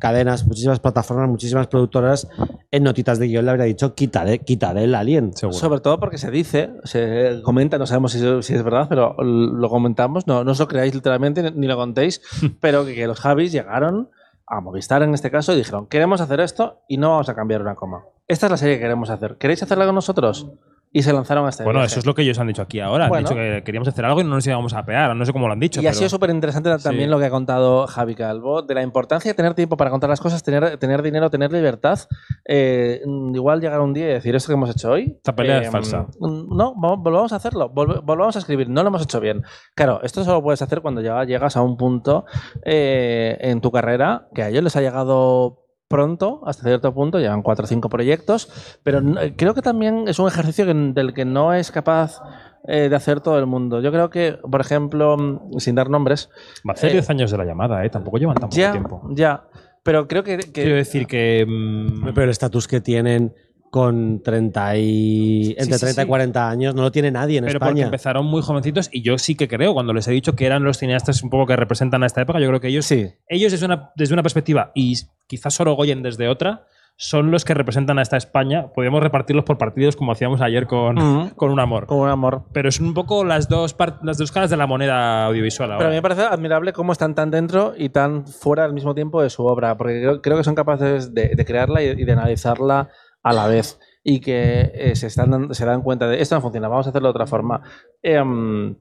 cadenas, 0.00 0.46
muchísimas 0.46 0.80
plataformas, 0.80 1.28
muchísimas 1.28 1.68
productoras 1.68 2.28
en 2.70 2.82
notitas 2.82 3.18
de 3.18 3.28
guion 3.28 3.44
le 3.44 3.50
habría 3.52 3.66
dicho 3.66 3.94
quitaré, 3.94 4.40
quitaré 4.40 4.84
el 4.84 4.94
alien. 4.94 5.32
Sobre 5.34 5.80
todo 5.80 6.00
porque 6.00 6.18
se 6.18 6.30
dice, 6.30 6.70
se 6.84 7.40
comenta, 7.42 7.78
no 7.78 7.86
sabemos 7.86 8.12
si, 8.12 8.20
si 8.42 8.54
es 8.54 8.62
verdad, 8.62 8.86
pero 8.88 9.16
lo 9.22 9.68
comentamos, 9.68 10.26
no, 10.26 10.44
no 10.44 10.52
os 10.52 10.58
lo 10.58 10.68
creáis 10.68 10.94
literalmente 10.94 11.50
ni 11.52 11.66
lo 11.66 11.76
contéis, 11.76 12.20
pero 12.60 12.84
que, 12.84 12.94
que 12.94 13.06
los 13.06 13.20
Javis 13.20 13.52
llegaron 13.52 14.10
a 14.46 14.60
Movistar 14.60 15.02
en 15.02 15.14
este 15.14 15.30
caso 15.30 15.52
y 15.52 15.56
dijeron, 15.56 15.86
queremos 15.86 16.20
hacer 16.20 16.40
esto 16.40 16.82
y 16.88 16.98
no 16.98 17.10
vamos 17.10 17.28
a 17.28 17.34
cambiar 17.34 17.62
una 17.62 17.74
coma. 17.74 18.04
Esta 18.28 18.46
es 18.46 18.50
la 18.50 18.56
serie 18.56 18.76
que 18.76 18.82
queremos 18.82 19.10
hacer. 19.10 19.36
¿Queréis 19.38 19.62
hacerla 19.62 19.86
con 19.86 19.94
nosotros? 19.94 20.48
Y 20.92 21.02
se 21.02 21.12
lanzaron 21.12 21.44
a 21.44 21.50
este 21.50 21.62
Bueno, 21.62 21.80
viaje. 21.80 21.92
eso 21.92 22.00
es 22.00 22.06
lo 22.06 22.14
que 22.14 22.22
ellos 22.22 22.38
han 22.38 22.46
dicho 22.46 22.62
aquí 22.62 22.80
ahora. 22.80 23.08
Bueno. 23.08 23.28
Han 23.28 23.34
dicho 23.34 23.34
que 23.34 23.62
queríamos 23.64 23.86
hacer 23.88 24.04
algo 24.06 24.20
y 24.22 24.24
no 24.24 24.30
nos 24.30 24.46
íbamos 24.46 24.72
a 24.72 24.86
pegar. 24.86 25.14
No 25.14 25.26
sé 25.26 25.32
cómo 25.32 25.46
lo 25.46 25.52
han 25.52 25.60
dicho. 25.60 25.82
Y 25.82 25.86
ha 25.86 25.90
pero- 25.90 25.98
sido 25.98 26.08
súper 26.08 26.30
interesante 26.30 26.70
también 26.78 27.04
Sí. 27.08 27.10
lo 27.10 27.18
que 27.18 27.26
ha 27.26 27.30
contado 27.30 27.86
Javi 27.86 28.14
Calvo, 28.14 28.62
de 28.62 28.74
la 28.74 28.82
importancia 28.82 29.30
de 29.30 29.34
tener 29.34 29.52
tiempo 29.52 29.76
para 29.76 29.90
contar 29.90 30.08
las 30.08 30.20
cosas, 30.20 30.42
tener, 30.42 30.78
tener 30.78 31.02
dinero, 31.02 31.28
tener 31.28 31.52
libertad. 31.52 31.98
Eh, 32.46 33.02
mm, 33.04 33.34
igual 33.34 33.60
llegar 33.60 33.80
un 33.80 33.92
día 33.92 34.04
y 34.08 34.12
decir 34.14 34.34
esto 34.36 34.48
que 34.48 34.54
hemos 34.54 34.70
hecho 34.70 34.90
hoy. 34.92 35.12
Esta 35.16 35.34
pelea 35.36 35.58
eh, 35.58 35.62
es 35.64 35.70
falsa. 35.70 36.06
mm, 36.18 36.56
No, 36.56 36.74
vol- 36.74 37.02
volvamos 37.02 37.32
a 37.32 37.36
hacerlo, 37.36 37.68
volvamos 37.68 38.36
a 38.36 38.38
escribir, 38.38 38.70
no 38.70 38.82
lo 38.82 38.88
hemos 38.88 39.02
hecho 39.02 39.20
bien. 39.20 39.42
Claro, 39.74 40.00
esto 40.02 40.24
solo 40.24 40.42
puedes 40.42 40.62
hacer 40.62 40.80
cuando 40.80 41.02
ya 41.02 41.22
llegas 41.24 41.58
a 41.58 41.62
un 41.62 41.76
punto 41.76 42.24
eh, 42.64 43.36
en 43.40 43.60
tu 43.60 43.70
carrera 43.70 44.28
que 44.34 44.42
a 44.42 44.48
ellos 44.48 44.62
les 44.64 44.74
ha 44.76 44.80
llegado 44.80 45.65
pronto, 45.88 46.40
hasta 46.46 46.64
cierto 46.64 46.92
punto, 46.92 47.18
llevan 47.20 47.42
cuatro 47.42 47.64
o 47.64 47.68
cinco 47.68 47.88
proyectos, 47.88 48.78
pero 48.82 49.00
no- 49.00 49.20
creo 49.36 49.54
que 49.54 49.62
también 49.62 50.08
es 50.08 50.18
un 50.18 50.26
ejercicio 50.28 50.66
que- 50.66 50.74
del 50.74 51.14
que 51.14 51.24
no 51.24 51.52
es 51.54 51.70
capaz 51.70 52.20
eh, 52.68 52.88
de 52.88 52.96
hacer 52.96 53.20
todo 53.20 53.38
el 53.38 53.46
mundo. 53.46 53.80
Yo 53.80 53.92
creo 53.92 54.10
que, 54.10 54.38
por 54.50 54.60
ejemplo, 54.60 55.16
mm, 55.16 55.58
sin 55.60 55.76
dar 55.76 55.88
nombres, 55.88 56.28
Va 56.68 56.72
a 56.72 56.74
hacer 56.74 56.90
eh, 56.90 56.94
10 56.94 57.10
años 57.10 57.30
de 57.30 57.38
la 57.38 57.44
llamada, 57.44 57.84
¿eh? 57.84 57.90
Tampoco 57.90 58.18
llevan 58.18 58.34
tan 58.34 58.48
poco 58.48 58.56
ya, 58.60 58.72
tiempo. 58.72 59.02
ya, 59.10 59.44
pero 59.84 60.08
creo 60.08 60.24
que, 60.24 60.36
que- 60.38 60.50
Quiero 60.50 60.74
decir 60.74 61.06
que. 61.06 61.46
mm, 61.46 62.06
Pero 62.12 62.24
el 62.24 62.30
estatus 62.30 62.66
que 62.66 62.80
tienen 62.80 63.32
con 63.76 64.22
30 64.22 64.78
y, 64.78 65.54
entre 65.58 65.74
sí, 65.74 65.80
30 65.80 66.00
y 66.00 66.04
sí. 66.04 66.08
40 66.08 66.48
años 66.48 66.74
no 66.74 66.80
lo 66.80 66.90
tiene 66.90 67.10
nadie 67.10 67.36
en 67.36 67.44
pero 67.44 67.58
porque 67.58 67.72
España. 67.72 67.84
empezaron 67.84 68.24
muy 68.24 68.40
jovencitos 68.40 68.88
y 68.90 69.02
yo 69.02 69.18
sí 69.18 69.34
que 69.34 69.48
creo, 69.48 69.74
cuando 69.74 69.92
les 69.92 70.08
he 70.08 70.12
dicho 70.12 70.34
que 70.34 70.46
eran 70.46 70.64
los 70.64 70.78
cineastas 70.78 71.22
un 71.22 71.28
poco 71.28 71.44
que 71.44 71.56
representan 71.56 72.02
a 72.02 72.06
esta 72.06 72.22
época, 72.22 72.40
yo 72.40 72.48
creo 72.48 72.58
que 72.58 72.68
ellos, 72.68 72.90
ellos 72.90 73.52
desde, 73.52 73.66
una, 73.66 73.90
desde 73.94 74.14
una 74.14 74.22
perspectiva 74.22 74.72
y 74.74 74.94
quizás 75.26 75.52
Sorogoyen 75.52 76.02
desde 76.02 76.26
otra, 76.26 76.64
son 76.98 77.30
los 77.30 77.44
que 77.44 77.52
representan 77.52 77.98
a 77.98 78.02
esta 78.02 78.16
España. 78.16 78.68
Podemos 78.74 79.02
repartirlos 79.02 79.44
por 79.44 79.58
partidos 79.58 79.94
como 79.94 80.12
hacíamos 80.12 80.40
ayer 80.40 80.66
con, 80.66 80.94
Mm. 80.94 81.30
con 81.36 81.50
un 81.50 81.60
amor. 81.60 81.84
Con 81.84 81.98
un 81.98 82.08
amor. 82.08 82.44
Pero 82.54 82.70
es 82.70 82.80
un 82.80 82.94
poco 82.94 83.22
las 83.26 83.50
dos, 83.50 83.76
las 84.02 84.16
dos 84.16 84.32
caras 84.32 84.48
de 84.48 84.56
la 84.56 84.66
moneda 84.66 85.26
audiovisual 85.26 85.70
ahora. 85.72 85.78
Pero 85.80 85.88
a 85.88 85.90
mí 85.90 85.96
me 85.96 86.02
parece 86.02 86.22
admirable 86.22 86.72
cómo 86.72 86.92
están 86.92 87.14
tan 87.14 87.30
dentro 87.30 87.74
y 87.76 87.90
tan 87.90 88.26
fuera 88.26 88.64
al 88.64 88.72
mismo 88.72 88.94
tiempo 88.94 89.20
de 89.20 89.28
su 89.28 89.44
obra, 89.44 89.76
porque 89.76 90.00
creo, 90.00 90.22
creo 90.22 90.38
que 90.38 90.44
son 90.44 90.54
capaces 90.54 91.12
de, 91.12 91.34
de 91.36 91.44
crearla 91.44 91.82
y, 91.82 91.88
y 91.88 92.04
de 92.06 92.12
analizarla 92.12 92.88
a 93.26 93.32
la 93.32 93.48
vez. 93.48 93.78
Y 94.04 94.20
que 94.20 94.70
eh, 94.72 94.94
se, 94.94 95.08
están, 95.08 95.52
se 95.52 95.66
dan 95.66 95.82
cuenta 95.82 96.06
de 96.06 96.22
esto 96.22 96.36
no 96.36 96.40
funciona, 96.40 96.68
vamos 96.68 96.86
a 96.86 96.90
hacerlo 96.90 97.08
de 97.08 97.10
otra 97.10 97.26
forma. 97.26 97.60
Em, 98.02 98.76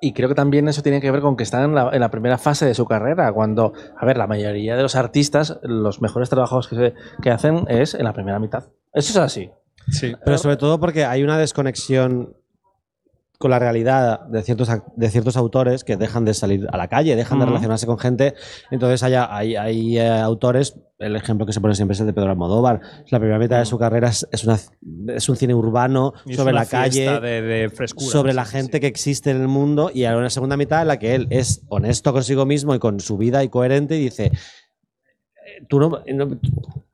y 0.00 0.12
creo 0.12 0.28
que 0.28 0.34
también 0.34 0.66
eso 0.66 0.82
tiene 0.82 1.00
que 1.00 1.10
ver 1.12 1.20
con 1.20 1.36
que 1.36 1.44
están 1.44 1.76
en 1.76 2.00
la, 2.00 2.10
primera 2.10 2.36
fase 2.36 2.66
de 2.66 2.74
su 2.74 2.84
carrera, 2.86 3.32
cuando, 3.32 3.72
a 3.96 4.04
ver, 4.04 4.16
la 4.16 4.26
mayoría 4.26 4.76
de 4.76 4.82
los 4.82 4.96
artistas, 4.96 5.60
los 5.62 6.02
mejores 6.02 6.30
trabajos 6.30 6.68
que 6.68 7.30
hacen 7.30 7.64
es 7.68 7.94
en 7.94 8.04
la 8.04 8.12
primera 8.12 8.40
mitad. 8.40 8.64
Eso 8.92 9.12
es 9.12 9.16
así. 9.16 9.50
Sí. 9.90 10.14
Pero 10.24 10.38
sobre 10.38 10.56
todo 10.56 10.80
porque 10.80 11.04
hay 11.04 11.22
una 11.22 11.38
desconexión 11.38 12.36
con 13.38 13.52
la 13.52 13.60
realidad 13.60 14.26
de 14.26 14.42
ciertos, 14.42 14.68
de 14.96 15.10
ciertos 15.10 15.36
autores 15.36 15.84
que 15.84 15.96
dejan 15.96 16.24
de 16.24 16.34
salir 16.34 16.66
a 16.72 16.76
la 16.76 16.88
calle, 16.88 17.14
dejan 17.14 17.38
de 17.38 17.46
relacionarse 17.46 17.86
con 17.86 17.96
gente. 17.96 18.34
Entonces 18.72 19.00
hay, 19.04 19.14
hay, 19.14 19.54
hay, 19.54 19.96
eh, 19.98 20.08
autores, 20.08 20.76
el 20.98 21.14
ejemplo 21.14 21.46
que 21.46 21.52
se 21.52 21.60
pone 21.60 21.76
siempre 21.76 21.92
es 21.94 22.00
el 22.00 22.06
de 22.06 22.12
Pedro 22.12 22.30
Almodóvar. 22.30 22.80
La 23.10 23.20
primera 23.20 23.38
mitad 23.38 23.60
de 23.60 23.64
su 23.64 23.78
carrera 23.78 24.08
es, 24.08 24.26
es, 24.32 24.42
una, 24.44 24.58
es 25.14 25.28
un 25.28 25.36
cine 25.36 25.54
urbano 25.54 26.14
Y 26.26 26.34
sobre 26.34 26.52
la 26.52 26.66
calle, 26.66 27.02
fiesta 27.02 27.20
de, 27.20 27.42
de 27.42 27.68
frescura. 27.70 28.06
sobre 28.10 28.34
la 28.34 28.44
gente 28.44 28.80
que 28.80 28.88
existe 28.88 29.30
en 29.30 29.40
el 29.40 29.46
mundo 29.48 29.92
y 29.94 30.02
ahora 30.04 30.18
una 30.18 30.30
segunda 30.30 30.56
mitad 30.56 30.82
en 30.82 30.88
la 30.88 30.98
que 30.98 31.14
él 31.14 31.28
es 31.30 31.62
honesto 31.68 32.12
consigo 32.12 32.44
mismo 32.44 32.74
y 32.74 32.80
con 32.80 32.98
su 32.98 33.16
vida 33.18 33.44
y 33.44 33.48
coherente 33.48 33.96
y 33.96 34.00
dice, 34.00 34.32
eh, 34.32 35.64
tú 35.68 35.78
no, 35.78 36.02
no- 36.12 36.38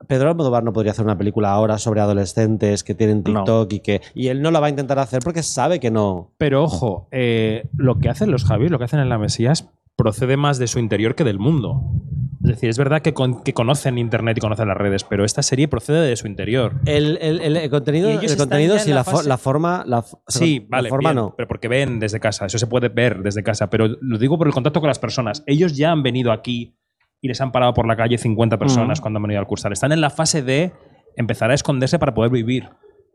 Pedro 0.07 0.29
Almodóvar 0.29 0.63
no 0.63 0.73
podría 0.73 0.91
hacer 0.91 1.05
una 1.05 1.17
película 1.17 1.51
ahora 1.51 1.77
sobre 1.77 2.01
adolescentes 2.01 2.83
que 2.83 2.95
tienen 2.95 3.23
TikTok 3.23 3.71
y 3.73 3.79
que 3.79 4.01
y 4.13 4.27
él 4.27 4.41
no 4.41 4.51
la 4.51 4.59
va 4.59 4.67
a 4.67 4.69
intentar 4.69 4.99
hacer 4.99 5.21
porque 5.23 5.43
sabe 5.43 5.79
que 5.79 5.91
no. 5.91 6.31
Pero 6.37 6.63
ojo, 6.63 7.07
eh, 7.11 7.67
lo 7.75 7.99
que 7.99 8.09
hacen 8.09 8.31
los 8.31 8.45
Javis, 8.45 8.71
lo 8.71 8.77
que 8.77 8.85
hacen 8.85 8.99
en 8.99 9.09
la 9.09 9.17
Mesías, 9.17 9.69
procede 9.95 10.35
más 10.37 10.57
de 10.59 10.67
su 10.67 10.79
interior 10.79 11.15
que 11.15 11.23
del 11.23 11.39
mundo. 11.39 11.81
Es 12.43 12.49
decir, 12.51 12.69
es 12.69 12.77
verdad 12.77 13.01
que, 13.01 13.13
con- 13.15 13.41
que 13.41 13.53
conocen 13.53 13.97
Internet 13.97 14.37
y 14.37 14.41
conocen 14.41 14.67
las 14.67 14.77
redes, 14.77 15.03
pero 15.03 15.25
esta 15.25 15.41
serie 15.41 15.67
procede 15.67 16.07
de 16.07 16.15
su 16.15 16.27
interior. 16.27 16.73
El, 16.85 17.17
el- 17.19 17.39
el- 17.41 17.57
el 17.57 17.69
contenido, 17.71 18.09
el 18.09 18.37
contenido 18.37 18.77
sí, 18.77 18.89
la 18.89 18.97
la, 18.97 19.03
fo- 19.05 19.11
fase- 19.17 19.27
la 19.29 19.37
forma. 19.37 19.83
La, 19.87 20.03
Sí, 20.27 20.59
la 20.59 20.77
vale, 20.77 20.89
forma 20.89 21.09
bien, 21.11 21.15
no. 21.23 21.33
pero 21.35 21.47
porque 21.47 21.67
ven 21.67 21.97
desde 21.99 22.19
casa, 22.19 22.45
eso 22.45 22.59
se 22.59 22.67
puede 22.67 22.89
ver 22.89 23.23
desde 23.23 23.41
casa, 23.41 23.69
pero 23.71 23.87
lo 23.99 24.17
digo 24.19 24.37
por 24.37 24.45
el 24.47 24.53
contacto 24.53 24.79
con 24.79 24.89
las 24.89 24.99
personas. 24.99 25.43
Ellos 25.47 25.75
ya 25.75 25.91
han 25.91 26.03
venido 26.03 26.31
aquí 26.31 26.75
y 27.25 27.27
les 27.27 27.41
han 27.41 27.51
parado 27.51 27.73
por 27.73 27.87
la 27.87 27.95
calle 27.95 28.17
50 28.19 28.57
personas 28.59 28.99
Mm. 28.99 29.01
cuando 29.01 29.17
han 29.17 29.23
venido 29.23 29.39
al 29.39 29.47
cursar. 29.47 29.73
Están 29.73 29.91
en 29.91 29.99
la 30.01 30.11
fase 30.11 30.43
de 30.43 30.73
empezar 31.15 31.49
a 31.49 31.55
esconderse 31.55 31.97
para 31.97 32.13
poder 32.13 32.31
vivir. 32.31 32.69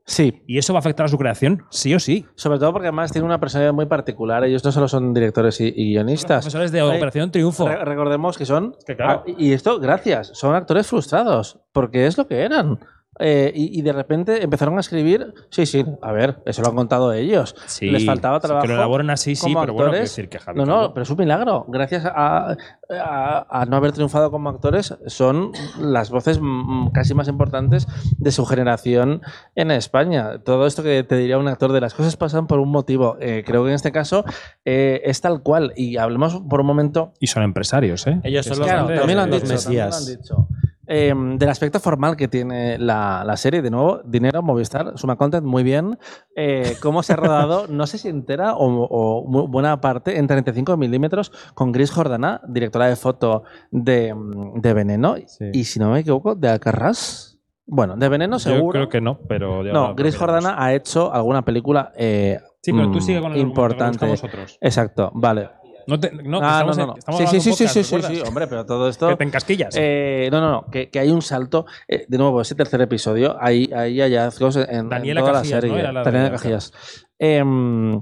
Sí. 0.06 0.42
¿Y 0.48 0.58
eso 0.58 0.72
va 0.72 0.78
a 0.78 0.80
afectar 0.80 1.06
a 1.06 1.08
su 1.08 1.16
creación? 1.18 1.62
Sí 1.70 1.94
o 1.94 2.00
sí. 2.00 2.26
Sobre 2.34 2.58
todo 2.58 2.72
porque 2.72 2.88
además 2.88 3.12
tienen 3.12 3.26
una 3.26 3.38
personalidad 3.38 3.72
muy 3.72 3.86
particular. 3.86 4.42
Ellos 4.42 4.64
no 4.64 4.72
solo 4.72 4.88
son 4.88 5.14
directores 5.14 5.60
y, 5.60 5.68
y 5.68 5.92
guionistas. 5.92 6.38
Profesores 6.44 6.72
de 6.72 6.80
Ay, 6.80 6.96
Operación 6.96 7.30
Triunfo. 7.30 7.68
Re- 7.68 7.84
recordemos 7.84 8.36
que 8.36 8.46
son. 8.46 8.74
Que 8.84 8.96
claro. 8.96 9.22
Y 9.26 9.52
esto, 9.52 9.78
gracias, 9.78 10.32
son 10.34 10.54
actores 10.56 10.88
frustrados. 10.88 11.60
Porque 11.72 12.06
es 12.06 12.18
lo 12.18 12.26
que 12.26 12.40
eran. 12.42 12.80
Eh, 13.20 13.52
y, 13.54 13.78
y 13.78 13.82
de 13.82 13.92
repente 13.92 14.42
empezaron 14.42 14.76
a 14.76 14.80
escribir. 14.80 15.32
Sí, 15.50 15.66
sí, 15.66 15.84
a 16.02 16.10
ver, 16.12 16.42
eso 16.46 16.62
lo 16.62 16.68
han 16.68 16.74
contado 16.76 17.12
ellos. 17.12 17.54
Sí, 17.66 17.90
Les 17.90 18.04
faltaba 18.04 18.38
sí, 18.38 18.42
que 18.42 18.46
trabajo. 18.48 18.66
lo 18.66 18.74
elaboren 18.74 19.10
así, 19.10 19.36
sí, 19.36 19.46
pero 19.60 19.72
bueno, 19.74 19.90
actores. 19.90 20.00
decir 20.10 20.28
que 20.28 20.38
Javi 20.38 20.58
No, 20.58 20.66
no, 20.66 20.72
Calvo- 20.80 20.94
pero 20.94 21.02
es 21.04 21.10
un 21.10 21.16
milagro. 21.18 21.64
Gracias 21.68 22.04
a, 22.06 22.56
a- 22.90 23.46
a 23.50 23.66
no 23.66 23.76
haber 23.76 23.92
triunfado 23.92 24.30
como 24.30 24.48
actores, 24.50 24.96
son 25.06 25.52
las 25.78 26.10
voces 26.10 26.40
mm, 26.42 26.88
casi 26.92 27.14
más 27.14 27.28
importantes 27.28 27.86
de 28.18 28.32
su 28.32 28.44
generación 28.46 29.22
en 29.54 29.70
España. 29.70 30.38
Todo 30.42 30.66
esto 30.66 30.82
que 30.82 31.02
te 31.04 31.16
diría 31.16 31.38
un 31.38 31.48
actor 31.48 31.72
de 31.72 31.80
las 31.80 31.94
cosas 31.94 32.16
pasan 32.16 32.46
por 32.46 32.58
un 32.58 32.70
motivo. 32.70 33.16
Eh, 33.20 33.44
creo 33.46 33.62
que 33.64 33.70
en 33.70 33.74
este 33.76 33.92
caso 33.92 34.24
eh, 34.64 35.02
es 35.04 35.20
tal 35.20 35.42
cual. 35.42 35.72
Y 35.76 35.96
hablemos 35.98 36.40
por 36.48 36.60
un 36.60 36.66
momento. 36.66 37.12
Y 37.20 37.26
son 37.26 37.42
empresarios, 37.42 38.06
¿eh? 38.06 38.20
Ellos 38.24 38.46
son 38.46 38.58
los 38.58 38.66
Claro, 38.66 38.86
también 38.88 39.16
lo 39.16 39.22
han 39.24 39.30
dicho, 39.30 40.48
Eh, 40.92 41.14
del 41.36 41.48
aspecto 41.48 41.78
formal 41.78 42.16
que 42.16 42.26
tiene 42.26 42.76
la, 42.78 43.22
la 43.24 43.36
serie, 43.36 43.62
de 43.62 43.70
nuevo, 43.70 44.00
dinero, 44.04 44.42
Movistar, 44.42 44.98
suma 44.98 45.14
content 45.16 45.44
muy 45.46 45.62
bien. 45.62 45.98
Eh, 46.34 46.74
cómo 46.82 47.02
se 47.04 47.12
ha 47.12 47.16
rodado, 47.16 47.66
no 47.70 47.86
sé 47.86 47.96
si 47.98 48.08
entera 48.08 48.54
o, 48.56 48.66
o 48.66 49.24
mu- 49.28 49.46
buena 49.46 49.80
parte, 49.80 50.18
en 50.18 50.26
35 50.26 50.76
milímetros 50.76 51.30
con 51.54 51.70
Gris 51.70 51.92
Jordana, 51.92 52.40
directora 52.48 52.86
de 52.88 52.96
foto 52.96 53.44
de, 53.70 54.12
mm, 54.14 54.60
de 54.60 54.74
Veneno, 54.74 55.14
y 55.52 55.64
si 55.64 55.78
no 55.78 55.90
me 55.92 56.00
equivoco, 56.00 56.34
de 56.34 56.48
Alcarrás. 56.48 57.38
Bueno, 57.72 57.96
de 57.96 58.08
Veneno 58.08 58.38
Yo 58.38 58.50
seguro. 58.50 58.72
creo 58.72 58.88
que 58.88 59.00
no, 59.00 59.20
pero 59.28 59.64
ya 59.64 59.72
no, 59.72 59.94
Gris. 59.94 60.16
Jordana 60.16 60.56
ha 60.58 60.74
hecho 60.74 61.12
alguna 61.14 61.42
película 61.44 61.92
eh, 61.96 62.40
Sí, 62.62 62.72
pero 62.72 62.90
tú 62.90 62.98
mm, 62.98 63.00
sigue 63.00 63.20
con 63.20 63.30
el 63.30 63.34
que 63.36 63.40
importante. 63.40 64.06
buscamos 64.06 64.24
otros. 64.24 64.58
Exacto, 64.60 65.12
vale. 65.14 65.50
No, 65.90 66.00
te- 66.00 66.10
no, 66.12 66.40
que 66.40 66.46
Ah, 66.46 66.50
estamos 66.52 66.76
no, 66.76 66.82
en- 66.82 66.86
no, 66.88 66.92
no. 66.94 66.98
estamos 66.98 67.20
Sí, 67.20 67.26
sí, 67.26 67.32
sí, 67.32 67.40
sí, 67.40 67.50
podcast, 67.50 67.74
sí, 67.74 67.84
sí, 67.84 67.94
¿recuerdas? 67.96 68.18
sí, 68.22 68.28
hombre, 68.28 68.46
pero 68.46 68.66
todo 68.66 68.88
esto. 68.88 69.08
Que 69.08 69.16
te 69.16 69.24
encasquillas. 69.24 69.74
Eh, 69.76 70.28
no, 70.32 70.40
no, 70.40 70.50
no, 70.50 70.66
que, 70.70 70.88
que 70.90 70.98
hay 71.00 71.10
un 71.10 71.20
salto. 71.22 71.66
eh, 71.88 72.06
de 72.08 72.18
nuevo, 72.18 72.40
ese 72.40 72.54
tercer 72.54 72.80
episodio, 72.80 73.36
hay, 73.40 73.70
hay 73.74 74.00
hallazgos 74.00 74.56
en, 74.56 74.70
en 74.74 74.88
Daniela 74.88 75.20
toda 75.20 75.32
Cajías, 75.34 75.50
la 75.50 75.56
¿no? 75.56 75.60
serie. 75.62 75.78
Era 75.80 75.92
la 75.92 76.00
de 76.00 76.04
Daniela 76.04 76.26
ella, 76.28 76.36
Cajías. 76.36 76.72
Em, 77.18 78.00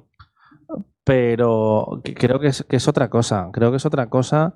pero 1.04 2.02
creo 2.16 2.38
que 2.38 2.48
es, 2.48 2.64
que 2.68 2.76
es 2.76 2.86
otra 2.88 3.08
cosa. 3.08 3.48
Creo 3.52 3.70
que 3.70 3.78
es 3.78 3.86
otra 3.86 4.08
cosa. 4.08 4.54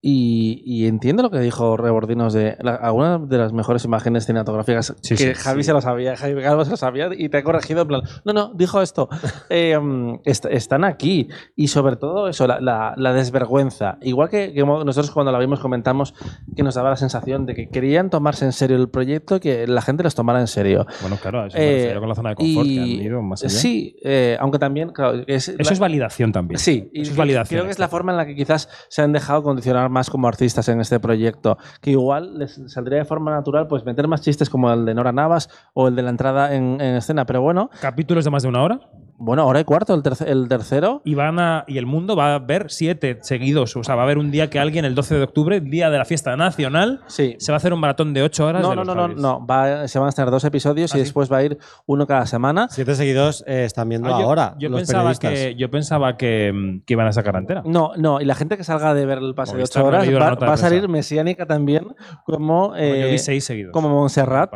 Y, 0.00 0.62
y 0.64 0.86
entiendo 0.86 1.24
lo 1.24 1.30
que 1.30 1.40
dijo 1.40 1.76
Rebordinos 1.76 2.32
de 2.32 2.56
la- 2.60 2.76
algunas 2.76 3.28
de 3.28 3.36
las 3.36 3.52
mejores 3.52 3.84
imágenes 3.84 4.26
cinematográficas 4.26 4.94
Sí, 5.02 5.16
que 5.16 5.34
sí, 5.34 5.34
Javi 5.34 5.62
sí. 5.64 5.66
se 5.66 5.72
lo 5.72 5.80
sabía, 5.80 6.16
Javi 6.16 6.40
Calvo 6.40 6.64
se 6.64 6.70
lo 6.70 6.76
sabía 6.76 7.08
y 7.16 7.28
te 7.28 7.38
ha 7.38 7.42
corregido 7.42 7.82
en 7.82 7.88
plan, 7.88 8.02
no, 8.24 8.32
no, 8.32 8.52
dijo 8.54 8.80
esto. 8.80 9.08
Em, 9.50 10.18
est- 10.24 10.46
están 10.46 10.84
aquí 10.84 11.28
y 11.56 11.66
sobre 11.68 11.96
todo 11.96 12.28
eso, 12.28 12.46
la, 12.46 12.60
la- 12.60 12.94
la 12.96 13.12
desvergüenza. 13.12 13.98
Igual 14.02 14.28
que, 14.28 14.52
nosotros 14.54 15.10
cuando 15.10 15.32
la 15.32 15.38
vimos 15.40 15.58
comentamos 15.58 16.14
que 16.54 16.62
nos 16.62 16.76
daba 16.76 16.90
la 16.90 16.96
sensación 16.96 17.44
de 17.44 17.54
que 17.56 17.68
querían 17.68 18.08
tomarse 18.08 18.44
en 18.44 18.52
serio 18.52 18.76
el 18.76 18.88
proyecto 18.90 19.36
y 19.36 19.40
que 19.40 19.66
la 19.66 19.82
gente 19.82 20.04
los 20.04 20.14
tomara 20.14 20.38
en 20.40 20.46
serio. 20.46 20.86
Bueno, 21.00 21.16
claro, 21.20 21.46
eso 21.46 21.56
Eh, 21.58 21.96
con 21.98 22.08
la 22.08 22.14
zona 22.14 22.30
de 22.30 22.36
confort 22.36 22.66
que 22.68 22.78
han 22.80 22.86
y- 22.86 23.02
ido 23.02 23.20
más 23.20 23.42
allá. 23.42 23.50
Sí, 23.50 23.96
eh, 24.04 24.36
aunque 24.38 24.60
también, 24.60 24.90
claro, 24.90 25.24
es, 25.26 25.48
Eso 25.48 25.72
es 25.72 25.78
validación 25.80 26.30
también. 26.30 26.60
Sí, 26.60 26.88
y 26.92 27.00
eso 27.02 27.10
es 27.12 27.16
validación. 27.16 27.58
Creo 27.58 27.64
que 27.64 27.72
es 27.72 27.80
la 27.80 27.88
forma 27.88 28.12
en 28.12 28.18
la 28.18 28.26
que 28.26 28.36
quizás 28.36 28.68
se 28.88 29.02
han 29.02 29.12
dejado 29.12 29.42
condicionar 29.42 29.87
más 29.88 30.10
como 30.10 30.28
artistas 30.28 30.68
en 30.68 30.80
este 30.80 31.00
proyecto. 31.00 31.58
Que 31.80 31.90
igual 31.92 32.38
les 32.38 32.60
saldría 32.66 32.98
de 32.98 33.04
forma 33.04 33.30
natural 33.30 33.66
pues 33.68 33.84
meter 33.84 34.08
más 34.08 34.20
chistes 34.22 34.48
como 34.50 34.72
el 34.72 34.84
de 34.84 34.94
Nora 34.94 35.12
Navas 35.12 35.48
o 35.74 35.88
el 35.88 35.96
de 35.96 36.02
la 36.02 36.10
entrada 36.10 36.54
en, 36.54 36.80
en 36.80 36.96
escena. 36.96 37.24
Pero 37.26 37.42
bueno, 37.42 37.70
Capítulos 37.80 38.24
de 38.24 38.30
más 38.30 38.42
de 38.42 38.48
una 38.48 38.62
hora. 38.62 38.80
bueno, 39.20 39.46
hora 39.46 39.58
y 39.60 39.64
cuarto, 39.64 39.94
el, 39.94 40.02
terce- 40.02 40.26
el 40.28 40.48
tercero. 40.48 41.02
Y 41.04 41.14
van 41.14 41.38
a, 41.40 41.64
y 41.66 41.78
el 41.78 41.86
mundo 41.86 42.14
va 42.16 42.34
a 42.34 42.38
ver 42.38 42.66
siete 42.70 43.18
seguidos. 43.22 43.76
O 43.76 43.82
sea, 43.84 43.94
va 43.96 44.02
a 44.02 44.04
haber 44.04 44.18
un 44.18 44.30
día 44.30 44.48
que 44.50 44.58
alguien, 44.60 44.84
el 44.84 44.94
12 44.94 45.16
de 45.16 45.22
octubre, 45.24 45.60
día 45.60 45.90
de 45.90 45.98
la 45.98 46.04
fiesta 46.04 46.36
nacional, 46.36 47.00
Sí. 47.06 47.34
se 47.38 47.50
va 47.52 47.56
a 47.56 47.58
hacer 47.58 47.72
un 47.72 47.80
maratón 47.80 48.14
de 48.14 48.22
ocho 48.22 48.46
horas. 48.46 48.62
No, 48.62 48.70
de 48.70 48.76
no, 48.76 48.84
los 48.84 48.94
no, 48.96 49.08
no, 49.08 49.14
no. 49.40 49.46
Va- 49.46 49.88
se 49.88 49.98
van 49.98 50.06
a 50.06 50.08
estar 50.10 50.30
dos 50.30 50.44
episodios 50.44 50.92
¿Ah, 50.94 50.96
y 50.96 51.00
sí? 51.00 51.04
después 51.04 51.30
va 51.32 51.38
a 51.38 51.42
ir 51.44 51.58
uno 51.86 52.06
cada 52.06 52.26
semana. 52.26 52.68
Siete 52.70 52.94
seguidos 52.94 53.42
eh, 53.46 53.64
están 53.64 53.88
viendo 53.88 54.08
Ah, 54.14 54.20
yo, 54.20 54.26
ahora. 54.26 54.54
yo 54.58 54.68
los 54.68 54.80
pensaba 54.80 55.00
periodistas. 55.12 55.32
que, 55.32 55.54
yo 55.56 55.70
pensaba 55.70 56.16
que, 56.16 56.52
mm, 56.54 56.80
que 56.86 56.92
iban 56.94 57.06
a 57.08 57.12
sacar 57.12 57.34
entera. 57.36 57.62
No, 57.64 57.92
no, 57.96 58.20
y 58.20 58.24
la 58.24 58.34
gente 58.36 58.56
que 58.56 58.64
salga 58.64 58.94
de 58.94 59.04
ver 59.06 59.18
el 59.18 59.34
pase 59.34 59.56
de 59.56 59.62
ocho 59.64 59.77
horas 59.82 60.08
va, 60.42 60.52
a 60.52 60.56
salir 60.56 60.88
mesiánica 60.88 61.46
también 61.46 61.94
como, 62.24 62.68
Bueno, 62.68 62.84
yo 62.96 63.06
vi 63.08 63.14
eh, 63.14 63.18
seis 63.18 63.44
seguidos. 63.44 63.72
como 63.72 63.88
Montserrat. 63.88 64.50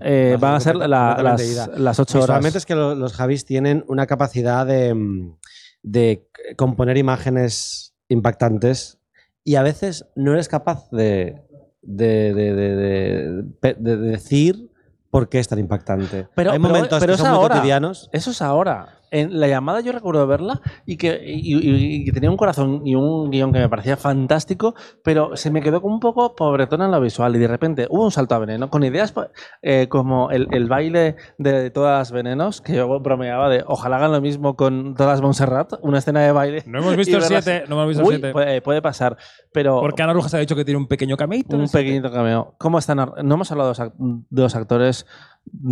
Eh, 0.00 0.36
van 0.40 0.54
a 0.54 0.60
ser 0.60 0.76
la- 0.76 0.86
las, 1.22 1.68
las 1.78 1.98
ocho 2.00 2.18
horas. 2.18 2.26
Visualmente 2.28 2.58
es 2.58 2.66
que 2.66 2.74
lo- 2.74 2.94
los 2.94 3.12
Javis 3.14 3.44
tienen 3.44 3.84
una 3.88 4.06
capacidad 4.06 4.66
de, 4.66 4.94
mm, 4.94 5.36
de 5.82 6.28
componer 6.56 6.96
imágenes 6.96 7.94
impactantes 8.08 8.98
y 9.44 9.54
a 9.56 9.62
veces 9.62 10.06
no 10.14 10.32
eres 10.32 10.48
capaz 10.48 10.90
de, 10.90 11.42
de, 11.82 12.34
de- 12.34 12.54
de- 12.54 12.76
de- 12.76 13.42
de- 13.62 13.74
de 13.78 13.96
decir 13.96 14.70
por 15.10 15.28
qué 15.30 15.38
es 15.38 15.48
tan 15.48 15.58
impactante. 15.58 16.28
Pero, 16.34 16.52
Hay 16.52 16.58
momentos 16.58 17.00
pero 17.00 17.14
que 17.14 17.18
son 17.18 17.28
muy 17.30 17.36
ahora. 17.38 17.54
cotidianos. 17.56 18.10
Eso 18.12 18.30
es 18.30 18.42
ahora. 18.42 18.97
En 19.10 19.38
la 19.40 19.48
llamada 19.48 19.80
yo 19.80 19.92
recuerdo 19.92 20.26
verla 20.26 20.60
y 20.86 20.96
que, 20.96 21.20
y- 21.24 21.56
y- 21.56 21.94
y 22.02 22.04
que 22.04 22.12
tenía 22.12 22.30
un 22.30 22.36
corazón 22.36 22.82
y 22.86 22.94
un 22.94 23.30
guion 23.30 23.52
que 23.52 23.58
me 23.60 23.68
parecía 23.68 23.96
fantástico, 23.96 24.74
pero 25.02 25.36
se 25.36 25.50
me 25.50 25.60
quedó 25.62 25.80
como 25.80 25.94
un 25.94 26.00
poco 26.00 26.34
pobretona 26.34 26.86
en 26.86 26.90
lo 26.92 27.00
visual 27.00 27.34
y 27.36 27.38
de 27.38 27.48
repente 27.48 27.86
hubo 27.90 28.04
un 28.04 28.10
salto 28.10 28.34
a 28.34 28.38
veneno 28.38 28.70
con 28.70 28.84
ideas 28.84 29.14
eh, 29.62 29.86
como 29.88 30.30
el, 30.30 30.48
el 30.52 30.68
baile 30.68 31.16
de 31.38 31.70
todas 31.70 31.98
las 31.98 32.12
venenos, 32.12 32.60
que 32.60 32.74
yo 32.74 33.00
bromeaba 33.00 33.48
de 33.48 33.64
ojalá 33.66 33.96
hagan 33.96 34.12
lo 34.12 34.20
mismo 34.20 34.56
con 34.56 34.94
todas 34.94 35.12
las 35.12 35.22
Montserrat, 35.22 35.72
una 35.82 35.98
escena 35.98 36.20
de 36.20 36.32
baile. 36.32 36.62
No 36.66 36.78
hemos 36.80 36.96
visto 36.96 37.16
el 37.16 37.22
verlas- 37.22 37.44
7, 37.44 37.64
no 37.68 37.76
hemos 37.76 37.88
visto 37.88 38.02
el 38.02 38.08
Uy, 38.08 38.14
7. 38.16 38.32
Puede, 38.32 38.62
puede 38.62 38.82
pasar, 38.82 39.16
pero 39.52 39.80
Porque 39.80 40.02
Ana 40.02 40.12
Rojas 40.12 40.34
ha 40.34 40.38
dicho 40.38 40.54
que 40.56 40.64
tiene 40.64 40.78
un 40.78 40.86
pequeño 40.86 41.16
cameito. 41.16 41.54
en 41.56 41.62
un 41.62 41.68
siete. 41.68 41.84
pequeñito 41.84 42.12
cameo. 42.12 42.54
¿Cómo 42.58 42.78
están? 42.78 42.98
No 42.98 43.34
hemos 43.34 43.50
hablado 43.52 43.72
de 43.98 44.42
los 44.42 44.54
actores 44.54 45.06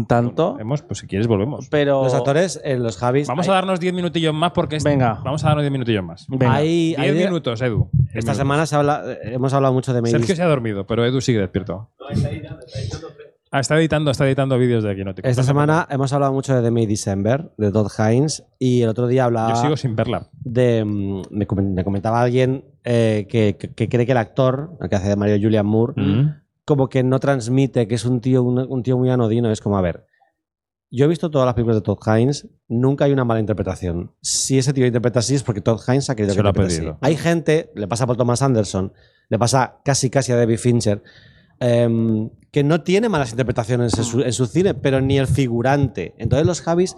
tanto, 0.07 0.57
Hemos, 0.59 0.83
pues 0.83 0.99
si 1.01 1.07
quieres 1.07 1.27
volvemos. 1.27 1.69
pero... 1.71 2.03
Los 2.05 2.15
actores, 2.15 2.61
eh, 2.65 2.77
los 2.79 2.97
Javis. 2.97 3.29
Vamos 3.29 3.47
hay- 3.47 3.53
a 3.53 3.55
darnos 3.57 3.81
10 3.81 3.95
minutillos 3.95 4.35
más 4.35 4.53
porque 4.53 4.79
Venga. 4.85 5.21
vamos 5.25 5.45
a 5.45 5.49
darnos 5.49 5.63
10 5.63 5.73
minutillos 5.73 6.05
más. 6.05 6.27
Venga. 6.29 6.53
hay- 6.55 6.89
10 6.89 6.99
hay 6.99 7.11
de- 7.15 7.25
minutos, 7.25 7.61
Edu. 7.63 7.89
Diez 7.93 8.09
Esta 8.09 8.19
minutos. 8.33 8.37
semana 8.37 8.67
se 8.67 8.77
habla, 8.77 9.03
eh, 9.07 9.19
hemos 9.35 9.53
hablado 9.53 9.73
mucho 9.75 9.93
de 9.95 10.01
Mavis. 10.01 10.13
Sergio 10.13 10.37
se 10.37 10.43
ha 10.43 10.47
dormido, 10.47 10.87
pero 10.87 11.05
Edu 11.05 11.21
sigue 11.21 11.39
despierto. 11.41 11.91
Ah, 13.53 13.61
está 13.61 13.79
editando, 13.79 14.11
está 14.11 14.27
editando 14.27 14.59
vídeos 14.59 14.83
de 14.85 14.95
Quinótico. 14.97 15.27
Esta 15.27 15.43
semana 15.45 15.87
hemos 15.89 16.13
hablado 16.13 16.33
mucho 16.33 16.55
de 16.55 16.63
The 16.63 16.71
May 16.71 16.85
December, 16.87 17.53
de 17.57 17.71
Todd 17.71 17.89
Haynes, 17.97 18.45
y 18.59 18.83
el 18.83 18.89
otro 18.89 19.07
día 19.07 19.25
hablaba. 19.25 19.51
Yo 19.51 19.57
sigo 19.63 19.77
sin 19.77 19.95
verla. 19.97 20.27
de. 20.41 20.85
mm, 20.85 21.23
Me, 21.31 21.47
comen- 21.47 21.73
me 21.73 21.85
comentaba 21.85 22.21
alguien 22.21 22.65
eh, 22.85 23.27
que, 23.31 23.57
que- 23.59 23.73
que 23.73 23.89
cree 23.89 24.05
que 24.05 24.13
el 24.13 24.19
actor, 24.19 24.77
el 24.81 24.89
que 24.89 24.97
hace 24.97 25.09
de 25.09 25.17
Mario 25.17 25.39
Julian 25.41 25.65
Moore, 25.65 25.95
Mm. 25.97 26.35
Como 26.67 26.89
que 26.91 27.03
no 27.03 27.19
transmite, 27.21 27.89
que 27.89 27.95
es 27.95 28.05
un 28.05 28.21
tío, 28.21 28.43
un, 28.43 28.59
un 28.59 28.83
tío 28.83 28.99
muy 28.99 29.09
anodino. 29.09 29.51
Es 29.51 29.61
como, 29.63 29.79
a 29.79 29.81
ver. 29.81 30.05
Yo 30.91 31.05
he 31.07 31.09
visto 31.09 31.31
todas 31.31 31.47
las 31.47 31.55
películas 31.55 31.77
de 31.79 31.81
Todd 31.83 31.99
Haynes, 32.07 32.49
nunca 32.69 33.07
hay 33.07 33.13
una 33.13 33.25
mala 33.25 33.41
interpretación. 33.41 34.13
Si 34.23 34.57
ese 34.59 34.73
tío 34.73 34.87
interpreta 34.87 35.19
así 35.19 35.35
es 35.35 35.43
porque 35.43 35.61
Todd 35.61 35.81
Haynes 35.87 36.11
ha 36.11 36.15
querido 36.15 36.33
Se 36.35 36.39
que 36.39 36.43
lo 36.43 36.49
ha 36.49 36.51
interprete 36.51 36.73
así. 36.75 36.81
pedido. 36.81 36.99
Hay 37.01 37.17
gente, 37.17 37.73
le 37.75 37.89
pasa 37.89 38.07
por 38.07 38.17
Thomas 38.17 38.41
Anderson, 38.43 38.93
le 39.29 39.39
pasa 39.39 39.81
casi 39.85 40.11
casi 40.11 40.31
a 40.33 40.37
David 40.37 40.59
Fincher, 40.59 41.03
em, 41.59 42.31
que 42.53 42.63
no 42.63 42.83
tiene 42.83 43.09
malas 43.09 43.31
interpretaciones 43.31 43.99
en 43.99 44.05
su, 44.05 44.21
en 44.23 44.33
su 44.33 44.47
cine, 44.47 44.75
pero 44.75 45.01
ni 45.01 45.19
el 45.19 45.27
figurante. 45.27 46.15
Entonces 46.19 46.47
los 46.47 46.61
Javis 46.61 46.97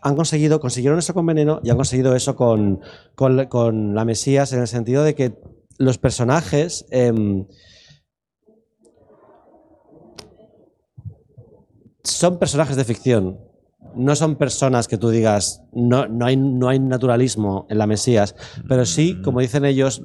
han 0.00 0.14
conseguido, 0.14 0.60
consiguieron 0.60 0.98
eso 1.00 1.12
con 1.12 1.26
Veneno 1.26 1.60
y 1.64 1.70
han 1.70 1.76
conseguido 1.76 2.14
eso 2.14 2.36
con, 2.36 2.80
con, 3.16 3.46
con 3.46 3.94
La 3.96 4.04
Mesías 4.04 4.52
en 4.52 4.60
el 4.60 4.68
sentido 4.68 5.02
de 5.02 5.14
que 5.16 5.34
los 5.78 5.98
personajes... 5.98 6.86
em, 6.90 7.46
son 12.04 12.38
personajes 12.38 12.76
de 12.76 12.84
ficción. 12.84 13.40
No 13.96 14.16
son 14.16 14.36
personas 14.36 14.88
que 14.88 14.98
tú 14.98 15.10
digas, 15.10 15.62
no, 15.72 16.06
no, 16.06 16.26
hay, 16.26 16.36
no 16.36 16.68
hay 16.68 16.78
naturalismo 16.78 17.66
en 17.68 17.78
la 17.78 17.86
Mesías, 17.86 18.34
pero 18.68 18.86
sí, 18.86 19.20
como 19.22 19.40
dicen 19.40 19.64
ellos, 19.64 20.02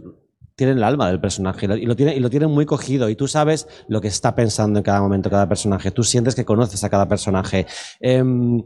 tienen 0.55 0.77
el 0.77 0.83
alma 0.83 1.07
del 1.07 1.21
personaje 1.21 1.65
y 1.65 1.69
lo, 1.69 1.77
y 1.77 1.85
lo 1.85 1.95
tienen, 1.95 2.17
y 2.17 2.19
lo 2.19 2.29
tienen 2.29 2.51
muy 2.51 2.65
cogido 2.65 3.07
y 3.09 3.15
tú 3.15 3.29
sabes 3.29 3.67
lo 3.87 4.01
que 4.01 4.09
está 4.09 4.35
pensando 4.35 4.77
en 4.79 4.83
cada 4.83 5.01
momento 5.01 5.29
cada 5.29 5.47
personaje, 5.47 5.89
tú 5.91 6.03
sientes 6.03 6.35
que 6.35 6.43
conoces 6.43 6.83
a 6.83 6.89
cada 6.89 7.07
personaje. 7.07 7.65
Em, 8.01 8.61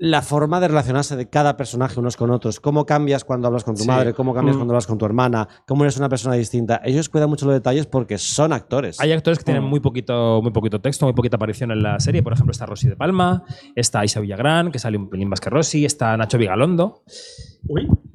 la 0.00 0.22
forma 0.22 0.60
de 0.60 0.68
relacionarse 0.68 1.16
de 1.16 1.28
cada 1.28 1.56
personaje 1.56 1.98
unos 1.98 2.16
con 2.16 2.30
otros, 2.30 2.60
cómo 2.60 2.86
cambias 2.86 3.24
cuando 3.24 3.48
hablas 3.48 3.64
con 3.64 3.74
tu 3.74 3.82
Sí. 3.82 3.88
madre, 3.88 4.14
cómo 4.14 4.32
cambias 4.32 4.54
Mm. 4.54 4.60
cuando 4.60 4.74
hablas 4.74 4.86
con 4.86 4.96
tu 4.96 5.04
hermana, 5.04 5.48
cómo 5.66 5.82
eres 5.82 5.96
una 5.96 6.08
persona 6.08 6.36
distinta. 6.36 6.80
Ellos 6.84 7.08
cuidan 7.08 7.28
mucho 7.28 7.46
los 7.46 7.54
detalles 7.56 7.86
porque 7.86 8.16
son 8.16 8.52
actores. 8.52 9.00
Hay 9.00 9.10
actores 9.10 9.38
que 9.38 9.44
tienen 9.44 9.64
Mm. 9.64 9.68
muy 9.68 9.80
poquito, 9.80 10.40
muy 10.40 10.52
poquito 10.52 10.80
texto, 10.80 11.04
muy 11.06 11.14
poquita 11.14 11.34
aparición 11.36 11.72
en 11.72 11.82
la 11.82 11.98
serie. 11.98 12.22
Por 12.22 12.32
ejemplo, 12.32 12.52
está 12.52 12.64
Rosy 12.66 12.88
de 12.88 12.94
Palma, 12.96 13.42
está 13.74 14.04
Isa 14.04 14.20
Villagrán, 14.20 14.70
que 14.70 14.78
sale 14.78 14.96
un 14.98 15.10
pelín 15.10 15.28
más 15.28 15.40
que 15.40 15.50
Rosy, 15.50 15.84
está 15.84 16.16
Nacho 16.16 16.38
Vigalondo. 16.38 17.02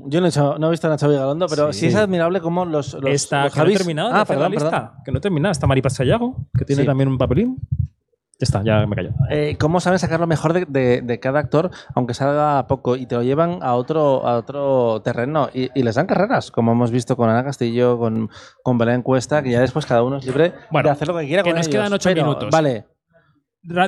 Yo 0.05 0.21
no 0.21 0.27
he, 0.27 0.29
hecho- 0.29 0.57
no 0.57 0.67
he 0.67 0.71
visto 0.71 0.87
a 0.87 0.89
Nacho 0.89 1.09
Vigalondo, 1.09 1.47
pero 1.49 1.73
sí, 1.73 1.81
Sí. 1.81 1.85
es 1.87 1.95
admirable 1.95 2.39
cómo 2.39 2.63
los, 2.63 2.93
los, 2.93 3.11
está, 3.11 3.43
los 3.43 3.53
que 3.53 3.59
no 3.59 3.67
he 3.67 3.73
terminado 3.75 4.09
Ah, 4.13 4.23
perdón, 4.25 4.43
la 4.43 4.49
lista. 4.49 4.69
perdón. 4.71 4.89
Que 5.03 5.11
no 5.11 5.17
he 5.17 5.21
terminado. 5.21 5.51
Está 5.51 5.67
Maripaz 5.67 5.95
Sayago, 5.95 6.47
que 6.57 6.63
tiene 6.63 6.83
Sí. 6.83 6.85
también 6.85 7.09
un 7.09 7.17
papelín. 7.17 7.57
Ya 8.39 8.45
está, 8.45 8.63
ya 8.63 8.85
me 8.87 8.95
callo. 8.95 9.11
Eh, 9.29 9.55
cómo 9.59 9.79
saben 9.79 9.99
sacar 9.99 10.19
lo 10.19 10.27
mejor 10.27 10.53
de, 10.53 10.65
de- 10.67 11.01
de 11.01 11.19
cada 11.19 11.39
actor, 11.39 11.69
aunque 11.95 12.13
salga 12.13 12.65
poco, 12.67 12.95
y 12.95 13.05
te 13.05 13.15
lo 13.15 13.21
llevan 13.23 13.59
a 13.61 13.75
otro, 13.75 14.27
a 14.27 14.37
otro 14.37 15.01
terreno 15.03 15.49
y, 15.53 15.69
y 15.79 15.83
les 15.83 15.95
dan 15.95 16.07
carreras, 16.07 16.49
como 16.51 16.71
hemos 16.71 16.91
visto 16.91 17.15
con 17.15 17.29
Ana 17.29 17.43
Castillo, 17.43 17.97
con, 17.99 18.29
con 18.63 18.77
Belén 18.77 19.01
Cuesta, 19.03 19.43
que 19.43 19.51
ya 19.51 19.61
después 19.61 19.85
cada 19.85 20.03
uno 20.03 20.17
es 20.17 20.25
libre 20.25 20.53
Bueno, 20.71 20.87
de 20.87 20.91
hacer 20.93 21.07
lo 21.07 21.17
que 21.17 21.27
quiera 21.27 21.43
que 21.43 21.51
con 21.51 21.57
nos 21.57 21.67
ellos. 21.67 21.79
quedan 21.79 21.93
ocho 21.93 22.09
Pero, 22.09 22.23
minutos. 22.23 22.49
Vale. 22.51 22.85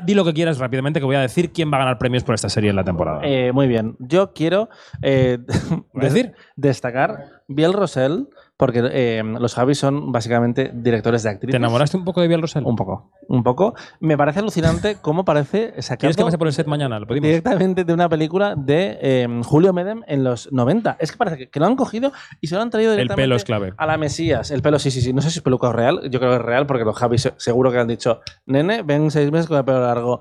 di 0.05 0.13
lo 0.13 0.23
que 0.23 0.33
quieras 0.33 0.57
rápidamente, 0.59 0.99
que 1.01 1.05
voy 1.05 1.15
a 1.17 1.21
decir 1.21 1.51
quién 1.51 1.69
va 1.69 1.77
a 1.77 1.79
ganar 1.79 1.97
premios 1.97 2.23
por 2.23 2.35
esta 2.35 2.47
serie 2.47 2.69
en 2.69 2.75
la 2.77 2.83
temporada. 2.85 3.21
Eh, 3.23 3.51
muy 3.51 3.67
bien. 3.67 3.97
Yo 3.99 4.31
quiero 4.31 4.69
eh, 5.01 5.39
¿Voy 5.69 5.83
a 6.01 6.05
decir? 6.05 6.33
destacar 6.55 7.41
Biel 7.49 7.73
Rosell, 7.73 8.29
porque 8.57 8.81
eh, 8.91 9.21
los 9.39 9.53
Javis 9.55 9.77
son 9.79 10.11
básicamente 10.11 10.71
directores 10.73 11.23
de 11.23 11.29
actrices. 11.29 11.51
¿Te 11.51 11.57
enamoraste 11.57 11.97
un 11.97 12.05
poco 12.05 12.21
de 12.21 12.27
Biel 12.29 12.41
Rosell? 12.41 12.63
Un 12.65 12.75
poco. 12.75 13.11
Un 13.27 13.43
poco. 13.43 13.73
Me 13.99 14.17
parece 14.17 14.39
alucinante 14.39 14.95
cómo 15.01 15.25
parece 15.25 15.73
sacado 15.81 15.99
¿Quieres 15.99 16.15
que 16.17 16.23
pase 16.23 16.37
por 16.37 16.47
el 16.47 16.53
set 16.53 16.67
mañana? 16.67 16.99
¿Lo 16.99 17.05
pedimos? 17.07 17.27
directamente 17.27 17.83
de 17.83 17.93
una 17.93 18.07
película 18.07 18.55
de 18.55 18.97
eh, 19.01 19.41
Julio 19.43 19.73
Medem 19.73 20.03
en 20.07 20.23
los 20.23 20.51
90. 20.53 20.97
Es 20.99 21.11
que 21.11 21.17
parece 21.17 21.37
que, 21.37 21.49
que 21.49 21.59
lo 21.59 21.65
han 21.65 21.75
cogido 21.75 22.13
y 22.39 22.47
se 22.47 22.55
lo 22.55 22.61
han 22.61 22.69
traído 22.69 22.91
El 22.91 22.97
directamente 22.97 23.23
pelo 23.23 23.35
es 23.35 23.43
clave. 23.43 23.73
a 23.77 23.85
la 23.85 23.97
Mesías. 23.97 24.51
El 24.51 24.61
pelo, 24.61 24.79
sí, 24.79 24.89
sí, 24.91 25.01
sí. 25.01 25.11
No 25.11 25.21
sé 25.21 25.31
si 25.31 25.39
es 25.39 25.43
peluca 25.43 25.67
o 25.69 25.73
real. 25.73 26.09
Yo 26.09 26.19
creo 26.19 26.31
que 26.31 26.37
es 26.37 26.41
real 26.41 26.65
porque 26.65 26.85
los 26.85 26.95
Javis 26.95 27.23
se- 27.23 27.33
seguro 27.37 27.71
que 27.71 27.79
han 27.79 27.87
dicho, 27.87 28.21
nene, 28.45 28.83
ven 28.83 29.11
seis 29.11 29.31
meses 29.31 29.47
con 29.47 29.57
el 29.57 29.65
pelo 29.65 29.81
largo. 29.81 30.19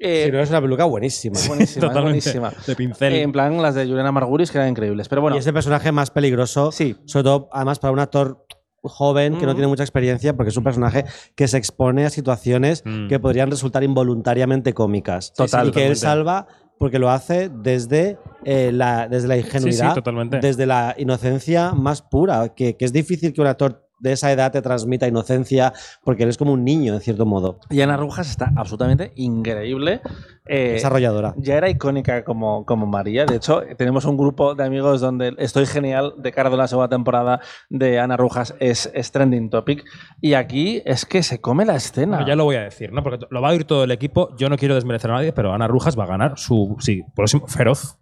Eh, 0.00 0.24
Si 0.26 0.32
no, 0.32 0.40
es 0.40 0.48
una 0.50 0.60
peluca 0.62 0.84
buenísima. 0.84 1.34
Totalmente. 1.38 2.00
buenísima. 2.02 2.50
De 2.66 2.76
pincel. 2.76 3.12
Eh, 3.12 3.22
en 3.22 3.32
plan, 3.32 3.60
las 3.60 3.74
de 3.74 3.84
Juliana 3.86 4.10
Margulis, 4.12 4.50
que 4.50 4.58
eran 4.58 4.70
increíbles. 4.70 5.08
Pero 5.08 5.20
bueno, 5.20 5.36
y 5.36 5.40
es 5.40 5.46
el 5.46 5.52
personaje 5.52 5.92
más 5.92 6.10
peligroso, 6.10 6.72
Sí. 6.72 6.96
sobre 7.04 7.24
todo 7.24 7.48
además 7.52 7.73
para 7.78 7.92
un 7.92 7.98
actor 7.98 8.44
joven 8.82 9.38
que 9.38 9.46
no 9.46 9.54
tiene 9.54 9.66
mucha 9.66 9.82
experiencia 9.82 10.36
porque 10.36 10.50
es 10.50 10.56
un 10.58 10.64
personaje 10.64 11.04
que 11.34 11.48
se 11.48 11.56
expone 11.56 12.04
a 12.04 12.10
situaciones 12.10 12.82
Mm. 12.84 13.08
que 13.08 13.18
podrían 13.18 13.50
resultar 13.50 13.82
involuntariamente 13.82 14.74
cómicas 14.74 15.32
Total, 15.32 15.68
y 15.68 15.70
que 15.70 15.86
él 15.86 15.96
salva 15.96 16.46
porque 16.78 16.98
lo 16.98 17.08
hace 17.08 17.48
desde, 17.48 18.18
eh, 18.44 18.72
la, 18.72 19.08
desde 19.08 19.28
la 19.28 19.38
ingenuidad, 19.38 19.94
totalmente. 19.94 20.38
desde 20.40 20.66
la 20.66 20.94
inocencia 20.98 21.72
más 21.72 22.02
pura, 22.02 22.50
que, 22.54 22.76
que 22.76 22.84
es 22.84 22.92
difícil 22.92 23.32
que 23.32 23.40
un 23.40 23.46
actor 23.46 23.80
de 24.00 24.12
esa 24.12 24.30
edad 24.32 24.52
te 24.52 24.60
transmita 24.60 25.06
inocencia 25.06 25.72
porque 26.04 26.24
él 26.24 26.28
es 26.28 26.36
como 26.36 26.52
un 26.52 26.62
niño 26.64 26.92
en 26.94 27.00
cierto 27.00 27.24
modo. 27.24 27.58
y 27.70 27.80
Ana 27.80 27.96
Rujas 27.96 28.28
está 28.28 28.52
absolutamente 28.54 29.12
increíble. 29.16 30.02
Eh, 30.46 30.72
Desarrolladora. 30.72 31.34
ya 31.38 31.54
era 31.56 31.70
icónica 31.70 32.22
como, 32.22 32.66
como 32.66 32.86
María. 32.86 33.24
De 33.24 33.36
hecho, 33.36 33.62
tenemos 33.78 34.04
un 34.04 34.16
grupo 34.18 34.54
de 34.54 34.64
amigos 34.64 35.00
donde 35.00 35.34
Estoy 35.38 35.64
Genial 35.66 36.14
de 36.18 36.32
cara 36.32 36.50
de 36.50 36.56
la 36.58 36.68
segunda 36.68 36.88
temporada 36.88 37.40
de 37.70 37.98
Ana 37.98 38.16
Rujas 38.18 38.54
es, 38.60 38.90
es 38.94 39.10
trending 39.10 39.48
topic. 39.48 39.84
Y 40.20 40.34
aquí 40.34 40.82
es 40.84 41.06
que 41.06 41.22
se 41.22 41.40
come 41.40 41.64
la 41.64 41.76
escena. 41.76 42.16
Bueno, 42.18 42.28
ya 42.28 42.36
lo 42.36 42.44
voy 42.44 42.56
a 42.56 42.62
decir, 42.62 42.92
¿no? 42.92 43.02
Porque 43.02 43.24
lo 43.30 43.40
va 43.40 43.48
a 43.48 43.52
oír 43.52 43.64
todo 43.64 43.84
el 43.84 43.90
equipo. 43.90 44.36
Yo 44.36 44.48
no 44.50 44.56
quiero 44.58 44.74
desmerecer 44.74 45.10
a 45.10 45.14
nadie, 45.14 45.32
pero 45.32 45.52
Ana 45.54 45.66
Rujas 45.66 45.98
va 45.98 46.04
a 46.04 46.08
ganar 46.08 46.38
su 46.38 46.76
sí, 46.80 47.02
próximo 47.14 47.46
feroz. 47.48 47.96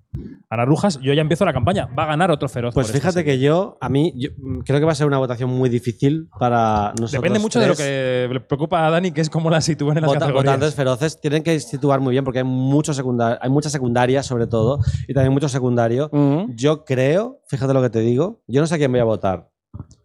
Ana 0.50 0.66
Rujas, 0.66 1.00
yo 1.00 1.14
ya 1.14 1.22
empiezo 1.22 1.46
la 1.46 1.54
campaña, 1.54 1.88
va 1.98 2.02
a 2.02 2.06
ganar 2.06 2.30
otro 2.30 2.46
feroz. 2.46 2.74
Pues 2.74 2.88
esta 2.88 2.98
fíjate 2.98 3.24
que 3.24 3.38
yo, 3.38 3.78
a 3.80 3.88
mí, 3.88 4.12
yo, 4.14 4.28
creo 4.66 4.78
que 4.78 4.84
va 4.84 4.92
a 4.92 4.94
ser 4.94 5.06
una 5.06 5.16
votación 5.16 5.48
muy 5.48 5.70
difícil 5.70 6.28
para 6.38 6.90
nosotros. 6.90 7.12
Depende 7.12 7.38
mucho 7.38 7.58
de 7.58 7.66
lo 7.68 7.74
que 7.74 8.28
le 8.30 8.40
preocupa 8.40 8.86
a 8.86 8.90
Dani, 8.90 9.12
que 9.12 9.22
es 9.22 9.30
cómo 9.30 9.48
la 9.48 9.62
sitúan 9.62 9.96
en 9.96 10.02
las 10.02 10.08
Vota- 10.08 10.20
categorías. 10.20 10.54
votantes 10.54 10.74
feroces 10.74 11.18
tienen 11.18 11.42
que 11.42 11.58
situar 11.60 12.00
muy 12.00 12.10
bien 12.12 12.24
porque 12.24 12.31
hay 12.38 12.44
mucho 12.44 12.94
secundar, 12.94 13.38
hay 13.40 13.50
mucha 13.50 13.70
secundaria 13.70 14.22
sobre 14.22 14.46
todo 14.46 14.78
y 15.06 15.14
también 15.14 15.32
mucho 15.32 15.48
secundario. 15.48 16.10
Yo 16.54 16.84
creo, 16.84 17.40
fíjate 17.46 17.72
lo 17.74 17.82
que 17.82 17.90
te 17.90 18.00
digo, 18.00 18.42
yo 18.46 18.60
no 18.60 18.66
sé 18.66 18.74
a 18.74 18.78
quién 18.78 18.90
voy 18.92 19.00
a 19.00 19.04
votar, 19.04 19.50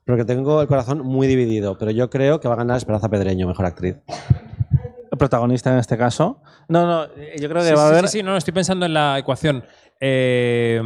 porque 0.05 0.25
tengo 0.25 0.61
el 0.61 0.67
corazón 0.67 0.99
muy 0.99 1.27
dividido, 1.27 1.77
pero 1.77 1.91
yo 1.91 2.09
creo 2.09 2.39
que 2.39 2.47
va 2.47 2.53
a 2.55 2.57
ganar 2.57 2.77
Esperanza 2.77 3.09
Pedreño, 3.09 3.47
mejor 3.47 3.65
actriz. 3.65 3.97
El 5.11 5.17
protagonista 5.17 5.71
en 5.71 5.79
este 5.79 5.97
caso. 5.97 6.41
No, 6.67 6.85
no, 6.85 7.07
yo 7.39 7.49
creo 7.49 7.61
que 7.61 7.69
Sí, 7.69 7.73
va 7.73 7.85
a 7.85 7.87
haber 7.89 8.07
sí, 8.07 8.19
sí, 8.19 8.23
no, 8.23 8.31
no, 8.31 8.37
estoy 8.37 8.53
pensando 8.53 8.85
en 8.85 8.93
la 8.93 9.17
ecuación. 9.17 9.63
Eh, 9.99 10.81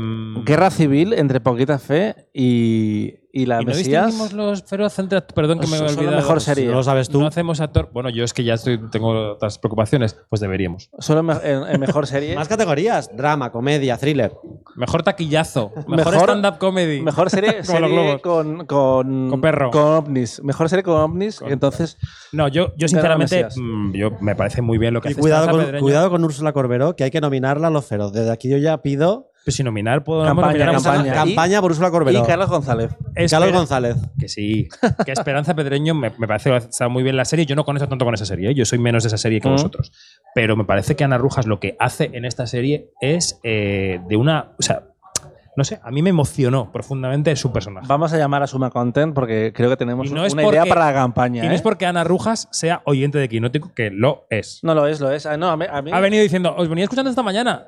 guerra 0.45 0.69
civil 0.69 1.13
entre 1.13 1.41
Poquita 1.41 1.77
Fe 1.79 2.29
y, 2.33 3.15
y 3.33 3.45
la 3.45 3.61
¿Y 3.61 3.65
no 3.65 3.71
Mesías. 3.71 4.33
los 4.33 4.63
feroz 4.63 4.99
entre 4.99 5.21
Perdón 5.21 5.59
que 5.59 5.67
me 5.67 5.77
he 5.77 5.81
olvidado. 5.81 6.17
mejor 6.17 6.41
serie. 6.41 6.65
No 6.67 6.73
lo 6.75 6.83
sabes 6.83 7.07
tú. 7.09 7.19
No 7.19 7.27
hacemos 7.27 7.61
actor. 7.61 7.89
Bueno, 7.93 8.09
yo 8.09 8.23
es 8.23 8.33
que 8.33 8.43
ya 8.43 8.55
estoy, 8.55 8.77
tengo 8.89 9.31
otras 9.33 9.57
preocupaciones. 9.57 10.17
Pues 10.29 10.41
deberíamos. 10.41 10.89
Solo 10.99 11.21
en, 11.21 11.25
me- 11.27 11.33
en- 11.43 11.63
en 11.75 11.79
mejor 11.79 12.07
serie. 12.07 12.35
Más 12.35 12.47
categorías, 12.47 13.09
drama, 13.15 13.51
comedia, 13.51 13.97
thriller. 13.97 14.33
Mejor 14.75 15.03
taquillazo. 15.03 15.71
Mejor, 15.87 16.13
Mejor- 16.13 16.29
stand-up 16.29 16.57
comedy. 16.57 17.01
Mejor 17.01 17.29
serie, 17.29 17.61
con, 18.21 18.65
con, 18.65 19.29
Con 19.29 19.41
perro. 19.41 19.71
Con 19.71 19.81
ovnis. 19.81 20.43
Mejor 20.43 20.67
serie 20.69 20.83
con 20.83 20.95
ovnis. 20.97 21.41
Entonces, 21.47 21.97
No, 22.33 22.47
yo, 22.47 22.73
yo 22.77 22.87
sinceramente, 22.87 23.47
mm, 23.55 23.93
yo, 23.93 24.11
me 24.21 24.35
parece 24.35 24.61
muy 24.61 24.77
bien 24.77 24.93
lo 24.93 25.01
que 25.01 25.09
Y 25.09 25.11
hace 25.13 25.21
cuidado 25.21 25.49
con, 25.49 25.59
Pedreño. 25.61 25.81
cuidado 25.81 26.09
con 26.09 26.23
Úrsula 26.23 26.53
Corberó, 26.53 26.95
que 26.95 27.03
hay 27.05 27.11
que 27.11 27.21
nominarla 27.21 27.67
a 27.67 27.71
los 27.71 27.85
feroz. 27.85 28.11
Desde 28.13 28.31
aquí 28.31 28.49
yo 28.49 28.57
ya 28.57 28.81
pido 28.81 29.30
Pues 29.43 29.55
si 29.55 29.63
nominar, 29.63 30.03
puedo 30.03 30.23
Campaña, 30.23 30.47
nominar 30.49 30.69
a 30.69 30.71
campaña. 30.73 30.97
Esperanza- 30.99 31.25
campaña 31.25 31.61
por 31.61 31.71
Úrsula 31.71 31.89
Corberó. 31.91 32.19
y 32.19 32.27
Carlos 32.27 32.49
González. 32.49 32.91
Espera- 33.15 33.27
Carlos 33.29 33.51
González. 33.53 33.95
Que 34.19 34.27
sí. 34.29 34.69
Que 35.05 35.11
Esperanza 35.13 35.55
Pedreño 35.55 35.95
me, 35.95 36.11
me 36.17 36.27
parece 36.27 36.51
que 36.51 36.57
está 36.57 36.87
muy 36.89 37.01
bien 37.01 37.17
la 37.17 37.25
serie. 37.25 37.45
Yo 37.47 37.55
no 37.55 37.65
conecto 37.65 37.87
tanto 37.89 38.05
con 38.05 38.13
esa 38.13 38.25
serie. 38.25 38.51
¿eh? 38.51 38.53
Yo 38.53 38.65
soy 38.65 38.77
menos 38.79 39.03
de 39.03 39.07
esa 39.07 39.17
serie 39.17 39.41
que 39.41 39.47
Mm. 39.49 39.53
vosotros. 39.53 39.91
Pero 40.35 40.55
me 40.55 40.65
parece 40.65 40.95
que 40.95 41.03
Ana 41.03 41.17
Rujas 41.17 41.47
lo 41.47 41.59
que 41.59 41.75
hace 41.79 42.11
en 42.13 42.25
esta 42.25 42.45
serie 42.45 42.91
es 43.01 43.39
eh, 43.43 43.99
de 44.07 44.15
una. 44.15 44.51
O 44.59 44.61
sea, 44.61 44.83
no 45.57 45.63
sé, 45.65 45.79
a 45.83 45.91
mí 45.91 46.01
me 46.01 46.11
emocionó 46.11 46.71
profundamente 46.71 47.35
su 47.35 47.51
personaje. 47.51 47.85
Vamos 47.89 48.13
a 48.13 48.17
llamar 48.17 48.43
a 48.43 48.47
Suma 48.47 48.69
Content 48.69 49.13
porque 49.13 49.51
creo 49.53 49.69
que 49.69 49.75
tenemos 49.75 50.09
no 50.11 50.23
una 50.23 50.43
idea 50.43 50.65
para 50.65 50.85
la 50.85 50.93
campaña. 50.93 51.43
Y 51.43 51.47
no 51.47 51.51
¿eh? 51.53 51.55
es 51.55 51.61
porque 51.61 51.85
Ana 51.87 52.03
Rujas 52.05 52.47
sea 52.51 52.81
oyente 52.85 53.17
de 53.17 53.27
Quinótico, 53.27 53.73
que 53.73 53.89
lo 53.89 54.27
es. 54.29 54.59
No 54.63 54.73
lo 54.75 54.85
es, 54.87 55.01
lo 55.01 55.11
es. 55.11 55.25
Ah, 55.25 55.35
No, 55.35 55.49
a 55.49 55.57
mí, 55.57 55.65
a 55.69 55.81
mí- 55.81 55.91
Ha 55.91 55.99
venido 55.99 56.21
diciendo, 56.23 56.53
os 56.55 56.69
venía 56.69 56.83
escuchando 56.85 57.09
esta 57.09 57.23
mañana. 57.23 57.65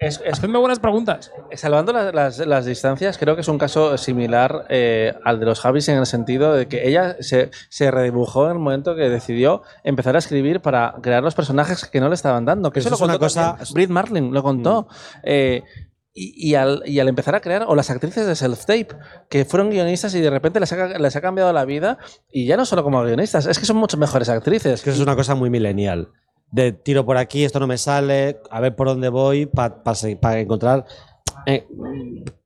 Es- 0.00 0.20
es- 0.24 0.32
Hacedme 0.34 0.58
buenas 0.58 0.78
preguntas. 0.78 1.32
salvando 1.54 1.92
las, 1.92 2.14
las- 2.14 2.38
las 2.46 2.64
distancias, 2.66 3.18
creo 3.18 3.34
que 3.34 3.40
es 3.40 3.48
un 3.48 3.58
caso 3.58 3.96
similar 3.98 4.66
eh, 4.68 5.14
al 5.24 5.40
de 5.40 5.46
los 5.46 5.60
Javis 5.60 5.88
en 5.88 5.98
el 5.98 6.06
sentido 6.06 6.52
de 6.54 6.68
que 6.68 6.88
ella 6.88 7.16
se, 7.20 7.50
se 7.68 7.90
redibujó 7.90 8.46
en 8.46 8.52
el 8.52 8.58
momento 8.58 8.94
que 8.94 9.08
decidió 9.08 9.62
empezar 9.84 10.14
a 10.14 10.18
escribir 10.18 10.60
para 10.60 10.94
crear 11.02 11.22
los 11.22 11.34
personajes 11.34 11.84
que 11.86 12.00
no 12.00 12.08
le 12.08 12.14
estaban 12.14 12.44
dando. 12.44 12.70
Que 12.70 12.78
Eso 12.80 12.88
eso, 12.88 12.94
es 12.96 13.00
lo 13.00 13.04
una 13.06 13.14
contó 13.14 13.26
cosa- 13.26 13.56
también 13.56 13.74
Brit 13.74 13.90
Marlin 13.90 14.32
lo 14.32 14.42
contó. 14.42 14.88
Eh, 15.22 15.62
y, 16.20 16.50
y 16.50 16.54
al, 16.56 16.82
y 16.84 16.98
al 16.98 17.06
empezar 17.08 17.34
a 17.36 17.40
crear, 17.40 17.64
o 17.68 17.76
las 17.76 17.90
actrices 17.90 18.26
de 18.26 18.34
self-tape, 18.34 18.88
que 19.30 19.44
fueron 19.44 19.70
guionistas 19.70 20.12
y 20.16 20.20
de 20.20 20.30
repente 20.30 20.58
les 20.58 20.72
ha, 20.72 20.98
les 20.98 21.14
ha 21.14 21.20
cambiado 21.20 21.52
la 21.52 21.64
vida, 21.64 21.98
y 22.32 22.44
ya 22.46 22.56
no 22.56 22.64
solo 22.66 22.82
como 22.82 23.00
guionistas, 23.04 23.46
es 23.46 23.58
que 23.58 23.66
son 23.66 23.76
mucho 23.76 23.96
mejores 23.98 24.28
actrices. 24.28 24.72
Es 24.74 24.82
que 24.82 24.90
eso 24.90 24.98
es 25.00 25.06
una 25.06 25.14
cosa 25.14 25.36
muy 25.36 25.48
millennial. 25.48 26.08
De 26.50 26.72
tiro 26.72 27.04
por 27.04 27.16
aquí, 27.18 27.44
esto 27.44 27.60
no 27.60 27.66
me 27.66 27.76
sale, 27.78 28.40
a 28.50 28.60
ver 28.60 28.74
por 28.74 28.86
dónde 28.88 29.08
voy 29.10 29.46
para 29.46 30.40
encontrar, 30.40 30.86
eh, 31.46 31.66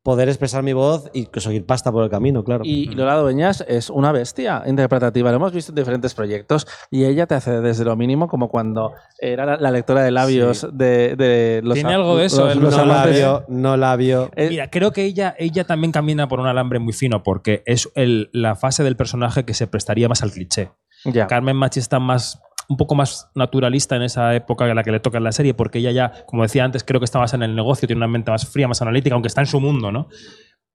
poder 0.02 0.28
expresar 0.28 0.62
mi 0.64 0.72
voz 0.72 1.08
y 1.14 1.26
conseguir 1.26 1.64
pasta 1.64 1.92
por 1.92 2.02
el 2.02 2.10
camino, 2.10 2.42
claro. 2.42 2.62
Y 2.64 2.86
Lola 2.86 3.16
Dueñas 3.16 3.64
es 3.68 3.88
una 3.90 4.10
bestia 4.10 4.64
interpretativa. 4.66 5.30
Lo 5.30 5.36
hemos 5.36 5.52
visto 5.52 5.70
en 5.70 5.76
diferentes 5.76 6.14
proyectos 6.14 6.66
y 6.90 7.04
ella 7.04 7.26
te 7.28 7.36
hace 7.36 7.60
desde 7.60 7.84
lo 7.84 7.94
mínimo 7.96 8.26
como 8.26 8.48
cuando 8.48 8.92
era 9.20 9.46
la, 9.46 9.56
la 9.56 9.70
lectora 9.70 10.02
de 10.02 10.10
labios 10.10 10.58
Sí. 10.62 10.66
de, 10.72 11.14
de 11.16 11.60
los 11.62 11.74
Tiene 11.74 11.94
algo 11.94 12.16
de 12.16 12.26
eso, 12.26 12.46
los- 12.54 12.76
no 12.76 12.84
labio, 12.84 13.44
no 13.48 13.76
labio. 13.76 14.30
Eh, 14.34 14.48
Mira, 14.50 14.68
creo 14.68 14.90
que 14.92 15.04
ella, 15.04 15.34
ella 15.38 15.62
también 15.64 15.92
camina 15.92 16.26
por 16.28 16.40
un 16.40 16.46
alambre 16.48 16.80
muy 16.80 16.92
fino 16.92 17.22
porque 17.22 17.62
es 17.66 17.88
el- 17.94 18.28
la 18.32 18.56
fase 18.56 18.82
del 18.82 18.96
personaje 18.96 19.44
que 19.44 19.54
se 19.54 19.68
prestaría 19.68 20.08
más 20.08 20.22
al 20.24 20.32
cliché. 20.32 20.70
ya. 21.04 21.26
Carmen 21.28 21.56
Machi 21.56 21.80
está 21.80 21.98
más 22.00 22.40
un 22.68 22.76
poco 22.76 22.94
más 22.94 23.30
naturalista 23.34 23.96
en 23.96 24.02
esa 24.02 24.34
época 24.34 24.68
en 24.68 24.76
la 24.76 24.82
que 24.82 24.92
le 24.92 25.00
toca 25.00 25.18
en 25.18 25.24
la 25.24 25.32
serie, 25.32 25.54
porque 25.54 25.78
ella 25.78 25.90
ya, 25.90 26.12
como 26.26 26.42
decía 26.42 26.64
antes, 26.64 26.84
creo 26.84 27.00
que 27.00 27.04
está 27.04 27.18
más 27.18 27.34
en 27.34 27.42
el 27.42 27.54
negocio, 27.54 27.86
tiene 27.86 27.98
una 27.98 28.08
mente 28.08 28.30
más 28.30 28.46
fría, 28.46 28.68
más 28.68 28.82
analítica, 28.82 29.14
aunque 29.14 29.28
está 29.28 29.40
en 29.40 29.46
su 29.46 29.60
mundo, 29.60 29.92
¿no? 29.92 30.08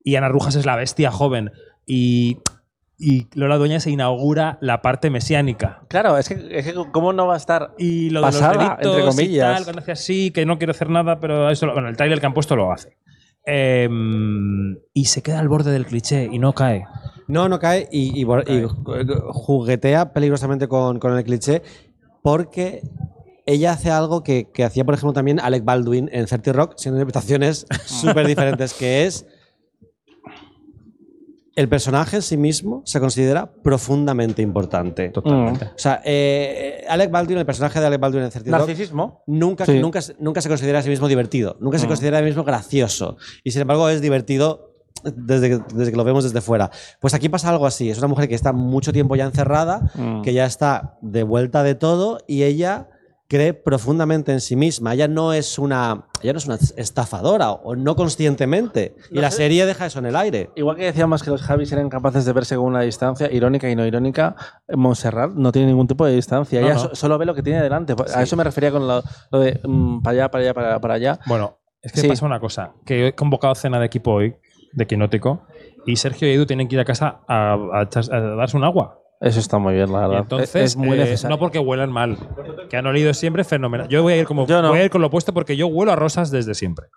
Y 0.04 0.16
Ana 0.16 0.30
Rujas 0.30 0.56
es 0.56 0.66
la 0.66 0.76
bestia 0.76 1.12
joven. 1.12 1.52
Y, 1.86 2.40
y 2.98 3.28
Lola 3.34 3.58
Dueña 3.58 3.80
se 3.80 3.92
inaugura 3.92 4.58
la 4.62 4.82
parte 4.82 5.10
mesiánica. 5.10 5.82
Claro, 5.88 6.18
es 6.18 6.30
que, 6.30 6.48
es 6.52 6.66
que 6.66 6.74
¿cómo 6.92 7.14
no 7.14 7.28
va 7.28 7.36
a 7.36 7.38
estar 7.38 7.74
Y 7.78 8.10
lo 8.10 8.22
de 8.22 8.28
pasada, 8.28 8.54
los 8.54 8.62
delitos 8.62 8.86
entre 8.86 9.02
y 9.02 9.08
comillas? 9.10 9.56
tal, 9.56 9.64
cuando 9.64 9.82
hace 9.82 9.92
así, 9.92 10.32
que 10.32 10.46
no 10.46 10.58
quiere 10.58 10.72
hacer 10.72 10.90
nada, 10.90 11.20
pero 11.20 11.50
eso, 11.50 11.72
bueno, 11.74 11.90
el 11.90 11.98
trailer 11.98 12.20
que 12.20 12.26
han 12.26 12.34
puesto 12.34 12.56
lo 12.56 12.72
hace. 12.72 12.98
Eh, 13.50 13.88
y 14.94 15.06
se 15.06 15.22
queda 15.22 15.40
al 15.40 15.48
borde 15.48 15.72
del 15.72 15.86
cliché 15.86 16.30
y 16.32 16.38
no 16.38 16.54
cae. 16.54 16.86
No, 17.28 17.48
no 17.50 17.60
cae 17.60 17.88
y, 17.92 18.20
y 18.20 18.24
bo- 18.26 18.42
y 18.42 18.66
juguetea 19.32 20.14
peligrosamente 20.14 20.68
con, 20.68 21.00
con 21.00 21.18
el 21.18 21.24
cliché 21.24 21.62
porque 22.22 22.82
ella 23.46 23.72
hace 23.72 23.90
algo 23.90 24.22
que, 24.24 24.50
que 24.54 24.64
hacía, 24.66 24.84
por 24.84 24.94
ejemplo, 24.94 25.14
también 25.14 25.40
Alec 25.40 25.64
Baldwin 25.64 26.10
en 26.12 26.26
30 26.26 26.52
Rock, 26.54 26.74
sin 26.78 26.92
interpretaciones 26.94 27.66
súper 27.86 28.28
diferentes, 28.28 28.74
que 28.74 29.06
es 29.06 29.26
el 31.58 31.68
personaje 31.68 32.16
en 32.18 32.22
sí 32.22 32.38
mismo 32.38 32.84
se 32.86 33.00
considera 33.00 33.52
profundamente 33.64 34.42
importante. 34.42 35.10
Totalmente. 35.10 35.66
O 35.66 35.70
sea, 35.78 36.02
eh, 36.06 36.86
Alec 36.88 37.12
Baldwin, 37.12 37.40
el 37.40 37.46
personaje 37.46 37.80
de 37.80 37.86
Alec 37.88 38.00
Baldwin 38.00 38.24
en 38.24 38.30
30 38.30 38.58
Rock, 38.58 38.68
Narcisismo. 38.68 39.24
nunca, 39.28 39.66
Sí. 39.66 39.80
nunca, 39.80 40.00
nunca 40.20 40.40
se 40.42 40.50
considera 40.50 40.80
a 40.80 40.82
sí 40.84 40.90
mismo 40.90 41.08
divertido, 41.08 41.58
nunca 41.60 41.80
se 41.80 41.86
Mm. 41.86 41.90
considera 41.90 42.18
a 42.18 42.22
sí 42.22 42.26
mismo 42.28 42.44
gracioso. 42.44 43.18
Y 43.44 43.52
sin 43.52 43.62
embargo 43.62 43.90
es 43.90 44.02
divertido 44.02 44.72
desde 45.04 45.50
que, 45.50 45.60
desde 45.76 45.92
que 45.92 45.98
lo 45.98 46.04
vemos 46.04 46.24
desde 46.24 46.42
fuera. 46.42 46.70
Pues 47.00 47.14
aquí 47.14 47.28
pasa 47.30 47.50
algo 47.50 47.66
así, 47.66 47.90
es 47.90 47.98
una 47.98 48.08
mujer 48.08 48.28
que 48.30 48.36
está 48.36 48.54
mucho 48.54 48.94
tiempo 48.94 49.16
ya 49.16 49.26
encerrada, 49.26 49.92
Mm. 49.96 50.22
que 50.22 50.34
ya 50.34 50.46
está 50.46 50.98
de 51.02 51.24
vuelta 51.24 51.64
de 51.64 51.76
todo 51.76 52.20
y 52.28 52.44
ella 52.44 52.90
cree 53.30 53.54
profundamente 53.54 54.32
en 54.32 54.40
sí 54.42 54.56
misma. 54.56 54.94
Ella 54.94 55.08
no 55.08 55.34
es 55.34 55.60
una, 55.60 56.06
ella 56.22 56.34
no 56.34 56.40
es 56.40 56.46
una 56.46 56.56
estafadora 56.78 57.52
o 57.52 57.76
no 57.76 57.96
conscientemente. 57.96 58.96
Y 59.12 59.16
No 59.16 59.22
la 59.22 59.32
sé. 59.32 59.38
serie 59.38 59.66
deja 59.66 59.86
eso 59.86 60.00
en 60.00 60.06
el 60.06 60.16
aire. 60.16 60.50
Igual 60.56 60.78
que 60.78 60.86
decíamos 60.86 61.24
que 61.24 61.30
los 61.32 61.42
Javis 61.42 61.72
eran 61.72 61.90
capaces 61.90 62.26
de 62.26 62.34
ver 62.34 62.46
según 62.46 62.74
la 62.74 62.82
distancia, 62.82 63.32
irónica 63.32 63.70
y 63.70 63.76
no 63.76 63.86
irónica, 63.86 64.36
Montserrat 64.74 65.32
no 65.34 65.52
tiene 65.52 65.68
ningún 65.68 65.88
tipo 65.88 66.06
de 66.06 66.16
distancia. 66.16 66.60
No, 66.62 66.68
Ella 66.68 66.76
no. 66.76 66.82
so- 66.82 66.96
solo 66.96 67.18
ve 67.18 67.26
lo 67.26 67.36
que 67.36 67.44
tiene 67.44 67.62
delante. 67.62 67.96
A 68.14 68.24
eso 68.24 68.36
me 68.36 68.44
refería 68.44 68.72
con 68.72 68.88
lo, 68.88 69.04
lo 69.32 69.40
de 69.40 69.60
mm, 69.64 70.02
para 70.02 70.14
allá, 70.14 70.32
para 70.32 70.44
allá, 70.44 70.54
para, 70.54 70.80
para 70.80 70.94
allá. 70.96 71.20
Bueno, 71.26 71.60
es 71.82 71.92
que 71.92 72.02
Sí. 72.02 72.08
pasa 72.08 72.26
una 72.26 72.40
cosa, 72.40 72.74
que 72.86 73.08
he 73.08 73.16
convocado 73.16 73.54
cena 73.56 73.80
de 73.80 73.86
equipo 73.86 74.12
hoy, 74.14 74.36
de 74.74 74.88
Quinótico, 74.88 75.44
y 75.86 75.96
Sergio 75.98 76.28
y 76.28 76.32
Edu 76.34 76.46
tienen 76.46 76.68
que 76.68 76.76
ir 76.76 76.80
a 76.82 76.86
casa 76.86 77.22
a, 77.28 77.54
a 77.54 77.82
echar- 77.84 78.12
a 78.14 78.20
darse 78.36 78.58
un 78.58 78.64
agua. 78.64 79.00
Eso 79.20 79.40
está 79.40 79.58
muy 79.58 79.74
bien, 79.74 79.92
la 79.92 80.02
verdad. 80.02 80.20
entonces, 80.20 80.56
es, 80.56 80.62
es 80.72 80.76
muy 80.78 80.98
eh, 80.98 81.02
necesario. 81.04 81.36
no 81.36 81.40
porque 81.40 81.58
huelan 81.58 81.92
mal, 81.92 82.18
que 82.70 82.78
han 82.78 82.86
olido 82.86 83.14
siempre 83.14 83.44
fenomenal. 83.44 83.88
Yo 83.88 84.04
voy 84.04 84.14
a 84.14 84.18
ir 84.18 84.26
como 84.26 84.46
no. 84.46 84.70
voy 84.70 84.80
a 84.80 84.86
ir 84.86 84.92
con 84.92 85.02
lo 85.02 85.08
opuesto 85.08 85.34
porque 85.34 85.58
yo 85.58 85.68
huelo 85.68 85.92
a 85.92 85.96
rosas 85.96 86.30
desde 86.30 86.54
siempre. 86.54 86.88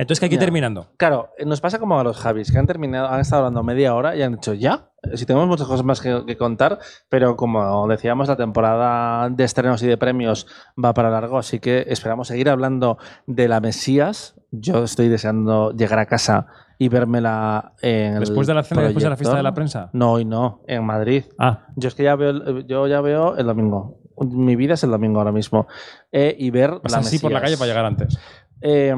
Entonces 0.00 0.18
que 0.20 0.24
hay 0.26 0.30
que 0.30 0.34
ir 0.36 0.40
Ya. 0.40 0.46
terminando. 0.46 0.88
Claro, 0.96 1.28
eh, 1.38 1.44
nos 1.44 1.60
pasa 1.60 1.78
como 1.78 1.98
a 2.00 2.04
los 2.04 2.16
Javis, 2.16 2.50
que 2.50 2.58
han 2.58 2.66
terminado, 2.66 3.08
han 3.08 3.20
estado 3.20 3.40
hablando 3.42 3.62
media 3.62 3.94
hora 3.94 4.16
y 4.16 4.22
han 4.22 4.32
dicho 4.32 4.54
ya. 4.54 4.90
Eh, 5.02 5.16
Si 5.16 5.26
tenemos 5.26 5.46
muchas 5.46 5.66
cosas 5.66 5.84
más 5.84 6.00
que, 6.00 6.24
que 6.26 6.36
contar, 6.36 6.78
pero 7.08 7.36
como 7.36 7.86
decíamos, 7.86 8.28
la 8.28 8.36
temporada 8.36 9.28
de 9.28 9.44
estrenos 9.44 9.82
y 9.82 9.86
de 9.86 9.96
premios 9.98 10.46
va 10.82 10.94
para 10.94 11.10
largo, 11.10 11.36
así 11.38 11.58
que 11.60 11.84
esperamos 11.88 12.28
seguir 12.28 12.48
hablando 12.48 12.96
de 13.26 13.46
la 13.48 13.60
Mesías. 13.60 14.36
Yo 14.50 14.84
estoy 14.84 15.08
deseando 15.08 15.72
llegar 15.72 15.98
a 15.98 16.06
casa 16.06 16.46
y 16.78 16.88
vérmela 16.88 17.74
en 17.82 18.20
Después 18.20 18.46
de 18.46 18.54
la 18.54 18.62
cena 18.62 18.80
y 18.80 18.84
después 18.84 19.04
de 19.04 19.10
la 19.10 19.16
fiesta 19.16 19.36
de 19.36 19.42
la 19.42 19.52
prensa. 19.54 19.90
No, 19.92 20.12
hoy 20.12 20.24
no, 20.24 20.62
en 20.66 20.82
Madrid. 20.84 21.24
Ah, 21.38 21.66
Yo 21.76 21.88
es 21.88 21.94
que 21.94 22.04
ya 22.04 22.16
veo, 22.16 22.30
el- 22.30 22.66
yo 22.66 22.86
ya 22.86 23.00
veo 23.02 23.36
el 23.36 23.46
domingo. 23.46 23.98
Mi 24.18 24.56
vida 24.56 24.74
es 24.74 24.82
el 24.84 24.90
domingo 24.90 25.18
ahora 25.18 25.32
mismo. 25.32 25.66
Eh, 26.10 26.34
y 26.38 26.50
ver 26.50 26.80
vas 26.82 26.92
la 26.92 26.98
así 26.98 27.18
por 27.18 27.30
la 27.32 27.40
Mesías. 27.40 27.58
calle 27.58 27.58
para 27.58 27.68
llegar 27.68 27.84
antes. 27.84 28.18
Eh, 28.62 28.94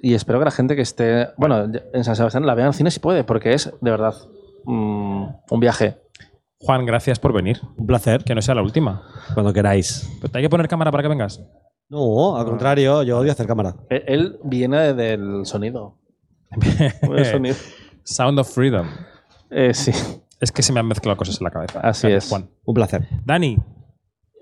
y 0.00 0.14
espero 0.14 0.38
que 0.38 0.44
la 0.46 0.50
gente 0.50 0.76
que 0.76 0.82
esté, 0.82 1.28
bueno, 1.36 1.70
en 1.92 2.04
San 2.04 2.16
Sebastián 2.16 2.46
la 2.46 2.54
vea 2.54 2.66
en 2.66 2.72
cine 2.72 2.90
si 2.90 3.00
puede, 3.00 3.24
porque 3.24 3.52
es 3.52 3.72
de 3.80 3.90
verdad 3.90 4.14
mm, 4.64 5.24
un 5.50 5.60
viaje. 5.60 5.98
Juan, 6.58 6.86
gracias 6.86 7.18
por 7.18 7.32
venir. 7.32 7.60
Un 7.76 7.86
placer. 7.86 8.24
Que 8.24 8.34
no 8.34 8.40
sea 8.42 8.54
la 8.54 8.62
última. 8.62 9.02
Cuando 9.34 9.52
queráis. 9.52 10.10
Pero 10.20 10.32
te 10.32 10.38
hay 10.38 10.44
que 10.44 10.50
poner 10.50 10.68
cámara 10.68 10.90
para 10.90 11.02
que 11.02 11.08
vengas. 11.08 11.40
No, 11.88 12.36
al 12.36 12.44
contrario, 12.46 13.02
yo 13.02 13.18
odio 13.18 13.30
hacer 13.30 13.46
cámara. 13.46 13.76
E- 13.90 14.04
Él 14.08 14.38
viene 14.42 14.94
del 14.94 15.44
sonido. 15.44 15.98
Del 17.02 17.24
sonido. 17.26 17.54
Sound 18.04 18.38
of 18.38 18.48
Freedom. 18.52 18.86
Eh, 19.50 19.74
sí, 19.74 19.92
Es 20.40 20.50
que 20.50 20.62
se 20.62 20.72
me 20.72 20.80
han 20.80 20.86
mezclado 20.86 21.16
cosas 21.16 21.40
en 21.40 21.44
la 21.44 21.50
cabeza. 21.50 21.80
así 21.80 22.08
Gracias, 22.08 22.24
es. 22.24 22.30
Juan. 22.30 22.48
Un 22.64 22.74
placer. 22.74 23.06
Dani, 23.24 23.58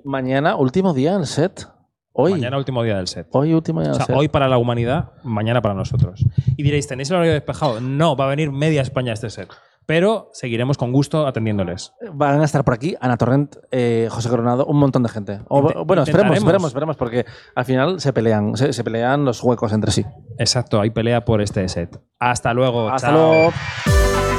Mañana, 0.04 0.56
último 0.56 0.92
día 0.94 1.14
en 1.14 1.20
el 1.20 1.26
set. 1.26 1.66
Hoy. 2.16 2.30
mañana 2.32 2.56
último 2.56 2.82
día 2.84 2.96
del 2.96 3.08
set. 3.08 3.26
Hoy, 3.32 3.52
último 3.52 3.80
día 3.80 3.90
O 3.90 3.94
en 3.94 4.00
el 4.00 4.06
sea, 4.06 4.06
set. 4.06 4.16
hoy 4.16 4.28
para 4.28 4.48
la 4.48 4.56
humanidad, 4.56 5.10
mañana 5.24 5.60
para 5.60 5.74
nosotros. 5.74 6.24
Y 6.56 6.62
diréis, 6.62 6.86
¿tenéis 6.86 7.10
el 7.10 7.16
horario 7.16 7.32
despejado? 7.32 7.80
No, 7.80 8.14
va 8.16 8.26
a 8.26 8.28
venir 8.28 8.52
media 8.52 8.82
España 8.82 9.12
este 9.12 9.30
set. 9.30 9.48
Pero 9.86 10.30
seguiremos 10.32 10.78
con 10.78 10.92
gusto 10.92 11.26
atendiéndoles. 11.26 11.92
Van 12.14 12.40
a 12.40 12.44
estar 12.44 12.64
por 12.64 12.72
aquí 12.74 12.94
Ana 13.00 13.16
Torrent, 13.18 13.56
eh, 13.70 14.08
José 14.10 14.30
Coronado, 14.30 14.64
un 14.64 14.78
montón 14.78 15.02
de 15.02 15.08
gente. 15.10 15.40
O, 15.48 15.84
bueno, 15.84 16.04
esperemos, 16.04 16.36
esperemos, 16.38 16.68
esperemos, 16.68 16.96
porque 16.96 17.26
al 17.54 17.64
final 17.66 18.00
se 18.00 18.12
pelean, 18.14 18.56
se, 18.56 18.72
se 18.72 18.82
pelean 18.84 19.24
los 19.26 19.42
huecos 19.42 19.72
entre 19.74 19.90
sí. 19.90 20.06
Exacto, 20.38 20.80
hay 20.80 20.88
pelea 20.90 21.24
por 21.26 21.42
este 21.42 21.68
set. 21.68 22.00
Hasta 22.18 22.54
luego. 22.54 22.88
Hasta 22.88 23.08
chao. 23.08 23.16
luego. 23.18 24.33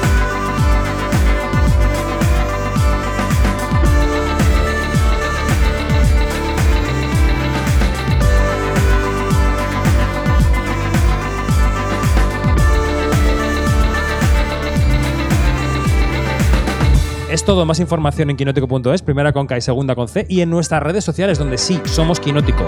Es 17.36 17.44
todo, 17.44 17.66
más 17.66 17.80
información 17.80 18.30
en 18.30 18.38
quinótico.es, 18.38 19.02
primera 19.02 19.30
con 19.34 19.46
K 19.46 19.58
y 19.58 19.60
segunda 19.60 19.94
con 19.94 20.08
C, 20.08 20.24
y 20.26 20.40
en 20.40 20.48
nuestras 20.48 20.82
redes 20.82 21.04
sociales, 21.04 21.36
donde 21.36 21.58
sí, 21.58 21.78
somos 21.84 22.18
Quinótico. 22.18 22.64